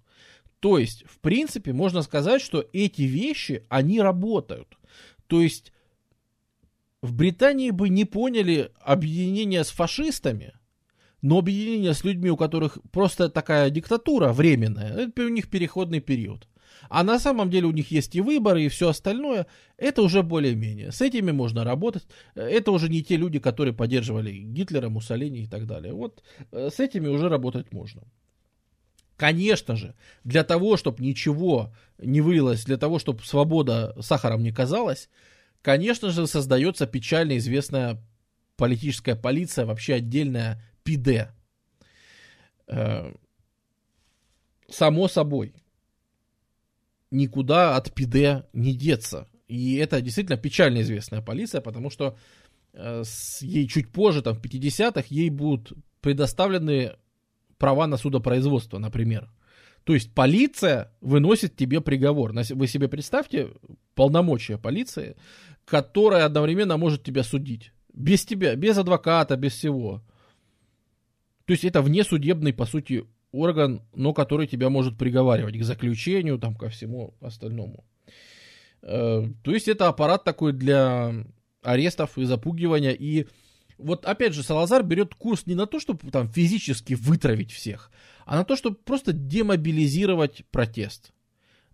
То 0.60 0.78
есть, 0.78 1.05
в 1.06 1.18
принципе, 1.18 1.74
можно 1.74 2.01
сказать, 2.01 2.40
что 2.40 2.64
эти 2.72 3.02
вещи, 3.02 3.66
они 3.68 4.01
работают. 4.01 4.78
То 5.26 5.43
есть, 5.43 5.74
в 7.02 7.12
Британии 7.12 7.70
бы 7.70 7.90
не 7.90 8.06
поняли 8.06 8.72
объединение 8.80 9.64
с 9.64 9.68
фашистами, 9.68 10.55
но 11.20 11.39
объединение 11.39 11.93
с 11.93 12.05
людьми, 12.05 12.30
у 12.30 12.39
которых 12.39 12.78
просто 12.93 13.28
такая 13.28 13.68
диктатура 13.68 14.32
временная, 14.32 14.90
это 14.90 15.26
у 15.26 15.28
них 15.28 15.51
переходный 15.51 16.01
период. 16.01 16.48
А 16.88 17.02
на 17.02 17.18
самом 17.18 17.50
деле 17.50 17.66
у 17.66 17.72
них 17.72 17.90
есть 17.90 18.14
и 18.14 18.20
выборы, 18.20 18.64
и 18.64 18.68
все 18.68 18.88
остальное. 18.88 19.46
Это 19.76 20.02
уже 20.02 20.22
более-менее. 20.22 20.92
С 20.92 21.00
этими 21.00 21.30
можно 21.30 21.64
работать. 21.64 22.06
Это 22.34 22.70
уже 22.70 22.88
не 22.88 23.02
те 23.02 23.16
люди, 23.16 23.38
которые 23.38 23.74
поддерживали 23.74 24.32
Гитлера, 24.32 24.88
Муссолини 24.88 25.44
и 25.44 25.46
так 25.46 25.66
далее. 25.66 25.92
Вот 25.92 26.22
э, 26.50 26.70
с 26.72 26.80
этими 26.80 27.09
уже 27.09 27.28
работать 27.28 27.72
можно. 27.72 28.02
Конечно 29.16 29.76
же, 29.76 29.94
для 30.24 30.42
того, 30.42 30.76
чтобы 30.76 31.02
ничего 31.04 31.72
не 31.98 32.20
вылилось, 32.20 32.64
для 32.64 32.76
того, 32.76 32.98
чтобы 32.98 33.22
свобода 33.22 33.94
сахаром 34.00 34.42
не 34.42 34.52
казалась, 34.52 35.09
конечно 35.62 36.10
же, 36.10 36.26
создается 36.26 36.86
печально 36.86 37.38
известная 37.38 38.02
политическая 38.56 39.14
полиция, 39.14 39.64
вообще 39.64 39.94
отдельная 39.94 40.62
ПИД. 40.82 41.28
Э, 42.66 43.12
само 44.68 45.09
собой, 45.09 45.54
никуда 47.12 47.76
от 47.76 47.93
ПИД 47.93 48.47
не 48.52 48.74
деться. 48.74 49.28
И 49.47 49.76
это 49.76 50.01
действительно 50.01 50.39
печально 50.39 50.80
известная 50.80 51.20
полиция, 51.20 51.60
потому 51.60 51.90
что 51.90 52.16
э, 52.72 53.02
с, 53.05 53.43
ей 53.43 53.68
чуть 53.68 53.93
позже, 53.93 54.22
там, 54.22 54.34
в 54.34 54.40
50-х, 54.40 55.05
ей 55.09 55.30
будут 55.30 55.72
предоставлены 56.01 56.97
права 57.59 57.86
на 57.86 57.97
судопроизводство, 57.97 58.78
например. 58.78 59.30
То 59.84 59.94
есть 59.94 60.14
полиция 60.14 60.93
выносит 61.01 61.56
тебе 61.56 61.80
приговор. 61.80 62.32
Вы 62.32 62.66
себе 62.66 62.89
представьте 62.89 63.48
полномочия 63.94 64.56
полиции, 64.56 65.16
которая 65.64 66.24
одновременно 66.24 66.76
может 66.76 67.02
тебя 67.02 67.22
судить. 67.22 67.72
Без 67.93 68.24
тебя, 68.24 68.56
без 68.56 68.78
адвоката, 68.78 69.36
без 69.36 69.52
всего. 69.52 70.02
То 71.44 71.52
есть 71.52 71.64
это 71.64 71.82
внесудебный, 71.82 72.52
по 72.52 72.64
сути, 72.64 73.05
орган, 73.32 73.82
но 73.94 74.12
который 74.12 74.46
тебя 74.46 74.70
может 74.70 74.96
приговаривать 74.96 75.59
к 75.59 75.64
заключению, 75.64 76.38
там, 76.38 76.54
ко 76.54 76.68
всему 76.68 77.14
остальному. 77.20 77.84
Э, 78.82 79.24
то 79.42 79.52
есть 79.52 79.68
это 79.68 79.88
аппарат 79.88 80.24
такой 80.24 80.52
для 80.52 81.14
арестов 81.62 82.18
и 82.18 82.24
запугивания. 82.24 82.92
И 82.92 83.26
вот 83.78 84.04
опять 84.04 84.34
же 84.34 84.42
Салазар 84.42 84.82
берет 84.82 85.14
курс 85.14 85.46
не 85.46 85.54
на 85.54 85.66
то, 85.66 85.80
чтобы 85.80 86.10
там 86.10 86.28
физически 86.28 86.94
вытравить 86.94 87.52
всех, 87.52 87.90
а 88.26 88.36
на 88.36 88.44
то, 88.44 88.56
чтобы 88.56 88.76
просто 88.76 89.12
демобилизировать 89.12 90.44
протест. 90.50 91.12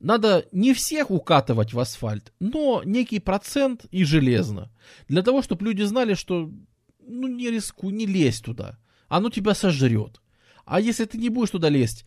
Надо 0.00 0.46
не 0.52 0.74
всех 0.74 1.10
укатывать 1.10 1.72
в 1.72 1.80
асфальт, 1.80 2.32
но 2.38 2.82
некий 2.84 3.18
процент 3.18 3.84
и 3.90 4.04
железно. 4.04 4.70
Для 5.08 5.22
того, 5.22 5.42
чтобы 5.42 5.64
люди 5.64 5.82
знали, 5.82 6.14
что 6.14 6.52
ну 7.00 7.26
не 7.26 7.50
рискуй, 7.50 7.92
не 7.92 8.06
лезь 8.06 8.40
туда. 8.40 8.78
Оно 9.08 9.30
тебя 9.30 9.54
сожрет. 9.54 10.20
А 10.68 10.80
если 10.80 11.06
ты 11.06 11.16
не 11.16 11.30
будешь 11.30 11.50
туда 11.50 11.70
лезть, 11.70 12.04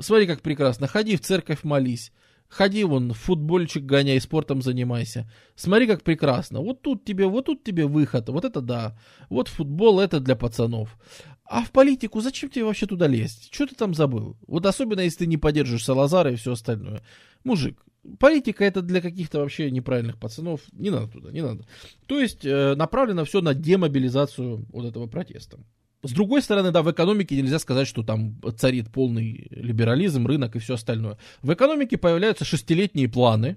смотри, 0.00 0.26
как 0.26 0.42
прекрасно, 0.42 0.88
ходи 0.88 1.16
в 1.16 1.20
церковь, 1.20 1.62
молись. 1.62 2.10
Ходи 2.48 2.82
вон, 2.82 3.12
футбольчик 3.12 3.84
гоняй, 3.84 4.20
спортом 4.20 4.62
занимайся. 4.62 5.30
Смотри, 5.54 5.86
как 5.86 6.02
прекрасно. 6.02 6.60
Вот 6.60 6.82
тут 6.82 7.04
тебе, 7.04 7.26
вот 7.26 7.46
тут 7.46 7.62
тебе 7.62 7.86
выход. 7.86 8.28
Вот 8.28 8.44
это 8.44 8.60
да. 8.60 8.98
Вот 9.28 9.46
футбол 9.46 10.00
это 10.00 10.18
для 10.18 10.34
пацанов. 10.34 10.98
А 11.44 11.62
в 11.62 11.70
политику 11.70 12.20
зачем 12.20 12.50
тебе 12.50 12.64
вообще 12.64 12.86
туда 12.86 13.06
лезть? 13.06 13.54
Что 13.54 13.68
ты 13.68 13.76
там 13.76 13.94
забыл? 13.94 14.36
Вот 14.48 14.66
особенно, 14.66 15.00
если 15.00 15.18
ты 15.18 15.26
не 15.28 15.36
поддержишь 15.36 15.84
Салазара 15.84 16.32
и 16.32 16.36
все 16.36 16.52
остальное. 16.52 17.04
Мужик, 17.44 17.80
политика 18.18 18.64
это 18.64 18.82
для 18.82 19.00
каких-то 19.00 19.38
вообще 19.38 19.70
неправильных 19.70 20.18
пацанов. 20.18 20.62
Не 20.72 20.90
надо 20.90 21.06
туда, 21.06 21.30
не 21.30 21.42
надо. 21.42 21.64
То 22.08 22.18
есть 22.18 22.44
э, 22.44 22.74
направлено 22.74 23.24
все 23.24 23.40
на 23.40 23.54
демобилизацию 23.54 24.66
вот 24.72 24.84
этого 24.84 25.06
протеста. 25.06 25.60
С 26.02 26.12
другой 26.12 26.40
стороны, 26.40 26.70
да, 26.70 26.82
в 26.82 26.90
экономике 26.90 27.36
нельзя 27.36 27.58
сказать, 27.58 27.86
что 27.86 28.02
там 28.02 28.40
царит 28.56 28.90
полный 28.90 29.48
либерализм, 29.50 30.26
рынок 30.26 30.56
и 30.56 30.58
все 30.58 30.74
остальное. 30.74 31.18
В 31.42 31.52
экономике 31.52 31.98
появляются 31.98 32.44
шестилетние 32.44 33.08
планы, 33.08 33.56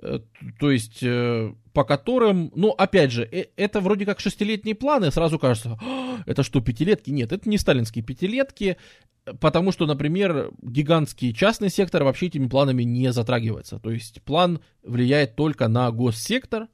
э, 0.00 0.20
то 0.60 0.70
есть 0.70 1.02
э, 1.02 1.52
по 1.72 1.82
которым, 1.82 2.52
ну, 2.54 2.70
опять 2.70 3.10
же, 3.10 3.28
э, 3.30 3.46
это 3.56 3.80
вроде 3.80 4.06
как 4.06 4.20
шестилетние 4.20 4.76
планы, 4.76 5.10
сразу 5.10 5.40
кажется, 5.40 5.76
«А, 5.82 6.22
это 6.24 6.44
что, 6.44 6.60
пятилетки? 6.60 7.10
Нет, 7.10 7.32
это 7.32 7.48
не 7.48 7.58
сталинские 7.58 8.04
пятилетки, 8.04 8.76
потому 9.40 9.72
что, 9.72 9.86
например, 9.86 10.50
гигантский 10.62 11.32
частный 11.34 11.70
сектор 11.70 12.04
вообще 12.04 12.26
этими 12.26 12.46
планами 12.46 12.82
не 12.82 13.12
затрагивается. 13.12 13.78
То 13.78 13.90
есть 13.90 14.22
план 14.22 14.60
влияет 14.82 15.34
только 15.34 15.68
на 15.68 15.90
госсектор, 15.90 16.68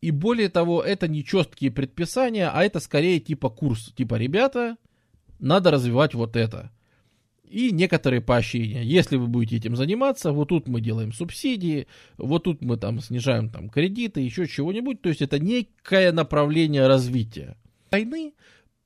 и 0.00 0.10
более 0.10 0.48
того, 0.48 0.82
это 0.82 1.08
не 1.08 1.24
четкие 1.24 1.70
предписания, 1.70 2.48
а 2.48 2.62
это 2.62 2.80
скорее 2.80 3.18
типа 3.20 3.50
курс. 3.50 3.92
Типа, 3.96 4.14
ребята, 4.14 4.76
надо 5.40 5.70
развивать 5.70 6.14
вот 6.14 6.36
это. 6.36 6.70
И 7.44 7.72
некоторые 7.72 8.20
поощрения. 8.20 8.82
Если 8.84 9.16
вы 9.16 9.26
будете 9.26 9.56
этим 9.56 9.74
заниматься, 9.74 10.32
вот 10.32 10.48
тут 10.48 10.68
мы 10.68 10.80
делаем 10.80 11.12
субсидии, 11.12 11.86
вот 12.18 12.44
тут 12.44 12.60
мы 12.60 12.76
там 12.76 13.00
снижаем 13.00 13.48
там 13.48 13.70
кредиты, 13.70 14.20
еще 14.20 14.46
чего-нибудь. 14.46 15.00
То 15.00 15.08
есть 15.08 15.22
это 15.22 15.38
некое 15.38 16.12
направление 16.12 16.86
развития. 16.86 17.56
Войны 17.90 18.34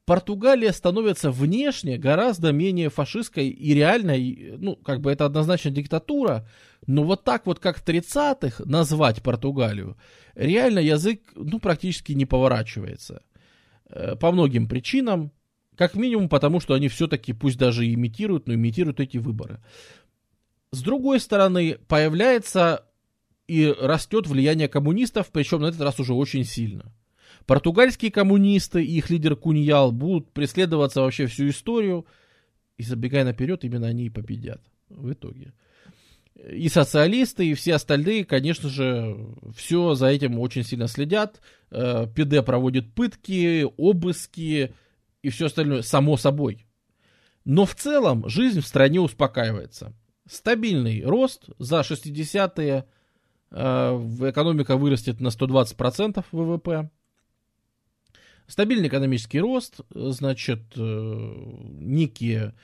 Португалия 0.04 0.72
становится 0.72 1.30
внешне 1.30 1.96
гораздо 1.96 2.50
менее 2.52 2.90
фашистской 2.90 3.48
и 3.48 3.72
реальной, 3.72 4.56
ну, 4.58 4.74
как 4.76 5.00
бы 5.00 5.12
это 5.12 5.26
однозначно 5.26 5.70
диктатура, 5.70 6.48
но 6.86 7.04
вот 7.04 7.22
так 7.22 7.46
вот, 7.46 7.60
как 7.60 7.78
в 7.78 7.86
30-х, 7.86 8.64
назвать 8.64 9.22
Португалию, 9.22 9.96
реально 10.34 10.80
язык, 10.80 11.22
ну, 11.36 11.60
практически 11.60 12.12
не 12.12 12.26
поворачивается. 12.26 13.22
Э, 13.88 14.16
по 14.16 14.32
многим 14.32 14.68
причинам, 14.68 15.30
как 15.76 15.94
минимум 15.94 16.28
потому, 16.28 16.58
что 16.58 16.74
они 16.74 16.88
все-таки, 16.88 17.32
пусть 17.32 17.58
даже 17.58 17.90
имитируют, 17.90 18.48
но 18.48 18.54
имитируют 18.54 18.98
эти 18.98 19.18
выборы. 19.18 19.62
С 20.72 20.82
другой 20.82 21.20
стороны, 21.20 21.78
появляется 21.86 22.86
и 23.46 23.72
растет 23.78 24.26
влияние 24.26 24.68
коммунистов, 24.68 25.30
причем 25.30 25.60
на 25.60 25.66
этот 25.66 25.82
раз 25.82 26.00
уже 26.00 26.14
очень 26.14 26.44
сильно. 26.44 26.92
Португальские 27.46 28.10
коммунисты 28.10 28.84
и 28.84 28.98
их 28.98 29.10
лидер 29.10 29.36
Куньял 29.36 29.92
будут 29.92 30.32
преследоваться 30.32 31.00
вообще 31.00 31.26
всю 31.26 31.48
историю, 31.48 32.06
и 32.78 32.82
забегая 32.82 33.24
наперед, 33.24 33.64
именно 33.64 33.86
они 33.86 34.06
и 34.06 34.10
победят 34.10 34.62
в 34.88 35.12
итоге 35.12 35.52
и 36.50 36.68
социалисты, 36.68 37.46
и 37.46 37.54
все 37.54 37.74
остальные, 37.74 38.24
конечно 38.24 38.68
же, 38.68 39.16
все 39.54 39.94
за 39.94 40.06
этим 40.06 40.38
очень 40.38 40.64
сильно 40.64 40.88
следят. 40.88 41.40
Э, 41.70 42.06
ПД 42.06 42.44
проводит 42.44 42.94
пытки, 42.94 43.66
обыски 43.76 44.74
и 45.22 45.28
все 45.28 45.46
остальное, 45.46 45.82
само 45.82 46.16
собой. 46.16 46.66
Но 47.44 47.64
в 47.64 47.74
целом 47.74 48.28
жизнь 48.28 48.60
в 48.60 48.66
стране 48.66 49.00
успокаивается. 49.00 49.92
Стабильный 50.28 51.02
рост 51.04 51.48
за 51.58 51.80
60-е, 51.80 52.86
э, 53.50 53.56
экономика 54.30 54.76
вырастет 54.76 55.20
на 55.20 55.28
120% 55.28 56.24
ВВП. 56.32 56.90
Стабильный 58.46 58.88
экономический 58.88 59.40
рост, 59.40 59.80
значит, 59.94 60.60
э, 60.76 61.34
некие 61.80 62.54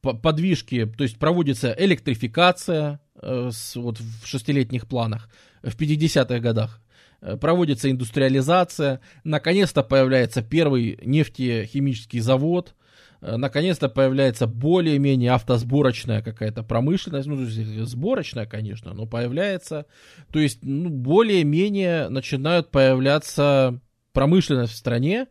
подвижки, 0.00 0.86
то 0.86 1.04
есть 1.04 1.18
проводится 1.18 1.74
электрификация 1.78 3.00
э, 3.20 3.50
вот 3.74 4.00
в 4.00 4.26
шестилетних 4.26 4.86
планах, 4.86 5.28
в 5.62 5.76
50-х 5.76 6.38
годах, 6.38 6.80
э, 7.20 7.36
проводится 7.36 7.90
индустриализация, 7.90 9.00
наконец-то 9.24 9.82
появляется 9.82 10.42
первый 10.42 10.98
нефтехимический 11.04 12.20
завод, 12.20 12.74
э, 13.20 13.36
наконец-то 13.36 13.90
появляется 13.90 14.46
более-менее 14.46 15.32
автосборочная 15.32 16.22
какая-то 16.22 16.62
промышленность, 16.62 17.28
ну, 17.28 17.36
сборочная, 17.84 18.46
конечно, 18.46 18.94
но 18.94 19.04
появляется, 19.06 19.84
то 20.32 20.38
есть 20.38 20.60
ну, 20.62 20.88
более-менее 20.88 22.08
начинают 22.08 22.70
появляться 22.70 23.80
промышленность 24.18 24.72
в 24.72 24.76
стране, 24.76 25.28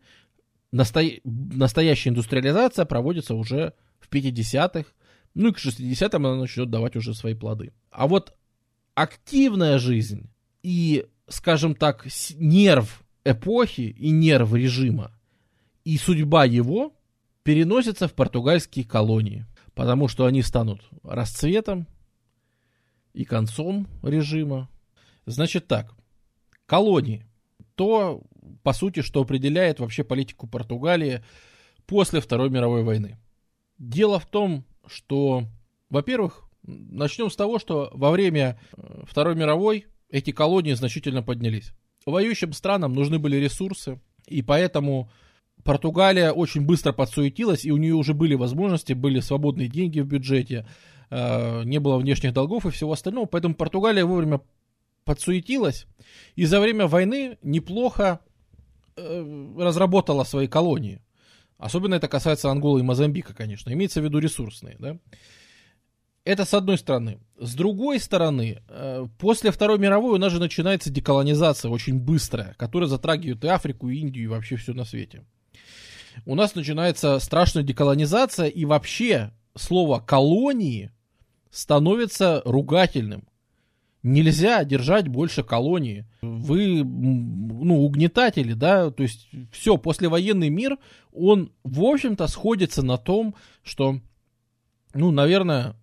Насто... 0.72 1.02
настоящая 1.22 2.08
индустриализация 2.08 2.86
проводится 2.86 3.34
уже 3.34 3.74
в 4.00 4.08
50-х, 4.10 4.88
ну 5.34 5.48
и 5.48 5.52
к 5.52 5.58
60-м 5.58 6.24
она 6.24 6.36
начнет 6.36 6.70
давать 6.70 6.96
уже 6.96 7.12
свои 7.12 7.34
плоды. 7.34 7.74
А 7.90 8.06
вот 8.06 8.34
активная 8.94 9.78
жизнь 9.78 10.30
и, 10.62 11.04
скажем 11.28 11.74
так, 11.74 12.06
нерв 12.36 13.04
эпохи 13.26 13.94
и 13.94 14.08
нерв 14.08 14.54
режима 14.54 15.12
и 15.84 15.98
судьба 15.98 16.46
его 16.46 16.94
переносится 17.42 18.08
в 18.08 18.14
португальские 18.14 18.86
колонии, 18.86 19.44
потому 19.74 20.08
что 20.08 20.24
они 20.24 20.40
станут 20.40 20.80
расцветом 21.02 21.86
и 23.12 23.26
концом 23.26 23.86
режима. 24.02 24.70
Значит 25.26 25.66
так, 25.66 25.94
колонии. 26.64 27.26
То, 27.74 28.22
по 28.62 28.72
сути, 28.72 29.02
что 29.02 29.22
определяет 29.22 29.80
вообще 29.80 30.04
политику 30.04 30.46
Португалии 30.46 31.22
после 31.86 32.20
Второй 32.20 32.50
мировой 32.50 32.82
войны. 32.82 33.18
Дело 33.78 34.18
в 34.18 34.26
том, 34.26 34.64
что, 34.86 35.44
во-первых, 35.90 36.48
начнем 36.62 37.30
с 37.30 37.36
того, 37.36 37.58
что 37.58 37.90
во 37.92 38.10
время 38.10 38.60
э, 38.76 39.02
Второй 39.06 39.34
мировой 39.34 39.86
эти 40.10 40.32
колонии 40.32 40.72
значительно 40.72 41.22
поднялись. 41.22 41.72
Воюющим 42.06 42.52
странам 42.52 42.94
нужны 42.94 43.18
были 43.18 43.36
ресурсы, 43.36 44.00
и 44.26 44.42
поэтому 44.42 45.10
Португалия 45.64 46.32
очень 46.32 46.64
быстро 46.64 46.92
подсуетилась, 46.92 47.64
и 47.64 47.72
у 47.72 47.76
нее 47.76 47.94
уже 47.94 48.14
были 48.14 48.34
возможности, 48.34 48.92
были 48.92 49.20
свободные 49.20 49.68
деньги 49.68 50.00
в 50.00 50.06
бюджете, 50.06 50.66
э, 51.10 51.62
не 51.64 51.78
было 51.78 51.98
внешних 51.98 52.32
долгов 52.32 52.66
и 52.66 52.70
всего 52.70 52.92
остального, 52.92 53.26
поэтому 53.26 53.54
Португалия 53.54 54.04
вовремя 54.04 54.40
подсуетилась, 55.04 55.86
и 56.36 56.44
за 56.44 56.60
время 56.60 56.86
войны 56.86 57.38
неплохо 57.42 58.20
разработала 59.56 60.24
свои 60.24 60.48
колонии. 60.48 61.00
Особенно 61.58 61.94
это 61.94 62.08
касается 62.08 62.50
Анголы 62.50 62.80
и 62.80 62.84
Мозамбика, 62.84 63.34
конечно. 63.34 63.72
Имеется 63.72 64.00
в 64.00 64.04
виду 64.04 64.18
ресурсные, 64.18 64.76
да. 64.78 64.98
Это 66.24 66.44
с 66.44 66.52
одной 66.52 66.78
стороны. 66.78 67.20
С 67.38 67.54
другой 67.54 67.98
стороны, 67.98 68.62
э, 68.68 69.06
после 69.18 69.50
Второй 69.50 69.78
мировой 69.78 70.14
у 70.14 70.18
нас 70.18 70.30
же 70.30 70.40
начинается 70.40 70.90
деколонизация 70.90 71.70
очень 71.70 71.98
быстрая, 71.98 72.54
которая 72.58 72.88
затрагивает 72.88 73.44
и 73.44 73.48
Африку, 73.48 73.88
и 73.88 73.98
Индию, 73.98 74.24
и 74.24 74.28
вообще 74.28 74.56
все 74.56 74.74
на 74.74 74.84
свете. 74.84 75.24
У 76.26 76.34
нас 76.34 76.54
начинается 76.54 77.18
страшная 77.18 77.62
деколонизация, 77.62 78.46
и 78.46 78.64
вообще 78.64 79.32
слово 79.56 80.00
«колонии» 80.00 80.90
становится 81.50 82.42
ругательным. 82.44 83.27
Нельзя 84.02 84.62
держать 84.64 85.08
больше 85.08 85.42
колонии. 85.42 86.06
Вы, 86.22 86.84
ну, 86.84 87.84
угнетатели, 87.84 88.52
да, 88.52 88.90
то 88.90 89.02
есть 89.02 89.28
все, 89.50 89.76
послевоенный 89.76 90.50
мир, 90.50 90.78
он, 91.12 91.52
в 91.64 91.82
общем-то, 91.82 92.28
сходится 92.28 92.82
на 92.82 92.96
том, 92.96 93.34
что, 93.62 94.00
ну, 94.94 95.10
наверное, 95.10 95.74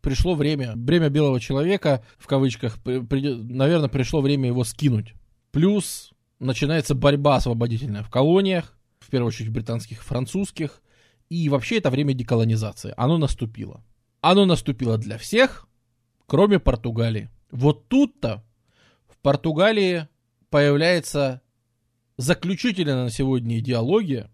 пришло 0.00 0.34
время, 0.34 0.72
время 0.74 1.10
белого 1.10 1.40
человека, 1.40 2.02
в 2.18 2.26
кавычках, 2.26 2.82
при, 2.82 3.34
наверное, 3.34 3.90
пришло 3.90 4.22
время 4.22 4.48
его 4.48 4.64
скинуть. 4.64 5.12
Плюс 5.52 6.12
начинается 6.38 6.94
борьба 6.94 7.36
освободительная 7.36 8.02
в 8.02 8.10
колониях, 8.10 8.78
в 8.98 9.10
первую 9.10 9.28
очередь 9.28 9.50
британских, 9.50 10.02
французских, 10.02 10.80
и 11.28 11.48
вообще 11.48 11.78
это 11.78 11.90
время 11.90 12.14
деколонизации. 12.14 12.94
Оно 12.96 13.18
наступило. 13.18 13.84
Оно 14.20 14.46
наступило 14.46 14.98
для 14.98 15.18
всех, 15.18 15.68
кроме 16.30 16.60
Португалии. 16.60 17.28
Вот 17.50 17.88
тут-то 17.88 18.44
в 19.08 19.18
Португалии 19.18 20.06
появляется 20.48 21.42
заключительная 22.18 23.02
на 23.02 23.10
сегодня 23.10 23.58
идеология, 23.58 24.30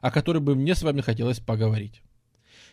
о 0.00 0.10
которой 0.10 0.38
бы 0.40 0.56
мне 0.56 0.74
с 0.74 0.82
вами 0.82 1.02
хотелось 1.02 1.38
поговорить. 1.38 2.02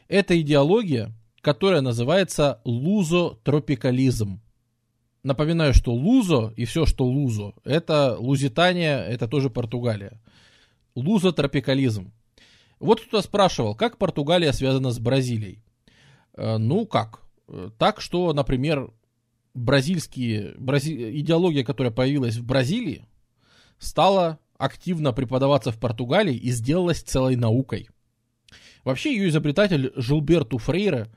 Это 0.07 0.41
идеология, 0.41 1.13
которая 1.41 1.81
называется 1.81 2.59
лузотропикализм. 2.65 4.41
Напоминаю, 5.21 5.75
что 5.75 5.93
лузо 5.93 6.51
и 6.57 6.65
все, 6.65 6.87
что 6.87 7.05
лузо, 7.05 7.53
это 7.63 8.17
Лузитания, 8.17 9.03
это 9.03 9.27
тоже 9.27 9.51
Португалия. 9.51 10.19
Лузотропикализм. 10.95 12.11
Вот 12.79 13.01
кто 13.01 13.21
спрашивал, 13.21 13.75
как 13.75 13.99
Португалия 13.99 14.51
связана 14.51 14.89
с 14.89 14.97
Бразилией. 14.97 15.61
Э, 16.33 16.57
ну 16.57 16.87
как? 16.87 17.26
Э, 17.47 17.69
так 17.77 18.01
что, 18.01 18.33
например, 18.33 18.91
бразильские, 19.53 20.55
брази, 20.57 21.19
идеология, 21.19 21.63
которая 21.63 21.91
появилась 21.91 22.35
в 22.35 22.45
Бразилии, 22.45 23.07
стала 23.79 24.39
активно 24.57 25.13
преподаваться 25.13 25.71
в 25.71 25.79
Португалии 25.79 26.35
и 26.35 26.51
сделалась 26.51 27.01
целой 27.01 27.35
наукой. 27.35 27.89
Вообще 28.83 29.15
ее 29.15 29.29
изобретатель 29.29 29.91
Жилберту 29.95 30.57
Фрейре, 30.57 31.11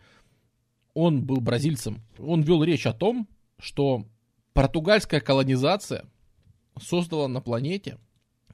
он 0.94 1.24
был 1.24 1.40
бразильцем, 1.40 2.02
он 2.18 2.42
вел 2.42 2.64
речь 2.64 2.86
о 2.86 2.92
том, 2.92 3.28
что 3.58 4.06
португальская 4.52 5.20
колонизация 5.20 6.06
создала 6.80 7.28
на 7.28 7.40
планете, 7.40 7.98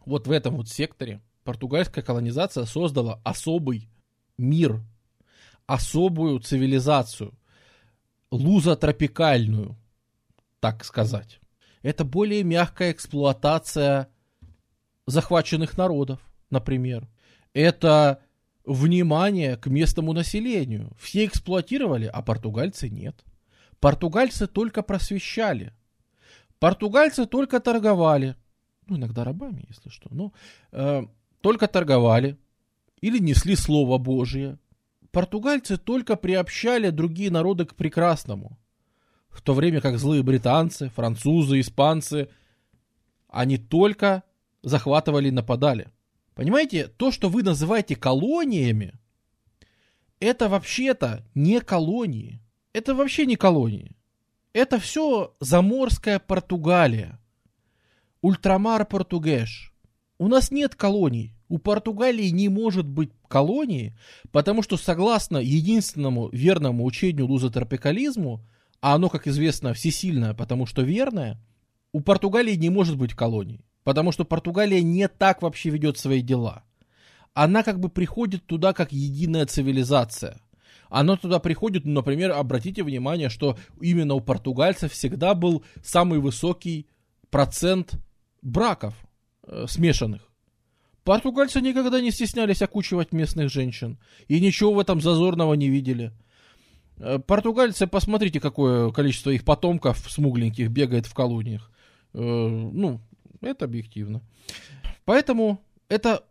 вот 0.04 0.26
в 0.26 0.30
этом 0.30 0.56
вот 0.56 0.68
секторе, 0.68 1.22
португальская 1.44 2.04
колонизация 2.04 2.64
создала 2.66 3.20
особый 3.24 3.88
мир, 4.36 4.82
особую 5.66 6.40
цивилизацию– 6.40 7.32
лузотропикальную, 8.36 9.76
так 10.60 10.84
сказать. 10.84 11.40
Это 11.82 12.04
более 12.04 12.42
мягкая 12.44 12.92
эксплуатация 12.92 14.08
захваченных 15.06 15.76
народов, 15.76 16.20
например. 16.50 17.08
Это 17.52 18.20
внимание 18.64 19.56
к 19.56 19.66
местному 19.68 20.12
населению. 20.12 20.92
Все 20.98 21.24
эксплуатировали, 21.24 22.06
а 22.06 22.22
португальцы 22.22 22.88
нет. 22.88 23.24
Португальцы 23.80 24.46
только 24.46 24.82
просвещали. 24.82 25.72
Португальцы 26.58 27.26
только 27.26 27.60
торговали. 27.60 28.34
Ну, 28.86 28.96
иногда 28.96 29.24
рабами, 29.24 29.66
если 29.68 29.88
что. 29.90 30.08
Но 30.12 30.32
э, 30.72 31.06
только 31.40 31.68
торговали. 31.68 32.36
Или 33.00 33.18
несли 33.18 33.54
Слово 33.56 33.98
Божие 33.98 34.58
португальцы 35.16 35.78
только 35.78 36.14
приобщали 36.14 36.90
другие 36.90 37.30
народы 37.30 37.64
к 37.64 37.74
прекрасному, 37.74 38.58
в 39.30 39.40
то 39.40 39.54
время 39.54 39.80
как 39.80 39.96
злые 39.98 40.22
британцы, 40.22 40.90
французы, 40.90 41.58
испанцы, 41.58 42.28
они 43.26 43.56
только 43.56 44.24
захватывали 44.62 45.28
и 45.28 45.30
нападали. 45.30 45.90
Понимаете, 46.34 46.88
то, 46.88 47.10
что 47.10 47.30
вы 47.30 47.42
называете 47.42 47.96
колониями, 47.96 48.92
это 50.20 50.50
вообще-то 50.50 51.24
не 51.34 51.62
колонии. 51.62 52.42
Это 52.74 52.94
вообще 52.94 53.24
не 53.24 53.36
колонии. 53.36 53.96
Это 54.52 54.78
все 54.78 55.34
заморская 55.40 56.18
Португалия. 56.18 57.18
Ультрамар 58.20 58.84
Португеш. 58.84 59.72
У 60.18 60.28
нас 60.28 60.50
нет 60.50 60.74
колоний. 60.74 61.34
У 61.48 61.58
Португалии 61.58 62.28
не 62.28 62.48
может 62.48 62.86
быть 62.86 63.10
колонии, 63.28 63.96
потому 64.32 64.62
что 64.62 64.76
согласно 64.76 65.38
единственному 65.38 66.28
верному 66.32 66.84
учению 66.84 67.26
лузотропикализму, 67.26 68.44
а 68.80 68.94
оно, 68.94 69.08
как 69.08 69.26
известно, 69.28 69.74
всесильное, 69.74 70.34
потому 70.34 70.66
что 70.66 70.82
верное, 70.82 71.40
у 71.92 72.00
Португалии 72.00 72.54
не 72.54 72.70
может 72.70 72.96
быть 72.96 73.14
колоний, 73.14 73.64
потому 73.84 74.10
что 74.10 74.24
Португалия 74.24 74.82
не 74.82 75.06
так 75.08 75.42
вообще 75.42 75.70
ведет 75.70 75.98
свои 75.98 76.20
дела. 76.20 76.64
Она 77.32 77.62
как 77.62 77.78
бы 77.78 77.90
приходит 77.90 78.44
туда 78.46 78.72
как 78.72 78.92
единая 78.92 79.46
цивилизация. 79.46 80.40
Она 80.88 81.16
туда 81.16 81.38
приходит, 81.38 81.84
ну, 81.84 81.92
например, 81.92 82.32
обратите 82.32 82.82
внимание, 82.82 83.28
что 83.28 83.58
именно 83.80 84.14
у 84.14 84.20
португальцев 84.20 84.92
всегда 84.92 85.34
был 85.34 85.64
самый 85.84 86.18
высокий 86.18 86.86
процент 87.30 87.94
браков 88.40 88.94
э, 89.46 89.66
смешанных. 89.68 90.22
Португальцы 91.04 91.60
никогда 91.60 92.00
не 92.00 92.10
стеснялись 92.10 92.62
окучивать 92.62 93.12
местных 93.12 93.50
женщин. 93.50 93.98
И 94.26 94.40
ничего 94.40 94.74
в 94.74 94.80
этом 94.80 95.00
зазорного 95.00 95.54
не 95.54 95.68
видели. 95.68 96.12
Э, 96.98 97.18
португальцы, 97.18 97.86
посмотрите, 97.86 98.40
какое 98.40 98.90
количество 98.90 99.30
их 99.30 99.44
потомков 99.44 99.98
смугленьких 100.10 100.68
бегает 100.68 101.06
в 101.06 101.14
колониях. 101.14 101.70
Э, 102.12 102.18
ну, 102.18 103.00
это 103.40 103.66
объективно. 103.66 104.22
Поэтому 105.04 105.62
это 105.88 106.24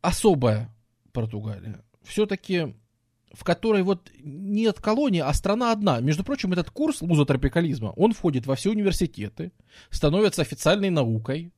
особая 0.00 0.74
Португалия. 1.12 1.84
Все-таки 2.02 2.74
в 3.32 3.44
которой 3.44 3.82
вот 3.82 4.10
нет 4.20 4.80
колонии, 4.80 5.20
а 5.20 5.32
страна 5.34 5.72
одна. 5.72 6.00
Между 6.00 6.24
прочим, 6.24 6.52
этот 6.52 6.70
курс 6.70 7.02
лузотропикализма, 7.02 7.92
он 7.96 8.12
входит 8.12 8.46
во 8.46 8.54
все 8.56 8.70
университеты, 8.70 9.52
становится 9.90 10.42
официальной 10.42 10.90
наукой, 10.90 11.52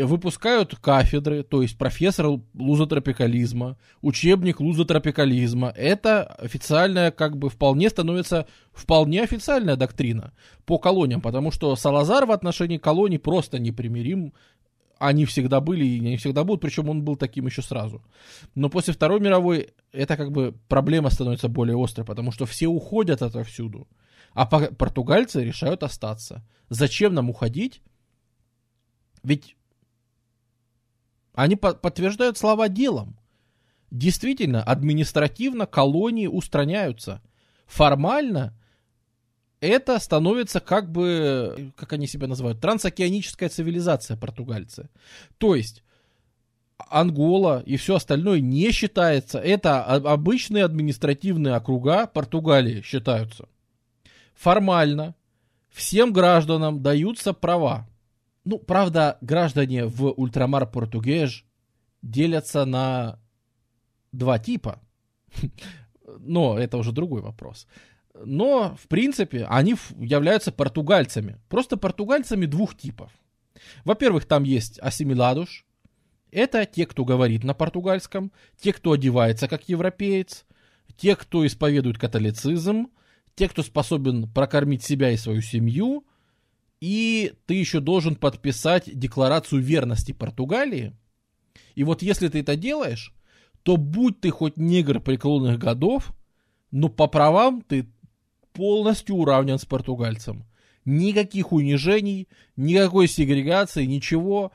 выпускают 0.00 0.74
кафедры, 0.76 1.42
то 1.42 1.60
есть 1.60 1.76
профессор 1.76 2.40
лузотропикализма, 2.54 3.76
учебник 4.00 4.60
лузотропикализма. 4.60 5.68
Это 5.76 6.24
официальная, 6.24 7.10
как 7.10 7.36
бы 7.36 7.50
вполне 7.50 7.90
становится 7.90 8.46
вполне 8.72 9.22
официальная 9.22 9.76
доктрина 9.76 10.32
по 10.64 10.78
колониям, 10.78 11.20
потому 11.20 11.50
что 11.50 11.76
Салазар 11.76 12.24
в 12.24 12.32
отношении 12.32 12.78
колоний 12.78 13.18
просто 13.18 13.58
непримирим. 13.58 14.32
Они 14.98 15.24
всегда 15.24 15.60
были 15.60 15.84
и 15.84 15.98
они 15.98 16.16
всегда 16.16 16.44
будут, 16.44 16.62
причем 16.62 16.88
он 16.88 17.02
был 17.02 17.16
таким 17.16 17.46
еще 17.46 17.60
сразу. 17.60 18.02
Но 18.54 18.70
после 18.70 18.94
Второй 18.94 19.20
мировой 19.20 19.70
это 19.90 20.16
как 20.16 20.30
бы 20.30 20.54
проблема 20.68 21.10
становится 21.10 21.48
более 21.48 21.76
острой, 21.82 22.06
потому 22.06 22.30
что 22.30 22.46
все 22.46 22.68
уходят 22.68 23.20
отовсюду. 23.20 23.88
А 24.32 24.46
португальцы 24.46 25.44
решают 25.44 25.82
остаться. 25.82 26.46
Зачем 26.70 27.14
нам 27.14 27.28
уходить? 27.28 27.82
Ведь 29.24 29.56
они 31.34 31.56
по 31.56 31.74
подтверждают 31.74 32.38
слова 32.38 32.68
делом. 32.68 33.18
Действительно, 33.90 34.62
административно 34.62 35.66
колонии 35.66 36.26
устраняются. 36.26 37.20
Формально 37.66 38.54
это 39.60 39.98
становится 39.98 40.60
как 40.60 40.90
бы, 40.90 41.72
как 41.76 41.92
они 41.92 42.06
себя 42.06 42.26
называют, 42.26 42.60
трансокеаническая 42.60 43.48
цивилизация 43.48 44.16
португальцы. 44.16 44.88
То 45.38 45.54
есть 45.54 45.84
Ангола 46.90 47.62
и 47.64 47.76
все 47.76 47.96
остальное 47.96 48.40
не 48.40 48.72
считается. 48.72 49.38
Это 49.38 49.84
обычные 49.84 50.64
административные 50.64 51.54
округа 51.54 52.06
Португалии 52.06 52.82
считаются. 52.82 53.48
Формально 54.34 55.14
всем 55.70 56.12
гражданам 56.12 56.82
даются 56.82 57.32
права. 57.32 57.88
Ну, 58.44 58.58
правда, 58.58 59.18
граждане 59.20 59.86
в 59.86 60.10
Ультрамар 60.10 60.66
Португеж 60.66 61.46
делятся 62.02 62.64
на 62.64 63.20
два 64.10 64.38
типа. 64.38 64.80
Но 66.18 66.58
это 66.58 66.76
уже 66.76 66.92
другой 66.92 67.22
вопрос. 67.22 67.66
Но, 68.14 68.76
в 68.76 68.88
принципе, 68.88 69.46
они 69.48 69.76
являются 69.98 70.52
португальцами. 70.52 71.40
Просто 71.48 71.76
португальцами 71.76 72.46
двух 72.46 72.76
типов. 72.76 73.10
Во-первых, 73.84 74.26
там 74.26 74.42
есть 74.42 74.78
ассимиладуш. 74.80 75.64
Это 76.30 76.64
те, 76.66 76.86
кто 76.86 77.04
говорит 77.04 77.44
на 77.44 77.54
португальском, 77.54 78.32
те, 78.58 78.72
кто 78.72 78.92
одевается 78.92 79.48
как 79.48 79.68
европеец, 79.68 80.44
те, 80.96 81.14
кто 81.14 81.46
исповедует 81.46 81.98
католицизм, 81.98 82.88
те, 83.34 83.48
кто 83.48 83.62
способен 83.62 84.30
прокормить 84.30 84.82
себя 84.82 85.10
и 85.10 85.16
свою 85.16 85.42
семью, 85.42 86.06
и 86.82 87.34
ты 87.46 87.54
еще 87.54 87.78
должен 87.78 88.16
подписать 88.16 88.90
декларацию 88.92 89.62
верности 89.62 90.10
Португалии. 90.10 90.96
И 91.76 91.84
вот 91.84 92.02
если 92.02 92.26
ты 92.26 92.40
это 92.40 92.56
делаешь, 92.56 93.14
то 93.62 93.76
будь 93.76 94.20
ты 94.20 94.30
хоть 94.30 94.56
негр 94.56 94.98
преклонных 94.98 95.60
годов, 95.60 96.12
но 96.72 96.88
по 96.88 97.06
правам 97.06 97.62
ты 97.62 97.86
полностью 98.52 99.14
уравнен 99.14 99.58
с 99.58 99.64
португальцем. 99.64 100.44
Никаких 100.84 101.52
унижений, 101.52 102.26
никакой 102.56 103.06
сегрегации, 103.06 103.84
ничего. 103.84 104.50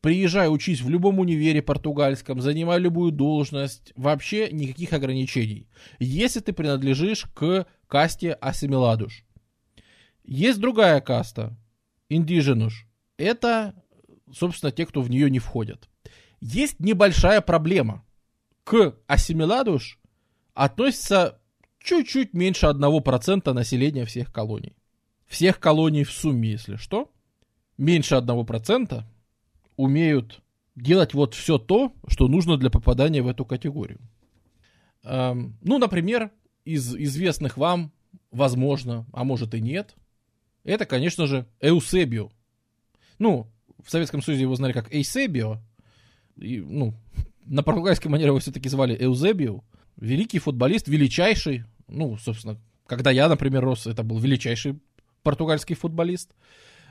Приезжай, 0.00 0.48
учись 0.48 0.82
в 0.82 0.88
любом 0.88 1.18
универе 1.18 1.62
португальском, 1.62 2.40
занимай 2.40 2.78
любую 2.78 3.10
должность, 3.10 3.92
вообще 3.96 4.52
никаких 4.52 4.92
ограничений. 4.92 5.66
Если 5.98 6.38
ты 6.38 6.52
принадлежишь 6.52 7.24
к 7.34 7.66
касте 7.88 8.34
ассимиладуш. 8.34 9.24
Есть 10.22 10.60
другая 10.60 11.00
каста, 11.00 11.58
индиженуш. 12.14 12.86
Это, 13.16 13.74
собственно, 14.32 14.72
те, 14.72 14.86
кто 14.86 15.00
в 15.02 15.10
нее 15.10 15.30
не 15.30 15.38
входят. 15.38 15.88
Есть 16.40 16.80
небольшая 16.80 17.40
проблема. 17.40 18.04
К 18.64 18.96
ассимиладуш 19.06 19.98
относится 20.54 21.40
чуть-чуть 21.78 22.32
меньше 22.32 22.66
1% 22.66 23.52
населения 23.52 24.04
всех 24.04 24.32
колоний. 24.32 24.76
Всех 25.26 25.58
колоний 25.58 26.04
в 26.04 26.10
сумме, 26.10 26.50
если 26.50 26.76
что. 26.76 27.12
Меньше 27.78 28.16
1% 28.16 29.04
умеют 29.76 30.42
делать 30.74 31.14
вот 31.14 31.34
все 31.34 31.58
то, 31.58 31.92
что 32.06 32.28
нужно 32.28 32.56
для 32.56 32.70
попадания 32.70 33.22
в 33.22 33.28
эту 33.28 33.44
категорию. 33.44 34.00
Эм, 35.04 35.58
ну, 35.62 35.78
например, 35.78 36.30
из 36.64 36.94
известных 36.94 37.56
вам, 37.56 37.92
возможно, 38.30 39.06
а 39.12 39.24
может 39.24 39.54
и 39.54 39.60
нет, 39.60 39.94
это, 40.64 40.86
конечно 40.86 41.26
же, 41.26 41.46
Эусебио. 41.60 42.30
Ну, 43.18 43.46
в 43.84 43.90
Советском 43.90 44.22
Союзе 44.22 44.42
его 44.42 44.54
знали 44.54 44.72
как 44.72 44.92
Эйсебио. 44.92 45.58
И, 46.36 46.60
ну, 46.60 46.94
на 47.46 47.62
португальской 47.62 48.10
манере 48.10 48.28
его 48.28 48.38
все-таки 48.38 48.68
звали 48.68 48.96
Эузебио. 48.98 49.62
Великий 49.96 50.38
футболист, 50.38 50.88
величайший. 50.88 51.64
Ну, 51.88 52.16
собственно, 52.16 52.58
когда 52.86 53.10
я, 53.10 53.28
например, 53.28 53.64
рос, 53.64 53.86
это 53.86 54.02
был 54.02 54.18
величайший 54.18 54.78
португальский 55.22 55.76
футболист. 55.76 56.34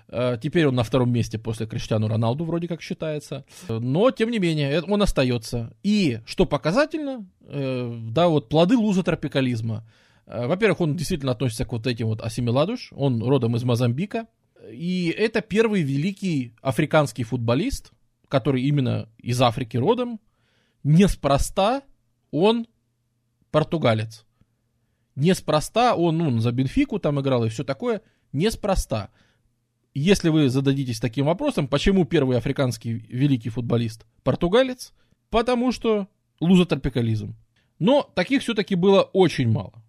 Э, 0.07 0.37
теперь 0.41 0.67
он 0.67 0.75
на 0.75 0.83
втором 0.83 1.11
месте 1.11 1.39
после 1.39 1.65
Криштиану 1.65 2.07
Роналду 2.07 2.45
вроде 2.45 2.67
как 2.67 2.81
считается. 2.81 3.45
Но, 3.67 4.11
тем 4.11 4.29
не 4.29 4.39
менее, 4.39 4.81
он 4.81 5.01
остается. 5.01 5.73
И, 5.83 6.19
что 6.25 6.45
показательно, 6.45 7.25
э, 7.41 7.99
да, 8.09 8.27
вот 8.27 8.49
плоды 8.49 8.77
луза 8.77 9.03
тропикализма. 9.03 9.85
Э, 10.25 10.47
во-первых, 10.47 10.81
он 10.81 10.95
действительно 10.95 11.31
относится 11.31 11.65
к 11.65 11.71
вот 11.71 11.87
этим 11.87 12.07
вот 12.07 12.21
асимиладуш. 12.21 12.91
Он 12.95 13.21
родом 13.23 13.55
из 13.55 13.63
Мозамбика. 13.63 14.27
И 14.71 15.13
это 15.17 15.41
первый 15.41 15.81
великий 15.81 16.55
африканский 16.61 17.23
футболист, 17.23 17.91
который 18.27 18.63
именно 18.63 19.09
из 19.17 19.41
Африки 19.41 19.77
родом. 19.77 20.19
Неспроста 20.83 21.83
он 22.31 22.67
португалец. 23.51 24.25
Неспроста 25.15 25.95
он, 25.95 26.17
ну, 26.17 26.39
за 26.39 26.51
Бенфику 26.51 26.99
там 26.99 27.19
играл 27.19 27.45
и 27.45 27.49
все 27.49 27.63
такое. 27.63 28.01
Неспроста 28.31 29.09
если 29.93 30.29
вы 30.29 30.49
зададитесь 30.49 30.99
таким 30.99 31.25
вопросом, 31.25 31.67
почему 31.67 32.05
первый 32.05 32.37
африканский 32.37 32.93
великий 33.09 33.49
футболист 33.49 34.05
португалец, 34.23 34.93
потому 35.29 35.71
что 35.71 36.07
лузотропикализм. 36.39 37.35
Но 37.79 38.09
таких 38.15 38.41
все-таки 38.41 38.75
было 38.75 39.01
очень 39.01 39.49
мало. 39.49 39.80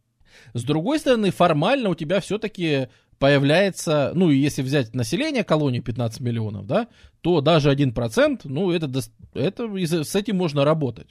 С 0.54 0.64
другой 0.64 0.98
стороны, 0.98 1.30
формально 1.30 1.90
у 1.90 1.94
тебя 1.94 2.20
все-таки 2.20 2.88
появляется, 3.18 4.12
ну, 4.14 4.30
если 4.30 4.62
взять 4.62 4.94
население 4.94 5.44
колонии 5.44 5.80
15 5.80 6.20
миллионов, 6.20 6.66
да, 6.66 6.88
то 7.20 7.40
даже 7.40 7.72
1%, 7.72 8.40
ну, 8.44 8.72
это, 8.72 8.90
это 9.34 10.04
с 10.04 10.14
этим 10.16 10.36
можно 10.36 10.64
работать. 10.64 11.08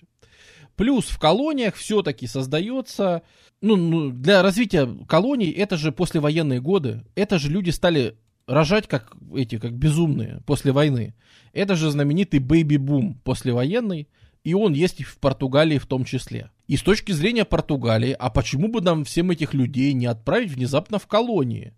Плюс 0.75 1.05
в 1.05 1.19
колониях 1.19 1.75
все-таки 1.75 2.27
создается, 2.27 3.21
ну, 3.61 3.75
ну, 3.75 4.11
для 4.11 4.41
развития 4.41 4.89
колоний, 5.07 5.51
это 5.51 5.77
же 5.77 5.91
послевоенные 5.91 6.59
годы, 6.59 7.03
это 7.15 7.39
же 7.39 7.49
люди 7.49 7.69
стали 7.69 8.17
рожать 8.45 8.87
как 8.87 9.15
эти, 9.35 9.57
как 9.57 9.73
безумные 9.73 10.41
после 10.45 10.71
войны. 10.71 11.13
Это 11.53 11.75
же 11.75 11.91
знаменитый 11.91 12.39
бэйби-бум 12.39 13.21
послевоенный, 13.23 14.07
и 14.43 14.53
он 14.53 14.73
есть 14.73 14.99
и 14.99 15.03
в 15.03 15.17
Португалии 15.17 15.77
в 15.77 15.85
том 15.85 16.03
числе. 16.03 16.49
И 16.67 16.77
с 16.77 16.81
точки 16.81 17.11
зрения 17.11 17.45
Португалии, 17.45 18.15
а 18.17 18.29
почему 18.29 18.67
бы 18.67 18.81
нам 18.81 19.03
всем 19.03 19.31
этих 19.31 19.53
людей 19.53 19.93
не 19.93 20.05
отправить 20.05 20.51
внезапно 20.51 20.99
в 20.99 21.07
колонии? 21.07 21.73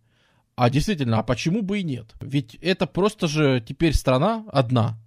А 0.56 0.70
действительно, 0.70 1.20
а 1.20 1.24
почему 1.24 1.62
бы 1.62 1.80
и 1.80 1.84
нет? 1.84 2.14
Ведь 2.22 2.56
это 2.62 2.86
просто 2.86 3.28
же 3.28 3.64
теперь 3.68 3.94
страна 3.94 4.46
одна. 4.52 5.00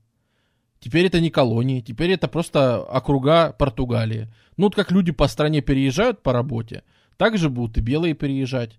Теперь 0.80 1.06
это 1.06 1.20
не 1.20 1.30
колонии, 1.30 1.80
теперь 1.80 2.10
это 2.10 2.28
просто 2.28 2.82
округа 2.82 3.52
Португалии. 3.52 4.28
Ну, 4.56 4.66
вот 4.66 4.74
как 4.74 4.90
люди 4.90 5.12
по 5.12 5.26
стране 5.26 5.60
переезжают 5.62 6.22
по 6.22 6.32
работе, 6.32 6.82
так 7.16 7.38
же 7.38 7.48
будут 7.48 7.78
и 7.78 7.80
белые 7.80 8.14
переезжать. 8.14 8.78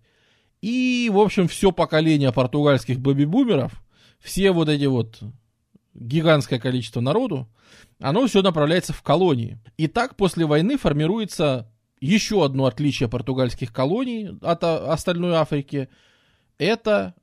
И, 0.62 1.10
в 1.12 1.20
общем, 1.20 1.48
все 1.48 1.72
поколение 1.72 2.32
португальских 2.32 3.00
бэби-бумеров, 3.00 3.72
все 4.20 4.52
вот 4.52 4.70
эти 4.70 4.86
вот 4.86 5.20
гигантское 5.98 6.60
количество 6.60 7.02
народу, 7.02 7.50
оно 8.00 8.26
все 8.28 8.42
направляется 8.42 8.94
в 8.94 9.02
колонии. 9.02 9.60
И 9.78 9.88
так 9.88 10.16
после 10.16 10.46
войны 10.46 10.78
формируется 10.78 11.72
еще 12.00 12.46
одно 12.46 12.66
отличие 12.66 13.10
португальских 13.10 13.74
колоний 13.74 14.38
от 14.42 14.64
остальной 14.64 15.34
Африки. 15.34 15.90
Это 16.58 17.16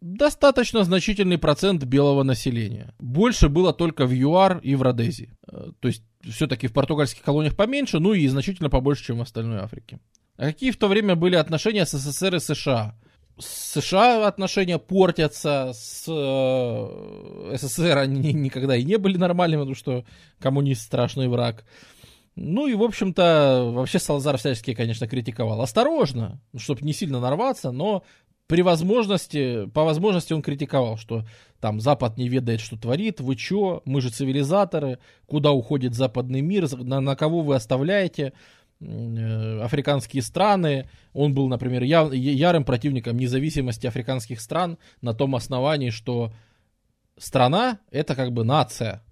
достаточно 0.00 0.84
значительный 0.84 1.38
процент 1.38 1.84
белого 1.84 2.22
населения. 2.22 2.94
Больше 2.98 3.48
было 3.48 3.72
только 3.72 4.06
в 4.06 4.12
ЮАР 4.12 4.58
и 4.58 4.74
в 4.74 4.82
Родезии. 4.82 5.36
Э, 5.50 5.70
то 5.80 5.88
есть 5.88 6.04
все-таки 6.22 6.68
в 6.68 6.72
португальских 6.72 7.22
колониях 7.22 7.56
поменьше, 7.56 7.98
ну 7.98 8.12
и 8.12 8.26
значительно 8.28 8.70
побольше, 8.70 9.06
чем 9.06 9.18
в 9.18 9.22
остальной 9.22 9.58
Африке. 9.58 9.98
А 10.36 10.46
какие 10.46 10.70
в 10.70 10.76
то 10.76 10.86
время 10.86 11.16
были 11.16 11.34
отношения 11.34 11.84
с 11.84 11.98
СССР 11.98 12.36
и 12.36 12.38
США? 12.38 12.94
С 13.38 13.80
США 13.80 14.26
отношения 14.26 14.78
портятся, 14.78 15.72
с 15.74 16.04
э, 16.08 17.56
СССР 17.56 17.98
они 17.98 18.32
никогда 18.32 18.76
и 18.76 18.84
не 18.84 18.96
были 18.96 19.16
нормальными, 19.16 19.60
потому 19.60 19.74
что 19.74 20.04
коммунист 20.40 20.82
страшный 20.82 21.28
враг. 21.28 21.64
Ну 22.34 22.68
и, 22.68 22.74
в 22.74 22.82
общем-то, 22.82 23.70
вообще 23.72 23.98
Салазар 23.98 24.38
всячески, 24.38 24.74
конечно, 24.74 25.08
критиковал. 25.08 25.60
Осторожно, 25.60 26.40
чтобы 26.56 26.82
не 26.82 26.92
сильно 26.92 27.20
нарваться, 27.20 27.72
но 27.72 28.04
при 28.48 28.62
возможности, 28.62 29.66
по 29.66 29.84
возможности 29.84 30.32
он 30.32 30.40
критиковал, 30.40 30.96
что 30.96 31.24
там 31.60 31.80
Запад 31.80 32.16
не 32.16 32.28
ведает, 32.28 32.60
что 32.60 32.78
творит, 32.78 33.20
вы 33.20 33.36
чё, 33.36 33.82
мы 33.84 34.00
же 34.00 34.10
цивилизаторы, 34.10 35.00
куда 35.26 35.52
уходит 35.52 35.94
западный 35.94 36.40
мир, 36.40 36.66
на, 36.76 37.00
на 37.00 37.14
кого 37.14 37.42
вы 37.42 37.56
оставляете, 37.56 38.32
африканские 38.80 40.22
страны. 40.22 40.88
Он 41.12 41.34
был, 41.34 41.48
например, 41.48 41.82
я, 41.82 42.02
ярым 42.12 42.64
противником 42.64 43.16
независимости 43.16 43.86
африканских 43.86 44.40
стран 44.40 44.78
на 45.00 45.14
том 45.14 45.34
основании, 45.34 45.90
что 45.90 46.32
страна 47.16 47.80
это 47.90 48.14
как 48.14 48.32
бы 48.32 48.44
нация, 48.44 49.02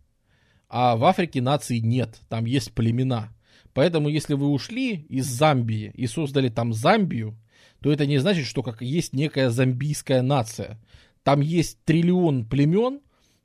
а 0.68 0.96
в 0.96 1.04
Африке 1.04 1.40
нации 1.40 1.78
нет, 1.78 2.20
там 2.28 2.44
есть 2.44 2.72
племена. 2.72 3.32
Поэтому, 3.72 4.08
если 4.08 4.34
вы 4.34 4.48
ушли 4.48 4.94
из 5.08 5.26
Замбии 5.26 5.92
и 5.94 6.06
создали 6.06 6.48
там 6.48 6.72
Замбию, 6.72 7.38
то 7.80 7.92
это 7.92 8.06
не 8.06 8.18
значит, 8.18 8.46
что 8.46 8.62
как 8.62 8.80
есть 8.80 9.12
некая 9.12 9.50
замбийская 9.50 10.22
нация. 10.22 10.80
Там 11.22 11.40
есть 11.40 11.84
триллион 11.84 12.46
племен, 12.46 13.00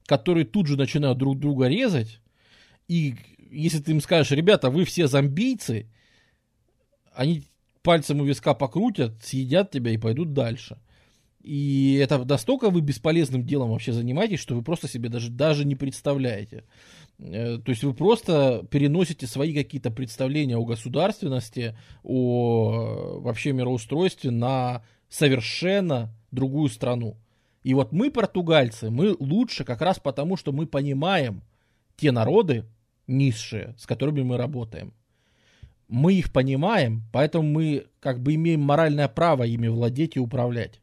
которые 0.06 0.46
тут 0.46 0.68
же 0.68 0.78
начинают 0.78 1.18
друг 1.18 1.38
друга 1.38 1.68
резать. 1.68 2.22
И 2.88 3.16
если 3.52 3.80
ты 3.80 3.92
им 3.92 4.02
скажешь, 4.02 4.32
ребята, 4.32 4.70
вы 4.70 4.86
все 4.86 5.08
зомбийцы, 5.08 5.90
они 7.14 7.44
пальцем 7.82 8.22
у 8.22 8.26
виска 8.26 8.54
покрутят, 8.54 9.24
съедят 9.24 9.72
тебя 9.72 9.92
и 9.92 9.98
пойдут 9.98 10.34
дальше. 10.34 10.78
И 11.44 11.96
это 12.02 12.24
настолько 12.24 12.70
вы 12.70 12.82
бесполезным 12.82 13.44
делом 13.44 13.72
вообще 13.72 13.94
занимаетесь, 13.94 14.40
что 14.40 14.54
вы 14.56 14.62
просто 14.62 14.88
себе 14.88 15.10
даже, 15.10 15.32
даже 15.32 15.66
не 15.66 15.76
представляете. 15.76 16.66
Э, 17.18 17.58
то 17.58 17.72
есть 17.72 17.84
вы 17.84 17.94
просто 17.94 18.66
переносите 18.70 19.26
свои 19.26 19.54
какие-то 19.54 19.90
представления 19.90 20.58
о 20.58 20.66
государственности, 20.66 21.76
о 22.04 23.20
вообще 23.22 23.54
мироустройстве 23.54 24.30
на 24.30 24.84
совершенно 25.10 26.14
другую 26.32 26.70
страну. 26.70 27.18
И 27.64 27.74
вот 27.74 27.92
мы, 27.92 28.12
португальцы, 28.12 28.90
мы 28.90 29.16
лучше 29.20 29.64
как 29.64 29.82
раз 29.82 30.00
потому, 30.00 30.38
что 30.38 30.52
мы 30.52 30.68
понимаем 30.68 31.44
те 31.96 32.12
народы 32.12 32.66
низшие, 33.08 33.76
с 33.78 33.86
которыми 33.86 34.22
мы 34.22 34.38
работаем. 34.38 34.94
Мы 35.92 36.14
их 36.14 36.32
понимаем, 36.32 37.04
поэтому 37.12 37.44
мы 37.44 37.88
как 38.00 38.22
бы 38.22 38.36
имеем 38.36 38.62
моральное 38.62 39.10
право 39.10 39.44
ими 39.44 39.68
владеть 39.68 40.16
и 40.16 40.22
управлять. 40.22 40.80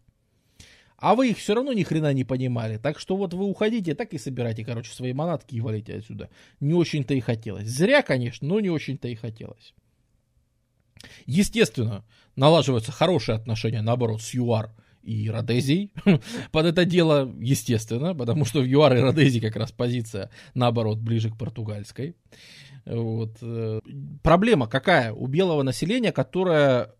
А 0.98 1.14
вы 1.14 1.30
их 1.30 1.38
все 1.38 1.54
равно 1.54 1.72
ни 1.72 1.82
хрена 1.82 2.12
не 2.12 2.24
понимали. 2.24 2.76
Так 2.76 2.98
что 2.98 3.16
вот 3.16 3.32
вы 3.32 3.46
уходите, 3.46 3.94
так 3.94 4.12
и 4.12 4.18
собирайте, 4.18 4.66
короче, 4.66 4.92
свои 4.92 5.14
манатки 5.14 5.54
и 5.54 5.62
валите 5.62 5.94
отсюда. 5.94 6.28
Не 6.60 6.74
очень-то 6.74 7.14
и 7.14 7.20
хотелось. 7.20 7.68
Зря, 7.68 8.02
конечно, 8.02 8.46
но 8.46 8.60
не 8.60 8.68
очень-то 8.68 9.08
и 9.08 9.14
хотелось. 9.14 9.72
Естественно, 11.24 12.04
налаживаются 12.36 12.92
хорошие 12.92 13.36
отношения, 13.36 13.80
наоборот, 13.80 14.20
с 14.20 14.34
ЮАР 14.34 14.72
и 15.02 15.30
Родезией 15.30 15.90
под 16.52 16.66
это 16.66 16.84
дело, 16.84 17.34
естественно, 17.40 18.14
потому 18.14 18.44
что 18.44 18.60
в 18.60 18.66
ЮАР 18.66 18.98
и 18.98 19.00
Родезии 19.00 19.40
как 19.40 19.56
раз 19.56 19.72
позиция, 19.72 20.28
наоборот, 20.52 20.98
ближе 20.98 21.30
к 21.30 21.38
португальской. 21.38 22.14
Вот. 22.88 23.36
Э, 23.42 23.80
проблема 24.22 24.66
какая 24.66 25.12
у 25.12 25.26
белого 25.26 25.62
населения, 25.62 26.10
которое 26.10 26.94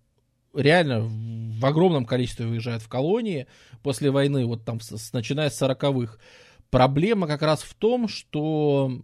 реально 0.55 1.01
в 1.01 1.65
огромном 1.65 2.05
количестве 2.05 2.47
выезжает 2.47 2.83
в 2.83 2.89
колонии 2.89 3.47
после 3.83 4.11
войны, 4.11 4.45
вот 4.45 4.65
там 4.65 4.81
с, 4.81 5.13
начиная 5.13 5.49
с 5.49 5.61
40-х. 5.61 6.19
Проблема 6.71 7.27
как 7.27 7.41
раз 7.41 7.63
в 7.63 7.75
том, 7.75 8.07
что 8.07 9.03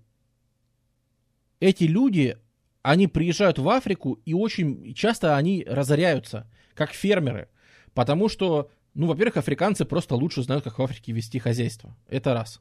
эти 1.59 1.85
люди, 1.85 2.37
они 2.83 3.07
приезжают 3.07 3.59
в 3.59 3.69
Африку 3.71 4.21
и 4.27 4.35
очень 4.35 4.93
часто 4.95 5.37
они 5.37 5.65
разоряются, 5.67 6.51
как 6.75 6.93
фермеры. 6.93 7.49
Потому 7.95 8.29
что, 8.29 8.71
ну, 8.93 9.07
во-первых, 9.07 9.39
африканцы 9.39 9.87
просто 9.87 10.17
лучше 10.17 10.43
знают, 10.43 10.65
как 10.65 10.79
в 10.79 10.83
Африке 10.83 11.13
вести 11.13 11.39
хозяйство. 11.39 11.97
Это 12.09 12.35
раз. 12.35 12.61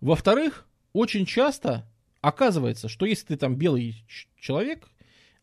Во-вторых, 0.00 0.68
очень 0.92 1.24
часто 1.24 1.88
оказывается, 2.26 2.88
что 2.88 3.06
если 3.06 3.26
ты 3.26 3.36
там 3.36 3.54
белый 3.54 4.04
человек, 4.40 4.88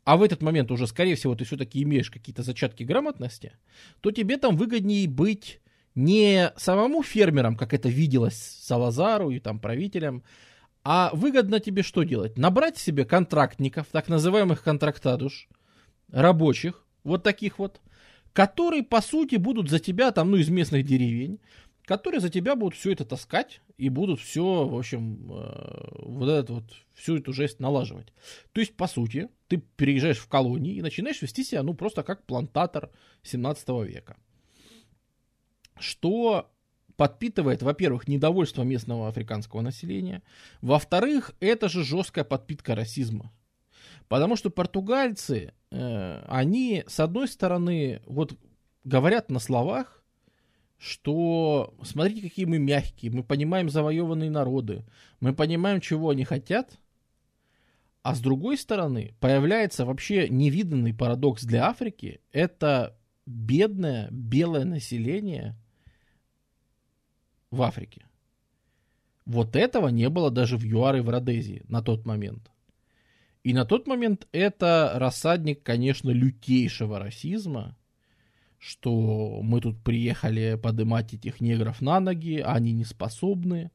а 0.04 0.18
в 0.18 0.24
этот 0.24 0.42
момент 0.42 0.70
уже, 0.70 0.86
скорее 0.86 1.16
всего, 1.16 1.34
ты 1.34 1.46
все-таки 1.46 1.82
имеешь 1.82 2.12
какие-то 2.12 2.44
зачатки 2.44 2.84
грамотности, 2.84 3.54
то 4.02 4.12
тебе 4.12 4.36
там 4.38 4.58
выгоднее 4.58 5.08
быть 5.08 5.62
не 5.96 6.52
самому 6.58 7.02
фермерам, 7.02 7.56
как 7.56 7.74
это 7.74 7.88
виделось 7.88 8.36
Салазару 8.36 9.30
и 9.30 9.40
там 9.40 9.60
правителям, 9.60 10.24
а 10.84 11.10
выгодно 11.14 11.62
тебе 11.62 11.84
что 11.84 12.04
делать? 12.04 12.38
Набрать 12.38 12.78
себе 12.78 13.06
контрактников, 13.06 13.88
так 13.90 14.10
называемых 14.10 14.62
контрактадуш, 14.62 15.48
рабочих, 16.12 16.86
вот 17.06 17.24
таких 17.24 17.60
вот, 17.60 17.80
которые, 18.34 18.84
по 18.84 19.02
сути, 19.02 19.38
будут 19.38 19.70
за 19.70 19.80
тебя 19.80 20.12
там, 20.12 20.32
ну, 20.32 20.38
из 20.38 20.50
местных 20.50 20.86
деревень, 20.86 21.40
которые 21.86 22.22
за 22.22 22.30
тебя 22.30 22.56
будут 22.56 22.76
все 22.76 22.92
это 22.92 23.06
таскать 23.06 23.62
и 23.78 23.90
будут 23.90 24.20
все, 24.20 24.68
в 24.68 24.78
общем, 24.78 25.32
э, 25.32 26.04
вот 26.04 26.30
это 26.30 26.54
вот, 26.54 26.74
всю 26.94 27.18
эту 27.18 27.34
жесть 27.34 27.60
налаживать. 27.60 28.14
То 28.54 28.62
есть, 28.62 28.76
по 28.76 28.88
сути, 28.88 29.30
ты 29.48 29.58
переезжаешь 29.58 30.20
в 30.20 30.28
колонии 30.28 30.76
и 30.76 30.82
начинаешь 30.82 31.22
вести 31.22 31.44
себя, 31.44 31.64
ну, 31.64 31.74
просто 31.74 32.04
как 32.04 32.26
плантатор 32.26 32.90
17 33.24 33.68
века. 33.86 34.18
Что 35.78 36.50
подпитывает, 36.96 37.64
во-первых, 37.64 38.08
недовольство 38.08 38.64
местного 38.64 39.10
африканского 39.10 39.62
населения, 39.62 40.22
во-вторых, 40.62 41.32
это 41.40 41.68
же 41.68 41.84
жесткая 41.84 42.24
подпитка 42.24 42.76
расизма. 42.76 43.32
Потому 44.08 44.36
что 44.36 44.50
португальцы, 44.50 45.54
э, 45.72 46.26
они, 46.28 46.84
с 46.88 47.00
одной 47.00 47.28
стороны, 47.28 48.02
вот 48.06 48.38
говорят 48.84 49.32
на 49.32 49.40
словах, 49.40 50.03
что 50.84 51.74
смотрите, 51.82 52.28
какие 52.28 52.44
мы 52.44 52.60
мягкие, 52.60 53.10
мы 53.10 53.24
понимаем 53.24 53.70
завоеванные 53.70 54.30
народы, 54.30 54.84
мы 55.22 55.34
понимаем, 55.34 55.80
чего 55.80 56.10
они 56.10 56.26
хотят, 56.26 56.78
а 58.02 58.16
с 58.16 58.20
другой 58.20 58.58
стороны 58.58 59.16
появляется 59.22 59.86
вообще 59.86 60.28
невиданный 60.28 60.94
парадокс 60.94 61.46
для 61.46 61.68
Африки, 61.70 62.20
это 62.34 62.98
бедное 63.26 64.10
белое 64.12 64.66
население 64.66 65.56
в 67.50 67.62
Африке. 67.62 68.06
Вот 69.26 69.56
этого 69.56 69.88
не 69.88 70.10
было 70.10 70.32
даже 70.32 70.58
в 70.58 70.66
ЮАР 70.66 70.98
и 70.98 71.00
в 71.00 71.08
Родезии 71.08 71.64
на 71.70 71.82
тот 71.82 72.06
момент. 72.06 72.52
И 73.44 73.54
на 73.54 73.64
тот 73.64 73.88
момент 73.88 74.28
это 74.34 74.92
рассадник, 74.96 75.64
конечно, 75.64 76.10
лютейшего 76.10 77.00
расизма, 77.00 77.78
что 78.64 79.42
мы 79.44 79.60
тут 79.60 79.84
приехали 79.84 80.58
поднимать 80.62 81.14
этих 81.14 81.42
негров 81.42 81.82
на 81.82 82.00
ноги, 82.00 82.38
а 82.38 82.54
они 82.54 82.72
не 82.72 82.86
способны, 82.86 83.72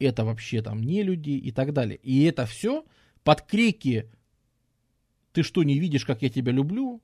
это 0.00 0.24
вообще 0.24 0.60
там 0.60 0.82
не 0.82 1.04
люди 1.04 1.30
и 1.30 1.52
так 1.52 1.72
далее. 1.72 2.00
И 2.02 2.24
это 2.24 2.44
все 2.44 2.84
под 3.22 3.42
крики 3.42 4.10
«Ты 5.32 5.44
что, 5.44 5.62
не 5.62 5.78
видишь, 5.78 6.04
как 6.04 6.22
я 6.22 6.30
тебя 6.30 6.50
люблю? 6.50 7.00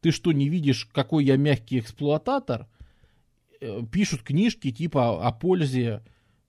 Ты 0.00 0.10
что, 0.10 0.32
не 0.32 0.48
видишь, 0.48 0.88
какой 0.92 1.24
я 1.24 1.36
мягкий 1.36 1.78
эксплуататор?» 1.78 2.66
э, 3.60 3.82
Пишут 3.92 4.22
книжки 4.22 4.72
типа 4.72 5.24
о 5.24 5.30
пользе 5.30 6.02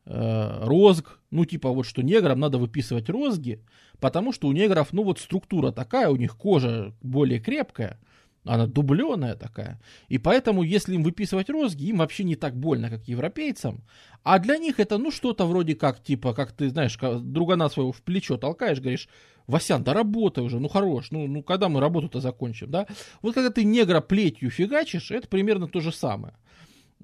э, 0.06 0.66
розг, 0.66 1.20
ну 1.30 1.46
типа 1.46 1.70
вот 1.70 1.84
что 1.84 2.02
неграм 2.02 2.40
надо 2.40 2.58
выписывать 2.58 3.08
розги, 3.08 3.64
потому 4.00 4.32
что 4.32 4.48
у 4.48 4.52
негров, 4.52 4.94
ну 4.94 5.04
вот 5.04 5.20
структура 5.20 5.72
такая, 5.72 6.10
у 6.10 6.16
них 6.16 6.36
кожа 6.38 6.92
более 7.04 7.40
крепкая– 7.40 8.00
она 8.46 8.68
дубленая 8.68 9.36
такая. 9.36 9.80
И 10.10 10.18
поэтому, 10.18 10.64
если 10.64 10.96
им 10.96 11.04
выписывать 11.04 11.50
розги, 11.50 11.86
им 11.86 11.98
вообще 11.98 12.24
не 12.24 12.36
так 12.36 12.56
больно, 12.56 12.90
как 12.90 13.08
европейцам. 13.08 13.84
А 14.24 14.40
для 14.40 14.58
них 14.58 14.80
это, 14.80 14.98
ну, 14.98 15.12
что-то 15.12 15.46
вроде 15.46 15.76
как, 15.76 16.04
типа, 16.04 16.34
как 16.34 16.52
ты, 16.52 16.70
знаешь, 16.70 16.98
другана 16.98 17.70
своего 17.70 17.92
в 17.92 18.02
плечо 18.02 18.38
толкаешь, 18.38 18.80
говоришь, 18.80 19.08
Васян, 19.48 19.84
да 19.84 19.94
работай 19.94 20.44
уже, 20.44 20.60
ну 20.60 20.70
хорош, 20.70 21.12
ну, 21.12 21.28
ну 21.28 21.44
когда 21.44 21.68
мы 21.68 21.82
работу-то 21.82 22.22
закончим, 22.22 22.72
да? 22.72 22.88
Вот 23.22 23.34
когда 23.34 23.50
ты 23.50 23.66
негра 23.66 24.00
плетью 24.00 24.50
фигачишь, 24.50 25.12
это 25.12 25.28
примерно 25.28 25.68
то 25.68 25.82
же 25.82 25.92
самое. 25.92 26.34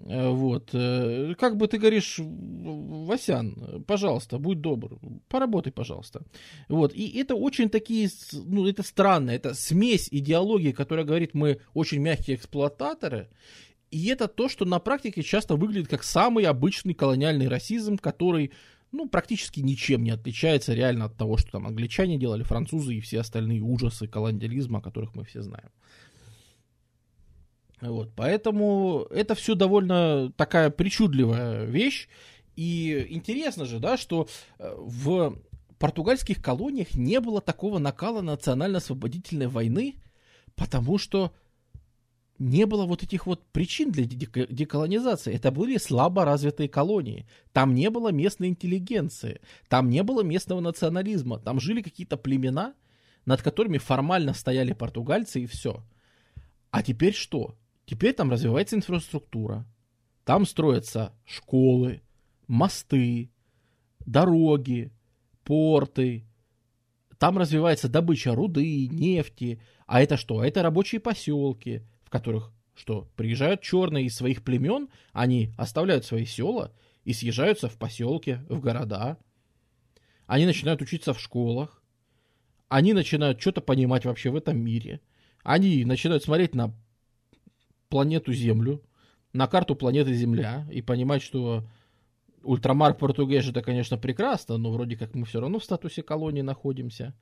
Э, 0.06 0.30
вот. 0.30 0.70
Э, 0.74 1.34
как 1.38 1.58
бы 1.58 1.68
ты 1.68 1.78
говоришь, 1.78 2.20
Васян, 2.20 3.84
пожалуйста, 3.88 4.38
будь 4.38 4.62
добр, 4.62 5.00
поработай, 5.28 5.72
пожалуйста. 5.72 6.22
Вот. 6.68 6.94
И 6.94 7.20
это 7.20 7.36
очень 7.36 7.70
такие, 7.70 8.10
ну, 8.34 8.68
это 8.68 8.84
странно, 8.84 9.32
это 9.32 9.54
смесь 9.54 10.08
идеологии, 10.12 10.72
которая 10.72 11.06
говорит, 11.06 11.34
мы 11.34 11.60
очень 11.74 12.00
мягкие 12.00 12.38
эксплуататоры, 12.38 13.30
и 13.92 14.08
это 14.08 14.28
то, 14.28 14.50
что 14.50 14.66
на 14.66 14.80
практике 14.80 15.24
часто 15.24 15.56
выглядит 15.56 15.90
как 15.90 16.04
самый 16.04 16.46
обычный 16.46 16.94
колониальный 16.94 17.48
расизм, 17.48 17.98
который, 17.98 18.52
ну, 18.92 19.10
практически 19.10 19.62
ничем 19.62 20.04
не 20.04 20.12
отличается 20.12 20.74
реально 20.74 21.06
от 21.06 21.18
того, 21.18 21.38
что 21.38 21.52
там 21.52 21.66
англичане 21.66 22.18
делали, 22.18 22.44
французы 22.44 22.96
и 22.96 23.02
все 23.02 23.20
остальные 23.20 23.62
ужасы 23.62 24.08
колониализма, 24.08 24.80
о 24.80 24.82
которых 24.82 25.16
мы 25.16 25.26
все 25.26 25.42
знаем. 25.42 25.70
Вот, 27.82 28.12
поэтому 28.16 29.08
это 29.10 29.36
все 29.36 29.56
довольно 29.56 30.32
такая 30.36 30.70
причудливая 30.70 31.66
вещь. 31.66 32.10
И 32.56 33.08
интересно 33.10 33.66
же, 33.66 33.80
да, 33.80 33.96
что 33.96 34.28
э, 34.58 34.76
в 34.78 35.38
португальских 35.78 36.42
колониях 36.42 36.94
не 36.96 37.22
было 37.22 37.40
такого 37.40 37.80
накала 37.80 38.22
национально-освободительной 38.22 39.48
войны, 39.48 39.96
потому 40.56 40.98
что 40.98 41.34
не 42.38 42.66
было 42.66 42.86
вот 42.86 43.04
этих 43.04 43.26
вот 43.26 43.46
причин 43.52 43.92
для 43.92 44.06
деколонизации. 44.06 45.34
Это 45.34 45.52
были 45.52 45.78
слабо 45.78 46.26
развитые 46.26 46.70
колонии. 46.70 47.28
Там 47.54 47.74
не 47.74 47.90
было 47.90 48.12
местной 48.12 48.48
интеллигенции, 48.48 49.42
там 49.68 49.90
не 49.90 50.04
было 50.04 50.22
местного 50.22 50.60
национализма. 50.60 51.40
Там 51.40 51.60
жили 51.60 51.82
какие-то 51.82 52.18
племена, 52.18 52.74
над 53.26 53.42
которыми 53.42 53.78
формально 53.78 54.34
стояли 54.34 54.74
португальцы 54.74 55.42
и 55.42 55.46
все. 55.46 55.84
А 56.72 56.84
теперь 56.84 57.14
что? 57.14 57.56
Теперь 57.90 58.14
там 58.14 58.30
развивается 58.30 58.76
инфраструктура. 58.76 59.66
Там 60.24 60.46
строятся 60.46 61.12
школы, 61.26 62.04
мосты, 62.48 63.32
дороги, 64.06 64.92
порты. 65.44 66.24
Там 67.18 67.40
развивается 67.40 67.90
добыча 67.90 68.36
руды, 68.36 68.88
нефти. 68.90 69.60
А 69.88 70.04
это 70.04 70.18
что? 70.18 70.44
Это 70.44 70.62
рабочие 70.62 71.02
поселки, 71.02 71.82
в 72.04 72.12
которых 72.12 72.54
что? 72.76 73.10
Приезжают 73.16 73.62
черные 73.62 74.06
из 74.06 74.16
своих 74.16 74.44
племен, 74.44 74.90
они 75.12 75.52
оставляют 75.58 76.06
свои 76.06 76.26
села 76.26 76.72
и 77.06 77.14
съезжаются 77.14 77.70
в 77.70 77.78
поселки, 77.80 78.38
в 78.50 78.60
города. 78.60 79.18
Они 80.28 80.46
начинают 80.46 80.84
учиться 80.84 81.16
в 81.16 81.20
школах. 81.20 81.82
Они 82.68 82.94
начинают 82.94 83.42
что-то 83.42 83.62
понимать 83.62 84.06
вообще 84.06 84.30
в 84.30 84.36
этом 84.36 84.60
мире. 84.60 85.02
Они 85.42 85.84
начинают 85.86 86.24
смотреть 86.24 86.54
на 86.54 86.72
планету 87.90 88.34
Землю, 88.34 88.82
на 89.34 89.48
карту 89.48 89.76
планеты 89.76 90.14
Земля 90.14 90.68
и 90.72 90.82
понимать, 90.82 91.22
что 91.22 91.66
ультрамар 92.44 92.94
Португеш 92.96 93.50
это, 93.50 93.62
конечно, 93.62 93.98
прекрасно, 93.98 94.58
но 94.58 94.72
вроде 94.72 94.96
как 94.98 95.14
мы 95.16 95.26
все 95.26 95.40
равно 95.40 95.60
в 95.60 95.64
статусе 95.64 96.04
колонии 96.04 96.42
находимся. 96.42 97.14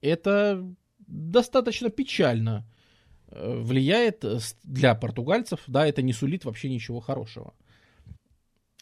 Это 0.00 0.64
достаточно 0.98 1.90
печально 1.90 2.66
э, 3.28 3.60
влияет 3.60 4.24
для 4.64 4.94
португальцев, 4.94 5.60
да, 5.66 5.86
это 5.86 6.02
не 6.02 6.12
сулит 6.12 6.44
вообще 6.44 6.68
ничего 6.68 7.00
хорошего. 7.00 7.54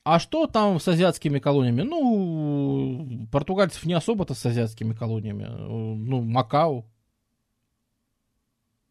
А 0.02 0.18
что 0.18 0.46
там 0.46 0.80
с 0.80 0.88
азиатскими 0.88 1.38
колониями? 1.38 1.82
Ну, 1.82 3.28
португальцев 3.30 3.84
не 3.84 3.92
особо-то 3.92 4.32
с 4.34 4.46
азиатскими 4.46 4.94
колониями. 4.94 5.44
Ну, 5.44 6.22
Макао, 6.22 6.86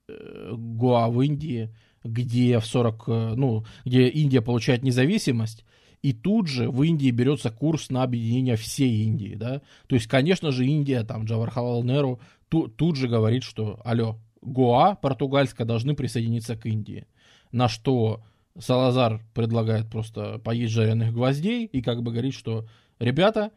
э, 0.10 0.54
Гуа 0.56 1.10
в 1.10 1.22
Индии, 1.22 1.70
где 2.04 2.60
в 2.60 2.66
40, 2.66 3.04
э, 3.08 3.34
ну, 3.36 3.66
где 3.86 4.08
Индия 4.08 4.42
получает 4.42 4.84
независимость, 4.84 5.66
и 6.02 6.14
тут 6.14 6.48
же 6.48 6.70
в 6.70 6.82
Индии 6.84 7.12
берется 7.12 7.52
курс 7.52 7.90
на 7.90 8.04
объединение 8.04 8.56
всей 8.56 9.04
Индии, 9.04 9.36
да. 9.36 9.62
То 9.88 9.96
есть, 9.96 10.08
конечно 10.08 10.52
же, 10.52 10.66
Индия, 10.66 11.04
там, 11.04 11.26
Джавархалал 11.26 11.84
Неру 11.84 12.20
ту, 12.48 12.68
тут 12.68 12.96
же 12.96 13.08
говорит, 13.08 13.44
что, 13.44 13.80
алло, 13.84 14.18
Гоа, 14.42 14.96
португальская, 14.96 15.68
должны 15.68 15.96
присоединиться 15.96 16.56
к 16.56 16.66
Индии. 16.66 17.06
На 17.52 17.68
что 17.68 18.24
Салазар 18.58 19.22
предлагает 19.34 19.90
просто 19.90 20.40
поесть 20.40 20.74
жареных 20.74 21.14
гвоздей 21.14 21.66
и 21.66 21.82
как 21.82 22.02
бы 22.02 22.12
говорит, 22.12 22.34
что, 22.34 22.68
ребята, 23.00 23.52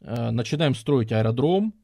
э, 0.00 0.30
начинаем 0.30 0.74
строить 0.74 1.12
аэродром, 1.12 1.74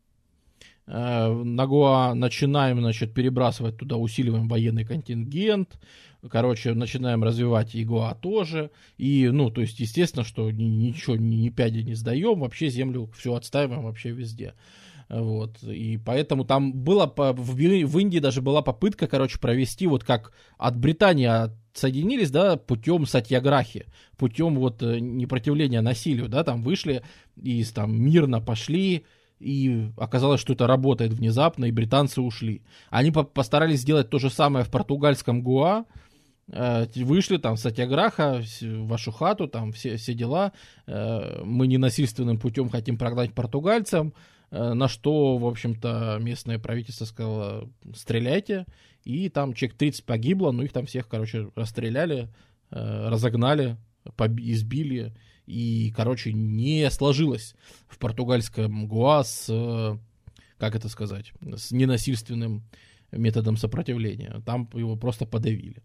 на 0.87 1.67
Гоа 1.67 2.15
начинаем, 2.15 2.81
значит, 2.81 3.15
перебрасывать 3.15 3.79
туда, 3.79 3.97
усиливаем 3.97 4.49
военный 4.49 4.85
контингент, 4.85 5.79
Короче, 6.31 6.73
начинаем 6.73 7.23
развивать 7.23 7.75
ИГОА 7.75 8.15
тоже. 8.15 8.71
И, 8.97 9.29
ну, 9.31 9.51
то 9.51 9.61
есть, 9.61 9.79
естественно, 9.81 10.25
что 10.25 10.51
ничего, 10.51 11.17
ни, 11.17 11.37
ни 11.37 11.49
пяди 11.51 11.81
не 11.81 11.95
сдаем, 11.95 12.41
вообще 12.41 12.69
землю 12.69 13.11
все 13.17 13.35
отстаиваем 13.35 13.83
вообще 13.83 14.11
везде. 14.11 14.55
Вот, 15.11 15.63
и 15.63 15.99
поэтому 15.99 16.47
там 16.47 16.73
было, 16.73 17.13
в, 17.15 17.99
Индии 17.99 18.21
даже 18.21 18.41
была 18.41 18.63
попытка, 18.63 19.07
короче, 19.07 19.39
провести 19.39 19.87
вот 19.87 20.03
как 20.03 20.33
от 20.57 20.79
Британии 20.79 21.27
отсоединились, 21.27 22.31
да, 22.31 22.57
путем 22.57 23.05
сатьяграхи, 23.05 23.85
путем 24.17 24.57
вот 24.57 24.83
э, 24.83 25.01
непротивления 25.01 25.83
насилию, 25.83 26.29
да, 26.29 26.43
там 26.43 26.63
вышли 26.63 27.03
и 27.37 27.63
там 27.65 28.01
мирно 28.01 28.41
пошли, 28.41 29.05
и 29.41 29.91
оказалось, 29.97 30.41
что 30.41 30.53
это 30.53 30.67
работает 30.67 31.13
внезапно, 31.13 31.67
и 31.67 31.73
британцы 31.73 32.21
ушли. 32.21 32.63
Они 32.91 33.11
по 33.11 33.25
постарались 33.25 33.81
сделать 33.81 34.11
то 34.11 34.19
же 34.19 34.31
самое 34.31 34.65
в 34.65 34.71
португальском 34.71 35.43
Гуа, 35.43 35.85
Э, 36.49 36.87
вышли 36.97 37.39
там 37.39 37.57
сатяграха 37.57 38.43
вашу 38.61 39.13
хату, 39.13 39.49
там 39.49 39.73
все, 39.73 39.97
все 39.97 40.13
дела, 40.13 40.53
э, 40.87 41.43
мы 41.43 41.67
ненасильственным 41.67 42.39
путем 42.39 42.69
хотим 42.69 42.99
прогнать 42.99 43.33
португальцам, 43.33 44.13
э, 44.51 44.75
на 44.75 44.89
что, 44.89 45.39
в 45.39 45.47
общем-то, 45.47 46.19
местное 46.21 46.59
правительство 46.59 47.07
сказало, 47.07 47.71
стреляйте, 47.95 48.67
и 49.05 49.31
там 49.31 49.55
человек 49.55 49.79
30 49.79 50.05
погибло, 50.05 50.51
ну 50.51 50.63
их 50.63 50.73
там 50.73 50.85
всех, 50.85 51.09
короче, 51.09 51.51
расстреляли, 51.55 52.29
разогнали, 52.71 53.77
избили, 54.39 55.15
и, 55.47 55.93
короче, 55.95 56.33
не 56.33 56.91
сложилось 56.91 57.55
в 57.89 57.99
португальском 57.99 58.87
Гуа 58.87 59.25
с, 59.25 59.99
как 60.59 60.75
это 60.75 60.89
сказать, 60.89 61.33
с 61.57 61.71
ненасильственным 61.71 62.63
методом 63.13 63.57
сопротивления. 63.57 64.43
Там 64.47 64.69
его 64.75 64.97
просто 64.97 65.27
подавили. 65.27 65.83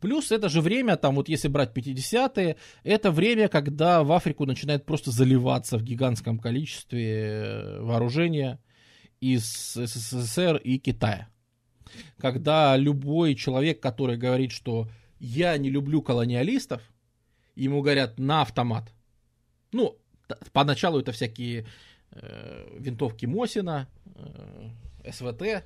Плюс 0.00 0.32
это 0.32 0.48
же 0.48 0.60
время, 0.60 0.96
там 0.96 1.16
вот 1.16 1.28
если 1.28 1.48
брать 1.48 1.76
50-е, 1.76 2.56
это 2.84 3.10
время, 3.10 3.48
когда 3.48 4.02
в 4.02 4.12
Африку 4.12 4.46
начинает 4.46 4.86
просто 4.86 5.10
заливаться 5.10 5.78
в 5.78 5.82
гигантском 5.82 6.38
количестве 6.38 7.14
э, 7.14 7.80
вооружения 7.80 8.58
из 9.20 9.74
СССР 9.74 10.56
и 10.56 10.78
Китая. 10.78 11.28
Когда 12.18 12.76
любой 12.76 13.34
человек, 13.34 13.80
который 13.80 14.16
говорит, 14.16 14.52
что 14.52 14.88
я 15.18 15.56
не 15.58 15.70
люблю 15.70 16.02
колониалистов, 16.02 16.82
ему 17.64 17.82
говорят 17.82 18.18
на 18.18 18.42
автомат. 18.42 18.92
Ну, 19.72 19.98
поначалу 20.52 21.00
это 21.00 21.12
всякие 21.12 21.66
э, 22.12 22.78
винтовки 22.78 23.26
Мосина, 23.26 23.88
э, 24.14 25.10
СВТ, 25.10 25.64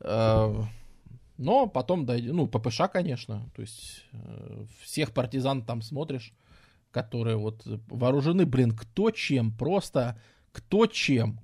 э, 0.00 0.62
но 1.38 1.66
потом, 1.66 2.06
ну, 2.06 2.46
ППШ, 2.46 2.82
конечно, 2.92 3.50
то 3.54 3.62
есть 3.62 4.04
э, 4.12 4.64
всех 4.80 5.12
партизан 5.12 5.64
там 5.64 5.82
смотришь, 5.82 6.32
которые 6.90 7.36
вот 7.36 7.62
вооружены, 7.88 8.46
блин, 8.46 8.72
кто 8.76 9.10
чем, 9.10 9.50
просто 9.50 10.20
кто 10.52 10.86
чем. 10.86 11.40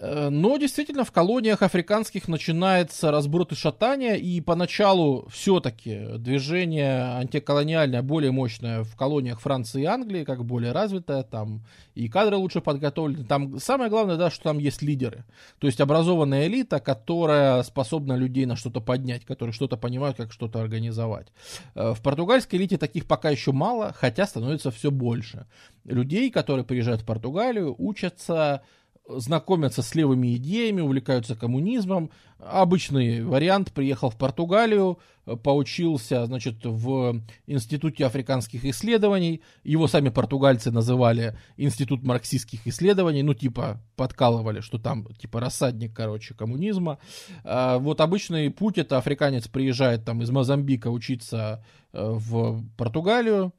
Э, 0.00 0.30
но 0.30 0.56
действительно 0.56 1.04
в 1.04 1.12
колониях 1.12 1.62
африканских 1.62 2.26
начинается 2.26 3.10
разброд 3.10 3.52
и 3.52 3.54
шатание, 3.54 4.18
и 4.18 4.40
поначалу 4.40 5.28
все-таки 5.30 6.16
движение 6.16 7.18
антиколониальное 7.18 8.02
более 8.02 8.32
мощное 8.32 8.82
в 8.82 8.96
колониях 8.96 9.40
Франции 9.40 9.82
и 9.82 9.86
Англии, 9.86 10.24
как 10.24 10.44
более 10.44 10.72
развитое, 10.72 11.22
там 11.22 11.62
и 11.94 12.08
кадры 12.08 12.36
лучше 12.36 12.62
подготовлены. 12.62 13.24
Там 13.24 13.58
самое 13.58 13.90
главное, 13.90 14.16
да, 14.16 14.30
что 14.30 14.44
там 14.44 14.58
есть 14.58 14.80
лидеры. 14.80 15.24
То 15.58 15.66
есть 15.66 15.80
образованная 15.80 16.46
элита, 16.46 16.80
которая 16.80 17.62
способна 17.62 18.14
людей 18.14 18.46
на 18.46 18.56
что-то 18.56 18.80
поднять, 18.80 19.26
которые 19.26 19.52
что-то 19.52 19.76
понимают, 19.76 20.16
как 20.16 20.32
что-то 20.32 20.62
организовать. 20.62 21.28
Э, 21.74 21.92
в 21.92 22.00
португальской 22.00 22.58
элите 22.58 22.78
таких 22.78 23.06
пока 23.06 23.28
еще 23.28 23.52
мало, 23.52 23.92
хотя 23.94 24.26
становится 24.26 24.70
все 24.70 24.90
больше. 24.90 25.46
Людей, 25.84 26.30
которые 26.30 26.64
приезжают 26.64 27.02
в 27.02 27.04
Португалию, 27.04 27.74
учатся 27.76 28.62
знакомятся 29.08 29.82
с 29.82 29.94
левыми 29.94 30.36
идеями, 30.36 30.80
увлекаются 30.80 31.34
коммунизмом. 31.34 32.10
Обычный 32.38 33.22
вариант. 33.22 33.72
Приехал 33.72 34.10
в 34.10 34.16
Португалию, 34.16 34.98
поучился, 35.42 36.24
значит, 36.26 36.64
в 36.64 37.20
Институте 37.46 38.06
африканских 38.06 38.64
исследований. 38.64 39.42
Его 39.62 39.88
сами 39.88 40.08
португальцы 40.08 40.70
называли 40.70 41.38
Институт 41.56 42.02
марксистских 42.02 42.66
исследований. 42.66 43.22
Ну, 43.22 43.34
типа, 43.34 43.80
подкалывали, 43.96 44.60
что 44.60 44.78
там, 44.78 45.06
типа, 45.18 45.40
рассадник, 45.40 45.94
короче, 45.94 46.34
коммунизма. 46.34 46.98
А 47.44 47.78
вот 47.78 48.00
обычный 48.00 48.50
путь, 48.50 48.78
это 48.78 48.98
африканец 48.98 49.48
приезжает 49.48 50.04
там 50.04 50.22
из 50.22 50.30
Мозамбика 50.30 50.88
учиться 50.88 51.64
э, 51.92 52.02
в 52.02 52.64
Португалию, 52.76 53.52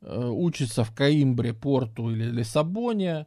э, 0.00 0.26
учится 0.26 0.82
в 0.82 0.92
Каимбре, 0.94 1.52
Порту 1.52 2.10
или 2.10 2.24
Лиссабоне, 2.24 3.26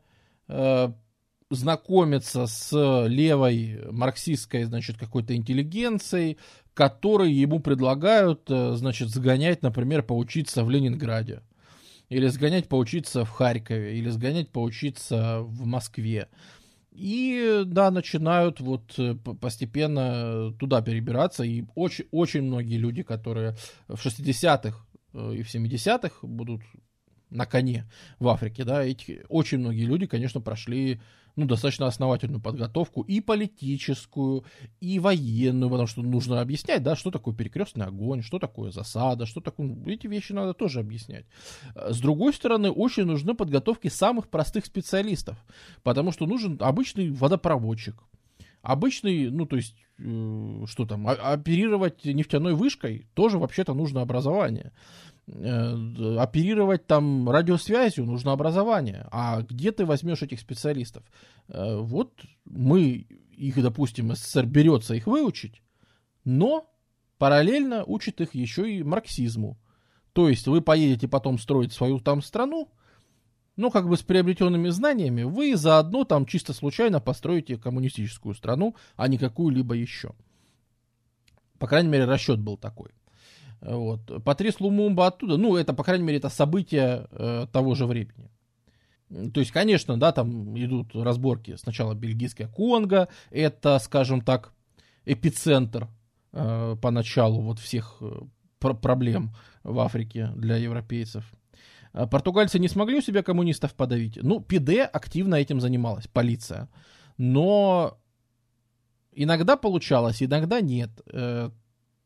знакомиться 1.51 2.47
с 2.47 2.71
левой 3.07 3.79
марксистской, 3.91 4.63
значит, 4.63 4.97
какой-то 4.97 5.35
интеллигенцией, 5.35 6.37
которые 6.73 7.39
ему 7.39 7.59
предлагают, 7.59 8.49
э, 8.49 8.73
значит, 8.75 9.09
сгонять, 9.09 9.61
например, 9.61 10.03
поучиться 10.03 10.63
в 10.63 10.69
Ленинграде. 10.69 11.41
Или 12.09 12.27
сгонять 12.27 12.67
поучиться 12.67 13.23
в 13.23 13.29
Харькове, 13.29 13.97
или 13.97 14.09
сгонять 14.09 14.49
поучиться 14.49 15.39
в 15.41 15.65
Москве. 15.65 16.27
И, 16.91 17.63
да, 17.65 17.89
начинают 17.91 18.59
вот 18.59 18.93
э, 18.97 19.15
постепенно 19.15 20.53
туда 20.59 20.81
перебираться. 20.81 21.43
И 21.43 21.65
очень, 21.75 22.05
очень 22.11 22.41
многие 22.41 22.77
люди, 22.77 23.03
которые 23.03 23.55
в 23.87 23.95
60-х 23.95 24.77
э, 25.13 25.33
и 25.35 25.43
в 25.43 25.53
70-х 25.53 26.27
будут 26.27 26.61
на 27.29 27.45
коне 27.45 27.89
в 28.19 28.27
Африке, 28.27 28.65
да, 28.65 28.83
эти, 28.83 29.23
очень 29.29 29.59
многие 29.59 29.85
люди, 29.85 30.05
конечно, 30.05 30.41
прошли 30.41 30.99
ну, 31.35 31.45
достаточно 31.45 31.87
основательную 31.87 32.41
подготовку 32.41 33.01
и 33.01 33.21
политическую, 33.21 34.45
и 34.79 34.99
военную, 34.99 35.69
потому 35.69 35.87
что 35.87 36.01
нужно 36.01 36.41
объяснять, 36.41 36.83
да, 36.83 36.95
что 36.95 37.11
такое 37.11 37.33
перекрестный 37.33 37.85
огонь, 37.85 38.21
что 38.21 38.39
такое 38.39 38.71
засада, 38.71 39.25
что 39.25 39.41
такое... 39.41 39.67
Ну, 39.67 39.89
эти 39.89 40.07
вещи 40.07 40.33
надо 40.33 40.53
тоже 40.53 40.79
объяснять. 40.79 41.25
С 41.75 41.99
другой 41.99 42.33
стороны, 42.33 42.69
очень 42.71 43.05
нужны 43.05 43.33
подготовки 43.33 43.87
самых 43.87 44.29
простых 44.29 44.65
специалистов, 44.65 45.37
потому 45.83 46.11
что 46.11 46.25
нужен 46.25 46.57
обычный 46.61 47.11
водопроводчик, 47.11 48.03
обычный, 48.61 49.29
ну, 49.29 49.45
то 49.45 49.55
есть, 49.55 49.75
э, 49.99 50.63
что 50.67 50.85
там, 50.85 51.07
оперировать 51.07 52.05
нефтяной 52.05 52.53
вышкой 52.53 53.07
тоже 53.13 53.37
вообще-то 53.37 53.73
нужно 53.73 54.01
образование. 54.01 54.71
Э, 55.33 56.17
оперировать 56.19 56.87
там 56.87 57.29
радиосвязью 57.29 58.05
нужно 58.05 58.33
образование. 58.33 59.07
А 59.11 59.41
где 59.41 59.71
ты 59.71 59.85
возьмешь 59.85 60.21
этих 60.21 60.41
специалистов? 60.41 61.03
Э, 61.47 61.77
вот 61.77 62.11
мы 62.43 63.07
их, 63.37 63.61
допустим, 63.61 64.13
СССР 64.13 64.45
берется 64.45 64.93
их 64.93 65.07
выучить, 65.07 65.61
но 66.25 66.69
параллельно 67.17 67.85
учит 67.85 68.19
их 68.19 68.35
еще 68.35 68.69
и 68.69 68.83
марксизму. 68.83 69.57
То 70.11 70.27
есть 70.27 70.47
вы 70.47 70.59
поедете 70.59 71.07
потом 71.07 71.39
строить 71.39 71.71
свою 71.71 71.99
там 71.99 72.21
страну, 72.21 72.69
но 73.55 73.71
как 73.71 73.87
бы 73.87 73.95
с 73.95 74.01
приобретенными 74.01 74.67
знаниями 74.67 75.23
вы 75.23 75.55
заодно 75.55 76.03
там 76.03 76.25
чисто 76.25 76.51
случайно 76.51 76.99
построите 76.99 77.57
коммунистическую 77.57 78.35
страну, 78.35 78.75
а 78.97 79.07
не 79.07 79.17
какую-либо 79.17 79.75
еще. 79.75 80.13
По 81.57 81.67
крайней 81.67 81.89
мере, 81.89 82.05
расчет 82.05 82.39
был 82.39 82.57
такой. 82.57 82.91
Вот. 83.61 84.23
Патрис 84.23 84.59
Лумумба 84.59 85.07
оттуда, 85.07 85.37
ну, 85.37 85.55
это, 85.55 85.73
по 85.73 85.83
крайней 85.83 86.03
мере, 86.03 86.17
это 86.17 86.29
событие 86.29 87.07
э, 87.11 87.47
того 87.51 87.75
же 87.75 87.85
времени. 87.85 88.29
То 89.33 89.39
есть, 89.39 89.51
конечно, 89.51 89.99
да, 89.99 90.11
там 90.11 90.57
идут 90.57 90.95
разборки. 90.95 91.55
Сначала 91.57 91.93
бельгийская 91.93 92.47
Конго, 92.47 93.07
это, 93.29 93.77
скажем 93.79 94.21
так, 94.21 94.53
эпицентр 95.05 95.89
э, 96.31 96.75
поначалу 96.81 97.41
вот 97.41 97.59
всех 97.59 97.97
э, 98.01 98.21
пр- 98.59 98.77
проблем 98.77 99.35
в 99.63 99.79
Африке 99.79 100.31
для 100.35 100.55
европейцев. 100.55 101.29
А 101.93 102.07
Португальцы 102.07 102.57
не 102.57 102.69
смогли 102.69 102.97
у 102.97 103.01
себя 103.01 103.21
коммунистов 103.21 103.73
подавить. 103.73 104.17
Ну, 104.21 104.39
ПИДЕ 104.39 104.85
активно 104.85 105.35
этим 105.35 105.59
занималась, 105.59 106.07
полиция. 106.07 106.69
Но 107.17 107.99
иногда 109.11 109.57
получалось, 109.57 110.23
иногда 110.23 110.61
нет. 110.61 110.89
Э, 111.11 111.51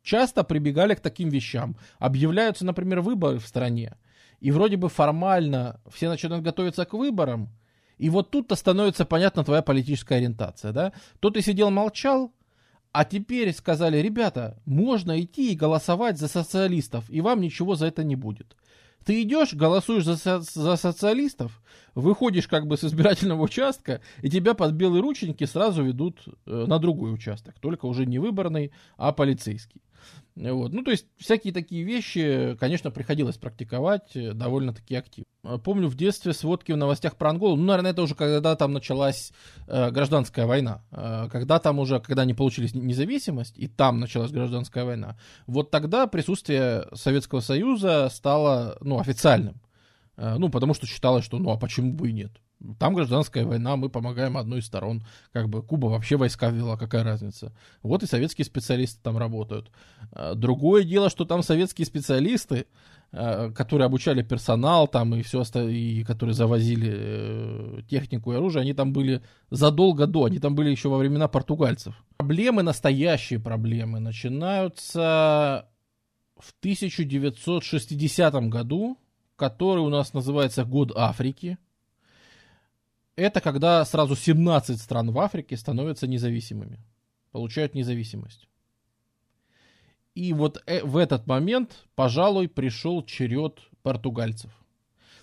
Часто 0.05 0.43
прибегали 0.43 0.93
к 0.93 0.99
таким 0.99 1.29
вещам. 1.29 1.75
Объявляются, 1.97 2.63
например, 2.63 3.01
выборы 3.01 3.39
в 3.39 3.47
стране. 3.47 3.97
И 4.39 4.51
вроде 4.51 4.77
бы 4.77 4.87
формально 4.87 5.81
все 5.91 6.09
начинают 6.09 6.45
готовиться 6.45 6.85
к 6.85 6.93
выборам. 6.93 7.49
И 7.97 8.11
вот 8.11 8.29
тут-то 8.29 8.55
становится 8.55 9.03
понятна 9.03 9.43
твоя 9.43 9.63
политическая 9.63 10.17
ориентация. 10.17 10.71
Да? 10.73 10.93
То 11.19 11.31
ты 11.31 11.41
сидел 11.41 11.71
молчал, 11.71 12.31
а 12.91 13.03
теперь 13.03 13.51
сказали, 13.51 13.97
ребята, 13.97 14.61
можно 14.65 15.19
идти 15.19 15.51
и 15.51 15.55
голосовать 15.55 16.19
за 16.19 16.27
социалистов, 16.27 17.09
и 17.09 17.21
вам 17.21 17.41
ничего 17.41 17.73
за 17.73 17.87
это 17.87 18.03
не 18.03 18.15
будет. 18.15 18.55
Ты 19.05 19.23
идешь, 19.23 19.53
голосуешь 19.53 20.03
за, 20.03 20.17
со- 20.17 20.41
за 20.41 20.75
социалистов, 20.75 21.61
выходишь 21.95 22.47
как 22.47 22.67
бы 22.67 22.77
с 22.77 22.83
избирательного 22.83 23.41
участка, 23.41 24.01
и 24.21 24.29
тебя 24.29 24.53
под 24.53 24.73
белые 24.73 25.01
рученьки 25.01 25.45
сразу 25.45 25.83
ведут 25.83 26.25
э, 26.45 26.65
на 26.67 26.77
другой 26.77 27.13
участок, 27.13 27.55
только 27.59 27.85
уже 27.87 28.05
не 28.05 28.19
выборный, 28.19 28.71
а 28.97 29.11
полицейский. 29.11 29.81
Вот. 30.35 30.73
Ну, 30.73 30.83
то 30.83 30.91
есть, 30.91 31.05
всякие 31.17 31.53
такие 31.53 31.83
вещи, 31.83 32.57
конечно, 32.59 32.91
приходилось 32.91 33.37
практиковать 33.37 34.15
э, 34.15 34.33
довольно-таки 34.33 34.95
активно. 34.95 35.25
Э, 35.43 35.57
Помню 35.57 35.87
в 35.87 35.95
детстве 35.95 36.33
сводки 36.33 36.73
в 36.73 36.77
новостях 36.77 37.15
про 37.15 37.29
Анголу, 37.29 37.55
ну, 37.55 37.63
наверное, 37.63 37.91
это 37.91 38.01
уже 38.01 38.15
когда 38.15 38.55
там 38.57 38.73
началась 38.73 39.31
э, 39.67 39.91
гражданская 39.91 40.45
война, 40.45 40.83
Э, 40.91 41.29
когда 41.31 41.59
там 41.59 41.79
уже, 41.79 41.99
когда 42.01 42.23
они 42.23 42.33
получили 42.33 42.69
независимость, 42.73 43.57
и 43.57 43.67
там 43.67 43.99
началась 44.01 44.31
гражданская 44.31 44.83
война, 44.83 45.17
вот 45.47 45.71
тогда 45.71 46.05
присутствие 46.07 46.87
Советского 46.93 47.39
Союза 47.39 48.09
стало, 48.11 48.77
ну, 48.81 48.99
официальным. 48.99 49.61
Э, 50.17 50.35
Ну, 50.37 50.49
потому 50.49 50.73
что 50.73 50.85
считалось, 50.85 51.23
что, 51.23 51.37
ну, 51.39 51.51
а 51.51 51.57
почему 51.57 51.93
бы 51.93 52.09
и 52.09 52.13
нет? 52.13 52.31
Там 52.79 52.93
гражданская 52.93 53.45
война, 53.45 53.75
мы 53.75 53.89
помогаем 53.89 54.37
одной 54.37 54.59
из 54.59 54.65
сторон. 54.65 55.03
Как 55.31 55.49
бы 55.49 55.61
Куба 55.61 55.87
вообще 55.87 56.17
войска 56.17 56.49
ввела, 56.49 56.77
какая 56.77 57.03
разница? 57.03 57.53
Вот 57.83 58.03
и 58.03 58.07
советские 58.07 58.45
специалисты 58.45 58.99
там 59.03 59.17
работают. 59.17 59.71
Э, 60.11 60.33
Другое 60.35 60.83
дело, 60.83 61.09
что 61.09 61.25
там 61.25 61.43
советские 61.43 61.85
специалисты, 61.85 62.65
э, 63.11 63.51
которые 63.51 63.85
обучали 63.85 64.23
персонал 64.23 64.87
там 64.87 65.13
и 65.15 65.21
все 65.21 65.43
и 65.67 66.03
которые 66.03 66.33
завозили 66.33 66.91
э, 66.95 67.81
технику 67.89 68.31
и 68.31 68.35
оружие, 68.35 68.61
они 68.61 68.73
там 68.73 68.93
были 68.93 69.21
задолго 69.51 70.07
до, 70.07 70.25
они 70.25 70.39
там 70.39 70.55
были 70.55 70.69
еще 70.69 70.89
во 70.89 70.97
времена 70.97 71.27
португальцев. 71.27 71.93
Проблемы, 72.17 72.63
настоящие 72.63 73.39
проблемы, 73.39 73.99
начинаются 73.99 75.67
в 76.37 76.53
1960 76.59 78.33
году, 78.49 78.97
который 79.35 79.79
у 79.79 79.89
нас 79.89 80.13
называется 80.13 80.63
Год 80.63 80.91
Африки. 80.95 81.57
Это 83.15 83.39
когда 83.39 83.83
сразу 83.85 84.15
17 84.15 84.79
стран 84.79 85.11
в 85.11 85.19
Африке 85.19 85.55
становятся 85.55 86.07
независимыми, 86.07 86.79
получают 87.31 87.73
независимость. 87.73 88.47
И 90.15 90.33
вот 90.33 90.61
э- 90.65 90.83
в 90.83 90.97
этот 90.97 91.27
момент, 91.27 91.85
пожалуй, 91.95 92.47
пришел 92.47 93.03
черед 93.03 93.59
португальцев. 93.83 94.51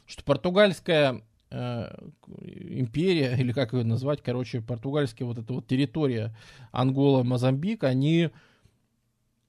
Что 0.06 0.22
португальская 0.24 1.22
э, 1.50 1.94
империя, 2.40 3.36
или 3.38 3.52
как 3.52 3.72
ее 3.72 3.84
назвать, 3.84 4.22
короче, 4.22 4.60
португальская 4.60 5.26
вот 5.26 5.38
эта 5.38 5.52
вот 5.52 5.66
территория 5.66 6.34
Ангола, 6.70 7.22
Мозамбик, 7.24 7.84
они 7.84 8.30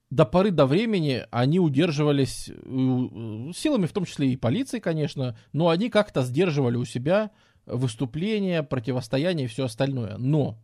до 0.10 0.26
поры 0.26 0.52
до 0.52 0.65
времени 0.65 1.26
они 1.32 1.60
удерживались 1.60 2.49
э, 2.49 3.52
силами, 3.56 3.86
в 3.86 3.94
том 3.94 4.06
числе 4.06 4.32
и 4.32 4.38
полиции, 4.38 4.80
конечно, 4.80 5.38
но 5.53 5.70
они 5.70 5.90
как-то 5.90 6.22
сдерживали 6.22 6.76
у 6.78 6.86
себя 6.86 7.32
выступления, 7.65 8.64
противостояние 8.64 9.45
и 9.45 9.49
все 9.49 9.65
остальное. 9.65 10.18
Но, 10.18 10.57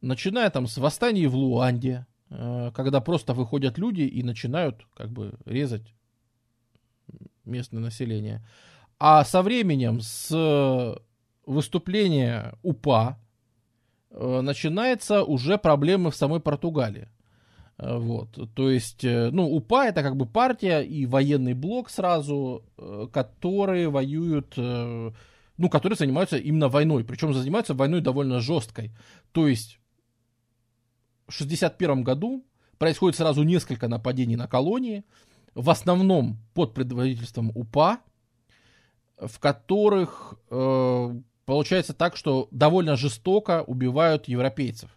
начиная 0.00 0.50
там 0.50 0.66
с 0.66 0.76
восстаний 0.78 1.26
в 1.26 1.34
Луанде, 1.34 2.06
э, 2.30 2.70
когда 2.74 3.00
просто 3.00 3.34
выходят 3.34 3.78
люди 3.78 4.02
и 4.02 4.22
начинают 4.22 4.86
как 4.94 5.10
бы 5.10 5.34
резать 5.44 5.94
местное 7.44 7.80
население. 7.80 8.46
А 8.98 9.24
со 9.24 9.42
временем, 9.42 10.00
с 10.00 11.00
выступления 11.46 12.54
УПА, 12.62 13.18
э, 14.10 14.40
начинается 14.42 15.24
уже 15.24 15.56
проблемы 15.56 16.10
в 16.10 16.16
самой 16.16 16.40
Португалии. 16.40 17.08
Э, 17.78 17.96
Вот, 17.96 18.38
то 18.54 18.70
есть, 18.70 19.02
ну, 19.04 19.48
УПА 19.48 19.86
это 19.86 20.02
как 20.02 20.16
бы 20.16 20.26
партия 20.26 20.82
и 20.82 21.06
военный 21.06 21.54
блок 21.54 21.88
сразу, 21.88 22.62
которые 23.10 23.88
воюют, 23.88 24.54
ну, 25.60 25.68
которые 25.68 25.98
занимаются 25.98 26.38
именно 26.38 26.70
войной, 26.70 27.04
причем 27.04 27.34
занимаются 27.34 27.74
войной 27.74 28.00
довольно 28.00 28.40
жесткой. 28.40 28.92
То 29.32 29.46
есть, 29.46 29.78
в 31.28 31.32
61 31.32 32.02
году 32.02 32.46
происходит 32.78 33.18
сразу 33.18 33.42
несколько 33.42 33.86
нападений 33.86 34.36
на 34.36 34.48
колонии, 34.48 35.04
в 35.54 35.68
основном 35.68 36.38
под 36.54 36.72
предводительством 36.72 37.52
УПА, 37.54 38.00
в 39.18 39.38
которых 39.38 40.40
э, 40.50 41.20
получается 41.44 41.92
так, 41.92 42.16
что 42.16 42.48
довольно 42.50 42.96
жестоко 42.96 43.62
убивают 43.62 44.28
европейцев. 44.28 44.88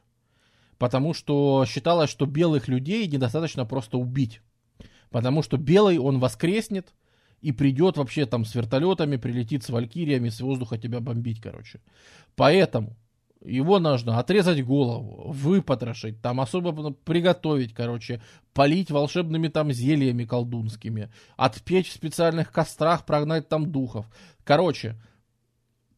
Потому 0.78 1.14
что 1.14 1.66
считалось, 1.68 2.10
что 2.10 2.26
белых 2.26 2.70
людей 2.70 3.06
недостаточно 3.08 3.66
просто 3.66 3.98
убить. 3.98 4.40
Потому 5.10 5.44
что 5.44 5.58
белый, 5.58 5.98
он 5.98 6.20
воскреснет 6.20 6.94
и 7.44 7.52
придет 7.52 7.98
вообще 7.98 8.26
там 8.26 8.46
с 8.46 8.56
вертолетами, 8.56 9.18
прилетит 9.18 9.64
с 9.64 9.70
валькириями, 9.70 10.30
с 10.30 10.40
воздуха 10.40 10.78
тебя 10.78 11.02
бомбить, 11.02 11.42
короче. 11.42 11.82
Поэтому 12.36 12.96
его 13.44 13.80
нужно 13.80 14.18
отрезать 14.18 14.64
голову, 14.64 15.32
выпотрошить, 15.32 16.22
там 16.22 16.40
особо 16.40 16.94
приготовить, 16.94 17.74
короче, 17.74 18.22
полить 18.54 18.92
волшебными 18.92 19.50
там 19.50 19.74
зельями 19.74 20.24
колдунскими, 20.24 21.12
отпечь 21.36 21.90
в 21.90 21.94
специальных 21.94 22.52
кострах, 22.54 23.06
прогнать 23.06 23.50
там 23.50 23.70
духов. 23.70 24.06
Короче, 24.46 24.96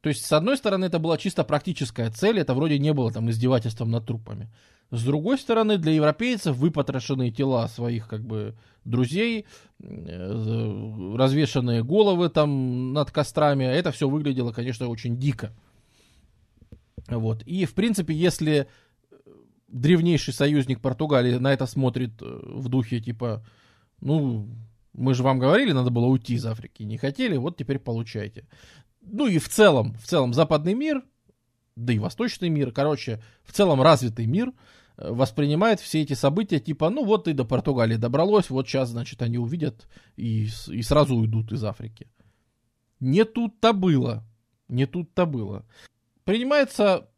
то 0.01 0.09
есть, 0.09 0.25
с 0.25 0.33
одной 0.33 0.57
стороны, 0.57 0.85
это 0.85 0.97
была 0.97 1.17
чисто 1.17 1.43
практическая 1.43 2.09
цель, 2.09 2.39
это 2.39 2.55
вроде 2.55 2.79
не 2.79 2.93
было 2.93 3.11
там 3.11 3.29
издевательством 3.29 3.91
над 3.91 4.07
трупами. 4.07 4.51
С 4.91 5.03
другой 5.03 5.37
стороны, 5.37 5.77
для 5.77 5.93
европейцев 5.93 6.55
выпотрошенные 6.55 7.31
тела 7.31 7.67
своих 7.67 8.07
как 8.07 8.23
бы 8.23 8.55
друзей, 8.83 9.45
э, 9.81 11.15
развешанные 11.15 11.83
головы 11.83 12.29
там 12.29 12.93
над 12.93 13.11
кострами, 13.11 13.63
это 13.63 13.91
все 13.91 14.07
выглядело, 14.07 14.51
конечно, 14.51 14.87
очень 14.87 15.17
дико. 15.17 15.53
Вот. 17.07 17.41
И, 17.43 17.65
в 17.65 17.73
принципе, 17.73 18.13
если 18.13 18.67
древнейший 19.67 20.33
союзник 20.33 20.81
Португалии 20.81 21.35
на 21.35 21.51
это 21.51 21.65
смотрит 21.65 22.21
э, 22.21 22.25
в 22.25 22.69
духе 22.69 22.99
типа, 22.99 23.45
ну, 24.01 24.47
мы 24.93 25.13
же 25.13 25.23
вам 25.23 25.39
говорили, 25.39 25.71
надо 25.71 25.89
было 25.89 26.05
уйти 26.05 26.35
из 26.35 26.45
Африки, 26.45 26.83
не 26.83 26.97
хотели, 26.97 27.37
вот 27.37 27.57
теперь 27.57 27.79
получайте. 27.79 28.47
Ну 29.01 29.27
и 29.27 29.37
в 29.37 29.49
целом, 29.49 29.95
в 29.95 30.05
целом 30.05 30.33
западный 30.33 30.73
мир, 30.73 31.03
да 31.75 31.93
и 31.93 31.99
восточный 31.99 32.49
мир, 32.49 32.71
короче, 32.71 33.21
в 33.43 33.51
целом 33.51 33.81
развитый 33.81 34.25
мир 34.25 34.53
э, 34.97 35.11
воспринимает 35.11 35.79
все 35.79 36.01
эти 36.01 36.13
события 36.13 36.59
типа, 36.59 36.89
ну 36.89 37.03
вот 37.03 37.27
и 37.27 37.33
до 37.33 37.45
Португалии 37.45 37.97
добралось, 37.97 38.49
вот 38.49 38.67
сейчас, 38.67 38.89
значит, 38.89 39.21
они 39.21 39.37
увидят 39.37 39.87
и, 40.15 40.47
и 40.67 40.81
сразу 40.81 41.15
уйдут 41.15 41.51
из 41.51 41.63
Африки. 41.63 42.07
Не 42.99 43.25
тут-то 43.25 43.73
было. 43.73 44.23
Не 44.67 44.85
тут-то 44.85 45.25
было. 45.25 45.65
Принимается 46.23 47.09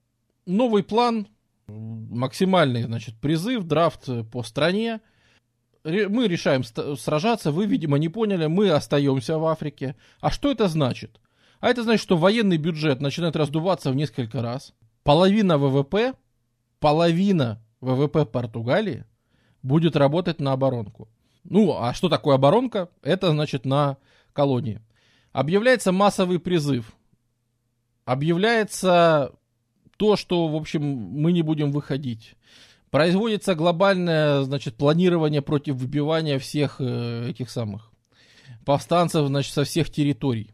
новый 0.45 0.83
план, 0.83 1.27
максимальный, 1.67 2.83
значит, 2.83 3.15
призыв, 3.19 3.63
драфт 3.63 4.09
по 4.31 4.43
стране. 4.43 5.01
Мы 5.83 6.27
решаем 6.27 6.63
сражаться, 6.97 7.51
вы, 7.51 7.65
видимо, 7.65 7.97
не 7.97 8.09
поняли, 8.09 8.47
мы 8.47 8.71
остаемся 8.71 9.37
в 9.37 9.45
Африке. 9.45 9.95
А 10.19 10.31
что 10.31 10.51
это 10.51 10.67
значит? 10.67 11.21
А 11.59 11.69
это 11.69 11.83
значит, 11.83 12.03
что 12.03 12.17
военный 12.17 12.57
бюджет 12.57 13.01
начинает 13.01 13.35
раздуваться 13.35 13.91
в 13.91 13.95
несколько 13.95 14.41
раз. 14.41 14.73
Половина 15.03 15.57
ВВП, 15.57 16.13
половина 16.79 17.63
ВВП 17.81 18.25
Португалии 18.25 19.05
будет 19.63 19.95
работать 19.95 20.39
на 20.39 20.53
оборонку. 20.53 21.07
Ну, 21.43 21.77
а 21.77 21.93
что 21.93 22.09
такое 22.09 22.35
оборонка? 22.35 22.89
Это 23.01 23.31
значит 23.31 23.65
на 23.65 23.97
колонии. 24.33 24.81
Объявляется 25.31 25.91
массовый 25.91 26.39
призыв. 26.39 26.93
Объявляется 28.05 29.33
то, 29.97 30.15
что, 30.15 30.47
в 30.47 30.55
общем, 30.55 30.83
мы 30.83 31.31
не 31.31 31.41
будем 31.41 31.71
выходить. 31.71 32.35
Производится 32.91 33.55
глобальное, 33.55 34.43
значит, 34.43 34.75
планирование 34.75 35.41
против 35.41 35.75
выбивания 35.75 36.39
всех 36.39 36.77
э, 36.79 37.29
этих 37.29 37.49
самых 37.49 37.91
повстанцев, 38.65 39.27
значит, 39.27 39.53
со 39.53 39.63
всех 39.63 39.89
территорий. 39.89 40.53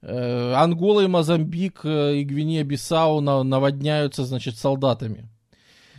Э, 0.00 0.54
Ангола 0.54 1.02
и 1.02 1.06
Мозамбик 1.06 1.80
э, 1.84 2.16
и 2.16 2.24
Гвинея-Бисау 2.24 3.20
наводняются, 3.20 4.24
значит, 4.24 4.56
солдатами. 4.56 5.28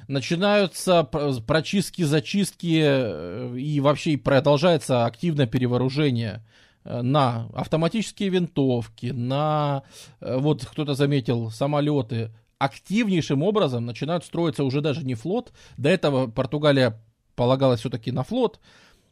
начинаются 0.08 1.04
прочистки, 1.04 2.04
зачистки 2.04 2.82
э, 2.82 3.58
и 3.58 3.80
вообще 3.80 4.18
продолжается 4.18 5.06
активное 5.06 5.48
перевооружение 5.48 6.44
на 6.86 7.50
автоматические 7.54 8.30
винтовки, 8.30 9.08
на, 9.08 9.84
вот 10.22 10.66
кто-то 10.66 10.96
заметил, 10.96 11.52
самолеты. 11.52 12.32
Активнейшим 12.58 13.44
образом 13.44 13.86
начинают 13.86 14.24
строиться 14.24 14.64
уже 14.64 14.82
даже 14.82 15.06
не 15.06 15.14
флот. 15.14 15.52
До 15.78 15.90
этого 15.90 16.28
Португалия 16.28 17.00
полагалась 17.36 17.82
все-таки 17.82 18.12
на 18.12 18.24
флот, 18.24 18.60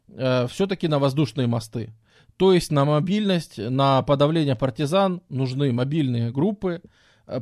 все-таки 0.08 0.88
на 0.88 0.98
воздушные 0.98 1.46
мосты. 1.46 1.94
То 2.38 2.54
есть 2.54 2.72
на 2.72 2.86
мобильность, 2.86 3.58
на 3.58 4.02
подавление 4.04 4.56
партизан 4.56 5.22
нужны 5.30 5.74
мобильные 5.74 6.32
группы, 6.32 6.82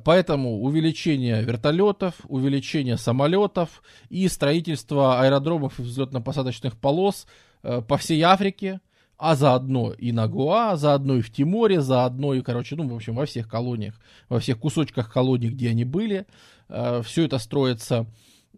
Поэтому 0.03 0.63
увеличение 0.63 1.43
вертолетов, 1.43 2.15
увеличение 2.27 2.97
самолетов 2.97 3.84
и 4.09 4.27
строительство 4.27 5.22
аэродромов 5.22 5.80
и 5.80 5.84
взлетно-посадочных 5.84 6.76
полос 6.76 7.27
э, 7.61 7.84
по 7.88 7.97
всей 7.97 8.19
Африке, 8.23 8.81
а 9.17 9.35
заодно 9.35 9.93
и 9.93 10.11
на 10.11 10.27
Гоа, 10.27 10.76
заодно 10.76 11.17
и 11.17 11.22
в 11.22 11.31
Тиморе, 11.31 11.81
заодно 11.81 12.34
и, 12.34 12.41
короче, 12.41 12.76
ну, 12.76 12.88
в 12.88 12.95
общем, 12.95 13.13
во 13.15 13.27
всех 13.27 13.47
колониях, 13.47 13.99
во 14.27 14.39
всех 14.39 14.57
кусочках 14.57 15.13
колоний, 15.13 15.49
где 15.49 15.69
они 15.69 15.85
были. 15.85 16.26
Э, 16.67 17.03
Все 17.05 17.26
это 17.26 17.38
строится 17.38 18.07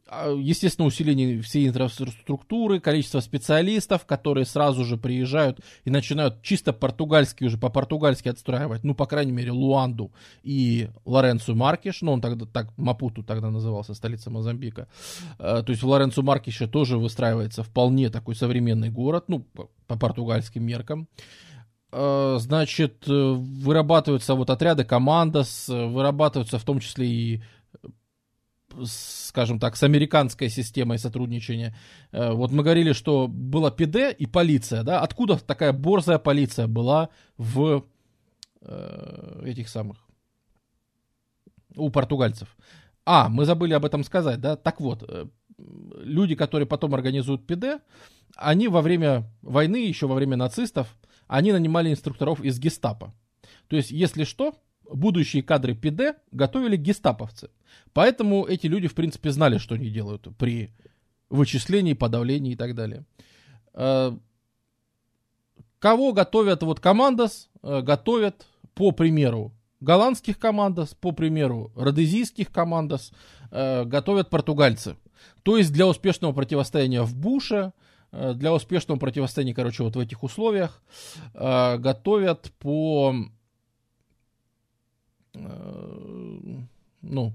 естественно, 0.09 0.87
усиление 0.87 1.41
всей 1.41 1.67
инфраструктуры, 1.67 2.79
количество 2.79 3.19
специалистов, 3.19 4.05
которые 4.05 4.45
сразу 4.45 4.85
же 4.85 4.97
приезжают 4.97 5.59
и 5.85 5.89
начинают 5.89 6.41
чисто 6.41 6.73
португальски 6.73 7.43
уже 7.43 7.57
по-португальски 7.57 8.29
отстраивать, 8.29 8.83
ну, 8.83 8.95
по 8.95 9.05
крайней 9.05 9.31
мере, 9.31 9.51
Луанду 9.51 10.11
и 10.43 10.89
Лоренцу 11.05 11.55
Маркиш, 11.55 12.01
ну, 12.01 12.13
он 12.13 12.21
тогда 12.21 12.45
так, 12.45 12.69
Мапуту 12.77 13.23
тогда 13.23 13.49
назывался, 13.49 13.93
столица 13.93 14.29
Мозамбика. 14.29 14.87
А, 15.39 15.63
то 15.63 15.71
есть 15.71 15.83
в 15.83 15.87
Лоренцу 15.87 16.23
Маркише 16.23 16.67
тоже 16.67 16.97
выстраивается 16.97 17.63
вполне 17.63 18.09
такой 18.09 18.35
современный 18.35 18.89
город, 18.89 19.25
ну, 19.27 19.45
по 19.87 19.97
португальским 19.97 20.63
меркам 20.63 21.07
а, 21.91 22.37
значит, 22.39 23.03
вырабатываются 23.07 24.35
вот 24.35 24.49
отряды 24.49 24.83
командос, 24.83 25.67
вырабатываются 25.67 26.59
в 26.59 26.63
том 26.63 26.79
числе 26.79 27.07
и 27.07 27.43
скажем 28.85 29.59
так, 29.59 29.75
с 29.75 29.83
американской 29.83 30.49
системой 30.49 30.97
сотрудничания. 30.97 31.75
Э, 32.11 32.31
вот 32.31 32.51
мы 32.51 32.63
говорили, 32.63 32.93
что 32.93 33.27
была 33.27 33.71
ПД 33.71 34.15
и 34.17 34.25
полиция, 34.25 34.83
да? 34.83 35.01
Откуда 35.01 35.37
такая 35.37 35.73
борзая 35.73 36.19
полиция 36.19 36.67
была 36.67 37.09
в 37.37 37.85
э, 38.61 39.41
этих 39.45 39.69
самых 39.69 39.97
у 41.75 41.89
португальцев? 41.89 42.55
А, 43.05 43.29
мы 43.29 43.45
забыли 43.45 43.73
об 43.73 43.85
этом 43.85 44.03
сказать, 44.03 44.39
да? 44.39 44.55
Так 44.55 44.81
вот, 44.81 45.03
э, 45.07 45.27
люди, 45.57 46.35
которые 46.35 46.67
потом 46.67 46.93
организуют 46.93 47.45
ПД, 47.47 47.81
они 48.35 48.67
во 48.67 48.81
время 48.81 49.31
войны, 49.41 49.77
еще 49.77 50.07
во 50.07 50.15
время 50.15 50.37
нацистов, 50.37 50.95
они 51.27 51.51
нанимали 51.51 51.91
инструкторов 51.91 52.41
из 52.41 52.59
гестапо. 52.59 53.13
То 53.67 53.75
есть, 53.75 53.91
если 53.91 54.23
что, 54.23 54.53
будущие 54.91 55.43
кадры 55.43 55.75
ПД 55.75 56.17
готовили 56.31 56.77
гестаповцы. 56.77 57.49
Поэтому 57.93 58.45
эти 58.45 58.67
люди, 58.67 58.87
в 58.87 58.95
принципе, 58.95 59.31
знали, 59.31 59.57
что 59.57 59.75
они 59.75 59.89
делают 59.89 60.27
при 60.37 60.71
вычислении, 61.29 61.93
подавлении 61.93 62.53
и 62.53 62.55
так 62.55 62.75
далее. 62.75 63.05
Э, 63.73 64.15
кого 65.79 66.13
готовят 66.13 66.63
вот 66.63 66.79
командос? 66.79 67.49
Э, 67.63 67.81
готовят 67.81 68.45
по 68.73 68.91
примеру 68.91 69.53
голландских 69.79 70.39
командос, 70.39 70.95
по 70.95 71.11
примеру 71.11 71.71
родезийских 71.75 72.51
командос, 72.51 73.11
э, 73.51 73.83
готовят 73.85 74.29
португальцы. 74.29 74.95
То 75.43 75.57
есть 75.57 75.71
для 75.73 75.87
успешного 75.87 76.33
противостояния 76.33 77.01
в 77.01 77.15
Буше, 77.15 77.73
для 78.11 78.53
успешного 78.53 78.97
противостояния, 78.97 79.53
короче, 79.53 79.83
вот 79.83 79.97
в 79.97 79.99
этих 79.99 80.23
условиях, 80.23 80.81
готовят 81.33 82.53
по 82.57 83.13
ну, 87.01 87.33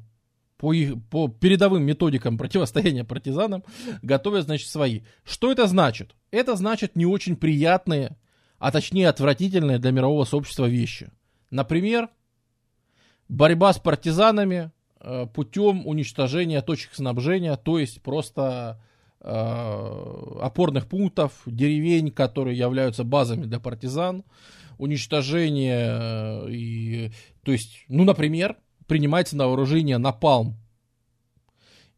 по, 0.57 0.73
их, 0.73 0.95
по 1.11 1.29
передовым 1.29 1.83
методикам 1.83 2.39
противостояния 2.39 3.05
партизанам, 3.05 3.65
готовят, 4.03 4.45
значит, 4.45 4.69
свои. 4.69 5.01
Что 5.25 5.51
это 5.51 5.67
значит? 5.67 6.15
Это 6.31 6.55
значит 6.55 6.95
не 6.95 7.05
очень 7.05 7.37
приятные, 7.37 8.17
а 8.59 8.71
точнее 8.71 9.09
отвратительные 9.09 9.79
для 9.79 9.91
мирового 9.91 10.25
сообщества 10.25 10.67
вещи. 10.67 11.11
Например, 11.51 12.09
борьба 13.29 13.73
с 13.73 13.79
партизанами 13.79 14.71
э, 15.01 15.27
путем 15.35 15.85
уничтожения 15.87 16.63
точек 16.63 16.95
снабжения, 16.95 17.57
то 17.57 17.81
есть 17.81 18.01
просто 18.01 18.81
э, 19.21 19.29
опорных 20.41 20.87
пунктов, 20.87 21.33
деревень, 21.45 22.13
которые 22.13 22.57
являются 22.57 23.03
базами 23.03 23.47
для 23.47 23.59
партизан, 23.59 24.23
уничтожение, 24.83 25.87
э, 25.89 26.51
и, 26.51 27.13
то 27.45 27.53
есть, 27.53 27.85
ну, 27.89 28.03
например, 28.03 28.57
принимается 28.89 29.37
на 29.37 29.47
вооружение 29.47 29.99
напалм. 29.99 30.57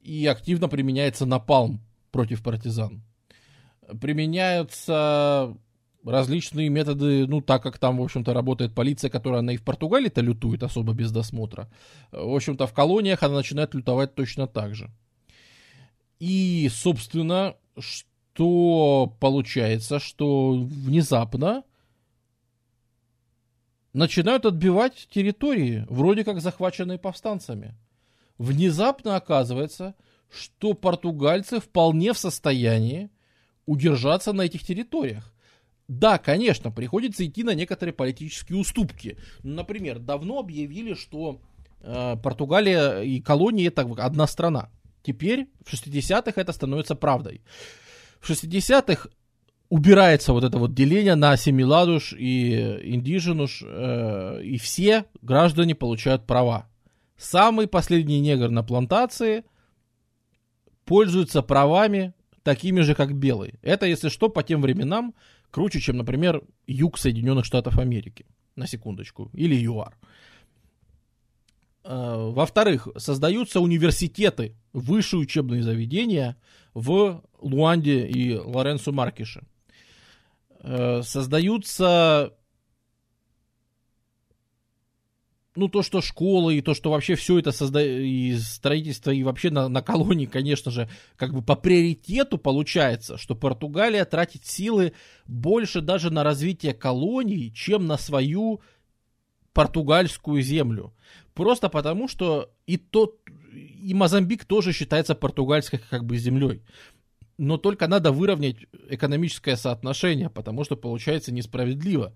И 0.03 0.27
активно 0.27 0.69
применяется 0.69 1.25
напалм 1.25 1.81
против 2.11 2.43
партизан. 2.43 3.03
Применяются 4.01 5.57
различные 6.05 6.69
методы, 6.69 7.27
ну, 7.27 7.41
так 7.41 7.63
как 7.63 7.79
там, 7.79 7.97
в 7.97 8.03
общем-то, 8.03 8.35
работает 8.35 8.75
полиция, 8.75 9.09
которая 9.09 9.41
она 9.41 9.55
и 9.55 9.57
в 9.57 9.65
Португалии-то 9.65 10.21
лютует 10.21 10.63
особо 10.63 10.93
без 10.93 11.11
досмотра. 11.11 11.71
В 12.13 12.35
общем-то, 12.35 12.67
в 12.67 12.75
колониях 12.75 13.23
она 13.23 13.37
начинает 13.37 13.75
лютовать 13.75 14.15
точно 14.15 14.47
так 14.47 14.75
же. 14.75 14.91
И, 16.19 16.69
собственно, 16.71 17.57
что 17.79 19.17
получается, 19.21 19.99
что 19.99 20.53
внезапно 20.53 21.65
начинают 23.95 24.45
отбивать 24.45 25.09
территории, 25.11 25.87
вроде 25.89 26.25
как 26.25 26.41
захваченные 26.41 26.99
повстанцами. 26.99 27.75
Внезапно 28.37 29.17
оказывается, 29.17 29.95
что 30.31 30.75
португальцы 30.75 31.61
вполне 31.61 32.13
в 32.13 32.19
состоянии 32.19 33.09
удержаться 33.65 34.33
на 34.33 34.43
этих 34.43 34.63
территориях. 34.65 35.33
Да, 35.87 36.19
конечно, 36.19 36.71
приходится 36.71 37.25
идти 37.25 37.45
на 37.45 37.55
некоторые 37.55 37.95
политические 37.95 38.59
уступки. 38.59 39.17
Например, 39.43 39.99
давно 39.99 40.41
объявили, 40.41 40.95
что 40.95 41.41
э, 41.81 42.17
Португалия 42.23 43.01
и 43.01 43.21
колонии 43.21 43.69
это 43.69 43.83
одна 43.99 44.27
страна. 44.27 44.71
Теперь 45.03 45.49
в 45.65 45.73
60-х 45.73 46.41
это 46.41 46.53
становится 46.53 46.95
правдой. 46.95 47.43
В 48.21 48.31
60-х 48.31 49.11
убирается 49.75 50.33
вот 50.33 50.45
это 50.45 50.57
вот 50.59 50.73
деление 50.73 51.17
на 51.17 51.33
асимиладуш 51.33 52.13
и 52.17 52.79
индиженуш, 52.95 53.65
э, 53.67 54.41
и 54.45 54.57
все 54.57 55.07
граждане 55.21 55.75
получают 55.75 56.29
права. 56.29 56.69
Самый 57.17 57.67
последний 57.67 58.21
негр 58.21 58.51
на 58.51 58.63
плантации 58.63 59.43
пользуется 60.85 61.43
правами 61.43 62.15
такими 62.45 62.83
же, 62.83 62.95
как 62.95 63.17
белый. 63.17 63.55
Это, 63.63 63.87
если 63.87 64.11
что, 64.11 64.29
по 64.29 64.45
тем 64.45 64.63
временам 64.63 65.13
круче, 65.51 65.81
чем, 65.81 65.97
например, 65.97 66.45
юг 66.69 66.97
Соединенных 66.97 67.45
Штатов 67.45 67.77
Америки. 67.77 68.27
На 68.55 68.69
секундочку. 68.69 69.29
Или 69.33 69.57
ЮАР. 69.57 69.97
Э, 71.83 72.31
во-вторых, 72.31 72.87
создаются 72.97 73.59
университеты, 73.59 74.55
высшие 74.73 75.19
учебные 75.19 75.65
заведения 75.65 76.37
в 76.75 77.25
Луанде 77.41 78.07
и 78.07 78.37
Лоренсу 78.37 78.93
Маркише. 78.93 79.45
Э, 80.67 81.03
создаются 81.03 82.33
ну, 85.57 85.69
то, 85.69 85.83
что 85.83 86.01
школы, 86.01 86.57
и 86.57 86.63
то, 86.63 86.73
что 86.73 86.91
вообще 86.91 87.15
все 87.17 87.39
это 87.39 87.53
созда... 87.53 87.83
и 87.83 88.35
строительство, 88.39 89.11
и 89.11 89.23
вообще 89.23 89.51
на, 89.51 89.69
на 89.69 89.83
колонии, 89.83 90.25
конечно 90.25 90.71
же, 90.71 90.89
как 91.17 91.35
бы 91.35 91.43
по 91.43 91.55
приоритету 91.55 92.39
получается, 92.39 93.19
что 93.19 93.37
Португалия 93.37 94.05
тратит 94.07 94.47
силы 94.47 94.95
больше 95.27 95.83
даже 95.83 96.11
на 96.11 96.25
развитие 96.25 96.73
колоний, 96.73 97.53
чем 97.55 97.87
на 97.87 97.99
свою 97.99 98.63
португальскую 99.53 100.43
землю. 100.43 100.95
Просто 101.35 101.69
потому, 101.69 102.09
что 102.09 102.51
и 102.67 102.79
тот, 102.79 103.21
и 103.53 103.93
Мозамбик 103.93 104.47
тоже 104.47 104.73
считается 104.73 105.15
португальской 105.15 105.81
как 105.91 106.05
бы 106.05 106.17
землей 106.17 106.63
но 107.39 107.57
только 107.57 107.89
надо 107.89 108.13
выровнять 108.13 108.57
экономическое 108.89 109.57
соотношение, 109.57 110.31
потому 110.31 110.65
что 110.65 110.77
получается 110.77 111.33
несправедливо. 111.33 112.13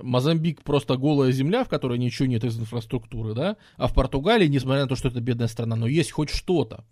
Мозамбик 0.00 0.62
просто 0.62 0.96
голая 0.96 1.32
земля, 1.32 1.64
в 1.64 1.68
которой 1.68 1.98
ничего 1.98 2.26
нет 2.26 2.44
из 2.44 2.58
инфраструктуры, 2.58 3.34
да, 3.34 3.56
а 3.76 3.86
в 3.86 3.94
Португалии, 3.94 4.46
несмотря 4.46 4.82
на 4.82 4.88
то, 4.88 4.96
что 4.96 5.08
это 5.08 5.20
бедная 5.20 5.46
страна, 5.46 5.76
но 5.76 5.86
есть 5.86 6.10
хоть 6.10 6.30
что-то. 6.30 6.84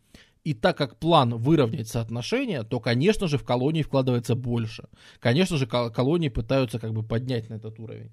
И 0.44 0.52
так 0.52 0.76
как 0.76 0.98
план 0.98 1.34
выровнять 1.36 1.88
соотношение, 1.88 2.62
то, 2.64 2.78
конечно 2.78 3.28
же, 3.28 3.38
в 3.38 3.44
колонии 3.44 3.82
вкладывается 3.82 4.34
больше. 4.34 4.88
Конечно 5.18 5.56
же, 5.56 5.66
колонии 5.66 6.28
пытаются 6.28 6.78
как 6.78 6.92
бы 6.92 7.02
поднять 7.02 7.48
на 7.48 7.54
этот 7.54 7.80
уровень. 7.80 8.10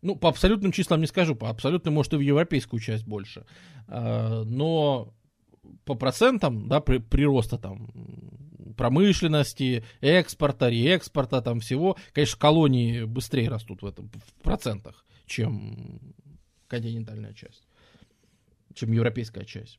Ну, 0.00 0.14
по 0.14 0.28
абсолютным 0.28 0.70
числам 0.70 1.00
не 1.00 1.06
скажу, 1.06 1.34
по 1.34 1.50
абсолютным, 1.50 1.94
может, 1.94 2.12
и 2.12 2.16
в 2.16 2.20
европейскую 2.20 2.78
часть 2.78 3.04
больше. 3.04 3.44
А, 3.88 4.44
но 4.44 5.12
по 5.84 5.94
процентам, 5.94 6.68
да, 6.68 6.80
при, 6.80 6.98
прироста 6.98 7.58
там 7.58 7.88
промышленности, 8.74 9.84
экспорта, 10.00 10.68
реэкспорта, 10.68 11.42
там 11.42 11.60
всего, 11.60 11.96
конечно, 12.12 12.38
колонии 12.38 13.04
быстрее 13.04 13.48
растут 13.48 13.82
в 13.82 13.86
этом 13.86 14.10
в 14.10 14.42
процентах, 14.42 15.04
чем 15.26 16.00
континентальная 16.68 17.32
часть, 17.32 17.66
чем 18.74 18.92
европейская 18.92 19.44
часть. 19.44 19.78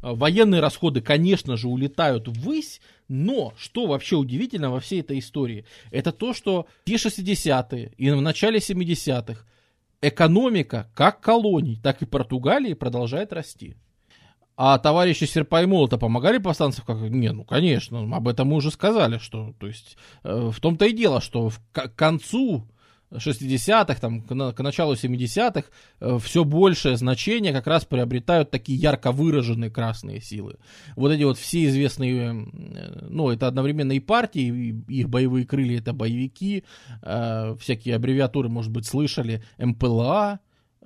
А, 0.00 0.14
военные 0.14 0.60
расходы, 0.60 1.00
конечно 1.00 1.56
же, 1.56 1.68
улетают 1.68 2.28
ввысь, 2.28 2.80
но 3.08 3.52
что 3.56 3.86
вообще 3.86 4.16
удивительно 4.16 4.70
во 4.70 4.80
всей 4.80 5.00
этой 5.00 5.18
истории, 5.18 5.64
это 5.90 6.12
то, 6.12 6.32
что 6.32 6.66
те 6.84 6.94
60-е 6.94 7.92
и 7.96 8.10
в 8.10 8.20
начале 8.20 8.58
70-х 8.58 9.44
экономика 10.00 10.90
как 10.94 11.20
колоний, 11.20 11.78
так 11.82 12.02
и 12.02 12.06
Португалии 12.06 12.74
продолжает 12.74 13.32
расти. 13.32 13.76
А 14.56 14.78
товарищи 14.78 15.24
Серпа 15.24 15.62
и 15.62 15.66
Молота 15.66 15.98
помогали 15.98 16.38
повстанцам? 16.38 16.84
Как? 16.86 17.00
Не, 17.00 17.32
ну 17.32 17.44
конечно, 17.44 18.00
об 18.14 18.28
этом 18.28 18.48
мы 18.48 18.56
уже 18.56 18.70
сказали, 18.70 19.18
что, 19.18 19.54
то 19.58 19.66
есть, 19.66 19.96
э, 20.24 20.50
в 20.52 20.60
том-то 20.60 20.86
и 20.86 20.92
дело, 20.92 21.20
что 21.20 21.48
в, 21.48 21.60
к 21.72 21.88
концу 21.94 22.66
60-х, 23.12 24.00
там, 24.00 24.22
к, 24.22 24.52
к 24.52 24.62
началу 24.62 24.94
70-х, 24.94 25.64
э, 26.00 26.18
все 26.22 26.44
большее 26.44 26.96
значение 26.96 27.52
как 27.52 27.66
раз 27.66 27.84
приобретают 27.84 28.50
такие 28.50 28.78
ярко 28.78 29.12
выраженные 29.12 29.70
красные 29.70 30.20
силы. 30.20 30.56
Вот 30.96 31.12
эти 31.12 31.22
вот 31.22 31.38
все 31.38 31.66
известные, 31.66 32.32
э, 32.32 33.06
ну, 33.08 33.30
это 33.30 33.46
одновременно 33.46 33.92
и 33.92 34.00
партии, 34.00 34.42
и 34.88 35.00
их 35.00 35.08
боевые 35.08 35.46
крылья, 35.46 35.78
это 35.78 35.92
боевики, 35.92 36.64
э, 37.02 37.56
всякие 37.60 37.96
аббревиатуры, 37.96 38.48
может 38.48 38.70
быть, 38.70 38.86
слышали, 38.86 39.42
МПЛА, 39.58 40.40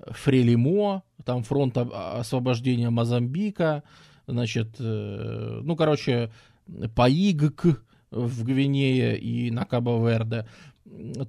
Фрелимо, 0.06 1.02
там 1.24 1.43
фронт 1.43 1.77
освобождения 1.77 2.90
Мозамбика, 2.90 3.82
значит, 4.27 4.77
э, 4.78 5.60
ну, 5.62 5.77
короче, 5.77 6.31
ПАИГК 6.94 7.82
в 8.10 8.44
Гвинее 8.44 9.18
и 9.18 9.51
на 9.51 9.64
Кабо-Верде. 9.64 10.47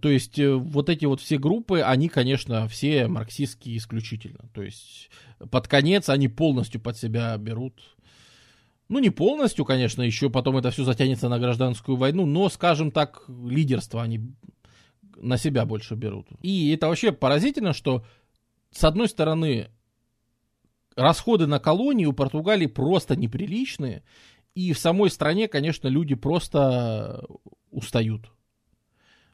То 0.02 0.10
есть 0.10 0.38
э, 0.40 0.54
вот 0.54 0.90
эти 0.90 1.06
вот 1.06 1.22
все 1.22 1.38
группы, 1.38 1.82
они, 1.82 2.10
конечно, 2.10 2.68
все 2.68 3.08
марксистские 3.08 3.78
исключительно. 3.78 4.50
То 4.54 4.62
есть 4.62 5.10
под 5.50 5.68
конец 5.68 6.10
они 6.10 6.28
полностью 6.28 6.80
под 6.80 6.98
себя 6.98 7.36
берут. 7.38 7.82
Ну, 8.90 9.00
не 9.00 9.10
полностью, 9.10 9.66
конечно, 9.66 10.02
еще 10.02 10.30
потом 10.30 10.58
это 10.58 10.72
все 10.72 10.86
затянется 10.86 11.28
на 11.28 11.40
гражданскую 11.40 11.98
войну, 11.98 12.26
но, 12.26 12.48
скажем 12.50 12.92
так, 12.92 13.24
лидерство 13.28 14.02
они 14.02 14.22
на 15.18 15.38
себя 15.38 15.66
больше 15.66 15.96
берут. 15.96 16.28
И 16.42 16.72
это 16.72 16.88
вообще 16.88 17.12
поразительно, 17.12 17.74
что, 17.74 18.06
с 18.78 18.84
одной 18.84 19.10
стороны, 19.10 19.72
расходы 20.96 21.48
на 21.48 21.60
колонии 21.60 22.06
у 22.06 22.14
Португалии 22.14 22.68
просто 22.68 23.16
неприличные, 23.16 24.04
и 24.54 24.72
в 24.72 24.78
самой 24.78 25.10
стране, 25.10 25.48
конечно, 25.48 25.88
люди 25.88 26.14
просто 26.14 27.26
устают. 27.72 28.32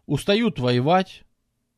Устают 0.06 0.60
воевать, 0.60 1.24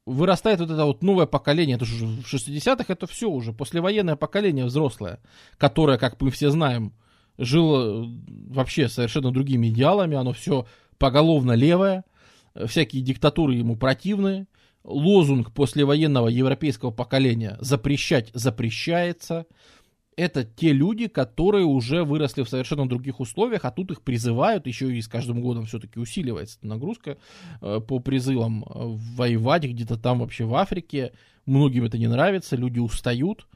вырастает 0.06 0.60
вот 0.60 0.70
это 0.70 0.86
вот 0.86 1.02
новое 1.02 1.26
поколение, 1.26 1.76
это 1.76 1.86
же 1.86 2.06
в 2.06 2.32
60-х 2.32 2.86
это 2.88 3.08
все 3.08 3.32
уже, 3.32 3.52
послевоенное 3.52 4.16
поколение 4.16 4.66
взрослое, 4.66 5.20
которое, 5.58 5.98
как 5.98 6.22
мы 6.22 6.30
все 6.30 6.52
знаем, 6.52 6.94
жило 7.40 8.06
вообще 8.48 8.90
совершенно 8.90 9.32
другими 9.32 9.70
идеалами, 9.70 10.16
оно 10.16 10.34
все 10.34 10.68
поголовно 11.00 11.54
левое, 11.54 12.06
всякие 12.68 13.02
диктатуры 13.02 13.56
ему 13.56 13.76
противны, 13.76 14.46
лозунг 14.86 15.52
послевоенного 15.52 16.28
европейского 16.28 16.92
поколения 16.92 17.58
«запрещать 17.60 18.30
запрещается», 18.34 19.46
это 20.18 20.46
те 20.46 20.72
люди, 20.72 21.08
которые 21.08 21.66
уже 21.66 22.04
выросли 22.04 22.44
в 22.44 22.50
совершенно 22.50 22.88
других 22.88 23.20
условиях, 23.20 23.66
а 23.66 23.72
тут 23.72 23.92
их 23.92 24.02
призывают, 24.02 24.66
еще 24.66 24.96
и 24.96 25.02
с 25.02 25.08
каждым 25.08 25.42
годом 25.42 25.66
все-таки 25.66 26.00
усиливается 26.00 26.58
нагрузка 26.62 27.18
э, 27.62 27.82
по 27.86 28.00
призывам 28.00 28.64
э, 28.64 28.68
воевать 29.18 29.66
где-то 29.66 29.98
там 29.98 30.20
вообще 30.20 30.46
в 30.46 30.56
Африке. 30.56 31.12
Многим 31.46 31.84
это 31.84 31.98
не 31.98 32.08
нравится, 32.08 32.56
люди 32.56 32.80
устают. 32.80 33.48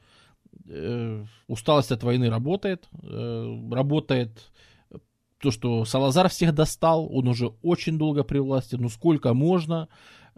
Э, 0.68 1.24
усталость 1.48 1.92
от 1.92 2.02
войны 2.02 2.28
работает. 2.28 2.88
Работает 2.92 4.50
то, 5.40 5.50
что 5.50 5.86
Салазар 5.86 6.28
всех 6.28 6.54
достал, 6.54 7.08
он 7.10 7.26
уже 7.26 7.48
очень 7.62 7.96
долго 7.96 8.22
при 8.22 8.38
власти, 8.38 8.76
ну 8.76 8.90
сколько 8.90 9.32
можно. 9.32 9.88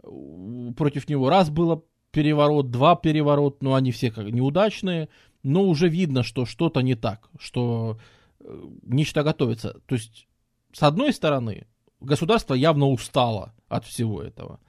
Против 0.03 1.07
него 1.09 1.29
раз 1.29 1.49
было 1.49 1.83
переворот, 2.11 2.69
два 2.69 2.95
переворот, 2.95 3.63
но 3.63 3.73
они 3.73 3.91
все 3.91 4.11
как 4.11 4.25
неудачные 4.27 5.09
но 5.43 5.65
уже 5.65 5.89
видно, 5.89 6.23
что 6.23 6.45
что-то 6.45 6.81
не 6.81 6.95
так, 6.95 7.29
что 7.37 7.99
э, 8.39 8.63
нечто 8.83 9.23
готовится. 9.23 9.79
То 9.85 9.95
есть, 9.95 10.27
с 10.71 10.81
одной 10.83 11.13
стороны, 11.13 11.67
государство 11.99 12.53
явно 12.53 12.87
устало 12.87 13.53
от 13.67 13.85
всего 13.85 14.23
этого. 14.23 14.59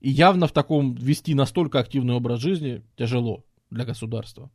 И 0.00 0.10
явно 0.10 0.46
в 0.46 0.52
таком 0.52 0.94
вести 0.94 1.34
настолько 1.34 1.80
активный 1.80 2.14
образ 2.14 2.40
жизни 2.40 2.82
тяжело 2.96 3.44
для 3.70 3.84
государства. 3.84 4.50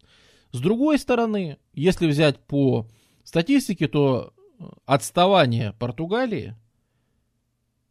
С 0.51 0.59
другой 0.59 0.97
стороны, 0.97 1.57
если 1.73 2.07
взять 2.07 2.39
по 2.39 2.87
статистике, 3.23 3.89
то 3.89 4.33
отставание 4.85 5.73
Португалии 5.73 6.55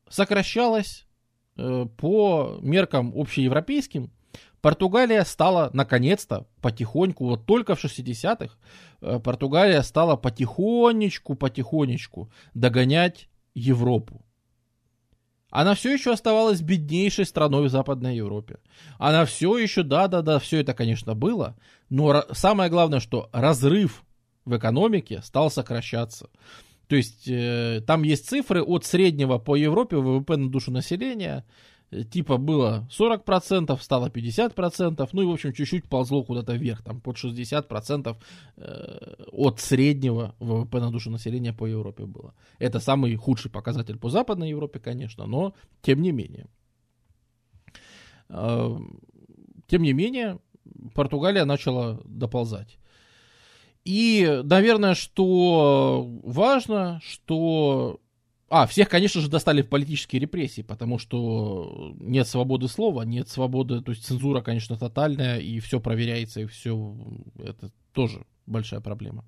сокращалось 0.08 1.02
э, 1.02 1.05
по 1.56 2.58
меркам 2.60 3.12
общеевропейским 3.16 4.10
Португалия 4.66 5.24
стала, 5.24 5.70
наконец-то, 5.74 6.48
потихоньку, 6.60 7.24
вот 7.24 7.46
только 7.46 7.76
в 7.76 7.84
60-х, 7.84 8.52
э, 9.00 9.20
Португалия 9.20 9.80
стала 9.82 10.16
потихонечку, 10.16 11.36
потихонечку 11.36 12.32
догонять 12.52 13.28
Европу. 13.54 14.24
Она 15.50 15.76
все 15.76 15.92
еще 15.92 16.12
оставалась 16.12 16.62
беднейшей 16.62 17.26
страной 17.26 17.68
в 17.68 17.70
Западной 17.70 18.16
Европе. 18.16 18.58
Она 18.98 19.24
все 19.24 19.56
еще, 19.56 19.84
да-да-да, 19.84 20.40
все 20.40 20.60
это, 20.60 20.74
конечно, 20.74 21.14
было, 21.14 21.56
но 21.88 22.24
самое 22.32 22.68
главное, 22.68 22.98
что 22.98 23.30
разрыв 23.32 24.02
в 24.44 24.56
экономике 24.56 25.22
стал 25.22 25.48
сокращаться. 25.48 26.28
То 26.88 26.96
есть 26.96 27.28
э, 27.28 27.82
там 27.86 28.02
есть 28.02 28.28
цифры 28.28 28.62
от 28.62 28.84
среднего 28.84 29.38
по 29.38 29.56
Европе 29.56 29.96
ВВП 29.96 30.36
на 30.36 30.50
душу 30.50 30.70
населения 30.70 31.44
Э, 31.90 32.02
типа 32.02 32.36
было 32.36 32.88
40%, 32.90 33.78
стало 33.80 34.08
50%, 34.08 35.08
ну 35.12 35.22
и, 35.22 35.26
в 35.26 35.30
общем, 35.30 35.52
чуть-чуть 35.52 35.88
ползло 35.88 36.24
куда-то 36.24 36.54
вверх, 36.54 36.82
там 36.82 37.00
под 37.00 37.16
60% 37.16 38.16
э, 38.56 39.14
от 39.32 39.60
среднего 39.60 40.34
ВВП 40.40 40.80
на 40.80 40.90
душу 40.90 41.10
населения 41.10 41.52
по 41.52 41.66
Европе 41.66 42.04
было. 42.04 42.34
Это 42.58 42.80
самый 42.80 43.14
худший 43.16 43.50
показатель 43.50 43.98
по 43.98 44.10
Западной 44.10 44.50
Европе, 44.50 44.80
конечно, 44.80 45.26
но 45.26 45.54
тем 45.82 46.02
не 46.02 46.12
менее. 46.12 46.46
Э, 48.28 48.76
тем 49.68 49.82
не 49.82 49.92
менее, 49.92 50.38
Португалия 50.94 51.44
начала 51.44 52.00
доползать. 52.04 52.78
И, 53.86 54.42
наверное, 54.42 54.96
что 54.96 56.10
важно, 56.24 57.00
что 57.04 58.00
а, 58.48 58.66
всех, 58.66 58.88
конечно 58.88 59.20
же, 59.20 59.30
достали 59.30 59.62
в 59.62 59.68
политические 59.68 60.18
репрессии, 60.18 60.62
потому 60.62 60.98
что 60.98 61.94
нет 62.00 62.26
свободы 62.26 62.66
слова, 62.66 63.02
нет 63.02 63.28
свободы, 63.28 63.80
то 63.82 63.92
есть 63.92 64.04
цензура, 64.04 64.40
конечно, 64.40 64.76
тотальная, 64.76 65.38
и 65.38 65.60
все 65.60 65.78
проверяется, 65.78 66.40
и 66.40 66.46
все, 66.46 66.96
это 67.38 67.70
тоже 67.92 68.26
большая 68.44 68.80
проблема. 68.80 69.24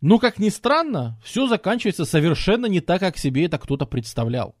Но, 0.00 0.20
как 0.20 0.38
ни 0.38 0.50
странно, 0.50 1.20
все 1.24 1.48
заканчивается 1.48 2.04
совершенно 2.04 2.66
не 2.66 2.80
так, 2.80 3.00
как 3.00 3.18
себе 3.18 3.46
это 3.46 3.58
кто-то 3.58 3.84
представлял. 3.84 4.54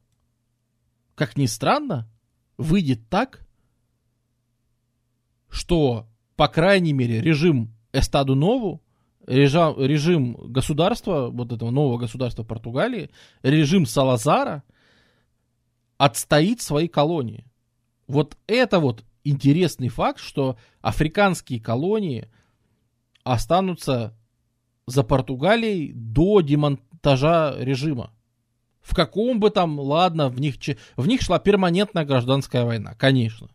Как 1.14 1.36
ни 1.36 1.46
странно, 1.46 2.10
выйдет 2.58 3.08
так, 3.08 3.46
что, 5.48 6.08
по 6.34 6.48
крайней 6.48 6.92
мере, 6.92 7.20
режим 7.20 7.72
Эстаду 7.92 8.34
Нову 8.34 8.82
режим, 9.26 9.74
режим 9.78 10.36
государства, 10.52 11.28
вот 11.28 11.52
этого 11.52 11.70
нового 11.70 11.98
государства 11.98 12.42
Португалии, 12.42 13.10
режим 13.42 13.86
Салазара 13.86 14.62
отстоит 15.98 16.60
свои 16.60 16.88
колонии. 16.88 17.46
Вот 18.06 18.36
это 18.46 18.80
вот 18.80 19.04
интересный 19.24 19.88
факт, 19.88 20.18
что 20.20 20.56
африканские 20.80 21.60
колонии 21.60 22.28
останутся 23.24 24.16
за 24.86 25.04
Португалией 25.04 25.92
до 25.92 26.40
демонтажа 26.40 27.54
режима. 27.58 28.12
В 28.82 28.94
каком 28.94 29.40
бы 29.40 29.50
там, 29.50 29.78
ладно, 29.78 30.28
в 30.28 30.40
них, 30.40 30.56
в 30.96 31.06
них 31.06 31.22
шла 31.22 31.38
перманентная 31.38 32.04
гражданская 32.04 32.64
война, 32.64 32.94
конечно. 32.94 33.48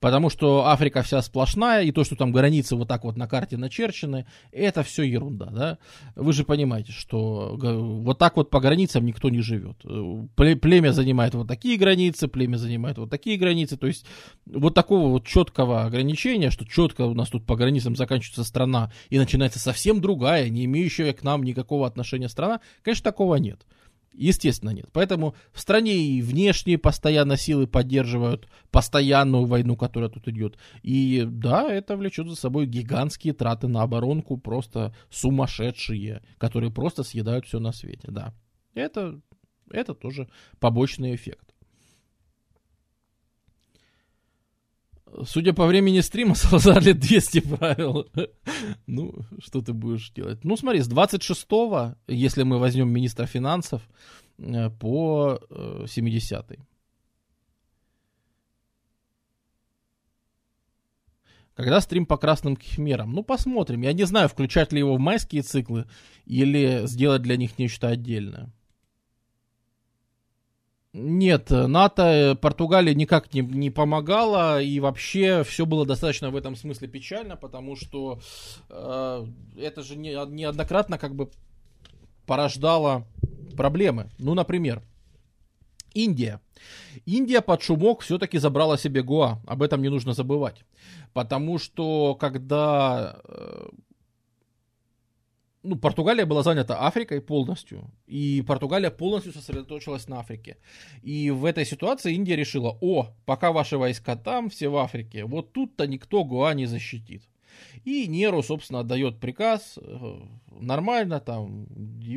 Потому 0.00 0.30
что 0.30 0.66
Африка 0.66 1.02
вся 1.02 1.20
сплошная, 1.22 1.82
и 1.82 1.90
то, 1.90 2.04
что 2.04 2.14
там 2.14 2.30
границы 2.30 2.76
вот 2.76 2.86
так 2.86 3.02
вот 3.02 3.16
на 3.16 3.26
карте 3.26 3.56
начерчены, 3.56 4.26
это 4.52 4.84
все 4.84 5.02
ерунда, 5.02 5.46
да. 5.46 5.78
Вы 6.14 6.32
же 6.32 6.44
понимаете, 6.44 6.92
что 6.92 7.58
вот 7.58 8.16
так 8.16 8.36
вот 8.36 8.48
по 8.48 8.60
границам 8.60 9.04
никто 9.04 9.28
не 9.28 9.40
живет. 9.40 9.76
Племя 10.36 10.92
занимает 10.92 11.34
вот 11.34 11.48
такие 11.48 11.76
границы, 11.76 12.28
племя 12.28 12.58
занимает 12.58 12.98
вот 12.98 13.10
такие 13.10 13.36
границы, 13.36 13.76
то 13.76 13.88
есть 13.88 14.06
вот 14.46 14.74
такого 14.74 15.08
вот 15.08 15.26
четкого 15.26 15.82
ограничения, 15.84 16.50
что 16.50 16.64
четко 16.64 17.02
у 17.02 17.14
нас 17.14 17.28
тут 17.28 17.44
по 17.44 17.56
границам 17.56 17.96
заканчивается 17.96 18.44
страна 18.44 18.92
и 19.10 19.18
начинается 19.18 19.58
совсем 19.58 20.00
другая, 20.00 20.48
не 20.48 20.66
имеющая 20.66 21.12
к 21.12 21.24
нам 21.24 21.42
никакого 21.42 21.88
отношения 21.88 22.28
страна, 22.28 22.60
конечно, 22.84 23.02
такого 23.02 23.34
нет. 23.34 23.66
Естественно, 24.12 24.70
нет. 24.70 24.88
Поэтому 24.92 25.34
в 25.52 25.60
стране 25.60 25.96
и 25.96 26.22
внешние 26.22 26.78
постоянно 26.78 27.36
силы 27.36 27.66
поддерживают 27.66 28.48
постоянную 28.70 29.44
войну, 29.44 29.76
которая 29.76 30.10
тут 30.10 30.26
идет. 30.28 30.58
И 30.82 31.24
да, 31.26 31.70
это 31.72 31.96
влечет 31.96 32.28
за 32.28 32.34
собой 32.34 32.66
гигантские 32.66 33.32
траты 33.32 33.68
на 33.68 33.82
оборонку, 33.82 34.36
просто 34.36 34.94
сумасшедшие, 35.10 36.22
которые 36.38 36.72
просто 36.72 37.04
съедают 37.04 37.46
все 37.46 37.60
на 37.60 37.72
свете. 37.72 38.08
Да, 38.10 38.34
это, 38.74 39.20
это 39.70 39.94
тоже 39.94 40.28
побочный 40.58 41.14
эффект. 41.14 41.54
Судя 45.24 45.52
по 45.52 45.66
времени 45.66 46.00
стрима, 46.00 46.34
Салазар 46.36 46.82
лет 46.82 46.98
200 46.98 47.40
правил. 47.40 48.06
ну, 48.86 49.14
что 49.40 49.60
ты 49.60 49.72
будешь 49.72 50.10
делать? 50.10 50.44
Ну, 50.44 50.56
смотри, 50.56 50.80
с 50.80 50.88
26-го, 50.88 51.96
если 52.06 52.42
мы 52.42 52.58
возьмем 52.58 52.88
министра 52.88 53.26
финансов, 53.26 53.82
э, 54.38 54.70
по 54.70 55.40
70-й. 55.50 56.56
Э, 56.56 56.62
Когда 61.58 61.80
стрим 61.80 62.06
по 62.06 62.16
красным 62.16 62.56
химерам? 62.56 63.12
Ну, 63.12 63.24
посмотрим. 63.24 63.82
Я 63.82 63.92
не 63.92 64.04
знаю, 64.04 64.28
включать 64.28 64.72
ли 64.72 64.78
его 64.78 64.94
в 64.94 65.00
майские 65.00 65.42
циклы 65.42 65.86
или 66.24 66.86
сделать 66.86 67.22
для 67.22 67.36
них 67.36 67.58
нечто 67.58 67.88
отдельное. 67.88 68.52
Нет, 70.94 71.50
НАТО 71.50 72.02
э, 72.02 72.34
Португалии 72.34 72.94
никак 72.94 73.34
не, 73.34 73.42
не 73.42 73.70
помогала, 73.70 74.60
и 74.62 74.80
вообще 74.80 75.44
все 75.44 75.66
было 75.66 75.84
достаточно 75.84 76.30
в 76.30 76.36
этом 76.36 76.56
смысле 76.56 76.88
печально, 76.88 77.36
потому 77.36 77.76
что 77.76 78.20
э, 78.70 79.26
это 79.58 79.82
же 79.82 79.96
не, 79.96 80.12
неоднократно 80.30 80.96
как 80.96 81.14
бы 81.14 81.30
порождало 82.26 83.06
проблемы. 83.54 84.10
Ну, 84.18 84.32
например, 84.32 84.82
Индия. 85.92 86.40
Индия 87.04 87.42
под 87.42 87.62
шумок 87.62 88.00
все-таки 88.00 88.38
забрала 88.38 88.78
себе 88.78 89.02
Гоа, 89.02 89.40
об 89.46 89.62
этом 89.62 89.82
не 89.82 89.90
нужно 89.90 90.14
забывать. 90.14 90.64
Потому 91.12 91.58
что 91.58 92.14
когда 92.14 93.20
э, 93.24 93.68
ну, 95.62 95.76
Португалия 95.76 96.24
была 96.24 96.42
занята 96.42 96.86
Африкой 96.86 97.20
полностью, 97.20 97.90
и 98.06 98.42
Португалия 98.46 98.90
полностью 98.90 99.32
сосредоточилась 99.32 100.08
на 100.08 100.20
Африке. 100.20 100.56
И 101.02 101.30
в 101.30 101.44
этой 101.44 101.64
ситуации 101.64 102.14
Индия 102.14 102.36
решила, 102.36 102.76
о, 102.80 103.08
пока 103.26 103.52
ваши 103.52 103.76
войска 103.76 104.16
там, 104.16 104.50
все 104.50 104.68
в 104.68 104.76
Африке, 104.76 105.24
вот 105.24 105.52
тут-то 105.52 105.86
никто 105.86 106.24
Гуа 106.24 106.54
не 106.54 106.66
защитит. 106.66 107.22
И 107.84 108.06
Неру, 108.06 108.42
собственно, 108.42 108.80
отдает 108.80 109.18
приказ 109.18 109.78
э, 109.80 110.20
нормально, 110.60 111.20
там, 111.20 111.66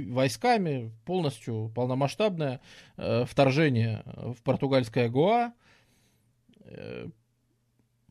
войсками, 0.09 0.91
полностью 1.05 1.71
полномасштабное 1.73 2.61
э, 2.97 3.25
вторжение 3.25 4.03
в 4.05 4.41
португальское 4.43 5.09
Гуа. 5.09 5.53
Э, 6.65 7.07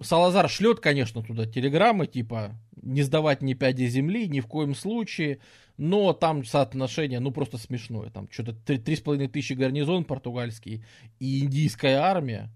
Салазар 0.01 0.48
шлет, 0.48 0.81
конечно, 0.81 1.22
туда 1.22 1.47
телеграммы, 1.47 2.06
типа, 2.06 2.59
не 2.81 3.02
сдавать 3.02 3.43
ни 3.43 3.55
пяди 3.55 3.86
земли, 3.86 4.28
ни 4.28 4.40
в 4.40 4.47
коем 4.47 4.74
случае, 4.74 5.40
но 5.77 6.12
там 6.12 6.44
соотношение, 6.44 7.20
ну, 7.20 7.31
просто 7.31 7.59
смешное. 7.59 8.10
Там 8.10 8.28
что-то 8.31 8.55
три 8.55 8.97
с 8.97 9.01
половиной 9.01 9.28
тысячи 9.28 9.52
гарнизон 9.52 10.05
португальский 10.05 10.85
и 11.18 11.40
индийская 11.40 11.97
армия, 11.97 12.51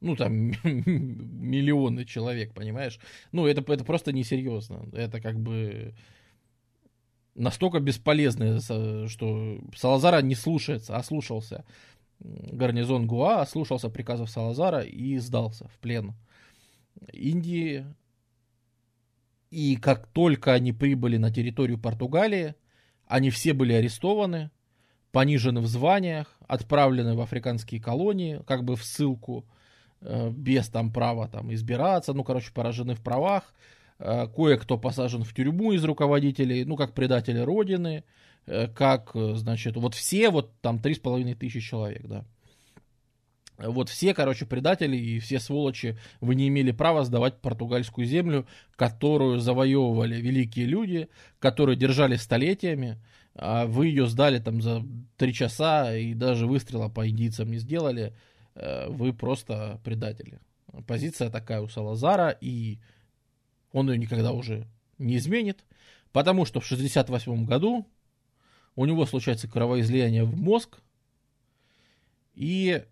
ну, 0.00 0.16
там, 0.16 0.32
миллионы 0.64 2.04
человек, 2.04 2.54
понимаешь? 2.54 2.98
Ну, 3.32 3.46
это, 3.46 3.60
это 3.72 3.84
просто 3.84 4.12
несерьезно. 4.12 4.88
Это 4.92 5.20
как 5.20 5.38
бы 5.38 5.94
настолько 7.34 7.80
бесполезно, 7.80 8.60
что 9.08 9.58
Салазара 9.76 10.22
не 10.22 10.34
слушается, 10.34 10.96
а 10.96 11.02
слушался 11.02 11.64
гарнизон 12.20 13.06
Гуа, 13.06 13.44
слушался 13.46 13.88
приказов 13.88 14.30
Салазара 14.30 14.80
и 14.80 15.18
сдался 15.18 15.68
в 15.68 15.78
плен. 15.78 16.14
Индии. 17.12 17.86
И 19.50 19.76
как 19.76 20.06
только 20.06 20.52
они 20.52 20.72
прибыли 20.72 21.16
на 21.16 21.32
территорию 21.32 21.78
Португалии, 21.78 22.54
они 23.06 23.30
все 23.30 23.52
были 23.52 23.72
арестованы, 23.72 24.50
понижены 25.10 25.60
в 25.60 25.66
званиях, 25.66 26.38
отправлены 26.46 27.14
в 27.14 27.20
африканские 27.20 27.80
колонии, 27.80 28.40
как 28.46 28.64
бы 28.64 28.76
в 28.76 28.84
ссылку, 28.84 29.44
э, 30.00 30.30
без 30.30 30.68
там 30.68 30.92
права 30.92 31.28
там 31.28 31.52
избираться, 31.52 32.12
ну, 32.12 32.22
короче, 32.22 32.52
поражены 32.52 32.94
в 32.94 33.02
правах. 33.02 33.52
Э, 33.98 34.28
кое-кто 34.28 34.78
посажен 34.78 35.24
в 35.24 35.34
тюрьму 35.34 35.72
из 35.72 35.84
руководителей, 35.84 36.64
ну, 36.64 36.76
как 36.76 36.94
предатели 36.94 37.38
Родины, 37.40 38.04
э, 38.46 38.68
как, 38.68 39.10
значит, 39.14 39.76
вот 39.76 39.94
все, 39.94 40.30
вот 40.30 40.52
там 40.60 40.78
три 40.78 40.94
с 40.94 41.00
половиной 41.00 41.34
тысячи 41.34 41.60
человек, 41.60 42.06
да. 42.06 42.24
Вот 43.62 43.90
все, 43.90 44.14
короче, 44.14 44.46
предатели 44.46 44.96
и 44.96 45.18
все 45.18 45.38
сволочи, 45.38 45.98
вы 46.20 46.34
не 46.34 46.48
имели 46.48 46.70
права 46.70 47.04
сдавать 47.04 47.40
португальскую 47.40 48.06
землю, 48.06 48.46
которую 48.76 49.38
завоевывали 49.38 50.20
великие 50.20 50.66
люди, 50.66 51.08
которые 51.38 51.76
держали 51.76 52.16
столетиями, 52.16 52.98
а 53.34 53.66
вы 53.66 53.88
ее 53.88 54.06
сдали 54.06 54.38
там 54.38 54.62
за 54.62 54.82
три 55.16 55.34
часа 55.34 55.94
и 55.94 56.14
даже 56.14 56.46
выстрела 56.46 56.88
по 56.88 57.08
индийцам 57.08 57.50
не 57.50 57.58
сделали, 57.58 58.14
э, 58.54 58.88
вы 58.88 59.12
просто 59.12 59.80
предатели. 59.84 60.40
Позиция 60.86 61.30
такая 61.30 61.60
у 61.60 61.68
Салазара, 61.68 62.30
и 62.30 62.78
он 63.72 63.90
ее 63.90 63.98
никогда 63.98 64.32
уже 64.32 64.66
не 64.98 65.16
изменит, 65.18 65.64
потому 66.12 66.46
что 66.46 66.60
в 66.60 66.66
68 66.66 67.44
году 67.44 67.86
у 68.74 68.86
него 68.86 69.04
случается 69.04 69.48
кровоизлияние 69.48 70.24
в 70.24 70.36
мозг, 70.36 70.80
и 72.34 72.84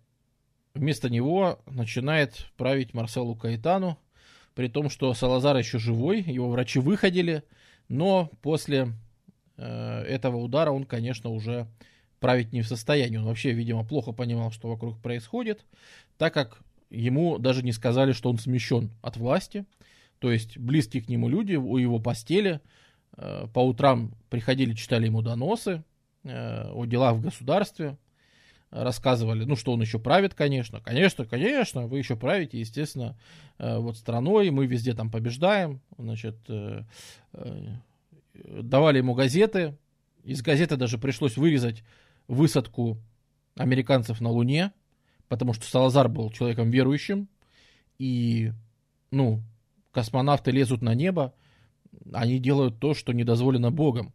Вместо 0.79 1.09
него 1.09 1.59
начинает 1.65 2.47
править 2.55 2.93
Марселу 2.93 3.35
Каэтану, 3.35 3.99
при 4.55 4.69
том, 4.69 4.89
что 4.89 5.13
Салазар 5.13 5.57
еще 5.57 5.77
живой, 5.77 6.21
его 6.21 6.49
врачи 6.49 6.79
выходили, 6.79 7.43
но 7.89 8.31
после 8.41 8.93
э, 9.57 10.03
этого 10.03 10.37
удара 10.37 10.71
он, 10.71 10.85
конечно, 10.85 11.31
уже 11.31 11.67
править 12.21 12.53
не 12.53 12.61
в 12.61 12.67
состоянии. 12.67 13.17
Он 13.17 13.25
вообще, 13.25 13.51
видимо, 13.51 13.83
плохо 13.83 14.13
понимал, 14.13 14.51
что 14.51 14.69
вокруг 14.69 15.01
происходит, 15.01 15.65
так 16.17 16.33
как 16.33 16.61
ему 16.89 17.39
даже 17.39 17.61
не 17.61 17.73
сказали, 17.73 18.13
что 18.13 18.29
он 18.29 18.37
смещен 18.37 18.89
от 19.01 19.17
власти. 19.17 19.65
То 20.19 20.31
есть 20.31 20.57
близкие 20.57 21.03
к 21.03 21.09
нему 21.09 21.27
люди 21.27 21.55
у 21.55 21.75
его 21.75 21.99
постели 21.99 22.61
э, 23.17 23.47
по 23.53 23.59
утрам 23.59 24.13
приходили, 24.29 24.71
читали 24.75 25.07
ему 25.07 25.21
доносы 25.21 25.83
э, 26.23 26.71
о 26.71 26.85
делах 26.85 27.17
в 27.17 27.21
государстве, 27.21 27.97
рассказывали, 28.71 29.45
ну, 29.45 29.55
что 29.55 29.73
он 29.73 29.81
еще 29.81 29.99
правит, 29.99 30.35
конечно. 30.35 30.79
Конечно, 30.81 31.25
конечно, 31.25 31.87
вы 31.87 31.99
еще 31.99 32.15
правите, 32.15 32.59
естественно, 32.59 33.17
э, 33.57 33.77
вот 33.77 33.97
страной, 33.97 34.51
мы 34.51 34.67
везде 34.67 34.93
там 34.93 35.09
побеждаем, 35.09 35.81
значит, 35.97 36.37
э, 36.49 36.83
э, 37.33 37.75
давали 38.43 38.99
ему 38.99 39.15
газеты, 39.15 39.77
из 40.23 40.41
газеты 40.41 40.75
даже 40.75 40.97
пришлось 40.97 41.37
вырезать 41.37 41.83
высадку 42.27 42.99
американцев 43.55 44.21
на 44.21 44.29
Луне, 44.29 44.71
потому 45.27 45.53
что 45.53 45.65
Салазар 45.65 46.07
был 46.07 46.29
человеком 46.29 46.69
верующим, 46.69 47.27
и, 47.97 48.51
ну, 49.11 49.41
космонавты 49.91 50.51
лезут 50.51 50.81
на 50.81 50.93
небо, 50.93 51.33
они 52.13 52.39
делают 52.39 52.79
то, 52.79 52.93
что 52.93 53.13
не 53.13 53.23
дозволено 53.23 53.71
Богом. 53.71 54.13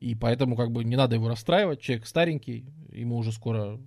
И 0.00 0.14
поэтому 0.14 0.56
как 0.56 0.72
бы 0.72 0.82
не 0.82 0.96
надо 0.96 1.16
его 1.16 1.28
расстраивать. 1.28 1.80
Человек 1.80 2.06
старенький, 2.06 2.64
ему 2.90 3.18
уже 3.18 3.32
скоро 3.32 3.78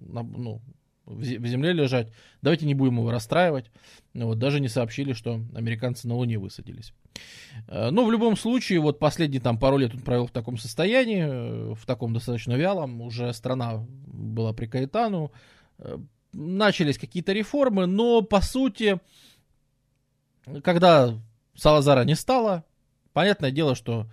ну, 0.00 0.62
в 1.06 1.22
земле 1.22 1.72
лежать. 1.72 2.12
Давайте 2.42 2.66
не 2.66 2.74
будем 2.74 2.98
его 2.98 3.10
расстраивать. 3.10 3.70
Ну 4.12 4.26
вот, 4.26 4.38
даже 4.38 4.60
не 4.60 4.68
сообщили, 4.68 5.12
что 5.12 5.40
американцы 5.54 6.08
на 6.08 6.14
Луне 6.14 6.38
высадились. 6.38 6.92
Э, 7.68 7.90
но 7.90 8.04
в 8.04 8.10
любом 8.10 8.36
случае, 8.36 8.80
вот 8.80 8.98
последние 8.98 9.40
там 9.40 9.58
пару 9.58 9.76
лет 9.76 9.94
он 9.94 10.00
провел 10.00 10.26
в 10.26 10.32
таком 10.32 10.58
состоянии, 10.58 11.24
э, 11.24 11.74
в 11.74 11.86
таком 11.86 12.12
достаточно 12.12 12.54
вялом. 12.54 13.00
Уже 13.02 13.32
страна 13.32 13.86
была 14.06 14.52
при 14.52 14.66
Каэтану. 14.66 15.32
Э, 15.78 15.98
начались 16.32 16.98
какие-то 16.98 17.32
реформы, 17.32 17.86
но 17.86 18.22
по 18.22 18.40
сути, 18.40 19.00
когда 20.62 21.14
Салазара 21.54 22.04
не 22.04 22.14
стало, 22.14 22.64
понятное 23.12 23.50
дело, 23.50 23.74
что 23.74 24.06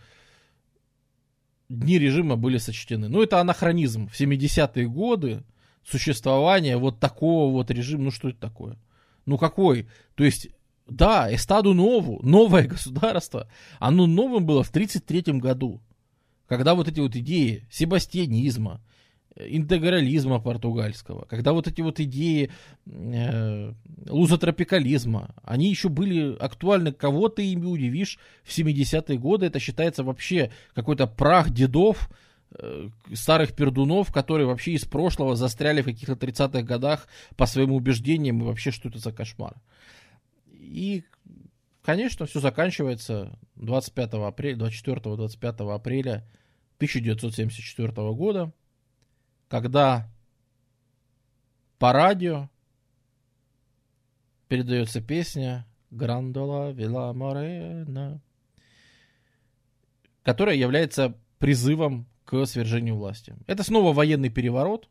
дни 1.80 2.00
режима 2.00 2.36
были 2.36 2.58
сочтены. 2.58 3.10
Ну, 3.10 3.22
это 3.22 3.40
анахронизм. 3.40 4.08
В 4.08 4.20
70-е 4.20 4.88
годы 4.88 5.44
существования 5.84 6.78
вот 6.78 7.00
такого 7.00 7.52
вот 7.52 7.72
режима, 7.72 8.06
ну, 8.06 8.12
что 8.12 8.30
это 8.30 8.40
такое? 8.40 8.78
Ну, 9.26 9.38
какой? 9.38 9.88
То 10.16 10.24
есть, 10.24 10.50
да, 10.88 11.34
Эстаду 11.34 11.74
Нову, 11.74 12.20
новое 12.24 12.64
государство, 12.68 13.50
оно 13.80 14.06
новым 14.06 14.46
было 14.46 14.64
в 14.64 14.70
1933 14.70 15.40
году, 15.40 15.82
когда 16.48 16.76
вот 16.76 16.88
эти 16.88 17.00
вот 17.00 17.16
идеи 17.16 17.68
себастьянизма, 17.72 18.82
интегрализма 19.36 20.40
португальского, 20.40 21.26
когда 21.26 21.54
вот 21.54 21.68
эти 21.68 21.82
вот 21.82 22.00
идеи 22.00 22.52
э, 22.86 23.74
лузотропикализма, 24.08 25.34
они 25.44 25.70
еще 25.70 25.90
были 25.90 26.36
актуальны, 26.38 26.92
кого 26.92 27.30
ты 27.30 27.52
ими 27.52 27.66
удивишь 27.66 28.20
в 28.44 28.58
70-е 28.58 29.18
годы, 29.18 29.48
это 29.48 29.60
считается 29.60 30.04
вообще 30.04 30.52
какой-то 30.76 31.08
прах 31.08 31.50
дедов, 31.50 32.10
э, 32.58 32.90
старых 33.14 33.54
пердунов, 33.54 34.12
которые 34.14 34.46
вообще 34.46 34.74
из 34.74 34.86
прошлого 34.86 35.36
застряли 35.36 35.82
в 35.82 35.86
каких-то 35.86 36.14
30-х 36.14 36.62
годах 36.62 37.08
по 37.36 37.46
своим 37.48 37.72
убеждениям, 37.72 38.42
и 38.42 38.46
вообще 38.46 38.72
что 38.72 38.90
это 38.90 39.00
за 39.00 39.12
кошмар. 39.12 39.56
И, 40.52 41.04
конечно, 41.82 42.28
все 42.28 42.40
заканчивается 42.40 43.38
25 43.56 44.14
апреля, 44.14 44.58
24-25 44.58 45.74
апреля 45.74 46.24
1974 46.78 47.92
года, 48.14 48.52
когда 49.54 50.10
по 51.78 51.94
радио 51.94 52.50
передается 54.48 55.00
песня 55.00 55.68
«Грандола 55.92 56.72
Вила 56.72 57.14
Морена», 57.14 58.20
которая 60.24 60.56
является 60.56 61.16
призывом 61.38 62.08
к 62.26 62.48
свержению 62.48 62.96
власти. 62.96 63.36
Это 63.46 63.62
снова 63.62 63.94
военный 63.94 64.30
переворот, 64.30 64.90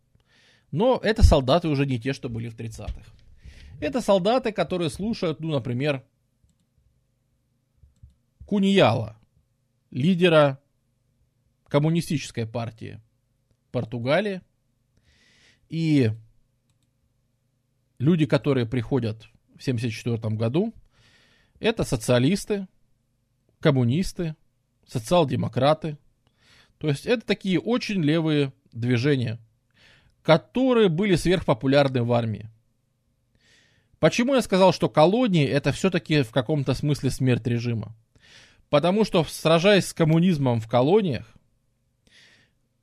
но 0.71 0.97
это 1.03 1.25
солдаты 1.25 1.67
уже 1.67 1.85
не 1.85 1.99
те, 1.99 2.13
что 2.13 2.29
были 2.29 2.49
в 2.49 2.55
30-х. 2.55 3.03
Это 3.81 4.01
солдаты, 4.01 4.53
которые 4.53 4.91
слушают, 4.91 5.41
ну, 5.41 5.51
например, 5.51 6.05
Куньяла, 8.47 9.19
лидера 9.91 10.61
коммунистической 11.67 12.47
партии 12.47 13.01
Португалии, 13.73 14.41
и 15.73 16.11
люди, 17.99 18.27
которые 18.27 18.67
приходят 18.67 19.23
в 19.57 19.63
1974 19.63 20.37
году, 20.37 20.75
это 21.61 21.83
социалисты, 21.83 22.69
коммунисты, 23.59 24.37
социал-демократы. 24.87 25.97
То 26.77 26.89
есть 26.89 27.07
это 27.07 27.25
такие 27.25 27.59
очень 27.59 28.03
левые 28.03 28.53
движения, 28.73 29.41
которые 30.23 30.91
были 30.91 31.15
сверхпопулярны 31.15 32.03
в 32.03 32.13
армии. 32.13 32.51
Почему 33.99 34.35
я 34.35 34.43
сказал, 34.43 34.75
что 34.75 34.91
колонии 34.91 35.47
это 35.47 35.73
все-таки 35.73 36.23
в 36.23 36.33
каком-то 36.33 36.75
смысле 36.75 37.11
смерть 37.11 37.47
режима? 37.47 37.97
Потому 38.69 39.07
что, 39.07 39.25
сражаясь 39.25 39.87
с 39.87 39.95
коммунизмом 39.95 40.61
в 40.61 40.69
колониях, 40.69 41.32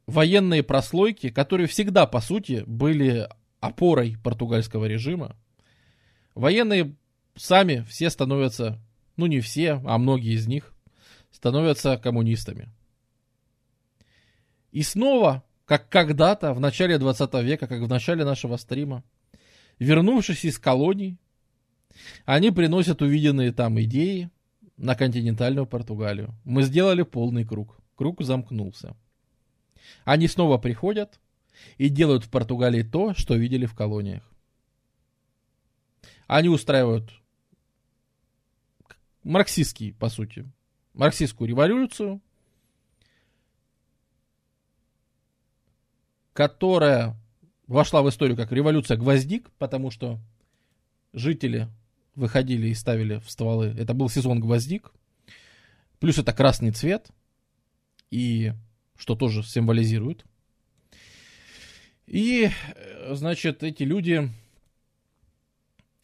военные 0.10 0.64
прослойки, 0.64 1.30
которые 1.30 1.68
всегда, 1.68 2.07
по 2.07 2.19
сути, 2.19 2.64
были 2.65 3.30
опорой 3.60 4.18
португальского 4.23 4.86
режима. 4.86 5.36
Военные 6.36 6.95
сами 7.36 7.86
все 7.88 8.10
становятся, 8.10 8.80
ну 9.18 9.26
не 9.27 9.40
все, 9.40 9.81
а 9.86 9.98
многие 9.98 10.34
из 10.34 10.48
них, 10.48 10.73
становятся 11.31 11.98
коммунистами. 11.98 12.69
И 14.72 14.84
снова, 14.84 15.44
как 15.65 15.90
когда-то 15.90 16.53
в 16.53 16.60
начале 16.60 16.98
20 16.98 17.34
века, 17.44 17.68
как 17.68 17.81
в 17.81 17.88
начале 17.88 18.23
нашего 18.23 18.57
стрима, 18.57 19.03
вернувшись 19.77 20.45
из 20.45 20.60
колоний, 20.60 21.18
они 22.26 22.52
приносят 22.52 23.02
увиденные 23.02 23.52
там 23.52 23.80
идеи 23.81 24.30
на 24.77 24.95
континентальную 24.95 25.65
Португалию. 25.65 26.36
Мы 26.45 26.64
сделали 26.64 27.03
полный 27.03 27.45
круг. 27.45 27.80
Круг 27.95 28.22
замкнулся. 28.23 28.95
Они 30.06 30.27
снова 30.27 30.57
приходят 30.57 31.19
и 31.77 31.89
делают 31.89 32.26
в 32.26 32.30
Португалии 32.30 32.84
то, 32.84 33.14
что 33.14 33.35
видели 33.35 33.65
в 33.65 33.76
колониях. 33.76 34.23
Они 36.27 36.49
устраивают 36.49 37.11
марксистский, 39.23 39.93
по 39.93 40.10
сути, 40.10 40.49
марксистскую 40.93 41.47
революцию, 41.47 42.22
которая 46.34 47.15
вошла 47.68 48.01
в 48.01 48.10
историю 48.10 48.38
как 48.38 48.51
революция 48.51 48.97
гвоздик, 48.97 49.49
потому 49.57 49.91
что 49.91 50.19
жители 51.14 51.68
выходили 52.15 52.68
и 52.68 52.73
ставили 52.73 53.19
в 53.19 53.30
стволы. 53.30 53.76
Это 53.77 53.93
был 53.93 54.10
сезон 54.10 54.39
гвоздик. 54.39 54.91
Плюс 55.99 56.18
это 56.18 56.34
красный 56.34 56.72
цвет. 56.72 57.10
И 58.11 58.53
что 58.99 59.15
тоже 59.15 59.43
символизирует. 59.43 60.26
И, 62.05 62.49
э, 62.76 63.15
значит, 63.15 63.63
эти 63.63 63.84
люди 63.84 64.30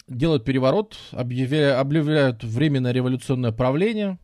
делают 0.08 0.46
переворот, 0.46 0.98
объявляют, 1.12 1.80
объявляют 1.80 2.44
временное 2.44 2.94
революционное 2.94 3.52
правление, 3.52 4.18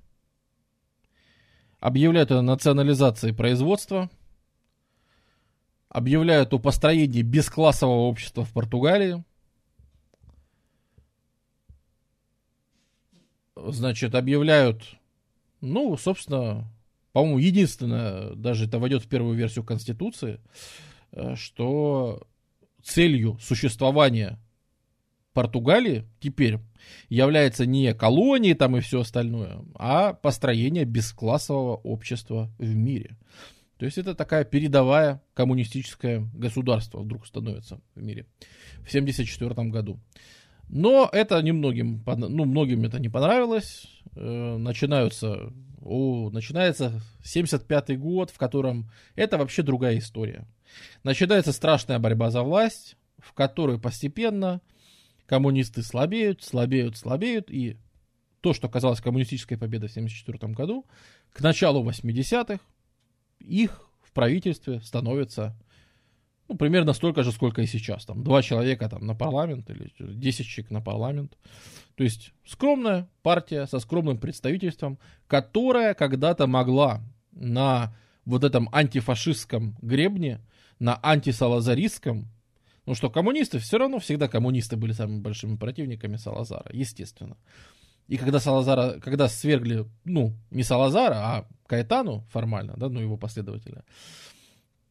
объявляют 1.80 2.32
о 2.32 2.42
национализации 2.42 3.32
производства, 3.32 4.10
объявляют 5.90 6.54
о 6.54 6.60
построении 6.60 7.24
бесклассового 7.24 8.08
общества 8.08 8.46
в 8.46 8.54
Португалии, 8.54 9.22
значит, 13.56 14.16
объявляют, 14.16 14.96
ну, 15.60 15.98
собственно, 15.98 16.72
по-моему, 17.14 17.40
единственное, 17.40 18.34
даже 18.36 18.66
это 18.66 18.80
войдет 18.80 19.04
в 19.04 19.08
первую 19.08 19.36
версию 19.36 19.66
Конституции, 19.66 20.40
э, 21.12 21.36
что 21.36 22.28
целью 22.84 23.38
существования 23.42 24.40
Португалии 25.34 26.06
теперь 26.20 26.60
является 27.08 27.66
не 27.66 27.94
колонии 27.94 28.54
там 28.54 28.76
и 28.76 28.82
все 28.82 29.02
остальное, 29.02 29.64
а 29.76 30.14
построение 30.14 30.84
бесклассового 30.84 31.76
общества 31.76 32.52
в 32.58 32.76
мире. 32.76 33.18
То 33.78 33.86
есть 33.86 33.98
это 33.98 34.14
такая 34.14 34.44
передовая 34.44 35.22
коммунистическое 35.34 36.30
государство 36.34 37.00
вдруг 37.00 37.26
становится 37.26 37.82
в 37.96 38.04
мире 38.04 38.26
в 38.84 38.90
1974 38.90 39.70
году. 39.70 40.00
Но 40.68 41.10
это 41.12 41.42
немногим, 41.42 42.04
ну, 42.06 42.46
многим 42.46 42.84
это 42.84 43.00
не 43.00 43.10
понравилось. 43.10 43.88
Э, 44.16 44.58
начинаются 44.58 45.52
о, 45.84 46.30
начинается 46.30 47.02
75-й 47.24 47.98
год, 47.98 48.30
в 48.30 48.38
котором 48.38 48.90
это 49.16 49.38
вообще 49.38 49.64
другая 49.64 49.98
история. 49.98 50.46
Начинается 51.04 51.52
страшная 51.52 52.00
борьба 52.00 52.30
за 52.30 52.44
власть, 52.44 52.96
в 53.18 53.34
которой 53.34 53.80
постепенно 53.80 54.62
коммунисты 55.26 55.82
слабеют, 55.84 56.44
слабеют, 56.44 56.98
слабеют, 56.98 57.50
и 57.50 57.78
то, 58.42 58.54
что 58.54 58.68
казалось 58.70 59.02
коммунистической 59.02 59.58
победой 59.58 59.88
в 59.88 59.92
1974 59.92 60.54
году, 60.54 60.86
к 61.32 61.42
началу 61.42 61.88
80-х 61.88 62.60
их 63.40 63.90
в 64.02 64.12
правительстве 64.12 64.82
становится 64.82 65.56
ну, 66.52 66.58
примерно 66.58 66.92
столько 66.92 67.24
же, 67.24 67.32
сколько 67.32 67.62
и 67.62 67.66
сейчас. 67.66 68.06
Там 68.06 68.24
два 68.24 68.42
человека 68.42 68.90
там, 68.90 69.06
на 69.06 69.16
парламент 69.16 69.70
или 69.70 69.90
10 70.00 70.46
человек 70.46 70.72
на 70.72 70.82
парламент. 70.82 71.38
То 71.96 72.04
есть 72.04 72.34
скромная 72.46 73.08
партия 73.22 73.68
со 73.68 73.80
скромным 73.80 74.18
представительством, 74.18 75.00
которая 75.28 75.94
когда-то 75.94 76.48
могла 76.48 77.02
на 77.32 77.96
вот 78.26 78.44
этом 78.44 78.68
антифашистском 78.74 79.78
гребне, 79.82 80.42
на 80.78 81.00
антисалазаристском, 81.02 82.28
ну 82.86 82.96
что 82.96 83.10
коммунисты, 83.10 83.60
все 83.60 83.78
равно 83.78 84.00
всегда 84.00 84.28
коммунисты 84.28 84.76
были 84.76 84.92
самыми 84.92 85.22
большими 85.22 85.56
противниками 85.56 86.18
Салазара, 86.18 86.70
естественно. 86.74 87.38
И 88.10 88.18
когда 88.18 88.42
Салазара, 88.42 89.00
когда 89.00 89.30
свергли, 89.30 89.86
ну, 90.04 90.34
не 90.50 90.64
Салазара, 90.64 91.16
а 91.16 91.48
Каэтану 91.68 92.26
формально, 92.30 92.74
да, 92.76 92.90
ну, 92.90 93.00
его 93.00 93.16
последователя, 93.16 93.86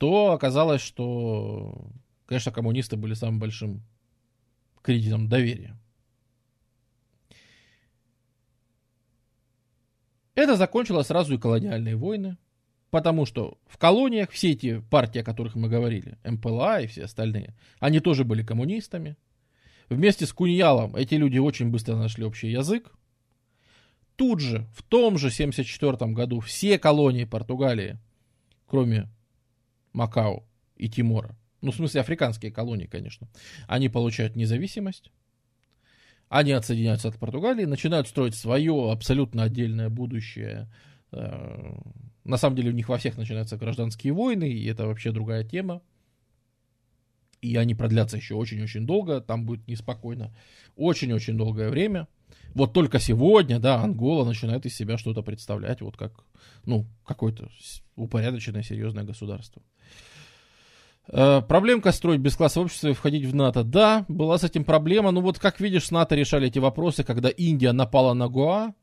то 0.01 0.33
оказалось, 0.33 0.81
что, 0.81 1.91
конечно, 2.25 2.51
коммунисты 2.51 2.97
были 2.97 3.13
самым 3.13 3.39
большим 3.39 3.83
кредитом 4.81 5.29
доверия. 5.29 5.79
Это 10.35 10.57
закончило 10.57 11.03
сразу 11.03 11.35
и 11.35 11.39
колониальные 11.39 11.97
войны, 11.97 12.39
потому 12.89 13.27
что 13.27 13.59
в 13.67 13.77
колониях 13.77 14.31
все 14.31 14.53
эти 14.53 14.81
партии, 14.81 15.19
о 15.19 15.25
которых 15.25 15.55
мы 15.55 15.69
говорили, 15.69 16.17
МПЛА 16.25 16.81
и 16.81 16.87
все 16.87 17.05
остальные, 17.05 17.55
они 17.79 18.01
тоже 18.01 18.25
были 18.25 18.43
коммунистами. 18.43 19.19
Вместе 19.91 20.25
с 20.25 20.33
Куньялом 20.33 20.97
эти 20.97 21.17
люди 21.17 21.37
очень 21.37 21.69
быстро 21.69 21.97
нашли 21.97 22.25
общий 22.25 22.51
язык. 22.51 22.91
Тут 24.17 24.41
же, 24.41 24.67
в 24.75 24.83
том 24.83 25.19
же 25.19 25.27
1974 25.27 26.13
году, 26.13 26.41
все 26.41 26.79
колонии 26.79 27.25
Португалии 27.25 27.99
кроме 28.71 29.11
Макао 29.93 30.45
и 30.77 30.89
Тимора, 30.89 31.37
ну, 31.63 31.73
в 31.73 31.77
смысле, 31.77 32.01
африканские 32.01 32.53
колонии, 32.53 32.87
конечно, 32.87 33.29
они 33.67 33.89
получают 33.89 34.37
независимость, 34.37 35.11
они 36.29 36.53
отсоединяются 36.53 37.09
от 37.09 37.19
Португалии, 37.19 37.65
начинают 37.65 38.07
строить 38.09 38.35
свое 38.35 38.93
абсолютно 38.93 39.43
отдельное 39.43 39.89
будущее. 39.89 40.73
Э, 41.11 41.75
на 42.25 42.37
самом 42.37 42.57
деле 42.57 42.71
у 42.71 42.75
них 42.75 42.89
во 42.89 42.99
всех 42.99 43.17
начинаются 43.19 43.57
гражданские 43.57 44.13
войны, 44.13 44.49
и 44.49 44.65
это 44.67 44.87
вообще 44.87 45.11
другая 45.11 45.43
тема. 45.45 45.83
И 47.43 47.57
они 47.57 47.75
продлятся 47.75 48.17
еще 48.17 48.35
очень-очень 48.35 48.87
долго, 48.87 49.21
там 49.21 49.45
будет 49.45 49.67
неспокойно 49.67 50.33
очень-очень 50.77 51.37
долгое 51.37 51.69
время. 51.69 52.07
Вот 52.55 52.73
только 52.73 53.01
сегодня, 53.01 53.59
да, 53.59 53.83
Ангола 53.83 54.25
начинает 54.25 54.67
из 54.67 54.77
себя 54.77 54.99
что-то 54.99 55.23
представлять, 55.23 55.81
вот 55.81 55.97
как, 55.97 56.25
ну, 56.65 56.87
какое-то 57.05 57.49
упорядоченное, 57.97 58.63
серьезное 58.63 59.05
государство. 59.05 59.63
Э, 61.13 61.43
проблемка 61.43 61.91
строить 61.91 62.21
без 62.21 62.37
класса 62.37 62.61
общества 62.61 62.89
и 62.89 62.93
входить 62.93 63.27
в 63.27 63.35
НАТО. 63.35 63.65
Да, 63.65 64.05
была 64.09 64.39
с 64.39 64.45
этим 64.45 64.65
проблема. 64.65 65.11
Ну 65.11 65.21
вот 65.21 65.39
как 65.39 65.61
видишь, 65.61 65.87
с 65.87 65.91
НАТО 65.91 66.15
решали 66.15 66.49
эти 66.49 66.59
вопросы, 66.59 67.03
когда 67.03 67.29
Индия 67.29 67.73
напала 67.73 68.15
на 68.15 68.29
Гоа. 68.29 68.75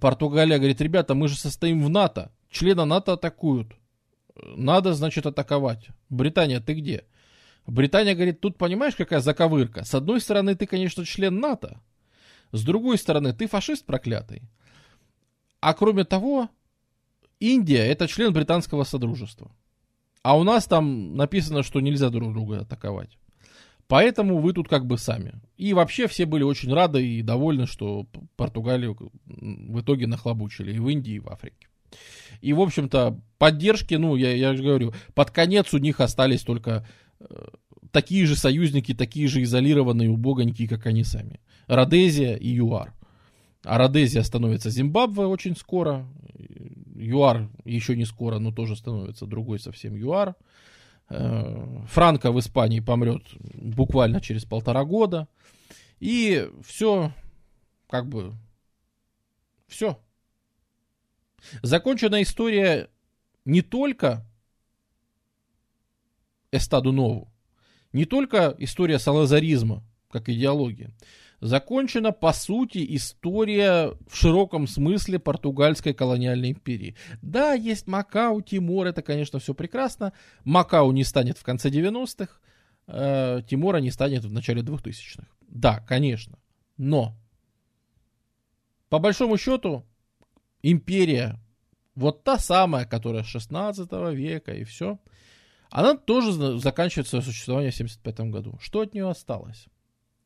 Португалия 0.00 0.56
говорит, 0.56 0.80
ребята, 0.80 1.14
мы 1.14 1.28
же 1.28 1.36
состоим 1.36 1.84
в 1.84 1.90
НАТО. 1.90 2.32
Члена 2.50 2.86
НАТО 2.86 3.12
атакуют. 3.12 3.74
Надо, 4.34 4.94
значит, 4.94 5.26
атаковать. 5.26 5.88
Британия, 6.08 6.60
ты 6.60 6.74
где? 6.74 7.04
Британия 7.66 8.14
говорит, 8.14 8.40
тут 8.40 8.56
понимаешь, 8.56 8.96
какая 8.96 9.20
заковырка? 9.20 9.84
С 9.84 9.94
одной 9.94 10.20
стороны, 10.20 10.54
ты, 10.54 10.66
конечно, 10.66 11.04
член 11.04 11.40
НАТО. 11.40 11.80
С 12.52 12.62
другой 12.64 12.96
стороны, 12.96 13.32
ты 13.32 13.46
фашист 13.48 13.84
проклятый. 13.84 14.42
А 15.60 15.74
кроме 15.74 16.04
того, 16.04 16.48
Индия 17.38 17.84
это 17.84 18.08
член 18.08 18.32
британского 18.32 18.84
содружества. 18.84 19.50
А 20.26 20.36
у 20.36 20.42
нас 20.42 20.66
там 20.66 21.14
написано, 21.14 21.62
что 21.62 21.78
нельзя 21.78 22.10
друг 22.10 22.32
друга 22.32 22.62
атаковать. 22.62 23.16
Поэтому 23.86 24.40
вы 24.40 24.54
тут 24.54 24.68
как 24.68 24.84
бы 24.84 24.98
сами. 24.98 25.34
И 25.56 25.72
вообще 25.72 26.08
все 26.08 26.26
были 26.26 26.42
очень 26.42 26.74
рады 26.74 27.06
и 27.06 27.22
довольны, 27.22 27.68
что 27.68 28.08
Португалию 28.34 28.96
в 29.24 29.80
итоге 29.80 30.08
нахлобучили 30.08 30.74
и 30.74 30.80
в 30.80 30.88
Индии, 30.88 31.12
и 31.12 31.20
в 31.20 31.28
Африке. 31.28 31.68
И, 32.40 32.52
в 32.52 32.60
общем-то, 32.60 33.20
поддержки, 33.38 33.94
ну, 33.94 34.16
я, 34.16 34.34
я 34.34 34.56
же 34.56 34.64
говорю, 34.64 34.94
под 35.14 35.30
конец 35.30 35.72
у 35.72 35.78
них 35.78 36.00
остались 36.00 36.42
только 36.42 36.84
э, 37.20 37.46
такие 37.92 38.26
же 38.26 38.34
союзники, 38.34 38.94
такие 38.94 39.28
же 39.28 39.44
изолированные, 39.44 40.10
убогонькие, 40.10 40.68
как 40.68 40.86
они 40.86 41.04
сами. 41.04 41.38
Родезия 41.68 42.34
и 42.34 42.48
ЮАР. 42.48 42.92
А 43.62 43.78
Родезия 43.78 44.24
становится 44.24 44.70
Зимбабве 44.70 45.26
очень 45.26 45.56
скоро. 45.56 46.04
ЮАР 46.98 47.48
еще 47.64 47.96
не 47.96 48.04
скоро, 48.04 48.38
но 48.38 48.52
тоже 48.52 48.76
становится 48.76 49.26
другой 49.26 49.58
совсем 49.58 49.94
ЮАР. 49.94 50.34
Э, 51.08 51.84
Франко 51.88 52.32
в 52.32 52.38
Испании 52.40 52.80
помрет 52.80 53.22
буквально 53.54 54.20
через 54.20 54.44
полтора 54.44 54.84
года. 54.84 55.28
И 56.00 56.48
все, 56.64 57.12
как 57.88 58.08
бы, 58.08 58.34
все. 59.66 59.98
Закончена 61.62 62.22
история 62.22 62.90
не 63.44 63.62
только 63.62 64.26
Эстаду 66.50 66.92
Нову, 66.92 67.32
не 67.92 68.04
только 68.04 68.54
история 68.58 68.98
салазаризма, 68.98 69.82
как 70.10 70.28
идеология, 70.28 70.92
закончена, 71.40 72.12
по 72.12 72.32
сути, 72.32 72.84
история 72.96 73.92
в 74.08 74.16
широком 74.16 74.66
смысле 74.66 75.18
португальской 75.18 75.94
колониальной 75.94 76.50
империи. 76.50 76.96
Да, 77.22 77.52
есть 77.52 77.86
Макао, 77.86 78.40
Тимор, 78.40 78.86
это, 78.86 79.02
конечно, 79.02 79.38
все 79.38 79.54
прекрасно. 79.54 80.12
Макао 80.44 80.92
не 80.92 81.04
станет 81.04 81.38
в 81.38 81.42
конце 81.42 81.68
90-х, 81.68 82.40
э, 82.86 83.42
Тимора 83.48 83.78
не 83.78 83.90
станет 83.90 84.24
в 84.24 84.32
начале 84.32 84.62
2000-х. 84.62 85.26
Да, 85.48 85.80
конечно. 85.80 86.38
Но, 86.76 87.16
по 88.88 88.98
большому 88.98 89.36
счету, 89.36 89.84
империя, 90.62 91.40
вот 91.94 92.24
та 92.24 92.38
самая, 92.38 92.84
которая 92.84 93.22
с 93.22 93.26
16 93.26 93.90
века 94.14 94.52
и 94.52 94.64
все, 94.64 94.98
она 95.70 95.96
тоже 95.96 96.58
заканчивает 96.58 97.08
свое 97.08 97.24
существование 97.24 97.70
в 97.70 97.76
75 97.76 98.20
году. 98.30 98.58
Что 98.60 98.80
от 98.80 98.94
нее 98.94 99.08
осталось? 99.08 99.66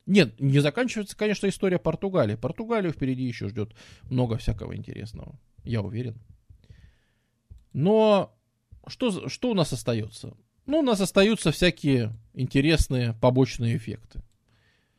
Нет, 0.05 0.39
не 0.39 0.59
заканчивается, 0.59 1.15
конечно, 1.15 1.47
история 1.47 1.77
Португалии. 1.79 2.35
Португалию 2.35 2.91
впереди 2.91 3.23
еще 3.23 3.47
ждет 3.49 3.73
много 4.03 4.37
всякого 4.37 4.75
интересного, 4.75 5.39
я 5.63 5.81
уверен. 5.81 6.21
Но 7.73 8.35
что, 8.87 9.29
что 9.29 9.51
у 9.51 9.53
нас 9.53 9.71
остается? 9.73 10.35
Ну, 10.65 10.79
у 10.79 10.83
нас 10.83 11.01
остаются 11.01 11.51
всякие 11.51 12.13
интересные 12.33 13.13
побочные 13.13 13.77
эффекты. 13.77 14.21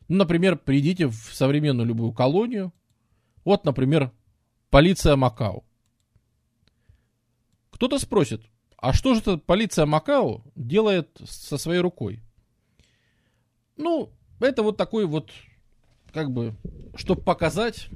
Ну, 0.07 0.17
например, 0.17 0.57
придите 0.57 1.07
в 1.07 1.15
современную 1.33 1.87
любую 1.87 2.11
колонию. 2.11 2.73
Вот, 3.45 3.65
например, 3.65 4.11
полиция 4.69 5.15
Макао. 5.15 5.63
Кто-то 7.71 7.99
спросит, 7.99 8.41
а 8.77 8.93
что 8.93 9.13
же 9.13 9.21
эта 9.21 9.37
полиция 9.37 9.85
Макао 9.85 10.43
делает 10.55 11.19
со 11.25 11.57
своей 11.57 11.79
рукой? 11.79 12.21
Ну, 13.77 14.11
это 14.39 14.63
вот 14.63 14.77
такой 14.77 15.05
вот, 15.05 15.31
как 16.11 16.31
бы, 16.31 16.55
чтобы 16.95 17.21
показать. 17.21 17.89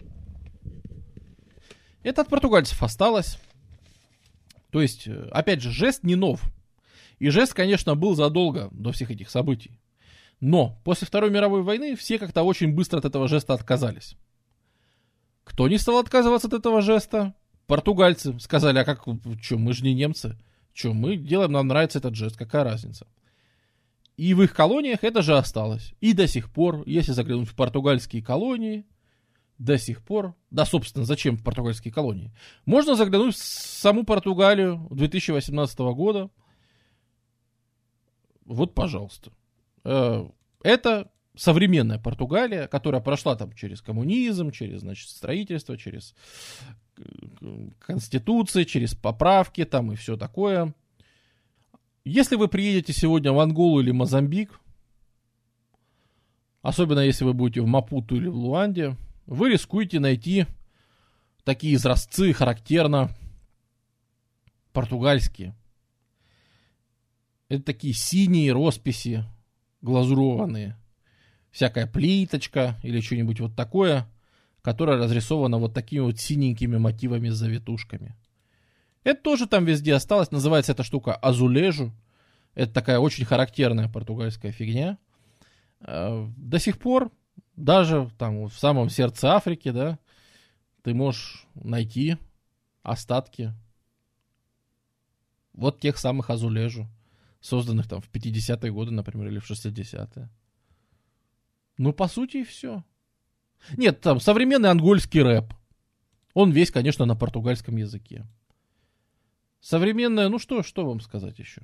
Это 2.04 2.22
от 2.22 2.30
португальцев 2.30 2.82
осталось. 2.84 3.40
То 4.72 4.82
есть, 4.82 5.08
э, 5.08 5.30
опять 5.32 5.62
же, 5.62 5.72
жест 5.72 6.04
не 6.04 6.16
нов. 6.16 6.42
И 7.20 7.30
жест, 7.30 7.54
конечно, 7.54 7.96
был 7.96 8.16
задолго 8.16 8.70
до 8.72 8.92
всех 8.92 9.12
этих 9.12 9.30
событий. 9.30 9.80
Но 10.40 10.80
после 10.84 11.08
Второй 11.08 11.32
мировой 11.32 11.64
войны 11.64 11.96
все 11.96 12.20
как-то 12.20 12.44
очень 12.44 12.74
быстро 12.74 13.00
от 13.00 13.06
этого 13.06 13.28
жеста 13.28 13.54
отказались. 13.54 14.16
Кто 15.44 15.68
не 15.68 15.78
стал 15.78 15.98
отказываться 15.98 16.48
от 16.48 16.54
этого 16.54 16.82
жеста? 16.82 17.34
Португальцы 17.66 18.40
сказали, 18.40 18.78
а 18.80 18.86
как, 18.86 19.04
что, 19.42 19.58
мы 19.58 19.74
же 19.74 19.84
не 19.84 19.94
немцы. 19.94 20.38
Что, 20.74 20.94
мы 20.94 21.18
делаем, 21.18 21.52
нам 21.52 21.68
нравится 21.68 21.98
этот 21.98 22.16
жест, 22.16 22.38
какая 22.38 22.64
разница? 22.64 23.08
И 24.18 24.34
в 24.34 24.42
их 24.42 24.54
колониях 24.54 25.04
это 25.04 25.22
же 25.22 25.38
осталось. 25.38 25.94
И 26.02 26.14
до 26.14 26.28
сих 26.28 26.52
пор, 26.52 26.82
если 26.88 27.12
заглянуть 27.12 27.50
в 27.50 27.56
португальские 27.56 28.24
колонии, 28.24 28.86
до 29.60 29.78
сих 29.78 30.04
пор, 30.04 30.36
да, 30.50 30.66
собственно, 30.66 31.06
зачем 31.06 31.38
в 31.38 31.44
португальские 31.44 31.94
колонии? 31.94 32.34
Можно 32.66 32.96
заглянуть 32.96 33.36
в 33.36 33.40
саму 33.40 34.04
Португалию 34.04 34.88
2018 34.92 35.80
года. 35.80 36.30
Вот, 38.46 38.74
пожалуйста. 38.74 39.32
Э, 39.84 40.28
это 40.64 41.12
современная 41.36 42.00
Португалия, 42.00 42.68
которая 42.68 43.02
прошла 43.02 43.36
там 43.36 43.54
через 43.54 43.82
коммунизм, 43.82 44.52
через, 44.52 44.82
значит, 44.82 45.10
строительство, 45.10 45.78
через 45.78 46.16
конституции, 47.80 48.64
через 48.64 48.96
поправки 48.96 49.64
там 49.64 49.92
и 49.92 49.96
все 49.96 50.18
такое. 50.18 50.74
Если 52.08 52.38
вы 52.38 52.48
приедете 52.48 52.94
сегодня 52.94 53.34
в 53.34 53.40
Анголу 53.42 53.82
или 53.82 53.92
Мозамбик, 53.92 54.62
особенно 56.62 57.02
если 57.02 57.26
вы 57.26 57.34
будете 57.34 57.60
в 57.60 57.68
Мапуту 57.68 58.16
или 58.16 58.28
в 58.28 58.36
Луанде, 58.36 58.96
вы 59.26 59.50
рискуете 59.50 60.00
найти 60.00 60.46
такие 61.44 61.76
изразцы 61.76 62.32
характерно 62.32 63.12
португальские. 64.72 65.54
Это 67.50 67.64
такие 67.64 67.94
синие 67.94 68.54
росписи, 68.54 69.26
глазурованные. 69.82 70.78
Всякая 71.52 71.88
плиточка 71.88 72.80
или 72.84 73.02
что-нибудь 73.02 73.42
вот 73.42 73.54
такое, 73.54 74.08
которое 74.62 74.98
разрисовано 74.98 75.58
вот 75.58 75.74
такими 75.74 76.00
вот 76.00 76.18
синенькими 76.22 76.78
мотивами 76.78 77.28
с 77.28 77.36
завитушками. 77.36 78.16
Это 79.08 79.22
тоже 79.22 79.48
там 79.48 79.64
везде 79.64 79.94
осталось. 79.94 80.32
Называется 80.32 80.74
эта 80.74 80.84
штука 80.84 81.16
азулежу. 81.16 81.94
Это 82.56 82.74
такая 82.74 83.00
очень 83.00 83.24
характерная 83.24 83.88
португальская 83.88 84.52
фигня. 84.52 84.98
Э, 85.80 86.28
до 86.36 86.60
сих 86.60 86.78
пор, 86.78 87.10
даже 87.56 88.12
там 88.18 88.48
в 88.50 88.60
самом 88.60 88.90
сердце 88.90 89.34
Африки, 89.34 89.72
да, 89.72 89.98
ты 90.84 90.94
можешь 90.94 91.48
найти 91.54 92.18
остатки 92.84 93.54
вот 95.54 95.80
тех 95.80 95.98
самых 95.98 96.30
азулежу, 96.30 96.86
созданных 97.40 97.88
там 97.88 98.02
в 98.02 98.12
50-е 98.12 98.74
годы, 98.74 98.92
например, 98.92 99.30
или 99.30 99.40
в 99.40 99.50
60-е. 99.50 100.30
Ну, 101.78 101.94
по 101.94 102.10
сути, 102.10 102.38
и 102.40 102.44
все. 102.44 102.84
Нет, 103.78 104.02
там 104.02 104.20
современный 104.20 104.70
ангольский 104.70 105.22
рэп. 105.22 105.54
Он 106.34 106.52
весь, 106.52 106.72
конечно, 106.72 107.06
на 107.06 107.16
португальском 107.16 107.78
языке. 107.78 108.28
Современная, 109.60 110.30
ну 110.30 110.40
что, 110.40 110.64
что 110.64 110.86
вам 110.86 111.00
сказать 111.02 111.40
еще? 111.40 111.62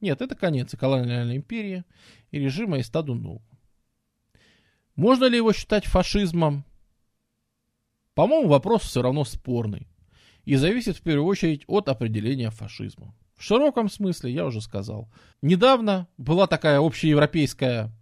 Нет, 0.00 0.20
это 0.20 0.34
конец 0.34 0.74
и 0.74 0.76
колониальной 0.76 1.36
империи 1.36 1.84
и 2.30 2.38
режима 2.38 2.80
Истаду 2.80 3.14
Нову. 3.14 3.42
Можно 4.94 5.26
ли 5.26 5.36
его 5.36 5.52
считать 5.52 5.86
фашизмом? 5.86 6.64
По-моему, 8.14 8.48
вопрос 8.48 8.82
все 8.82 9.02
равно 9.02 9.24
спорный. 9.24 9.86
и 10.44 10.56
зависит 10.56 10.96
в 10.96 11.02
первую 11.02 11.26
очередь 11.26 11.64
от 11.66 11.88
определения 11.88 12.50
фашизма. 12.50 13.14
В 13.36 13.42
широком 13.42 13.88
смысле, 13.88 14.32
я 14.32 14.46
уже 14.46 14.60
сказал. 14.60 15.08
Недавно 15.42 16.08
была 16.16 16.46
такая 16.46 16.80
общеевропейская 16.80 17.92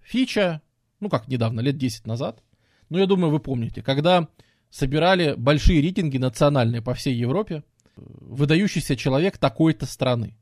фича, 0.00 0.60
ну 1.00 1.08
как 1.08 1.28
недавно, 1.28 1.60
лет 1.60 1.78
10 1.78 2.06
назад, 2.06 2.42
ну 2.90 2.98
я 2.98 3.06
думаю, 3.06 3.30
вы 3.30 3.38
помните, 3.38 3.80
когда 3.80 4.28
собирали 4.72 5.34
большие 5.36 5.82
рейтинги 5.82 6.16
национальные 6.16 6.80
по 6.80 6.94
всей 6.94 7.14
Европе, 7.14 7.62
выдающийся 7.94 8.96
человек 8.96 9.36
такой-то 9.36 9.84
страны. 9.84 10.34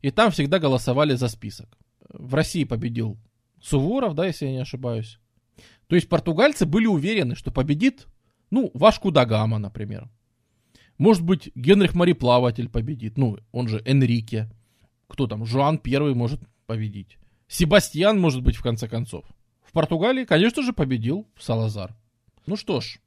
И 0.00 0.10
там 0.10 0.30
всегда 0.30 0.58
голосовали 0.58 1.14
за 1.14 1.28
список. 1.28 1.68
В 2.08 2.34
России 2.34 2.64
победил 2.64 3.18
Суворов, 3.60 4.14
да, 4.14 4.26
если 4.26 4.46
я 4.46 4.52
не 4.52 4.62
ошибаюсь. 4.62 5.18
То 5.88 5.94
есть 5.94 6.08
португальцы 6.08 6.64
были 6.64 6.86
уверены, 6.86 7.36
что 7.36 7.52
победит, 7.52 8.06
ну, 8.50 8.70
Вашку 8.72 9.10
Дагама, 9.10 9.58
например. 9.58 10.08
Может 10.96 11.22
быть, 11.22 11.50
Генрих 11.54 11.94
Мореплаватель 11.94 12.70
победит, 12.70 13.18
ну, 13.18 13.38
он 13.52 13.68
же 13.68 13.82
Энрике. 13.84 14.50
Кто 15.06 15.26
там, 15.26 15.44
Жуан 15.44 15.78
Первый 15.78 16.14
может 16.14 16.40
победить. 16.66 17.18
Себастьян, 17.46 18.18
может 18.18 18.42
быть, 18.42 18.56
в 18.56 18.62
конце 18.62 18.88
концов. 18.88 19.24
В 19.62 19.72
Португалии, 19.72 20.24
конечно 20.24 20.62
же, 20.62 20.72
победил 20.72 21.28
Салазар. 21.38 21.94
Ну 22.46 22.56
что 22.56 22.80
ж, 22.80 23.00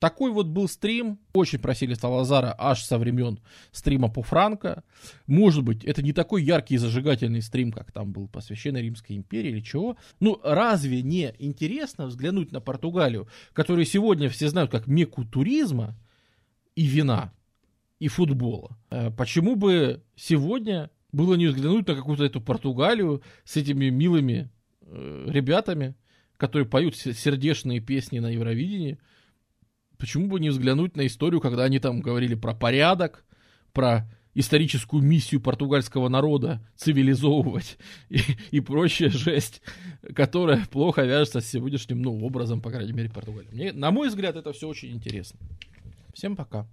такой 0.00 0.32
вот 0.32 0.46
был 0.46 0.66
стрим. 0.66 1.20
Очень 1.32 1.60
просили 1.60 1.94
Салазара 1.94 2.54
аж 2.58 2.82
со 2.82 2.98
времен 2.98 3.38
стрима 3.70 4.08
по 4.08 4.22
Франко. 4.22 4.82
Может 5.26 5.62
быть, 5.62 5.84
это 5.84 6.02
не 6.02 6.12
такой 6.12 6.42
яркий 6.42 6.74
и 6.74 6.78
зажигательный 6.78 7.42
стрим, 7.42 7.70
как 7.70 7.92
там 7.92 8.10
был 8.10 8.26
по 8.26 8.40
Священной 8.40 8.82
Римской 8.82 9.16
империи 9.16 9.50
или 9.50 9.60
чего. 9.60 9.96
Ну, 10.18 10.40
разве 10.42 11.02
не 11.02 11.32
интересно 11.38 12.06
взглянуть 12.06 12.50
на 12.50 12.60
Португалию, 12.60 13.28
которую 13.52 13.84
сегодня 13.84 14.28
все 14.30 14.48
знают 14.48 14.70
как 14.70 14.86
мекку 14.88 15.24
туризма 15.24 15.96
и 16.74 16.86
вина, 16.86 17.32
и 17.98 18.08
футбола? 18.08 18.78
Э, 18.90 19.10
почему 19.10 19.54
бы 19.54 20.02
сегодня 20.16 20.90
было 21.12 21.34
не 21.34 21.46
взглянуть 21.46 21.86
на 21.86 21.94
какую-то 21.94 22.24
эту 22.24 22.40
Португалию 22.40 23.22
с 23.44 23.56
этими 23.56 23.90
милыми 23.90 24.50
э, 24.80 25.26
ребятами, 25.28 25.94
которые 26.38 26.66
поют 26.66 26.96
сердечные 26.96 27.80
песни 27.80 28.18
на 28.18 28.28
Евровидении, 28.28 28.98
Почему 30.00 30.28
бы 30.28 30.40
не 30.40 30.48
взглянуть 30.48 30.96
на 30.96 31.06
историю, 31.06 31.40
когда 31.40 31.64
они 31.64 31.78
там 31.78 32.00
говорили 32.00 32.34
про 32.34 32.54
порядок, 32.54 33.24
про 33.72 34.08
историческую 34.34 35.02
миссию 35.02 35.40
португальского 35.40 36.08
народа 36.08 36.60
цивилизовывать 36.76 37.78
и, 38.08 38.20
и 38.50 38.60
прочая 38.60 39.10
жесть, 39.10 39.60
которая 40.14 40.64
плохо 40.66 41.02
вяжется 41.02 41.40
с 41.40 41.46
сегодняшним 41.46 42.00
ну, 42.00 42.24
образом, 42.24 42.60
по 42.62 42.70
крайней 42.70 42.92
мере, 42.92 43.10
Португалии. 43.10 43.48
Мне, 43.52 43.72
на 43.72 43.90
мой 43.90 44.08
взгляд, 44.08 44.36
это 44.36 44.52
все 44.52 44.68
очень 44.68 44.92
интересно. 44.92 45.38
Всем 46.14 46.34
пока. 46.36 46.66